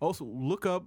Also, 0.00 0.24
look 0.24 0.66
up 0.66 0.84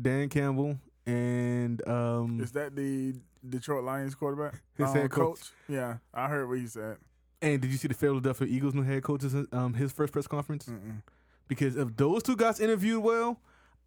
Dan 0.00 0.28
Campbell 0.28 0.78
and 1.06 1.86
um 1.88 2.40
Is 2.40 2.52
that 2.52 2.74
the 2.76 3.14
Detroit 3.48 3.84
Lions 3.84 4.14
quarterback? 4.14 4.62
His 4.76 4.88
Um, 4.88 4.94
head 4.94 5.10
coach. 5.10 5.40
Yeah, 5.68 5.98
I 6.12 6.28
heard 6.28 6.48
what 6.48 6.58
he 6.58 6.66
said. 6.66 6.96
and 7.42 7.60
did 7.60 7.70
you 7.70 7.76
see 7.76 7.88
the 7.88 7.94
Philadelphia 7.94 8.46
Eagles 8.48 8.74
new 8.74 8.82
head 8.82 9.02
coach's 9.02 9.34
um 9.52 9.74
his 9.74 9.92
first 9.92 10.12
press 10.12 10.26
conference? 10.26 10.66
Mm-mm. 10.66 11.02
Because 11.46 11.76
if 11.76 11.94
those 11.96 12.22
two 12.22 12.36
guys 12.36 12.58
interviewed 12.58 13.02
well, 13.02 13.38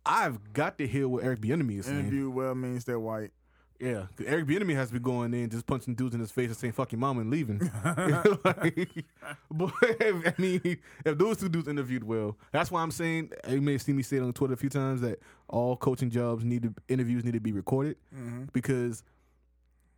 I've 0.05 0.53
got 0.53 0.78
to 0.78 0.88
hear 0.88 1.07
what 1.07 1.24
Eric 1.24 1.41
Bieniemy 1.41 1.80
is 1.80 1.86
saying. 1.88 1.99
Interview 1.99 2.30
well 2.30 2.53
means 2.55 2.86
they're 2.86 2.99
white. 2.99 3.32
Yeah, 3.80 4.07
'cause 4.15 4.25
Eric 4.25 4.47
Bieniemy 4.47 4.73
has 4.75 4.88
to 4.88 4.93
be 4.95 4.99
going 4.99 5.34
in 5.36 5.49
just 5.49 5.65
punching 5.67 5.93
dudes 5.95 6.15
in 6.15 6.19
his 6.19 6.32
face 6.32 6.47
and 6.47 6.57
saying 6.57 6.73
"fuck 6.73 6.91
your 6.91 6.99
mama" 6.99 7.21
and 7.21 7.30
leaving. 7.30 7.59
like, 8.43 9.05
but 9.51 9.71
if, 9.82 10.28
I 10.28 10.34
mean, 10.41 10.78
if 11.05 11.17
those 11.17 11.38
two 11.38 11.47
dudes 11.49 11.67
interviewed 11.67 12.03
well, 12.03 12.38
that's 12.51 12.71
why 12.71 12.82
I'm 12.82 12.89
saying 12.91 13.32
you 13.47 13.61
may 13.61 13.73
have 13.73 13.82
seen 13.84 13.95
me 13.95 14.03
say 14.03 14.17
it 14.17 14.23
on 14.23 14.34
Twitter 14.34 14.53
a 14.53 14.57
few 14.57 14.69
times 14.69 15.01
that 15.01 15.19
all 15.47 15.78
coaching 15.78 16.09
jobs 16.09 16.43
need 16.43 16.63
to 16.63 16.73
interviews 16.88 17.23
need 17.23 17.34
to 17.34 17.39
be 17.39 17.51
recorded 17.51 17.97
Mm-hmm. 18.15 18.45
because 18.51 19.03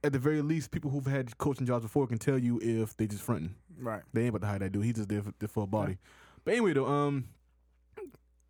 at 0.03 0.13
the 0.13 0.19
very 0.19 0.41
least, 0.41 0.71
people 0.71 0.89
who've 0.91 1.05
had 1.05 1.37
coaching 1.37 1.65
jobs 1.65 1.83
before 1.83 2.07
can 2.07 2.17
tell 2.17 2.37
you 2.37 2.59
if 2.61 2.95
they 2.97 3.05
just 3.07 3.21
fronting. 3.21 3.55
Right. 3.77 4.01
They 4.13 4.21
ain't 4.21 4.29
about 4.29 4.41
to 4.41 4.47
hire 4.47 4.59
that 4.59 4.71
dude. 4.71 4.83
He 4.85 4.93
just 4.93 5.09
there 5.09 5.21
for, 5.21 5.33
there 5.39 5.47
for 5.49 5.63
a 5.63 5.67
body. 5.67 5.97
But 6.45 6.51
anyway, 6.51 6.73
though, 6.73 6.85
um, 6.85 7.25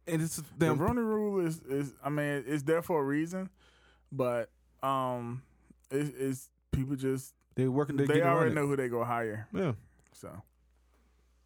and 0.08 0.22
it's 0.22 0.42
The. 0.58 0.74
Rooney 0.74 1.02
Rule 1.02 1.46
is 1.46 1.60
is 1.70 1.94
I 2.04 2.10
mean 2.10 2.44
it's 2.48 2.64
there 2.64 2.82
for 2.82 3.00
a 3.02 3.04
reason, 3.04 3.50
but 4.12 4.50
um, 4.84 5.42
it, 5.92 6.14
it's 6.18 6.50
people 6.72 6.96
just 6.96 7.34
They 7.56 7.68
working. 7.68 7.98
They, 7.98 8.06
they, 8.06 8.22
already 8.22 8.54
know 8.54 8.68
who 8.68 8.76
they 8.76 8.88
go 8.88 9.04
hire. 9.04 9.48
Yeah. 9.54 9.74
So 10.14 10.42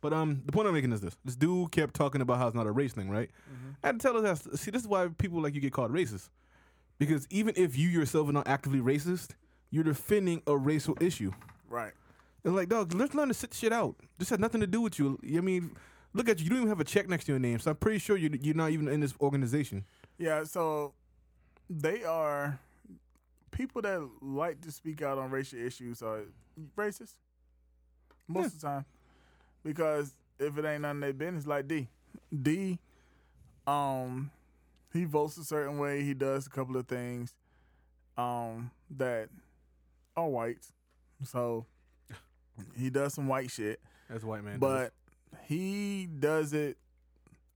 But 0.02 0.14
um, 0.14 0.42
the 0.46 0.52
point 0.52 0.68
I'm 0.68 0.74
making 0.74 0.92
is 0.92 1.02
this: 1.02 1.18
this 1.24 1.36
dude 1.36 1.72
kept 1.72 1.94
talking 1.94 2.22
about 2.22 2.38
how 2.38 2.48
it's 2.48 2.56
not 2.56 2.68
a 2.68 2.72
race 2.72 2.94
thing, 2.94 3.10
right? 3.10 3.30
I 3.84 3.88
had 3.88 4.00
to 4.00 4.04
tell 4.04 4.26
us 4.26 4.42
that. 4.42 4.58
See, 4.58 4.72
this 4.72 4.82
is 4.82 4.88
why 4.88 5.08
people 5.18 5.42
like 5.42 5.56
you 5.56 5.62
get 5.62 5.74
called 5.74 5.92
racist, 5.92 6.30
because 6.98 7.28
even 7.30 7.54
if 7.58 7.78
you 7.78 7.90
yourself 7.90 8.30
are 8.30 8.34
not 8.34 8.48
actively 8.48 8.80
racist, 8.80 9.32
you're 9.70 9.84
defending 9.84 10.42
a 10.48 10.58
racial 10.58 10.98
issue. 11.02 11.32
right. 11.70 11.94
It's 12.46 12.54
like, 12.54 12.68
dog, 12.68 12.94
let's 12.94 13.16
learn 13.16 13.30
to 13.30 13.34
sit 13.34 13.54
shit 13.54 13.72
out. 13.72 13.96
This 14.18 14.30
has 14.30 14.38
nothing 14.38 14.60
to 14.60 14.68
do 14.68 14.82
with 14.82 15.00
you. 15.00 15.18
I 15.26 15.40
mean, 15.40 15.78
look 16.14 16.28
at 16.28 16.40
you. 16.40 16.44
You 16.44 16.50
don't 16.50 16.60
even 16.60 16.70
have 16.70 16.82
a 16.82 16.84
check 16.84 17.08
next 17.08 17.24
to 17.26 17.32
your 17.32 17.40
name, 17.40 17.60
so 17.60 17.72
I'm 17.72 17.78
pretty 17.78 18.00
sure 18.00 18.18
you're 18.18 18.36
you're 18.36 18.56
not 18.56 18.72
even 18.72 18.90
in 18.90 19.00
this 19.00 19.14
organization. 19.22 19.86
Yeah, 20.18 20.44
so 20.44 20.94
they 21.70 22.04
are 22.04 22.60
people 23.54 23.82
that 23.84 24.06
like 24.22 24.60
to 24.62 24.72
speak 24.72 25.02
out 25.02 25.18
on 25.18 25.32
racial 25.32 25.60
issues 25.60 26.02
are 26.02 26.22
racist 26.78 27.14
most 28.28 28.56
of 28.56 28.62
the 28.62 28.68
time 28.68 28.86
because 29.64 30.14
if 30.40 30.58
it 30.58 30.66
ain't 30.66 30.82
none 30.82 30.98
of 30.98 31.02
their 31.02 31.14
business, 31.14 31.48
like 31.48 31.68
D, 31.68 31.88
D, 32.42 32.80
um, 33.66 34.32
he 34.92 35.06
votes 35.06 35.38
a 35.38 35.44
certain 35.44 35.78
way. 35.78 36.04
He 36.04 36.14
does 36.14 36.48
a 36.48 36.50
couple 36.50 36.76
of 36.76 36.88
things, 36.88 37.34
um, 38.18 38.72
that 38.98 39.30
are 40.16 40.28
white. 40.28 40.58
So 41.24 41.66
he 42.78 42.90
does 42.90 43.14
some 43.14 43.28
white 43.28 43.50
shit, 43.50 43.80
That's 44.10 44.24
a 44.24 44.28
white 44.28 44.44
man. 44.44 44.60
but 44.60 44.92
he 45.48 46.08
does 46.20 46.54
it, 46.54 46.78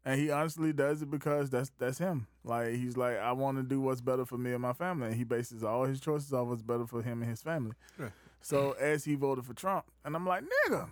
and 0.06 0.20
he 0.20 0.32
honestly 0.32 0.72
does 0.74 1.02
it 1.02 1.12
because 1.12 1.50
that's 1.50 1.72
that's 1.78 1.98
him. 1.98 2.28
Like 2.48 2.74
he's 2.76 2.96
like, 2.96 3.18
I 3.18 3.32
want 3.34 3.58
to 3.58 3.64
do 3.64 3.82
what's 3.82 4.02
better 4.02 4.26
for 4.26 4.38
me 4.38 4.54
and 4.54 4.62
my 4.62 4.74
family, 4.74 5.08
and 5.08 5.16
he 5.16 5.24
bases 5.24 5.64
all 5.64 5.86
his 5.86 6.00
choices 6.00 6.34
off 6.34 6.48
what's 6.48 6.62
better 6.62 6.86
for 6.88 7.02
him 7.02 7.22
and 7.22 7.30
his 7.30 7.42
family. 7.42 7.74
Yeah. 8.00 8.10
So 8.42 8.72
as 8.80 9.04
he 9.04 9.16
voted 9.16 9.46
for 9.46 9.54
Trump, 9.54 9.86
and 10.06 10.16
I'm 10.16 10.26
like, 10.26 10.44
nigga, 10.44 10.88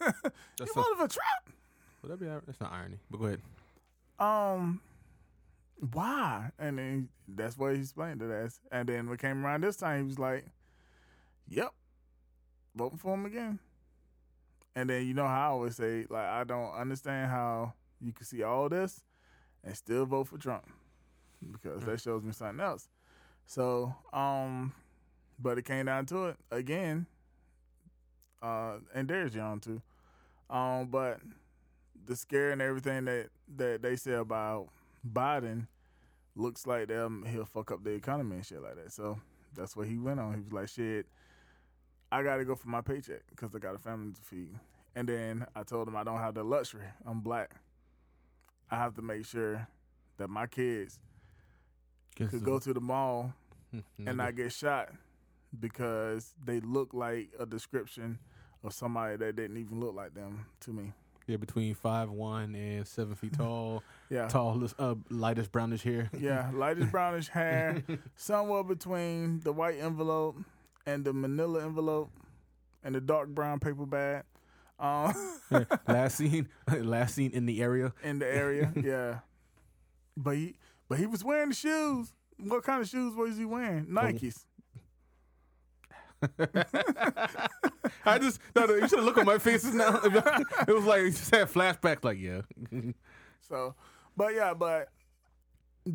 you 0.00 0.66
so, 0.66 0.72
voted 0.74 0.98
for 0.98 1.08
Trump. 1.08 1.56
would 2.02 2.12
that 2.12 2.20
be? 2.20 2.26
That's 2.26 2.60
not 2.60 2.72
irony. 2.72 2.98
But 3.10 3.18
go 3.18 3.26
ahead. 3.26 3.40
um, 4.18 4.80
why? 5.92 6.50
And 6.58 6.78
then 6.78 7.08
that's 7.28 7.56
what 7.56 7.74
he 7.74 7.80
explained 7.80 8.22
it 8.22 8.30
as. 8.30 8.58
And 8.72 8.88
then 8.88 9.08
when 9.08 9.18
came 9.18 9.44
around 9.44 9.62
this 9.62 9.76
time, 9.76 10.00
he 10.00 10.06
was 10.06 10.18
like, 10.18 10.46
"Yep, 11.48 11.72
voting 12.74 12.98
for 12.98 13.14
him 13.14 13.26
again." 13.26 13.58
And 14.74 14.90
then 14.90 15.06
you 15.06 15.14
know 15.14 15.26
how 15.26 15.40
I 15.40 15.50
always 15.52 15.76
say, 15.76 16.06
like, 16.10 16.26
I 16.26 16.44
don't 16.44 16.72
understand 16.74 17.30
how 17.30 17.72
you 18.00 18.12
can 18.12 18.26
see 18.26 18.42
all 18.42 18.68
this 18.68 19.02
and 19.66 19.76
still 19.76 20.06
vote 20.06 20.28
for 20.28 20.38
Trump 20.38 20.64
because 21.52 21.84
that 21.84 22.00
shows 22.00 22.22
me 22.22 22.32
something 22.32 22.60
else. 22.60 22.88
So, 23.44 23.94
um, 24.12 24.72
but 25.38 25.58
it 25.58 25.64
came 25.64 25.86
down 25.86 26.06
to 26.06 26.26
it 26.26 26.36
again. 26.50 27.06
Uh, 28.40 28.76
and 28.94 29.08
there's 29.08 29.34
young 29.34 29.60
too. 29.60 29.82
Um, 30.48 30.86
but 30.86 31.18
the 32.06 32.14
scare 32.14 32.52
and 32.52 32.62
everything 32.62 33.04
that 33.06 33.28
that 33.56 33.82
they 33.82 33.96
say 33.96 34.12
about 34.12 34.68
Biden 35.06 35.66
looks 36.36 36.66
like 36.66 36.88
them 36.88 37.24
he'll 37.28 37.44
fuck 37.44 37.72
up 37.72 37.82
the 37.82 37.90
economy 37.90 38.36
and 38.36 38.46
shit 38.46 38.62
like 38.62 38.76
that. 38.76 38.92
So 38.92 39.18
that's 39.56 39.76
what 39.76 39.88
he 39.88 39.98
went 39.98 40.20
on. 40.20 40.34
He 40.34 40.40
was 40.40 40.52
like, 40.52 40.68
"Shit, 40.68 41.06
I 42.12 42.22
got 42.22 42.36
to 42.36 42.44
go 42.44 42.54
for 42.54 42.68
my 42.68 42.82
paycheck 42.82 43.22
because 43.30 43.54
I 43.54 43.58
got 43.58 43.74
a 43.74 43.78
family 43.78 44.12
to 44.12 44.20
feed." 44.22 44.54
And 44.94 45.08
then 45.08 45.46
I 45.54 45.62
told 45.62 45.88
him 45.88 45.96
I 45.96 46.04
don't 46.04 46.18
have 46.18 46.34
the 46.34 46.44
luxury. 46.44 46.84
I'm 47.04 47.20
black. 47.20 47.56
I 48.70 48.76
have 48.76 48.94
to 48.94 49.02
make 49.02 49.24
sure 49.26 49.66
that 50.18 50.28
my 50.28 50.46
kids 50.46 50.98
could 52.16 52.42
go 52.44 52.58
to 52.58 52.72
the 52.72 52.80
mall 52.80 53.32
and 54.06 54.16
not 54.16 54.34
get 54.36 54.52
shot 54.52 54.90
because 55.58 56.34
they 56.44 56.60
look 56.60 56.92
like 56.94 57.28
a 57.38 57.46
description 57.46 58.18
of 58.64 58.72
somebody 58.72 59.16
that 59.16 59.36
didn't 59.36 59.56
even 59.58 59.80
look 59.80 59.94
like 59.94 60.14
them 60.14 60.46
to 60.60 60.70
me. 60.70 60.92
yeah, 61.26 61.36
between 61.36 61.74
five 61.74 62.10
one 62.10 62.54
and 62.54 62.86
seven 62.86 63.14
feet 63.14 63.32
tall, 63.38 63.82
Yeah. 64.10 64.28
tallest, 64.28 64.74
uh, 64.78 64.94
lightest 65.10 65.52
brownish 65.52 65.82
hair. 65.82 66.10
Yeah, 66.18 66.50
lightest 66.54 66.90
brownish 66.90 67.28
hair, 67.28 67.82
somewhere 68.16 68.64
between 68.64 69.40
the 69.40 69.52
white 69.52 69.78
envelope 69.78 70.36
and 70.86 71.04
the 71.04 71.12
manila 71.12 71.64
envelope 71.64 72.10
and 72.82 72.94
the 72.94 73.00
dark 73.00 73.28
brown 73.28 73.58
paper 73.60 73.86
bag. 73.86 74.24
Um, 74.78 75.14
last 75.88 76.16
seen, 76.16 76.48
last 76.80 77.14
seen 77.14 77.30
in 77.32 77.46
the 77.46 77.62
area. 77.62 77.92
in 78.02 78.18
the 78.18 78.26
area, 78.26 78.72
yeah. 78.76 79.18
But 80.16 80.36
he, 80.36 80.56
but 80.88 80.98
he 80.98 81.06
was 81.06 81.24
wearing 81.24 81.50
the 81.50 81.54
shoes. 81.54 82.12
What 82.38 82.62
kind 82.64 82.82
of 82.82 82.88
shoes 82.88 83.14
was 83.14 83.36
he 83.38 83.44
wearing? 83.44 83.86
Nikes. 83.86 84.44
I 88.04 88.18
just 88.18 88.40
no, 88.54 88.66
no, 88.66 88.74
you 88.74 88.88
should 88.88 89.04
look 89.04 89.18
at 89.18 89.26
my 89.26 89.38
faces 89.38 89.74
now. 89.74 90.00
it 90.02 90.72
was 90.72 90.84
like 90.84 91.02
you 91.02 91.10
just 91.10 91.34
had 91.34 91.48
flashbacks. 91.48 92.04
Like 92.04 92.18
yeah, 92.18 92.40
So, 93.40 93.74
but 94.16 94.34
yeah, 94.34 94.54
but 94.54 94.88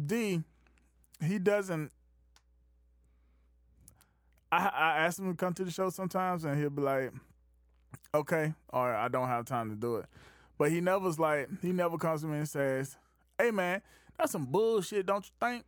D, 0.05 0.43
he 1.23 1.39
doesn't. 1.39 1.91
I 4.51 4.67
I 4.67 4.97
asked 5.05 5.19
him 5.19 5.31
to 5.31 5.37
come 5.37 5.53
to 5.55 5.65
the 5.65 5.71
show 5.71 5.89
sometimes, 5.89 6.45
and 6.45 6.59
he'll 6.59 6.69
be 6.69 6.81
like, 6.81 7.11
"Okay," 8.13 8.53
or 8.69 8.93
"I 8.93 9.07
don't 9.07 9.27
have 9.27 9.45
time 9.45 9.69
to 9.69 9.75
do 9.75 9.97
it." 9.97 10.05
But 10.57 10.71
he 10.71 10.81
never's 10.81 11.17
like 11.17 11.49
he 11.61 11.71
never 11.71 11.97
comes 11.97 12.21
to 12.21 12.27
me 12.27 12.37
and 12.37 12.49
says, 12.49 12.97
"Hey 13.37 13.51
man, 13.51 13.81
that's 14.17 14.31
some 14.31 14.45
bullshit, 14.45 15.05
don't 15.05 15.25
you 15.25 15.31
think? 15.39 15.65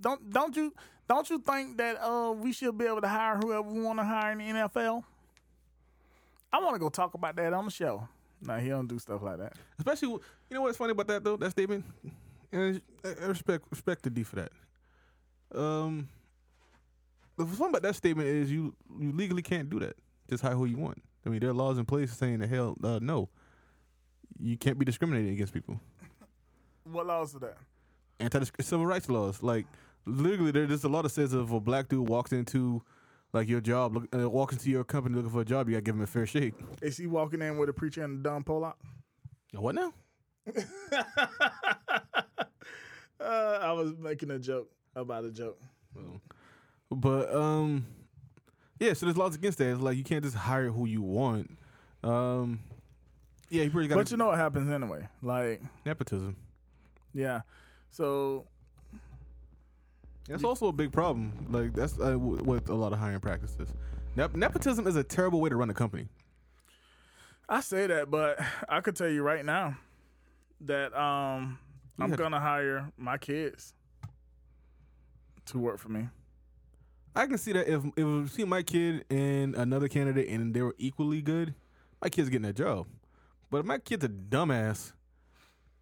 Don't 0.00 0.30
don't 0.30 0.56
you 0.56 0.72
don't 1.08 1.28
you 1.30 1.38
think 1.38 1.76
that 1.78 1.96
uh 2.02 2.32
we 2.32 2.52
should 2.52 2.76
be 2.76 2.84
able 2.84 3.00
to 3.00 3.08
hire 3.08 3.36
whoever 3.36 3.62
we 3.62 3.80
want 3.80 3.98
to 3.98 4.04
hire 4.04 4.32
in 4.32 4.38
the 4.38 4.44
NFL?" 4.44 5.04
I 6.52 6.60
want 6.60 6.74
to 6.76 6.78
go 6.78 6.88
talk 6.88 7.14
about 7.14 7.34
that 7.36 7.52
on 7.52 7.64
the 7.64 7.70
show. 7.70 8.06
No, 8.40 8.56
he 8.58 8.68
don't 8.68 8.86
do 8.86 8.98
stuff 8.98 9.22
like 9.22 9.38
that. 9.38 9.54
especially 9.78 10.08
you 10.08 10.20
know 10.50 10.62
what's 10.62 10.76
funny 10.76 10.92
about 10.92 11.08
that 11.08 11.24
though. 11.24 11.36
That 11.36 11.50
statement, 11.50 11.84
and 12.52 12.80
I 13.04 13.26
respect 13.26 13.64
respect 13.70 14.02
the 14.02 14.10
D 14.10 14.22
for 14.22 14.36
that. 14.36 14.52
Um, 15.54 16.08
the 17.36 17.46
fun 17.46 17.70
about 17.70 17.82
that 17.82 17.96
statement 17.96 18.28
is 18.28 18.52
you 18.52 18.74
you 19.00 19.12
legally 19.12 19.42
can't 19.42 19.68
do 19.68 19.80
that. 19.80 19.96
Just 20.28 20.42
hire 20.42 20.54
who 20.54 20.66
you 20.66 20.76
want. 20.76 21.02
I 21.26 21.30
mean, 21.30 21.40
there 21.40 21.50
are 21.50 21.54
laws 21.54 21.78
in 21.78 21.84
place 21.84 22.12
saying 22.12 22.38
the 22.40 22.46
hell 22.46 22.76
uh, 22.82 22.98
no. 23.00 23.28
You 24.38 24.56
can't 24.58 24.78
be 24.78 24.84
discriminated 24.84 25.32
against 25.32 25.52
people. 25.54 25.80
What 26.84 27.06
laws 27.06 27.34
are 27.34 27.38
that? 27.40 27.56
anti 28.20 28.44
civil 28.60 28.86
rights 28.86 29.08
laws. 29.08 29.42
Like 29.42 29.66
literally, 30.06 30.50
there- 30.50 30.66
there's 30.66 30.84
a 30.84 30.88
law 30.88 31.02
that 31.02 31.08
says 31.10 31.32
if 31.34 31.50
a 31.50 31.60
black 31.60 31.88
dude 31.88 32.08
walks 32.08 32.32
into 32.32 32.82
like 33.32 33.48
your 33.48 33.60
job, 33.60 33.94
look, 33.94 34.08
uh, 34.14 34.28
walks 34.30 34.52
into 34.54 34.70
your 34.70 34.84
company 34.84 35.16
looking 35.16 35.30
for 35.30 35.40
a 35.40 35.44
job, 35.44 35.68
you 35.68 35.74
gotta 35.74 35.82
give 35.82 35.94
him 35.96 36.02
a 36.02 36.06
fair 36.06 36.26
shake. 36.26 36.54
Is 36.82 36.96
he 36.96 37.06
walking 37.06 37.42
in 37.42 37.56
with 37.58 37.68
a 37.68 37.72
preacher 37.72 38.04
and 38.04 38.20
a 38.20 38.22
dumb 38.30 38.44
Pollock? 38.44 38.76
What 39.52 39.74
now? 39.74 39.92
Uh, 43.20 43.58
I 43.62 43.72
was 43.72 43.96
making 43.98 44.30
a 44.32 44.38
joke 44.38 44.70
about 44.94 45.24
a 45.24 45.30
joke. 45.30 45.58
But 46.90 47.34
um, 47.34 47.86
yeah. 48.78 48.92
So 48.92 49.06
there's 49.06 49.16
laws 49.16 49.34
against 49.34 49.58
that. 49.58 49.70
It's 49.72 49.80
like 49.80 49.96
you 49.96 50.04
can't 50.04 50.22
just 50.24 50.36
hire 50.36 50.70
who 50.70 50.86
you 50.86 51.02
want. 51.02 51.50
Um, 52.02 52.60
yeah, 53.50 53.64
you 53.64 53.70
pretty 53.70 53.88
got 53.88 53.96
But 53.96 54.10
you 54.10 54.16
know 54.16 54.26
what 54.26 54.38
happens 54.38 54.70
anyway. 54.70 55.08
Like, 55.22 55.62
nepotism. 55.86 56.36
yeah. 57.12 57.42
So 57.90 58.46
That's 60.28 60.42
also 60.44 60.66
a 60.68 60.72
big 60.72 60.92
problem. 60.92 61.46
Like 61.50 61.72
that's 61.74 61.94
uh, 61.98 62.12
w- 62.12 62.42
with 62.42 62.68
a 62.68 62.74
lot 62.74 62.92
of 62.92 62.98
hiring 62.98 63.20
practices. 63.20 63.68
Nep- 64.16 64.34
nepotism 64.34 64.86
is 64.86 64.96
a 64.96 65.04
terrible 65.04 65.40
way 65.40 65.50
to 65.50 65.56
run 65.56 65.70
a 65.70 65.74
company. 65.74 66.08
I 67.48 67.60
say 67.60 67.86
that, 67.86 68.10
but 68.10 68.38
I 68.68 68.80
could 68.80 68.96
tell 68.96 69.08
you 69.08 69.22
right 69.22 69.44
now 69.44 69.76
that 70.62 70.92
um 70.98 71.58
I'm 72.00 72.10
gonna 72.12 72.40
hire 72.40 72.90
my 72.96 73.18
kids 73.18 73.74
to 75.46 75.58
work 75.58 75.78
for 75.78 75.90
me. 75.90 76.08
I 77.16 77.26
can 77.26 77.38
see 77.38 77.52
that 77.52 77.68
if 77.68 77.84
if 77.96 78.04
we 78.04 78.26
see 78.28 78.44
my 78.44 78.62
kid 78.62 79.04
and 79.10 79.54
another 79.54 79.88
candidate 79.88 80.28
and 80.28 80.52
they 80.54 80.62
were 80.62 80.74
equally 80.78 81.22
good, 81.22 81.54
my 82.02 82.08
kid's 82.08 82.28
getting 82.28 82.46
that 82.46 82.56
job. 82.56 82.86
But 83.50 83.58
if 83.58 83.66
my 83.66 83.78
kid's 83.78 84.04
a 84.04 84.08
dumbass 84.08 84.92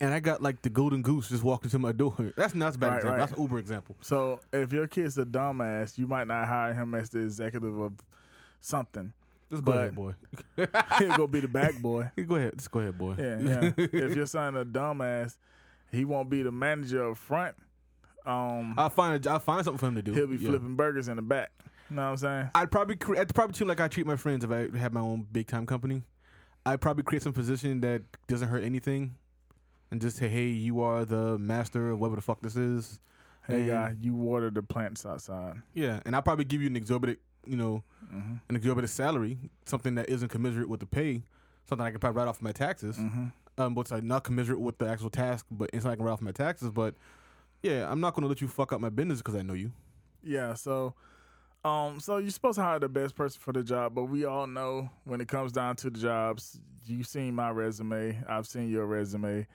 and 0.01 0.13
I 0.13 0.21
got 0.21 0.43
like 0.43 0.61
the 0.63 0.69
golden 0.69 1.01
goose 1.01 1.29
just 1.31 1.43
walking 1.43 1.71
to 1.71 1.79
my 1.79 1.93
door, 1.93 2.15
that's 2.37 2.55
not 2.55 2.75
a 2.75 2.79
bad 2.79 2.87
Right, 2.89 2.97
example. 2.97 3.11
right. 3.13 3.19
That's 3.21 3.33
an 3.33 3.43
Uber 3.43 3.59
example. 3.59 3.97
So 4.03 4.41
if 4.53 4.73
your 4.73 4.87
kid's 4.87 5.17
a 5.17 5.25
dumbass, 5.25 5.97
you 5.97 6.07
might 6.07 6.27
not 6.27 6.47
hire 6.49 6.75
him 6.75 6.95
as 6.95 7.09
the 7.11 7.21
executive 7.21 7.79
of 7.79 7.93
something. 8.61 9.13
Just 9.51 9.65
go 9.65 9.73
ahead, 9.73 9.95
boy. 9.95 10.15
He'll 10.99 11.17
go 11.17 11.27
be 11.27 11.41
the 11.41 11.49
back 11.49 11.77
boy. 11.81 12.11
go 12.27 12.37
ahead. 12.37 12.55
Just 12.57 12.71
go 12.71 12.81
ahead, 12.81 12.97
boy. 12.99 13.15
Yeah, 13.19 13.39
yeah. 13.41 13.71
if 13.77 14.15
your 14.17 14.27
son 14.27 14.57
a 14.57 14.65
dumbass, 14.65 15.37
he 15.91 16.05
won't 16.05 16.31
be 16.31 16.43
the 16.43 16.53
manager 16.53 17.11
up 17.11 17.17
front. 17.19 17.55
Um, 18.25 18.75
I'll 18.79 18.91
find 18.91 19.25
a, 19.27 19.31
I'll 19.31 19.39
find 19.41 19.65
something 19.65 19.79
for 19.79 19.87
him 19.87 19.95
to 19.97 20.03
do. 20.03 20.13
he'll 20.13 20.27
be 20.27 20.37
Yeah. 20.37 20.51
flipping 20.51 20.77
burgers 20.77 21.09
in 21.09 21.17
the 21.17 21.23
back. 21.23 21.51
You 21.91 21.97
know 21.97 22.03
what 22.03 22.09
I'm 22.11 22.17
saying? 22.17 22.51
I'd 22.55 22.71
probably 22.71 22.97
cre- 22.97 23.19
I'd 23.19 23.35
probably 23.35 23.55
treat 23.55 23.67
like 23.67 23.81
I 23.81 23.89
treat 23.89 24.07
my 24.07 24.17
friends 24.17 24.45
if 24.45 24.51
I 24.51 24.69
had 24.77 24.93
my 24.95 25.01
own 25.01 25.27
big 25.31 25.47
time 25.49 25.67
company. 25.67 26.03
I'd 26.65 26.81
probably 26.81 27.03
create 27.03 27.23
some 27.23 27.33
position 27.33 27.81
that 27.81 28.03
doesn't 28.29 28.49
hurt 28.49 28.63
anything, 28.65 29.17
and 29.91 30.01
just 30.01 30.17
say, 30.17 30.29
"Hey, 30.29 30.47
you 30.49 30.81
are 30.81 31.05
the 31.05 31.37
master 31.39 31.91
of 31.91 31.99
whatever 31.99 32.17
the 32.17 32.23
fuck 32.23 32.41
this 32.41 32.57
is." 32.57 33.01
Hey, 33.47 33.67
guy, 33.67 33.97
you 34.01 34.15
water 34.15 34.51
the 34.51 34.63
plants 34.63 35.05
outside. 35.05 35.61
Yeah, 35.75 35.99
and 36.07 36.15
I'll 36.15 36.23
probably 36.23 36.45
give 36.45 36.61
you 36.63 36.69
an 36.69 36.77
exorbitant, 36.77 37.19
you 37.45 37.57
know, 37.57 37.83
hmm 38.09 38.35
an 38.49 38.55
exorbitant 38.57 38.91
salary, 38.91 39.37
something 39.67 39.97
that 39.97 40.09
isn't 40.09 40.29
commensurate 40.29 40.69
with 40.69 40.79
the 40.79 40.87
pay, 40.87 41.25
something 41.69 41.85
I 41.85 41.91
can 41.91 41.99
probably 41.99 42.21
write 42.21 42.29
off 42.29 42.41
my 42.41 42.53
taxes. 42.53 42.97
hmm 42.97 43.27
Um, 43.59 43.75
what's 43.75 43.91
like 43.91 44.05
not 44.05 44.23
commensurate 44.25 44.61
with 44.61 44.79
the 44.79 44.87
actual 44.89 45.11
task, 45.11 45.45
but 45.51 45.69
it's 45.73 45.85
like 45.85 45.95
I 45.95 45.97
can 45.97 46.05
write 46.07 46.13
off 46.13 46.23
my 46.23 46.31
taxes. 46.33 46.71
But 46.71 46.95
yeah, 47.63 47.91
I'm 47.91 48.01
not 48.01 48.15
gonna 48.15 48.27
let 48.27 48.41
you 48.41 48.49
fuck 48.49 48.73
up 48.73 48.81
my 48.81 48.89
business 48.91 49.19
because 49.19 49.35
I 49.37 49.43
know 49.43 49.55
you. 49.55 49.73
Yeah. 50.23 50.55
So, 50.55 50.95
Um, 51.65 52.01
so 52.01 52.19
you're 52.19 52.31
supposed 52.31 52.57
to 52.57 52.63
hire 52.63 52.81
the 52.81 52.89
best 52.89 53.15
person 53.15 53.41
for 53.41 53.53
the 53.53 53.63
job, 53.63 53.95
but 53.95 54.05
we 54.07 54.25
all 54.25 54.49
know 54.49 54.91
when 55.05 55.21
it 55.21 55.29
comes 55.29 55.53
down 55.53 55.77
to 55.77 55.91
the 55.91 55.99
jobs, 56.01 56.59
you've 56.85 57.07
seen 57.07 57.37
my 57.37 57.51
resume, 57.51 58.21
I've 58.29 58.49
seen 58.49 58.69
your 58.69 58.85
resume. 58.87 59.47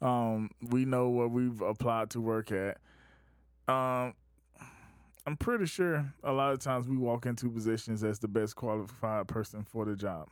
Um, 0.00 0.50
we 0.70 0.86
know 0.86 1.10
what 1.10 1.30
we've 1.30 1.60
applied 1.60 2.08
to 2.10 2.20
work 2.22 2.50
at. 2.52 2.78
Um, 3.68 4.14
I'm 5.26 5.36
pretty 5.38 5.66
sure 5.66 6.12
a 6.24 6.32
lot 6.32 6.54
of 6.54 6.58
times 6.60 6.88
we 6.88 6.96
walk 6.96 7.26
into 7.26 7.50
positions 7.50 8.02
as 8.02 8.18
the 8.18 8.28
best 8.28 8.56
qualified 8.56 9.28
person 9.28 9.62
for 9.62 9.84
the 9.84 9.94
job. 9.94 10.28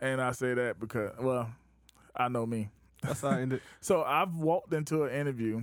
And 0.00 0.20
I 0.20 0.32
say 0.32 0.54
that 0.54 0.78
because, 0.80 1.12
well, 1.20 1.48
I 2.16 2.28
know 2.28 2.44
me. 2.46 2.68
That's 3.06 3.20
how 3.20 3.28
I 3.30 3.40
ended. 3.40 3.60
So 3.80 4.02
I've 4.02 4.34
walked 4.36 4.72
into 4.72 5.04
an 5.04 5.12
interview, 5.14 5.62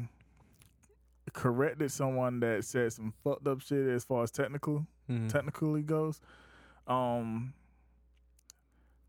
corrected 1.33 1.91
someone 1.91 2.39
that 2.41 2.63
said 2.65 2.93
some 2.93 3.13
fucked 3.23 3.47
up 3.47 3.61
shit 3.61 3.87
as 3.87 4.03
far 4.03 4.23
as 4.23 4.31
technical 4.31 4.85
Mhm. 5.09 5.29
technically 5.29 5.81
goes. 5.81 6.21
Um, 6.87 7.53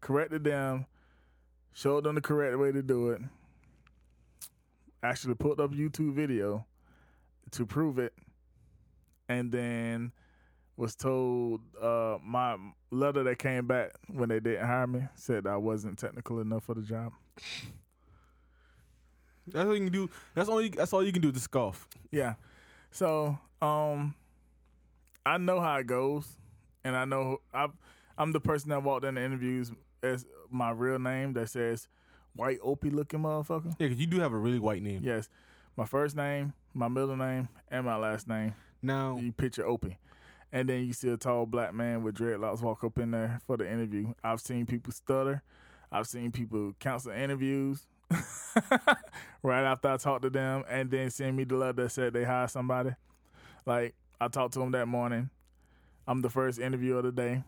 corrected 0.00 0.44
them, 0.44 0.86
showed 1.72 2.04
them 2.04 2.14
the 2.14 2.20
correct 2.20 2.58
way 2.58 2.72
to 2.72 2.82
do 2.82 3.10
it. 3.10 3.20
Actually, 5.02 5.34
put 5.34 5.60
up 5.60 5.72
YouTube 5.72 6.14
video 6.14 6.64
to 7.50 7.66
prove 7.66 7.98
it, 7.98 8.14
and 9.28 9.52
then 9.52 10.12
was 10.76 10.96
told 10.96 11.60
uh, 11.80 12.18
my 12.22 12.56
letter 12.90 13.22
that 13.22 13.38
came 13.38 13.66
back 13.66 13.92
when 14.08 14.28
they 14.30 14.40
didn't 14.40 14.66
hire 14.66 14.86
me 14.86 15.02
said 15.14 15.46
I 15.46 15.56
wasn't 15.56 15.98
technical 15.98 16.40
enough 16.40 16.64
for 16.64 16.74
the 16.74 16.82
job. 16.82 17.12
That's 19.46 19.66
all 19.66 19.74
you 19.74 19.84
can 19.84 19.92
do. 19.92 20.10
That's 20.34 20.48
all. 20.48 20.62
You, 20.62 20.70
that's 20.70 20.92
all 20.92 21.04
you 21.04 21.12
can 21.12 21.22
do. 21.22 21.32
Just 21.32 21.44
scoff. 21.44 21.86
Yeah. 22.10 22.34
So, 22.90 23.38
um, 23.60 24.14
I 25.26 25.38
know 25.38 25.60
how 25.60 25.76
it 25.76 25.86
goes, 25.86 26.26
and 26.84 26.96
I 26.96 27.04
know 27.04 27.38
I 27.52 27.68
I'm 28.16 28.32
the 28.32 28.40
person 28.40 28.70
that 28.70 28.82
walked 28.82 29.04
in 29.04 29.14
the 29.16 29.22
interviews 29.22 29.72
as 30.02 30.24
my 30.50 30.70
real 30.70 30.98
name 30.98 31.32
that 31.34 31.48
says 31.48 31.88
white 32.34 32.58
opie 32.62 32.90
looking 32.90 33.20
motherfucker. 33.20 33.74
Yeah, 33.78 33.88
because 33.88 34.00
you 34.00 34.06
do 34.06 34.20
have 34.20 34.32
a 34.32 34.38
really 34.38 34.58
white 34.58 34.82
name. 34.82 35.00
Yes, 35.02 35.28
my 35.76 35.84
first 35.84 36.16
name, 36.16 36.52
my 36.72 36.88
middle 36.88 37.16
name, 37.16 37.48
and 37.70 37.84
my 37.84 37.96
last 37.96 38.28
name. 38.28 38.54
Now, 38.82 39.16
You 39.16 39.32
picture 39.32 39.66
opie, 39.66 39.98
and 40.52 40.68
then 40.68 40.84
you 40.84 40.92
see 40.92 41.08
a 41.08 41.16
tall 41.16 41.46
black 41.46 41.72
man 41.72 42.02
with 42.02 42.16
dreadlocks 42.16 42.60
walk 42.60 42.84
up 42.84 42.98
in 42.98 43.12
there 43.12 43.40
for 43.46 43.56
the 43.56 43.70
interview. 43.70 44.12
I've 44.22 44.40
seen 44.40 44.66
people 44.66 44.92
stutter. 44.92 45.42
I've 45.90 46.06
seen 46.06 46.32
people 46.32 46.74
cancel 46.78 47.12
interviews 47.12 47.86
right 49.42 49.64
after 49.64 49.88
I 49.88 49.96
talked 49.96 50.22
to 50.22 50.30
them, 50.30 50.64
and 50.68 50.90
then 50.90 51.10
send 51.10 51.36
me 51.36 51.44
the 51.44 51.56
letter 51.56 51.84
that 51.84 51.90
said 51.90 52.12
they 52.12 52.24
hired 52.24 52.50
somebody. 52.50 52.90
Like 53.66 53.94
I 54.20 54.28
talked 54.28 54.54
to 54.54 54.60
them 54.60 54.72
that 54.72 54.86
morning. 54.86 55.30
I'm 56.06 56.22
the 56.22 56.30
first 56.30 56.58
interview 56.58 56.96
of 56.96 57.04
the 57.04 57.12
day. 57.12 57.42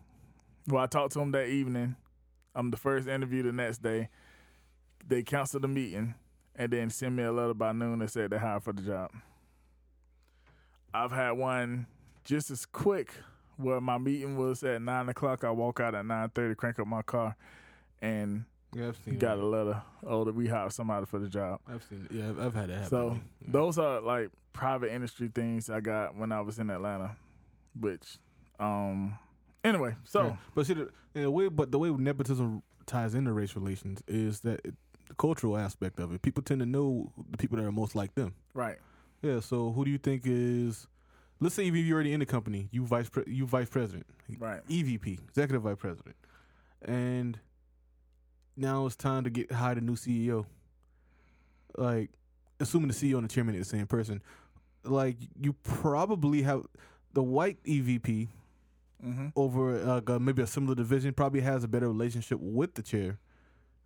Well, 0.67 0.83
I 0.83 0.87
talked 0.87 1.13
to 1.13 1.19
them 1.19 1.31
that 1.31 1.47
evening. 1.47 1.95
I'm 2.55 2.71
the 2.71 2.77
first 2.77 3.07
interview 3.07 3.43
the 3.43 3.51
next 3.51 3.83
day. 3.83 4.09
They 5.07 5.23
canceled 5.23 5.63
the 5.63 5.67
meeting 5.67 6.15
and 6.55 6.71
then 6.71 6.89
send 6.89 7.15
me 7.15 7.23
a 7.23 7.31
letter 7.31 7.53
by 7.53 7.71
noon 7.71 7.99
that 7.99 8.09
said 8.09 8.31
they 8.31 8.37
hired 8.37 8.63
for 8.63 8.73
the 8.73 8.81
job. 8.81 9.11
I've 10.93 11.11
had 11.11 11.31
one 11.31 11.85
just 12.23 12.49
as 12.49 12.65
quick 12.65 13.11
where 13.57 13.79
my 13.79 13.97
meeting 13.97 14.37
was 14.37 14.63
at 14.63 14.81
nine 14.81 15.07
o'clock. 15.09 15.43
I 15.43 15.51
walk 15.51 15.79
out 15.79 15.95
at 15.95 16.05
nine 16.05 16.29
thirty, 16.29 16.55
crank 16.55 16.79
up 16.79 16.87
my 16.87 17.03
car, 17.03 17.35
and 18.01 18.45
yeah, 18.77 18.87
I've 18.89 18.97
seen. 19.03 19.17
got 19.17 19.37
a 19.39 19.45
letter. 19.45 19.81
Oh, 20.05 20.23
that 20.23 20.35
we 20.35 20.47
hired 20.47 20.71
somebody 20.73 21.05
for 21.05 21.19
the 21.19 21.27
job. 21.27 21.59
I've 21.67 21.83
seen. 21.83 22.07
It. 22.09 22.15
Yeah, 22.15 22.29
I've, 22.29 22.39
I've 22.39 22.53
had 22.55 22.69
that 22.69 22.73
happen. 22.75 22.89
So. 22.89 23.11
Yeah. 23.13 23.47
those 23.51 23.77
are 23.77 24.01
like 24.01 24.29
private 24.53 24.91
industry 24.93 25.29
things 25.33 25.69
I 25.69 25.79
got 25.81 26.15
when 26.15 26.31
I 26.31 26.41
was 26.41 26.59
in 26.59 26.69
Atlanta, 26.69 27.15
which, 27.79 28.17
um, 28.59 29.17
anyway. 29.63 29.95
So 30.03 30.23
Yeah. 30.27 30.35
but 30.55 30.65
see, 30.65 30.73
the, 30.73 30.89
in 31.15 31.23
a 31.23 31.31
way, 31.31 31.47
but 31.47 31.71
the 31.71 31.79
way 31.79 31.89
nepotism 31.91 32.63
ties 32.85 33.13
into 33.15 33.33
race 33.33 33.55
relations 33.55 34.01
is 34.07 34.39
that 34.41 34.61
it, 34.65 34.73
the 35.07 35.13
cultural 35.15 35.57
aspect 35.57 35.99
of 35.99 36.13
it. 36.13 36.21
People 36.21 36.43
tend 36.43 36.59
to 36.59 36.65
know 36.65 37.11
the 37.31 37.37
people 37.37 37.57
that 37.57 37.65
are 37.65 37.71
most 37.71 37.95
like 37.95 38.13
them. 38.15 38.33
right, 38.53 38.77
Yeah. 39.21 39.39
So 39.41 39.71
who 39.71 39.85
do 39.85 39.91
you 39.91 39.97
think 39.97 40.23
is? 40.25 40.87
Let's 41.39 41.53
say 41.55 41.67
if 41.67 41.75
you're 41.75 41.93
already 41.95 42.13
in 42.13 42.19
the 42.19 42.25
company, 42.25 42.67
you 42.71 42.83
vice 42.85 43.09
pre- 43.09 43.23
you 43.27 43.45
vice 43.45 43.69
president, 43.69 44.07
right, 44.39 44.65
EVP, 44.67 45.19
executive 45.29 45.61
vice 45.61 45.77
president, 45.77 46.15
and 46.81 47.39
now 48.57 48.85
it's 48.85 48.95
time 48.95 49.23
to 49.23 49.29
get 49.29 49.51
hired 49.51 49.77
a 49.77 49.81
new 49.81 49.95
CEO. 49.95 50.45
Like, 51.77 52.09
assuming 52.59 52.87
the 52.87 52.93
CEO 52.93 53.15
and 53.15 53.23
the 53.23 53.33
chairman 53.33 53.55
are 53.55 53.59
the 53.59 53.65
same 53.65 53.87
person, 53.87 54.21
like 54.83 55.17
you 55.39 55.53
probably 55.63 56.41
have 56.41 56.65
the 57.13 57.23
white 57.23 57.61
EVP 57.63 58.27
mm-hmm. 59.05 59.27
over 59.35 59.79
uh, 59.79 60.01
uh, 60.07 60.19
maybe 60.19 60.41
a 60.41 60.47
similar 60.47 60.75
division 60.75 61.13
probably 61.13 61.41
has 61.41 61.63
a 61.63 61.67
better 61.67 61.87
relationship 61.87 62.39
with 62.39 62.73
the 62.75 62.81
chair, 62.81 63.19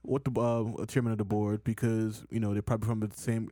with 0.03 0.23
the 0.23 0.39
uh, 0.39 0.85
chairman 0.85 1.11
of 1.11 1.17
the 1.17 1.25
board 1.25 1.63
because 1.63 2.23
you 2.29 2.39
know 2.39 2.53
they're 2.53 2.61
probably 2.61 2.87
from 2.87 2.99
the 3.01 3.09
same 3.15 3.49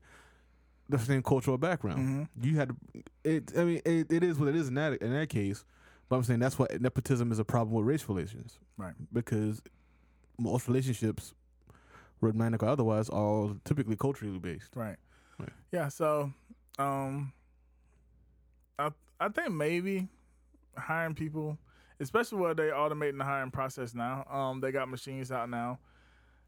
the 0.87 0.99
same 0.99 1.21
cultural 1.21 1.57
background. 1.57 1.99
Mm-hmm. 1.99 2.47
You 2.47 2.57
had 2.57 2.69
to, 2.69 2.75
it. 3.23 3.51
I 3.57 3.63
mean, 3.63 3.81
it, 3.85 4.11
it 4.11 4.23
is 4.23 4.37
what 4.39 4.49
it 4.49 4.55
is 4.55 4.67
in 4.67 4.75
that 4.75 4.93
in 5.01 5.13
that 5.13 5.29
case. 5.29 5.65
But 6.07 6.15
I'm 6.15 6.23
saying 6.23 6.39
that's 6.39 6.57
why 6.57 6.65
nepotism 6.79 7.31
is 7.31 7.37
a 7.37 7.45
problem 7.45 7.75
with 7.75 7.85
race 7.85 8.09
relations, 8.09 8.57
right, 8.77 8.93
because 9.13 9.61
most 10.39 10.67
relationships, 10.67 11.33
romantic 12.21 12.63
or 12.63 12.67
otherwise, 12.69 13.09
are 13.09 13.55
typically 13.65 13.95
culturally 13.95 14.39
based. 14.39 14.75
right, 14.75 14.97
Right. 15.37 15.49
Yeah. 15.71 15.87
So, 15.89 16.31
um, 16.77 17.31
I 18.77 18.91
I 19.19 19.29
think 19.29 19.51
maybe 19.51 20.07
hiring 20.77 21.15
people, 21.15 21.57
especially 21.99 22.39
where 22.39 22.53
they 22.53 22.67
automating 22.69 23.17
the 23.17 23.23
hiring 23.25 23.51
process 23.51 23.93
now. 23.93 24.25
Um, 24.29 24.59
they 24.61 24.71
got 24.71 24.89
machines 24.89 25.31
out 25.31 25.49
now 25.49 25.79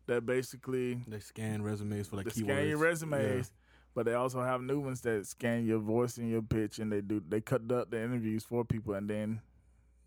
that 0.08 0.26
basically 0.26 0.96
They 1.08 1.20
scan 1.20 1.62
resumes 1.62 2.08
for 2.08 2.18
like 2.18 2.26
they 2.26 2.32
keywords. 2.32 2.46
scan 2.46 2.68
your 2.68 2.78
resumes, 2.78 3.52
but 3.94 4.06
they 4.06 4.14
also 4.14 4.42
have 4.42 4.62
new 4.62 4.80
ones 4.80 5.02
that 5.02 5.26
scan 5.28 5.66
your 5.66 5.80
voice 5.80 6.18
and 6.18 6.30
your 6.30 6.42
pitch, 6.42 6.80
and 6.80 6.92
they 6.92 7.02
do 7.02 7.22
they 7.28 7.40
cut 7.42 7.70
up 7.72 7.92
the 7.92 8.02
interviews 8.02 8.44
for 8.44 8.66
people, 8.66 8.94
and 8.94 9.10
then 9.10 9.42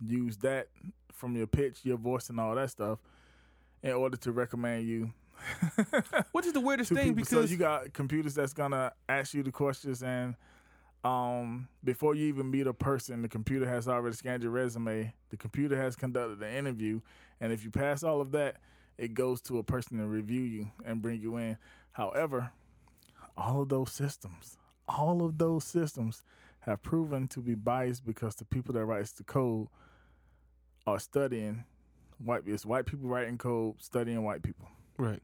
use 0.00 0.36
that 0.38 0.68
from 1.12 1.36
your 1.36 1.46
pitch, 1.46 1.80
your 1.84 1.96
voice, 1.96 2.28
and 2.28 2.38
all 2.40 2.54
that 2.54 2.70
stuff 2.70 2.98
in 3.84 3.92
order 3.92 4.16
to 4.16 4.32
recommend 4.32 4.88
you. 4.88 5.12
Which 6.32 6.46
is 6.46 6.54
the 6.54 6.60
weirdest 6.60 6.90
thing 6.90 7.14
people. 7.14 7.16
because 7.16 7.28
so 7.28 7.52
you 7.52 7.58
got 7.58 7.92
computers 7.92 8.34
that's 8.34 8.54
gonna 8.54 8.92
ask 9.08 9.34
you 9.34 9.42
the 9.42 9.52
questions, 9.52 10.02
and 10.02 10.34
um, 11.04 11.68
before 11.84 12.14
you 12.14 12.26
even 12.28 12.50
meet 12.50 12.66
a 12.66 12.72
person, 12.72 13.20
the 13.20 13.28
computer 13.28 13.68
has 13.68 13.86
already 13.86 14.16
scanned 14.16 14.42
your 14.42 14.52
resume. 14.52 15.12
The 15.28 15.36
computer 15.36 15.76
has 15.76 15.96
conducted 15.96 16.38
the 16.38 16.50
interview, 16.50 17.02
and 17.40 17.52
if 17.52 17.62
you 17.62 17.70
pass 17.70 18.02
all 18.02 18.22
of 18.22 18.32
that, 18.32 18.56
it 18.96 19.12
goes 19.12 19.42
to 19.42 19.58
a 19.58 19.62
person 19.62 19.98
to 19.98 20.06
review 20.06 20.40
you 20.40 20.70
and 20.86 21.02
bring 21.02 21.20
you 21.20 21.36
in. 21.36 21.58
However, 21.92 22.52
all 23.36 23.60
of 23.60 23.68
those 23.68 23.92
systems, 23.92 24.56
all 24.88 25.22
of 25.22 25.36
those 25.36 25.64
systems 25.64 26.22
have 26.60 26.82
proven 26.82 27.28
to 27.28 27.40
be 27.40 27.54
biased 27.54 28.06
because 28.06 28.36
the 28.36 28.46
people 28.46 28.72
that 28.72 28.86
writes 28.86 29.12
the 29.12 29.24
code 29.24 29.68
are 30.86 30.98
studying 30.98 31.64
white. 32.18 32.42
It's 32.46 32.66
white 32.66 32.86
people 32.86 33.08
writing 33.08 33.38
code, 33.38 33.76
studying 33.78 34.22
white 34.22 34.42
people. 34.42 34.68
Right. 34.98 35.20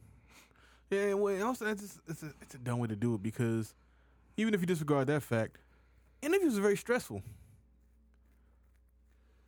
Yeah, 0.90 1.00
and 1.02 1.20
well, 1.20 1.46
also 1.46 1.66
it's 1.66 1.82
just, 1.82 2.00
it's 2.08 2.22
a 2.22 2.32
it's 2.42 2.54
a 2.54 2.58
dumb 2.58 2.78
way 2.78 2.88
to 2.88 2.96
do 2.96 3.14
it 3.14 3.22
because 3.22 3.74
even 4.36 4.54
if 4.54 4.60
you 4.60 4.66
disregard 4.66 5.06
that 5.06 5.22
fact, 5.22 5.58
interviews 6.22 6.58
are 6.58 6.62
very 6.62 6.76
stressful. 6.76 7.22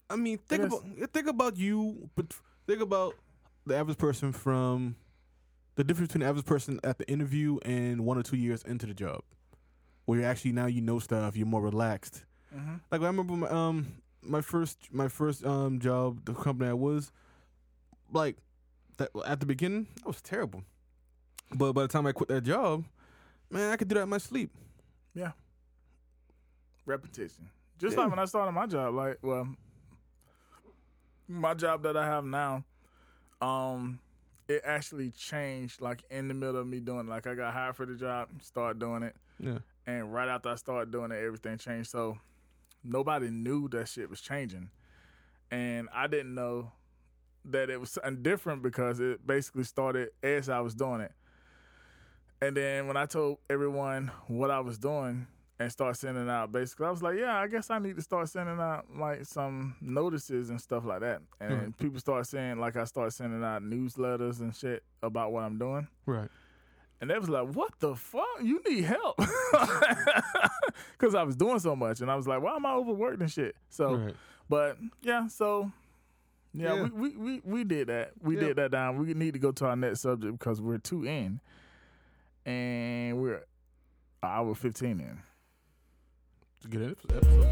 I 0.09 0.17
mean, 0.17 0.39
think 0.39 0.63
about 0.63 0.85
think 1.13 1.27
about 1.27 1.57
you, 1.57 2.11
but 2.15 2.27
think 2.67 2.81
about 2.81 3.15
the 3.67 3.77
average 3.77 3.99
person 3.99 4.33
from 4.33 4.97
the 5.75 5.85
difference 5.85 6.09
between 6.09 6.21
the 6.21 6.29
average 6.29 6.45
person 6.45 6.79
at 6.85 6.99
the 6.99 7.09
interview 7.09 7.59
and 7.65 8.05
one 8.05 8.19
or 8.19 8.23
two 8.23 8.37
years 8.37 8.63
into 8.63 8.87
the 8.87 8.95
job, 8.95 9.23
where 10.05 10.21
you're 10.21 10.29
actually 10.29 10.53
now 10.53 10.67
you 10.67 10.81
know 10.81 10.99
stuff, 10.99 11.37
you're 11.37 11.47
more 11.47 11.63
relaxed. 11.63 12.25
Mm-hmm. 12.55 12.75
Like 12.91 13.01
I 13.01 13.07
remember 13.07 13.33
my 13.33 13.49
um 13.49 13.95
my 14.21 14.43
first 14.43 14.79
my 14.93 15.09
first 15.09 15.45
um 15.45 15.81
job, 15.81 16.25
the 16.25 16.35
company 16.35 16.71
I 16.71 16.75
was, 16.75 17.11
like 18.13 18.37
that 18.99 19.11
at 19.27 19.41
the 19.41 19.47
beginning, 19.47 19.87
that 19.97 20.07
was 20.07 20.21
terrible. 20.21 20.63
But 21.55 21.73
by 21.73 21.83
the 21.83 21.89
time 21.89 22.07
I 22.07 22.13
quit 22.13 22.29
that 22.29 22.43
job, 22.45 22.85
man, 23.51 23.73
I 23.73 23.77
could 23.77 23.89
do 23.89 23.95
that 23.97 24.03
in 24.03 24.09
my 24.09 24.19
sleep. 24.19 24.51
Yeah. 25.15 25.33
Repetition. 26.87 27.49
Just 27.79 27.97
Yeah. 27.97 28.03
like 28.03 28.11
when 28.11 28.19
I 28.19 28.25
started 28.25 28.53
my 28.53 28.67
job, 28.67 28.95
like 28.95 29.19
well, 29.23 29.49
my 31.29 31.55
job 31.55 31.83
that 31.85 31.97
I 31.97 32.05
have 32.07 32.25
now, 32.25 32.65
um, 33.41 34.01
it 34.49 34.63
actually 34.65 35.11
changed 35.11 35.81
like 35.81 36.03
in 36.11 36.29
the 36.29 36.35
middle 36.35 36.57
of 36.61 36.67
me 36.67 36.81
doing. 36.81 37.01
it. 37.01 37.11
Like 37.11 37.27
I 37.27 37.35
got 37.35 37.53
hired 37.53 37.77
for 37.77 37.87
the 37.87 37.95
job, 37.95 38.29
start 38.43 38.79
doing 38.79 39.03
it, 39.03 39.17
Yeah. 39.39 39.59
and 39.87 40.13
right 40.13 40.29
after 40.29 40.49
I 40.51 40.57
started 40.57 40.91
doing 40.91 41.11
it, 41.13 41.23
everything 41.23 41.59
changed. 41.59 41.91
So 41.91 42.19
nobody 42.85 43.31
knew 43.31 43.69
that 43.69 43.89
shit 43.89 44.11
was 44.11 44.21
changing, 44.21 44.71
and 45.51 45.89
I 45.93 46.07
didn't 46.09 46.35
know 46.35 46.73
that 47.47 47.71
it 47.71 47.81
was 47.81 47.91
something 47.91 48.23
different 48.23 48.63
because 48.63 49.01
it 49.01 49.27
basically 49.27 49.65
started 49.65 50.11
as 50.23 50.49
I 50.49 50.61
was 50.61 50.75
doing 50.75 51.01
it. 51.01 51.13
And 52.41 52.57
then 52.57 52.87
when 52.89 52.97
I 52.97 53.07
told 53.07 53.39
everyone 53.49 54.11
what 54.27 54.51
I 54.51 54.61
was 54.61 54.79
doing, 54.79 55.27
and 55.59 55.71
start 55.71 55.97
sending 55.97 56.29
out 56.29 56.51
basically 56.51 56.87
I 56.87 56.91
was 56.91 57.03
like, 57.05 57.17
yeah, 57.17 57.39
I 57.39 57.47
guess 57.47 57.71
I 57.71 57.79
need 57.79 57.95
to 57.95 58.03
start 58.03 58.29
sending 58.29 58.59
out 58.59 58.87
like 58.97 59.25
some 59.27 59.77
notices 59.81 60.51
and 60.51 60.61
stuff 60.61 60.85
like 60.85 61.01
that. 61.01 61.23
And 61.41 61.53
Mhm. 61.73 61.79
people 61.79 62.01
start 62.01 62.27
saying 62.27 62.59
like 62.59 62.75
I 62.77 62.83
start 62.85 63.13
sending 63.13 63.45
out 63.45 63.63
newsletters 63.63 64.41
and 64.41 64.53
shit 64.57 64.83
about 65.05 65.31
what 65.31 65.45
I'm 65.45 65.59
doing. 65.59 65.87
Right. 66.05 66.29
And 67.01 67.11
they 67.11 67.19
was 67.19 67.29
like, 67.29 67.49
"What 67.55 67.79
the 67.79 67.95
fuck? 67.95 68.25
You 68.43 68.61
need 68.69 68.85
help?" 68.85 69.19
Because 70.99 71.15
I 71.15 71.23
was 71.23 71.37
doing 71.37 71.59
so 71.59 71.75
much, 71.77 72.01
and 72.01 72.11
I 72.11 72.17
was 72.17 72.27
like, 72.27 72.41
"Why 72.43 72.55
am 72.57 72.65
I 72.67 72.73
overworked 72.75 73.21
and 73.21 73.31
shit?" 73.31 73.57
So, 73.69 73.97
right. 73.97 74.15
but 74.49 74.79
yeah, 75.03 75.27
so 75.27 75.71
yeah, 76.55 76.75
Yeah. 76.75 76.83
We, 76.83 76.91
we 76.91 77.17
we 77.17 77.41
we 77.45 77.65
did 77.65 77.89
that. 77.89 78.13
We 78.23 78.35
Yeah. 78.35 78.41
did 78.49 78.57
that 78.57 78.71
down. 78.71 78.97
We 78.99 79.13
need 79.15 79.33
to 79.35 79.39
go 79.41 79.53
to 79.53 79.67
our 79.67 79.77
next 79.77 80.01
subject 80.01 80.39
because 80.39 80.61
we're 80.61 80.79
two 80.79 81.05
in, 81.07 81.41
and 82.47 83.21
we're 83.21 83.35
an 83.37 83.43
hour 84.23 84.55
fifteen 84.55 85.01
in. 85.01 85.19
To 86.63 86.69
get 86.69 86.83
into 86.83 87.07
the 87.09 87.17
episode. 87.17 87.49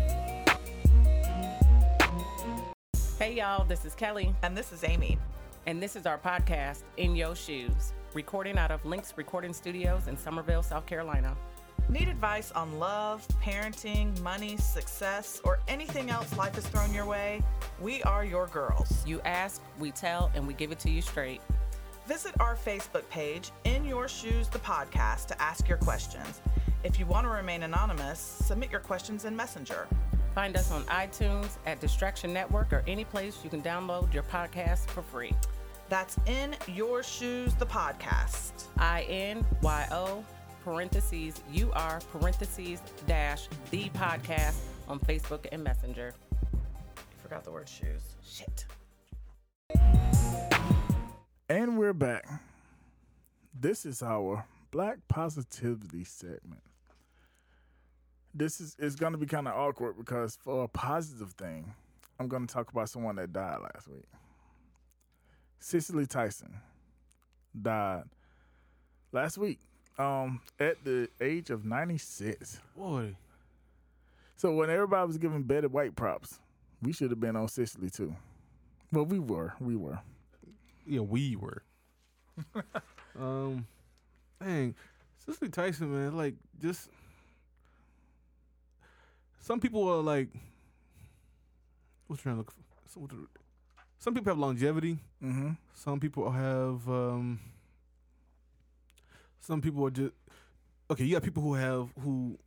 Hey 3.19 3.35
y'all, 3.35 3.65
this 3.67 3.85
is 3.85 3.95
Kelly, 3.95 4.35
And 4.43 4.57
this 4.57 4.73
is 4.73 4.83
Amy. 4.85 5.19
and 5.67 5.83
this 5.83 5.95
is 5.95 6.07
our 6.07 6.17
podcast, 6.17 6.85
In 6.97 7.15
Your 7.15 7.35
Shoes, 7.37 7.93
recording 8.15 8.57
out 8.57 8.71
of 8.71 8.83
Links 8.87 9.13
Recording 9.17 9.53
Studios 9.53 10.09
in 10.09 10.17
Summerville, 10.17 10.63
South 10.63 10.87
Carolina. 10.87 11.37
Need 11.91 12.07
advice 12.07 12.53
on 12.53 12.79
love, 12.79 13.27
parenting, 13.43 14.19
money, 14.23 14.57
success, 14.59 15.41
or 15.43 15.59
anything 15.67 16.09
else 16.09 16.37
life 16.37 16.55
has 16.55 16.65
thrown 16.69 16.95
your 16.95 17.05
way? 17.05 17.43
We 17.81 18.01
are 18.05 18.25
your 18.25 18.47
girls. 18.47 19.05
You 19.05 19.21
ask, 19.23 19.61
we 19.81 19.91
tell, 19.91 20.31
and 20.37 20.47
we 20.47 20.55
give 20.55 20.71
it 20.71 20.79
to 20.81 20.91
you 20.91 21.03
straight. 21.03 21.41
Visit 22.07 22.33
our 22.39 22.55
Facebook 22.55 23.09
page, 23.09 23.51
In 23.65 23.85
Your 23.85 24.07
Shoes, 24.07 24.47
the 24.47 24.61
podcast, 24.61 25.27
to 25.27 25.43
ask 25.43 25.69
your 25.69 25.79
questions. 25.79 26.41
If 26.85 26.97
you 26.97 27.07
want 27.07 27.27
to 27.27 27.31
remain 27.31 27.65
anonymous, 27.65 28.21
submit 28.21 28.71
your 28.71 28.81
questions 28.81 29.25
in 29.25 29.35
Messenger. 29.35 29.89
Find 30.33 30.57
us 30.57 30.71
on 30.71 30.85
iTunes, 30.85 31.57
at 31.67 31.81
Distraction 31.81 32.33
Network, 32.33 32.73
or 32.73 32.85
any 32.87 33.05
place 33.05 33.41
you 33.43 33.51
can 33.51 33.63
download 33.63 34.15
your 34.15 34.23
podcast 34.23 34.87
for 34.91 35.03
free. 35.03 35.35
That's 35.89 36.19
In 36.27 36.55
Your 36.69 37.03
Shoes, 37.03 37.53
the 37.57 37.67
podcast. 37.67 38.69
I 38.79 39.03
N 39.09 39.45
Y 39.61 39.89
O 39.91 40.25
parentheses 40.65 41.43
you 41.51 41.71
are 41.73 42.01
parentheses 42.13 42.81
dash 43.07 43.49
the 43.71 43.89
podcast 43.91 44.57
on 44.89 44.99
Facebook 45.01 45.47
and 45.53 45.65
Messenger. 45.65 46.15
Forgot 47.23 47.45
the 47.45 47.51
word 47.51 47.69
shoes. 47.69 48.03
Shit. 48.25 48.67
And 51.49 51.79
we're 51.79 51.93
back. 51.93 52.27
This 53.59 53.87
is 53.87 54.03
our 54.03 54.45
Black 54.71 54.99
Positivity 55.09 56.05
segment. 56.05 56.63
This 58.33 58.61
is 58.61 58.77
it's 58.79 58.95
going 58.95 59.13
to 59.13 59.19
be 59.19 59.27
kind 59.27 59.49
of 59.49 59.55
awkward 59.55 59.97
because 59.97 60.39
for 60.43 60.65
a 60.65 60.69
positive 60.69 61.33
thing, 61.33 61.73
I'm 62.19 62.29
going 62.29 62.47
to 62.47 62.53
talk 62.53 62.71
about 62.71 62.89
someone 62.89 63.17
that 63.17 63.33
died 63.33 63.59
last 63.63 63.89
week. 63.89 64.07
Cicely 65.59 66.07
Tyson 66.07 66.55
died 67.61 68.05
last 69.13 69.37
week 69.37 69.59
um, 70.01 70.41
at 70.59 70.83
the 70.85 71.09
age 71.21 71.51
of 71.51 71.65
96. 71.65 72.61
Boy. 72.77 73.15
So 74.37 74.53
when 74.53 74.71
everybody 74.71 75.07
was 75.07 75.19
giving 75.19 75.43
Betty 75.43 75.67
White 75.67 75.95
props, 75.95 76.39
we 76.81 76.93
should 76.93 77.11
have 77.11 77.21
been 77.21 77.37
on 77.37 77.49
Cicely 77.49 77.91
too. 77.91 78.17
Well, 78.91 79.05
we 79.05 79.19
were. 79.19 79.53
We 79.61 79.77
were. 79.77 80.01
Yeah, 80.87 81.01
we 81.01 81.37
were. 81.37 81.63
um, 83.21 83.67
dang, 84.43 84.75
Cicely 85.27 85.51
Tyson, 85.51 85.93
man, 85.93 86.17
like 86.17 86.35
just 86.61 86.89
some 89.41 89.61
people 89.61 89.87
are 89.89 90.03
like, 90.03 90.29
what's 92.07 92.23
trying 92.23 92.37
to 92.37 92.39
look 92.39 92.51
for? 92.51 92.61
So 92.89 93.07
Some 93.99 94.15
people 94.15 94.31
have 94.31 94.39
longevity. 94.39 94.99
Mm-hmm. 95.23 95.51
Some 95.75 96.01
people 96.01 96.31
have. 96.31 96.89
um 96.89 97.41
Some 99.41 99.61
people 99.61 99.85
are 99.87 99.91
just 99.91 100.13
okay. 100.91 101.05
You 101.05 101.17
got 101.17 101.23
people 101.23 101.43
who 101.43 101.55
have 101.55 101.89
who 102.01 102.39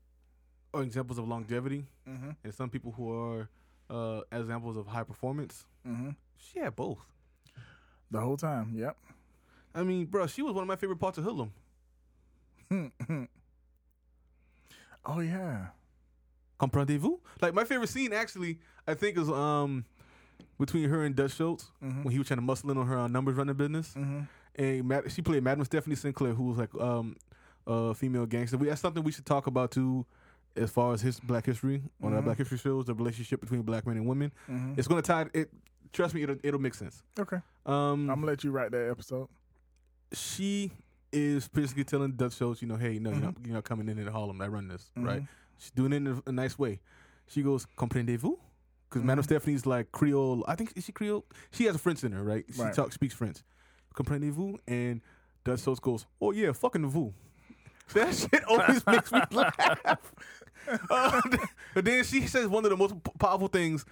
are 0.74 0.82
examples 0.84 1.18
of 1.20 1.28
longevity, 1.28 1.86
Mm-hmm. 2.10 2.30
and 2.44 2.54
some 2.54 2.70
people 2.70 2.92
who 2.92 3.12
are 3.12 3.50
uh 3.90 4.22
examples 4.32 4.78
of 4.78 4.88
high 4.88 5.04
performance. 5.04 5.66
Mm-hmm. 5.88 6.12
She 6.38 6.60
had 6.60 6.76
both. 6.76 7.00
The 8.12 8.20
whole 8.20 8.38
time. 8.38 8.74
Yep. 8.76 8.96
I 9.74 9.84
mean, 9.84 10.06
bro, 10.06 10.28
she 10.28 10.42
was 10.44 10.54
one 10.54 10.62
of 10.64 10.68
my 10.68 10.76
favorite 10.76 11.00
parts 11.00 11.18
of 11.18 11.24
Hoodlum. 11.26 11.52
oh 15.06 15.20
yeah. 15.20 15.68
Comprendez-vous? 16.60 17.20
Like 17.42 17.54
my 17.54 17.64
favorite 17.64 17.90
scene, 17.90 18.14
actually, 18.14 18.60
I 18.88 18.94
think 18.94 19.18
is 19.18 19.30
um 19.30 19.86
between 20.60 20.90
her 20.90 21.04
and 21.04 21.16
Dutch 21.16 21.32
Schultz 21.36 21.72
Mm-hmm. 21.84 22.04
when 22.04 22.12
he 22.12 22.20
was 22.20 22.28
trying 22.28 22.38
to 22.38 22.44
muscle 22.44 22.70
in 22.72 22.78
on 22.78 22.88
her 22.88 23.00
uh, 23.00 23.08
numbers 23.08 23.36
running 23.36 23.56
business, 23.56 23.94
Mm-hmm. 23.98 24.22
And 24.56 24.88
Mad- 24.88 25.12
she 25.12 25.22
played 25.22 25.44
Madam 25.44 25.66
Stephanie 25.66 25.96
Sinclair, 25.96 26.34
who 26.34 26.44
was 26.44 26.58
like 26.58 26.74
um 26.76 27.16
a 27.66 27.94
female 27.94 28.26
gangster. 28.26 28.58
We, 28.58 28.68
that's 28.68 28.82
something 28.82 29.04
we 29.04 29.12
should 29.12 29.26
talk 29.26 29.48
about 29.48 29.72
too, 29.72 30.06
as 30.56 30.70
far 30.70 30.94
as 30.94 31.02
his 31.02 31.20
Black 31.20 31.46
History 31.46 31.82
on 32.02 32.14
our 32.14 32.22
Mhm. 32.22 32.26
Black 32.26 32.38
History 32.38 32.58
shows, 32.58 32.86
the 32.86 32.94
relationship 32.94 33.40
between 33.42 33.62
black 33.64 33.88
men 33.88 33.98
and 33.98 34.06
women. 34.06 34.32
Mm-hmm. 34.50 34.74
It's 34.78 34.88
gonna 34.88 35.02
tie 35.02 35.28
it. 35.34 35.50
Trust 35.94 36.14
me, 36.14 36.24
it'll 36.24 36.38
it'll 36.44 36.60
make 36.60 36.74
sense. 36.74 37.04
Okay. 37.18 37.38
Um, 37.66 38.10
I'm 38.10 38.20
gonna 38.20 38.26
let 38.28 38.44
you 38.44 38.52
write 38.52 38.72
that 38.72 38.90
episode. 38.90 39.28
she 40.14 40.72
is 41.12 41.48
basically 41.48 41.84
telling 41.84 42.12
Dutch 42.12 42.34
Schultz, 42.36 42.62
you 42.62 42.68
know, 42.68 42.76
hey, 42.76 43.00
no, 43.00 43.12
you're 43.12 43.20
Mhm. 43.20 43.24
not 43.24 43.36
you're 43.46 43.56
not 43.56 43.64
coming 43.64 43.88
in 43.90 44.00
at 44.00 44.08
Harlem. 44.12 44.42
I 44.42 44.48
run 44.48 44.68
this, 44.68 44.92
right? 44.96 45.22
Mhm. 45.22 45.28
She's 45.58 45.72
doing 45.72 45.94
it 45.94 45.98
in 45.98 46.08
a, 46.08 46.24
a 46.28 46.32
nice 46.32 46.58
way. 46.58 46.80
She 47.28 47.42
goes, 47.44 47.66
"Comprendez-vous?" 47.78 48.38
Because 48.90 49.04
Madame 49.04 49.22
Mhm. 49.24 49.28
Stephanie's 49.28 49.66
like 49.66 49.92
Creole. 49.92 50.44
I 50.48 50.56
think 50.56 50.74
is 50.76 50.84
she 50.86 50.92
Creole? 50.92 51.26
She 51.52 51.66
has 51.66 51.76
a 51.76 51.80
French 51.80 52.04
in 52.04 52.12
her, 52.12 52.24
right? 52.24 52.46
She 52.54 52.62
Right. 52.62 52.74
talks, 52.74 52.96
speaks 52.96 53.14
French. 53.14 53.38
Comprendez-vous? 53.94 54.58
And 54.68 55.02
Dutch 55.44 55.62
Schultz 55.62 55.80
goes, 55.80 56.06
"Oh 56.22 56.32
yeah, 56.32 56.52
fucking 56.52 56.86
vous." 56.88 57.14
That 57.94 58.16
shit 58.16 58.44
always 58.46 58.86
makes 58.88 59.12
me 59.12 59.22
laugh. 59.32 60.14
Uh, 60.90 61.20
but 61.74 61.84
then 61.84 62.06
she 62.06 62.26
says 62.26 62.48
one 62.48 62.64
of 62.64 62.72
the 62.72 62.78
most 62.78 62.94
p- 63.04 63.12
powerful 63.20 63.50
things 63.50 63.84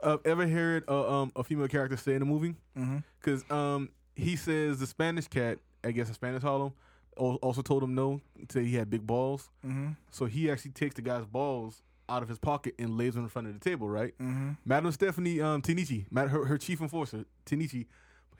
I've 0.00 0.20
ever 0.24 0.46
heard 0.46 0.84
uh, 0.88 1.22
um, 1.22 1.32
a 1.34 1.42
female 1.42 1.66
character 1.66 1.96
say 1.96 2.14
in 2.14 2.22
a 2.22 2.24
movie. 2.24 2.54
Mm-hmm. 2.78 2.98
Because 3.20 3.44
um, 3.50 3.88
he 4.14 4.36
says 4.36 4.78
the 4.78 4.86
Spanish 4.86 5.26
cat, 5.26 5.58
I 5.82 5.90
guess 5.90 6.08
a 6.08 6.14
Spanish 6.14 6.42
Harlem, 6.42 6.72
al- 7.18 7.40
also 7.42 7.62
told 7.62 7.82
him 7.82 7.96
no, 7.96 8.20
say 8.48 8.64
he 8.64 8.76
had 8.76 8.90
big 8.90 9.04
balls. 9.04 9.50
Mm-hmm. 9.66 9.88
So 10.12 10.26
he 10.26 10.48
actually 10.52 10.70
takes 10.70 10.94
the 10.94 11.02
guy's 11.02 11.26
balls 11.26 11.82
out 12.08 12.22
of 12.22 12.28
his 12.28 12.38
pocket 12.38 12.74
and 12.78 12.96
lays 12.96 13.14
them 13.14 13.24
in 13.24 13.28
front 13.28 13.48
of 13.48 13.54
the 13.54 13.60
table, 13.60 13.88
right? 13.88 14.14
Mm-hmm. 14.18 14.50
Madam 14.64 14.92
Stephanie 14.92 15.40
um, 15.40 15.62
Tinichi, 15.62 16.04
her, 16.14 16.44
her 16.44 16.58
chief 16.58 16.80
enforcer, 16.80 17.24
Tinichi, 17.44 17.86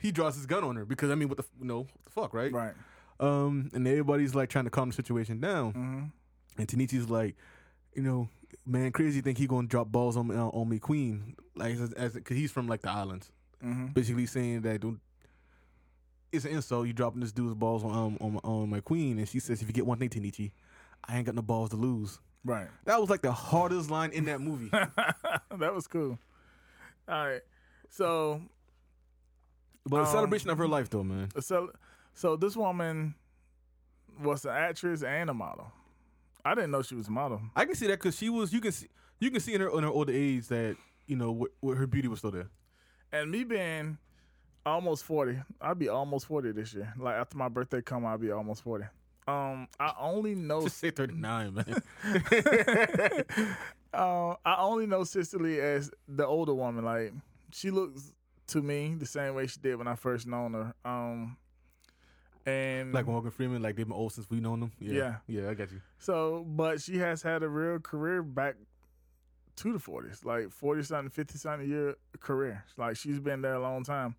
he 0.01 0.13
draws 0.13 0.35
his 0.37 0.47
gun 0.47 0.65
on 0.65 0.77
her 0.77 0.85
because, 0.85 1.11
I 1.11 1.15
mean, 1.15 1.29
what 1.29 1.39
the, 1.39 1.45
you 1.61 1.67
know, 1.67 1.81
what 1.81 2.05
the 2.05 2.11
fuck, 2.11 2.35
right? 2.35 2.53
Right. 2.53 2.75
Um, 3.21 3.71
and 3.73 3.87
everybody's 3.87 4.35
like 4.35 4.49
trying 4.51 4.65
to 4.65 4.71
calm 4.71 4.89
the 4.91 4.95
situation 4.95 5.41
down. 5.41 5.73
Mm-hmm. 5.73 6.03
And 6.59 6.69
Tinichi's 6.69 7.09
like, 7.09 7.37
you 7.95 8.03
know, 8.03 8.29
man, 8.67 8.91
crazy 8.93 9.21
think 9.21 9.39
he 9.39 9.47
gonna 9.47 9.67
drop 9.69 9.89
balls 9.89 10.17
on 10.17 10.31
uh, 10.31 10.49
on 10.49 10.69
me, 10.69 10.79
queen, 10.79 11.37
like 11.55 11.75
as, 11.75 11.93
as 11.93 12.13
cause 12.15 12.37
he's 12.37 12.51
from 12.53 12.67
like 12.69 12.83
the 12.83 12.91
islands, 12.91 13.31
Mm-hmm. 13.65 13.87
basically 13.89 14.27
saying 14.27 14.63
that 14.63 14.81
don't. 14.81 15.01
It's 16.33 16.45
an 16.45 16.51
insult. 16.51 16.87
You 16.89 16.93
dropping 16.93 17.21
this 17.21 17.31
dude's 17.33 17.55
balls 17.55 17.85
on 17.85 17.93
um, 17.93 18.19
on 18.21 18.33
my- 18.35 18.41
on 18.43 18.69
my 18.71 18.81
queen, 18.81 19.19
and 19.19 19.29
she 19.29 19.39
says, 19.39 19.63
"If 19.63 19.69
you 19.69 19.73
get 19.73 19.87
one 19.87 19.99
thing, 19.99 20.09
Tinichi, 20.11 20.51
I 21.07 21.17
ain't 21.17 21.27
got 21.27 21.35
no 21.37 21.43
balls 21.43 21.71
to 21.71 21.77
lose." 21.77 22.19
Right. 22.45 22.67
That 22.85 23.01
was 23.01 23.09
like 23.09 23.23
the 23.23 23.33
hardest 23.33 23.91
line 23.91 24.11
in 24.11 24.25
that 24.27 24.41
movie. 24.41 24.69
that 24.73 25.73
was 25.75 25.87
cool. 25.87 26.19
All 27.09 27.27
right. 27.29 27.41
So 27.91 28.43
But 29.87 29.99
a 29.99 30.01
Um, 30.05 30.07
celebration 30.07 30.51
of 30.51 30.59
her 30.59 30.69
life, 30.69 30.89
though, 30.91 31.05
man. 31.05 31.29
so 31.41 31.71
so 32.15 32.37
this 32.37 32.57
woman 32.57 33.15
was 34.23 34.45
an 34.45 34.53
actress 34.53 35.03
and 35.03 35.29
a 35.31 35.35
model. 35.35 35.73
I 36.45 36.55
didn't 36.55 36.71
know 36.71 36.83
she 36.83 36.95
was 36.95 37.09
a 37.09 37.11
model. 37.11 37.41
I 37.57 37.65
can 37.65 37.75
see 37.75 37.87
that 37.89 37.99
because 37.99 38.17
she 38.17 38.29
was. 38.31 38.53
You 38.53 38.61
can 38.61 38.73
see. 38.73 38.89
You 39.21 39.31
can 39.31 39.41
see 39.41 39.55
in 39.55 39.61
her 39.61 39.69
in 39.69 39.83
her 39.83 39.89
older 39.91 40.13
age 40.13 40.49
that 40.49 40.77
you 41.07 41.17
know 41.17 41.47
wh- 41.63 41.75
her 41.77 41.87
beauty 41.87 42.09
was 42.09 42.19
still 42.21 42.31
there. 42.31 42.49
And 43.13 43.31
me 43.31 43.45
being 43.45 43.99
almost 44.67 45.05
forty, 45.05 45.39
I'll 45.61 45.75
be 45.75 45.89
almost 45.89 46.27
forty 46.27 46.53
this 46.53 46.73
year. 46.75 46.93
Like 46.99 47.15
after 47.17 47.37
my 47.37 47.49
birthday 47.49 47.81
come, 47.83 48.05
I'll 48.07 48.19
be 48.19 48.31
almost 48.31 48.63
forty. 48.63 48.85
Um, 49.27 49.69
I 49.81 49.95
only 49.99 50.35
know 50.35 50.63
Just 50.65 50.79
say 50.79 50.91
thirty 50.91 51.15
nine, 51.15 51.55
man. 51.55 51.83
uh, 53.93 54.35
I 54.45 54.57
only 54.59 54.87
know 54.87 55.05
Cicely 55.05 55.61
as 55.61 55.91
the 56.09 56.27
older 56.27 56.55
woman. 56.55 56.85
Like 56.85 57.13
she 57.53 57.71
looks 57.71 58.13
to 58.49 58.63
me 58.63 58.95
the 58.99 59.07
same 59.07 59.35
way 59.35 59.47
she 59.47 59.61
did 59.61 59.77
when 59.77 59.89
I 59.89 59.95
first 59.95 60.27
known 60.27 60.55
her. 60.55 60.75
Um, 60.85 61.37
and 62.47 62.93
like 62.93 63.07
Morgan 63.07 63.31
Freeman, 63.31 63.63
like 63.63 63.77
they've 63.77 63.87
been 63.87 63.97
old 63.97 64.13
since 64.13 64.29
we 64.29 64.41
known 64.41 64.61
them. 64.61 64.73
Yeah, 64.79 65.17
yeah, 65.27 65.49
I 65.49 65.55
got 65.55 65.71
you. 65.73 65.81
so, 65.99 66.45
but 66.47 66.81
she 66.81 66.99
has 66.99 67.23
had 67.23 67.43
a 67.43 67.49
real 67.49 67.79
career 67.79 68.23
back 68.23 68.57
to 69.57 69.73
the 69.73 69.79
forties, 69.79 70.25
like 70.25 70.51
forty 70.51 70.83
something, 70.83 71.11
fifty 71.11 71.39
something 71.39 71.69
year 71.69 71.95
career. 72.21 72.65
Like 72.77 72.97
she's 72.97 73.19
been 73.19 73.41
there 73.41 73.55
a 73.55 73.63
long 73.63 73.83
time. 73.85 74.15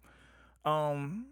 Um, 0.64 1.28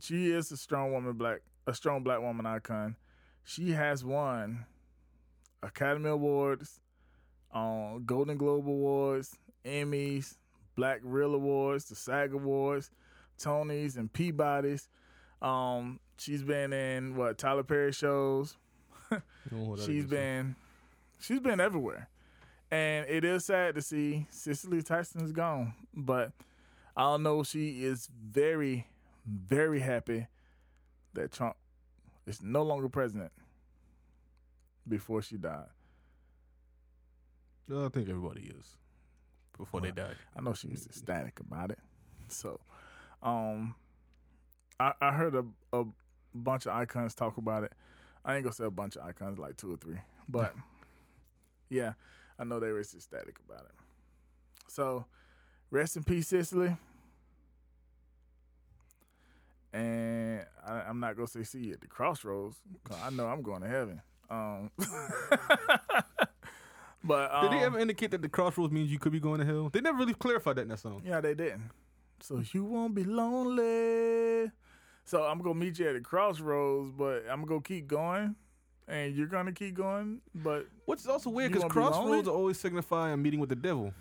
she 0.00 0.32
is 0.32 0.50
a 0.50 0.56
strong 0.56 0.92
woman, 0.92 1.12
black, 1.12 1.42
a 1.66 1.74
strong 1.74 2.02
black 2.02 2.20
woman 2.20 2.44
icon. 2.44 2.96
She 3.44 3.70
has 3.70 4.04
won 4.04 4.66
Academy 5.62 6.08
Awards, 6.08 6.80
um, 7.54 8.02
Golden 8.04 8.36
Globe 8.36 8.66
Awards, 8.68 9.36
Emmys, 9.64 10.38
Black 10.74 11.00
Reel 11.02 11.34
Awards, 11.34 11.86
the 11.86 11.94
SAG 11.94 12.32
Awards, 12.32 12.90
Tonys, 13.38 13.96
and 13.96 14.12
Peabodys. 14.12 14.88
Um, 15.40 16.00
she's 16.18 16.42
been 16.42 16.72
in 16.72 17.16
what 17.16 17.38
Tyler 17.38 17.62
Perry 17.62 17.92
shows. 17.92 18.56
she's 19.84 20.06
been 20.06 20.56
she's 21.20 21.40
been 21.40 21.60
everywhere, 21.60 22.08
and 22.70 23.06
it 23.08 23.24
is 23.24 23.44
sad 23.44 23.74
to 23.74 23.82
see 23.82 24.26
Cicely 24.30 24.82
Tyson 24.82 25.22
is 25.22 25.32
gone. 25.32 25.74
But 25.94 26.32
I 26.96 27.02
don't 27.02 27.22
know. 27.22 27.42
She 27.42 27.84
is 27.84 28.08
very, 28.24 28.86
very 29.26 29.80
happy 29.80 30.26
that 31.14 31.32
Trump 31.32 31.56
is 32.26 32.42
no 32.42 32.62
longer 32.62 32.88
president. 32.88 33.32
Before 34.88 35.22
she 35.22 35.36
died, 35.36 35.68
I 37.72 37.88
think 37.88 38.08
everybody 38.08 38.52
is 38.58 38.76
before 39.64 39.80
they 39.80 39.90
died. 39.92 40.16
I 40.36 40.40
know 40.42 40.54
she 40.54 40.66
was 40.68 40.86
ecstatic 40.86 41.38
about 41.40 41.70
it. 41.70 41.78
So, 42.28 42.60
um, 43.22 43.74
I, 44.80 44.92
I 45.00 45.12
heard 45.12 45.34
a, 45.34 45.44
a 45.72 45.84
bunch 46.34 46.66
of 46.66 46.72
icons 46.72 47.14
talk 47.14 47.36
about 47.36 47.62
it. 47.64 47.72
I 48.24 48.34
ain't 48.34 48.44
gonna 48.44 48.54
say 48.54 48.64
a 48.64 48.70
bunch 48.70 48.96
of 48.96 49.04
icons, 49.04 49.38
like 49.38 49.56
two 49.56 49.72
or 49.72 49.76
three, 49.76 49.98
but 50.28 50.54
yeah, 51.70 51.92
I 52.38 52.44
know 52.44 52.58
they 52.60 52.72
were 52.72 52.80
ecstatic 52.80 53.36
about 53.48 53.64
it. 53.66 53.74
So, 54.68 55.04
rest 55.70 55.96
in 55.96 56.04
peace, 56.04 56.28
Cicely. 56.28 56.76
And 59.72 60.44
I, 60.66 60.72
I'm 60.88 61.00
not 61.00 61.16
gonna 61.16 61.26
say 61.28 61.44
see 61.44 61.60
you 61.66 61.72
at 61.74 61.80
the 61.80 61.86
crossroads. 61.86 62.56
'cause 62.84 62.98
I 63.02 63.10
know 63.10 63.26
I'm 63.26 63.42
going 63.42 63.62
to 63.62 63.68
heaven. 63.68 64.02
Um, 64.28 64.70
but 67.04 67.32
um, 67.34 67.42
Did 67.50 67.52
they 67.58 67.64
ever 67.64 67.78
indicate 67.78 68.10
that 68.12 68.22
the 68.22 68.28
crossroads 68.28 68.72
means 68.72 68.90
you 68.90 68.98
could 68.98 69.12
be 69.12 69.20
going 69.20 69.40
to 69.40 69.46
hell? 69.46 69.68
They 69.70 69.80
never 69.80 69.98
really 69.98 70.14
clarified 70.14 70.56
that 70.56 70.62
in 70.62 70.68
that 70.68 70.78
song. 70.78 71.02
Yeah, 71.04 71.20
they 71.20 71.34
didn't. 71.34 71.70
So 72.20 72.42
you 72.52 72.64
won't 72.64 72.94
be 72.94 73.04
lonely. 73.04 74.50
So 75.04 75.24
I'm 75.24 75.40
gonna 75.40 75.54
meet 75.58 75.78
you 75.80 75.88
at 75.88 75.94
the 75.94 76.00
crossroads, 76.00 76.92
but 76.96 77.24
I'm 77.28 77.44
gonna 77.44 77.60
keep 77.60 77.88
going, 77.88 78.36
and 78.86 79.16
you're 79.16 79.26
gonna 79.26 79.50
keep 79.52 79.74
going. 79.74 80.20
But 80.32 80.66
Which 80.84 81.00
is 81.00 81.08
also 81.08 81.30
weird 81.30 81.50
because 81.50 81.62
wanna 81.64 81.74
be 81.74 81.80
crossroads 81.80 82.28
always 82.28 82.60
signify 82.60 83.10
a 83.10 83.16
meeting 83.16 83.40
with 83.40 83.48
the 83.48 83.56
devil. 83.56 83.92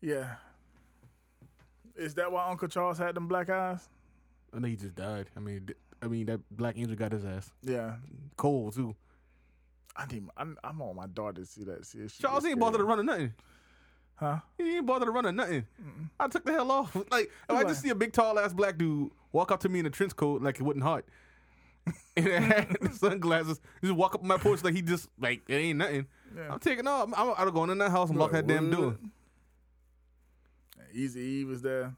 yeah, 0.00 0.36
is 1.94 2.14
that 2.14 2.32
why 2.32 2.48
Uncle 2.48 2.68
Charles 2.68 2.96
had 2.96 3.14
them 3.14 3.28
black 3.28 3.50
eyes? 3.50 3.86
I 4.54 4.58
know 4.58 4.68
he 4.68 4.76
just 4.76 4.94
died. 4.94 5.26
I 5.36 5.40
mean, 5.40 5.68
I 6.00 6.06
mean 6.06 6.24
that 6.26 6.40
black 6.50 6.78
angel 6.78 6.96
got 6.96 7.12
his 7.12 7.26
ass 7.26 7.50
Yeah, 7.62 7.96
cold 8.38 8.74
too. 8.74 8.96
I 9.96 10.06
need. 10.06 10.24
I'm, 10.36 10.56
I'm 10.62 10.80
on 10.82 10.94
my 10.96 11.06
daughter 11.06 11.40
to 11.40 11.46
see 11.46 11.64
that. 11.64 11.86
See 11.86 12.06
Charles 12.20 12.44
ain't 12.44 12.58
bothered 12.60 12.80
to 12.80 12.84
run 12.84 13.00
or 13.00 13.02
nothing. 13.02 13.32
huh? 14.16 14.40
He 14.58 14.76
ain't 14.76 14.86
bothered 14.86 15.06
to 15.06 15.12
run 15.12 15.26
or 15.26 15.32
nothing. 15.32 15.66
I 16.20 16.28
took 16.28 16.44
the 16.44 16.52
hell 16.52 16.70
off. 16.70 16.94
Like 17.10 17.30
if 17.48 17.56
I 17.56 17.62
just 17.64 17.82
see 17.82 17.88
a 17.90 17.94
big 17.94 18.12
tall 18.12 18.38
ass 18.38 18.52
black 18.52 18.76
dude 18.78 19.10
walk 19.32 19.50
up 19.50 19.60
to 19.60 19.68
me 19.68 19.78
in 19.80 19.86
a 19.86 19.90
trench 19.90 20.14
coat 20.14 20.42
like 20.42 20.56
it 20.60 20.62
wasn't 20.62 20.84
hot. 20.84 21.04
and 22.16 22.26
had 22.26 22.76
the 22.80 22.90
sunglasses. 22.92 23.60
Just 23.80 23.94
walk 23.94 24.14
up 24.14 24.22
my 24.22 24.36
porch 24.36 24.62
like 24.64 24.74
he 24.74 24.82
just 24.82 25.08
like 25.18 25.42
it 25.48 25.54
ain't 25.54 25.78
nothing. 25.78 26.06
Yeah. 26.36 26.52
I'm 26.52 26.58
taking 26.58 26.86
off. 26.86 27.10
I'm, 27.16 27.32
I'm 27.38 27.50
going 27.54 27.70
in 27.70 27.78
that 27.78 27.90
house 27.90 28.10
and 28.10 28.18
lock 28.18 28.32
that 28.32 28.46
damn 28.46 28.70
door. 28.70 28.96
Easy 30.92 31.20
E 31.20 31.44
was 31.44 31.62
there. 31.62 31.94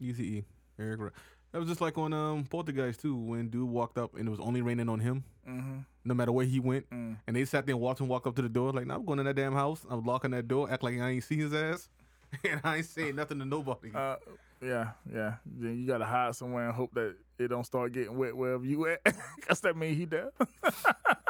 Easy 0.00 0.24
E. 0.38 0.44
Eric. 0.78 1.12
That 1.52 1.58
was 1.58 1.68
just 1.68 1.80
like 1.80 1.98
on 1.98 2.12
um 2.12 2.44
Poltergeist 2.44 3.00
too, 3.00 3.16
when 3.16 3.48
dude 3.48 3.68
walked 3.68 3.98
up 3.98 4.14
and 4.14 4.26
it 4.28 4.30
was 4.30 4.40
only 4.40 4.62
raining 4.62 4.88
on 4.88 5.00
him, 5.00 5.24
Mm-hmm. 5.48 5.78
no 6.04 6.14
matter 6.14 6.32
where 6.32 6.46
he 6.46 6.60
went. 6.60 6.88
Mm. 6.90 7.16
And 7.26 7.36
they 7.36 7.44
sat 7.44 7.66
there 7.66 7.74
and 7.74 7.82
watched 7.82 8.00
him 8.00 8.08
walk 8.08 8.26
up 8.26 8.36
to 8.36 8.42
the 8.42 8.48
door, 8.48 8.72
like, 8.72 8.86
nah, 8.86 8.96
I'm 8.96 9.04
going 9.04 9.18
in 9.18 9.26
that 9.26 9.34
damn 9.34 9.54
house. 9.54 9.84
I'm 9.88 10.04
locking 10.04 10.30
that 10.32 10.46
door, 10.48 10.70
act 10.70 10.82
like 10.82 10.98
I 11.00 11.10
ain't 11.10 11.24
see 11.24 11.36
his 11.36 11.54
ass. 11.54 11.88
and 12.48 12.60
I 12.62 12.76
ain't 12.76 12.86
saying 12.86 13.16
nothing 13.16 13.38
to 13.40 13.44
nobody. 13.44 13.90
Uh, 13.94 14.16
yeah, 14.62 14.90
yeah. 15.12 15.34
Then 15.46 15.78
you 15.80 15.86
gotta 15.86 16.04
hide 16.04 16.34
somewhere 16.34 16.66
and 16.66 16.74
hope 16.74 16.92
that 16.94 17.16
it 17.38 17.48
don't 17.48 17.64
start 17.64 17.92
getting 17.92 18.16
wet 18.16 18.36
wherever 18.36 18.64
you 18.64 18.86
at, 18.86 19.00
cause 19.46 19.60
that 19.60 19.76
mean 19.76 19.96
he 19.96 20.04
there. 20.04 20.30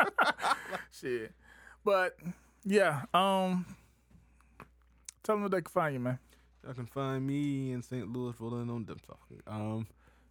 Shit, 0.93 1.33
but 1.85 2.17
yeah. 2.65 3.03
Um, 3.15 3.65
tell 5.23 5.37
them 5.37 5.43
where 5.43 5.51
they 5.51 5.63
can 5.63 5.71
find 5.71 5.95
you, 5.95 6.01
man. 6.01 6.19
Y'all 6.65 6.75
can 6.75 6.87
find 6.87 7.27
me 7.27 7.73
in 7.73 7.83
St. 7.83 8.13
Louis 8.13 8.35
rolling 8.39 8.69
on 8.69 8.85
them 8.85 8.99
talking. 9.07 9.41
Um, 9.47 9.87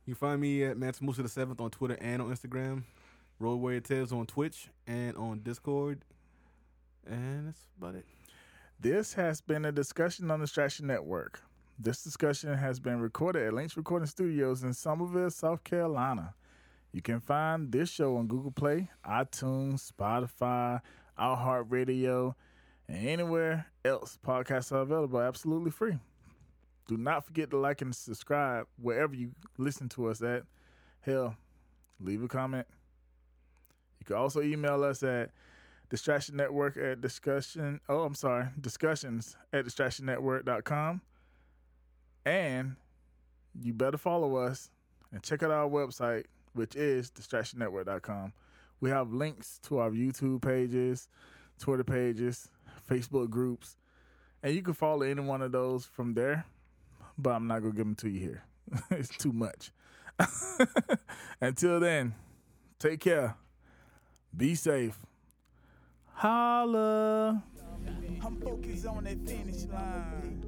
you 0.05 0.13
can 0.13 0.19
find 0.19 0.41
me 0.41 0.63
at 0.63 0.77
Matt 0.77 1.01
Musa 1.01 1.23
the 1.23 1.29
seventh 1.29 1.59
on 1.61 1.71
Twitter 1.71 1.97
and 1.99 2.21
on 2.21 2.29
Instagram. 2.29 2.83
Road 3.39 3.55
Warrior 3.55 3.79
Tales 3.79 4.11
on 4.11 4.25
Twitch 4.25 4.69
and 4.85 5.15
on 5.15 5.39
Discord. 5.39 6.03
And 7.07 7.47
that's 7.47 7.65
about 7.77 7.95
it. 7.95 8.05
This 8.79 9.13
has 9.13 9.41
been 9.41 9.65
a 9.65 9.71
discussion 9.71 10.29
on 10.29 10.39
the 10.39 10.45
Distraction 10.45 10.87
Network. 10.87 11.41
This 11.77 12.03
discussion 12.03 12.53
has 12.53 12.79
been 12.79 12.99
recorded 12.99 13.47
at 13.47 13.53
Lynch 13.53 13.77
Recording 13.77 14.07
Studios 14.07 14.63
in 14.63 14.73
Summerville, 14.73 15.29
South 15.29 15.63
Carolina. 15.63 16.33
You 16.91 17.01
can 17.01 17.21
find 17.21 17.71
this 17.71 17.89
show 17.89 18.17
on 18.17 18.27
Google 18.27 18.51
Play, 18.51 18.89
iTunes, 19.05 19.89
Spotify, 19.89 20.81
iHeartRadio, 21.17 22.35
and 22.89 23.07
anywhere 23.07 23.67
else 23.85 24.17
podcasts 24.25 24.71
are 24.71 24.81
available 24.81 25.21
absolutely 25.21 25.71
free. 25.71 25.97
Do 26.87 26.97
not 26.97 27.25
forget 27.25 27.51
to 27.51 27.57
like 27.57 27.81
and 27.81 27.95
subscribe 27.95 28.65
wherever 28.81 29.13
you 29.15 29.31
listen 29.57 29.87
to 29.89 30.07
us 30.07 30.21
at. 30.21 30.43
Hell, 31.01 31.35
leave 32.01 32.23
a 32.23 32.27
comment. 32.27 32.67
You 33.99 34.05
can 34.05 34.15
also 34.15 34.41
email 34.41 34.83
us 34.83 35.03
at 35.03 35.31
Distraction 35.89 36.35
Network 36.35 36.77
at 36.77 37.01
discussion. 37.01 37.79
Oh, 37.89 38.03
I'm 38.03 38.15
sorry. 38.15 38.47
Discussions 38.59 39.35
at 39.51 39.65
distractionnetwork.com. 39.65 41.01
And 42.25 42.75
you 43.59 43.73
better 43.73 43.97
follow 43.97 44.35
us 44.35 44.69
and 45.11 45.23
check 45.23 45.41
out 45.41 45.51
our 45.51 45.67
website, 45.67 46.25
which 46.53 46.75
is 46.75 47.09
distractionnetwork.com. 47.11 48.33
We 48.81 48.91
have 48.91 49.11
links 49.11 49.59
to 49.63 49.79
our 49.79 49.89
YouTube 49.89 50.41
pages, 50.41 51.09
Twitter 51.59 51.83
pages, 51.83 52.49
Facebook 52.87 53.29
groups, 53.29 53.75
and 54.43 54.53
you 54.53 54.61
can 54.61 54.73
follow 54.73 55.01
any 55.01 55.21
one 55.21 55.41
of 55.41 55.51
those 55.51 55.85
from 55.85 56.13
there. 56.13 56.45
But 57.17 57.31
I'm 57.31 57.47
not 57.47 57.63
to 57.63 57.71
give 57.71 57.75
them 57.75 57.95
to 57.95 58.09
you 58.09 58.19
here. 58.19 58.43
it's 58.91 59.09
too 59.09 59.33
much. 59.33 59.71
Until 61.41 61.79
then, 61.79 62.15
take 62.77 63.01
care. 63.01 63.35
Be 64.35 64.55
safe. 64.55 64.97
Holla. 66.13 67.43
I'm 68.25 68.35
focused 68.41 68.85
on 68.85 69.05
that 69.05 69.19
finish 69.27 69.63
line. 69.65 70.43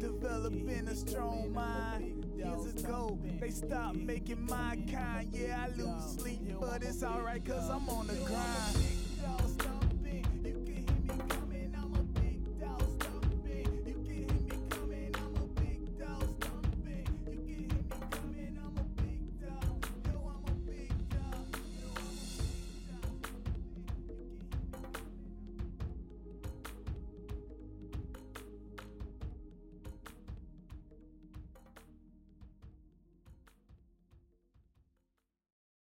Developing 0.00 0.88
a 0.88 0.94
strong 0.94 1.52
mind. 1.52 2.24
Years 2.36 2.66
ago, 2.66 3.18
they 3.40 3.50
stopped 3.50 3.96
making 3.96 4.46
my 4.46 4.78
kind. 4.90 5.28
Yeah, 5.32 5.66
I 5.66 5.80
lose 5.80 6.18
sleep, 6.18 6.40
but 6.60 6.82
it's 6.82 7.02
alright, 7.02 7.44
cause 7.44 7.68
I'm 7.70 7.88
on 7.88 8.06
the 8.06 8.14
grind. 8.14 9.67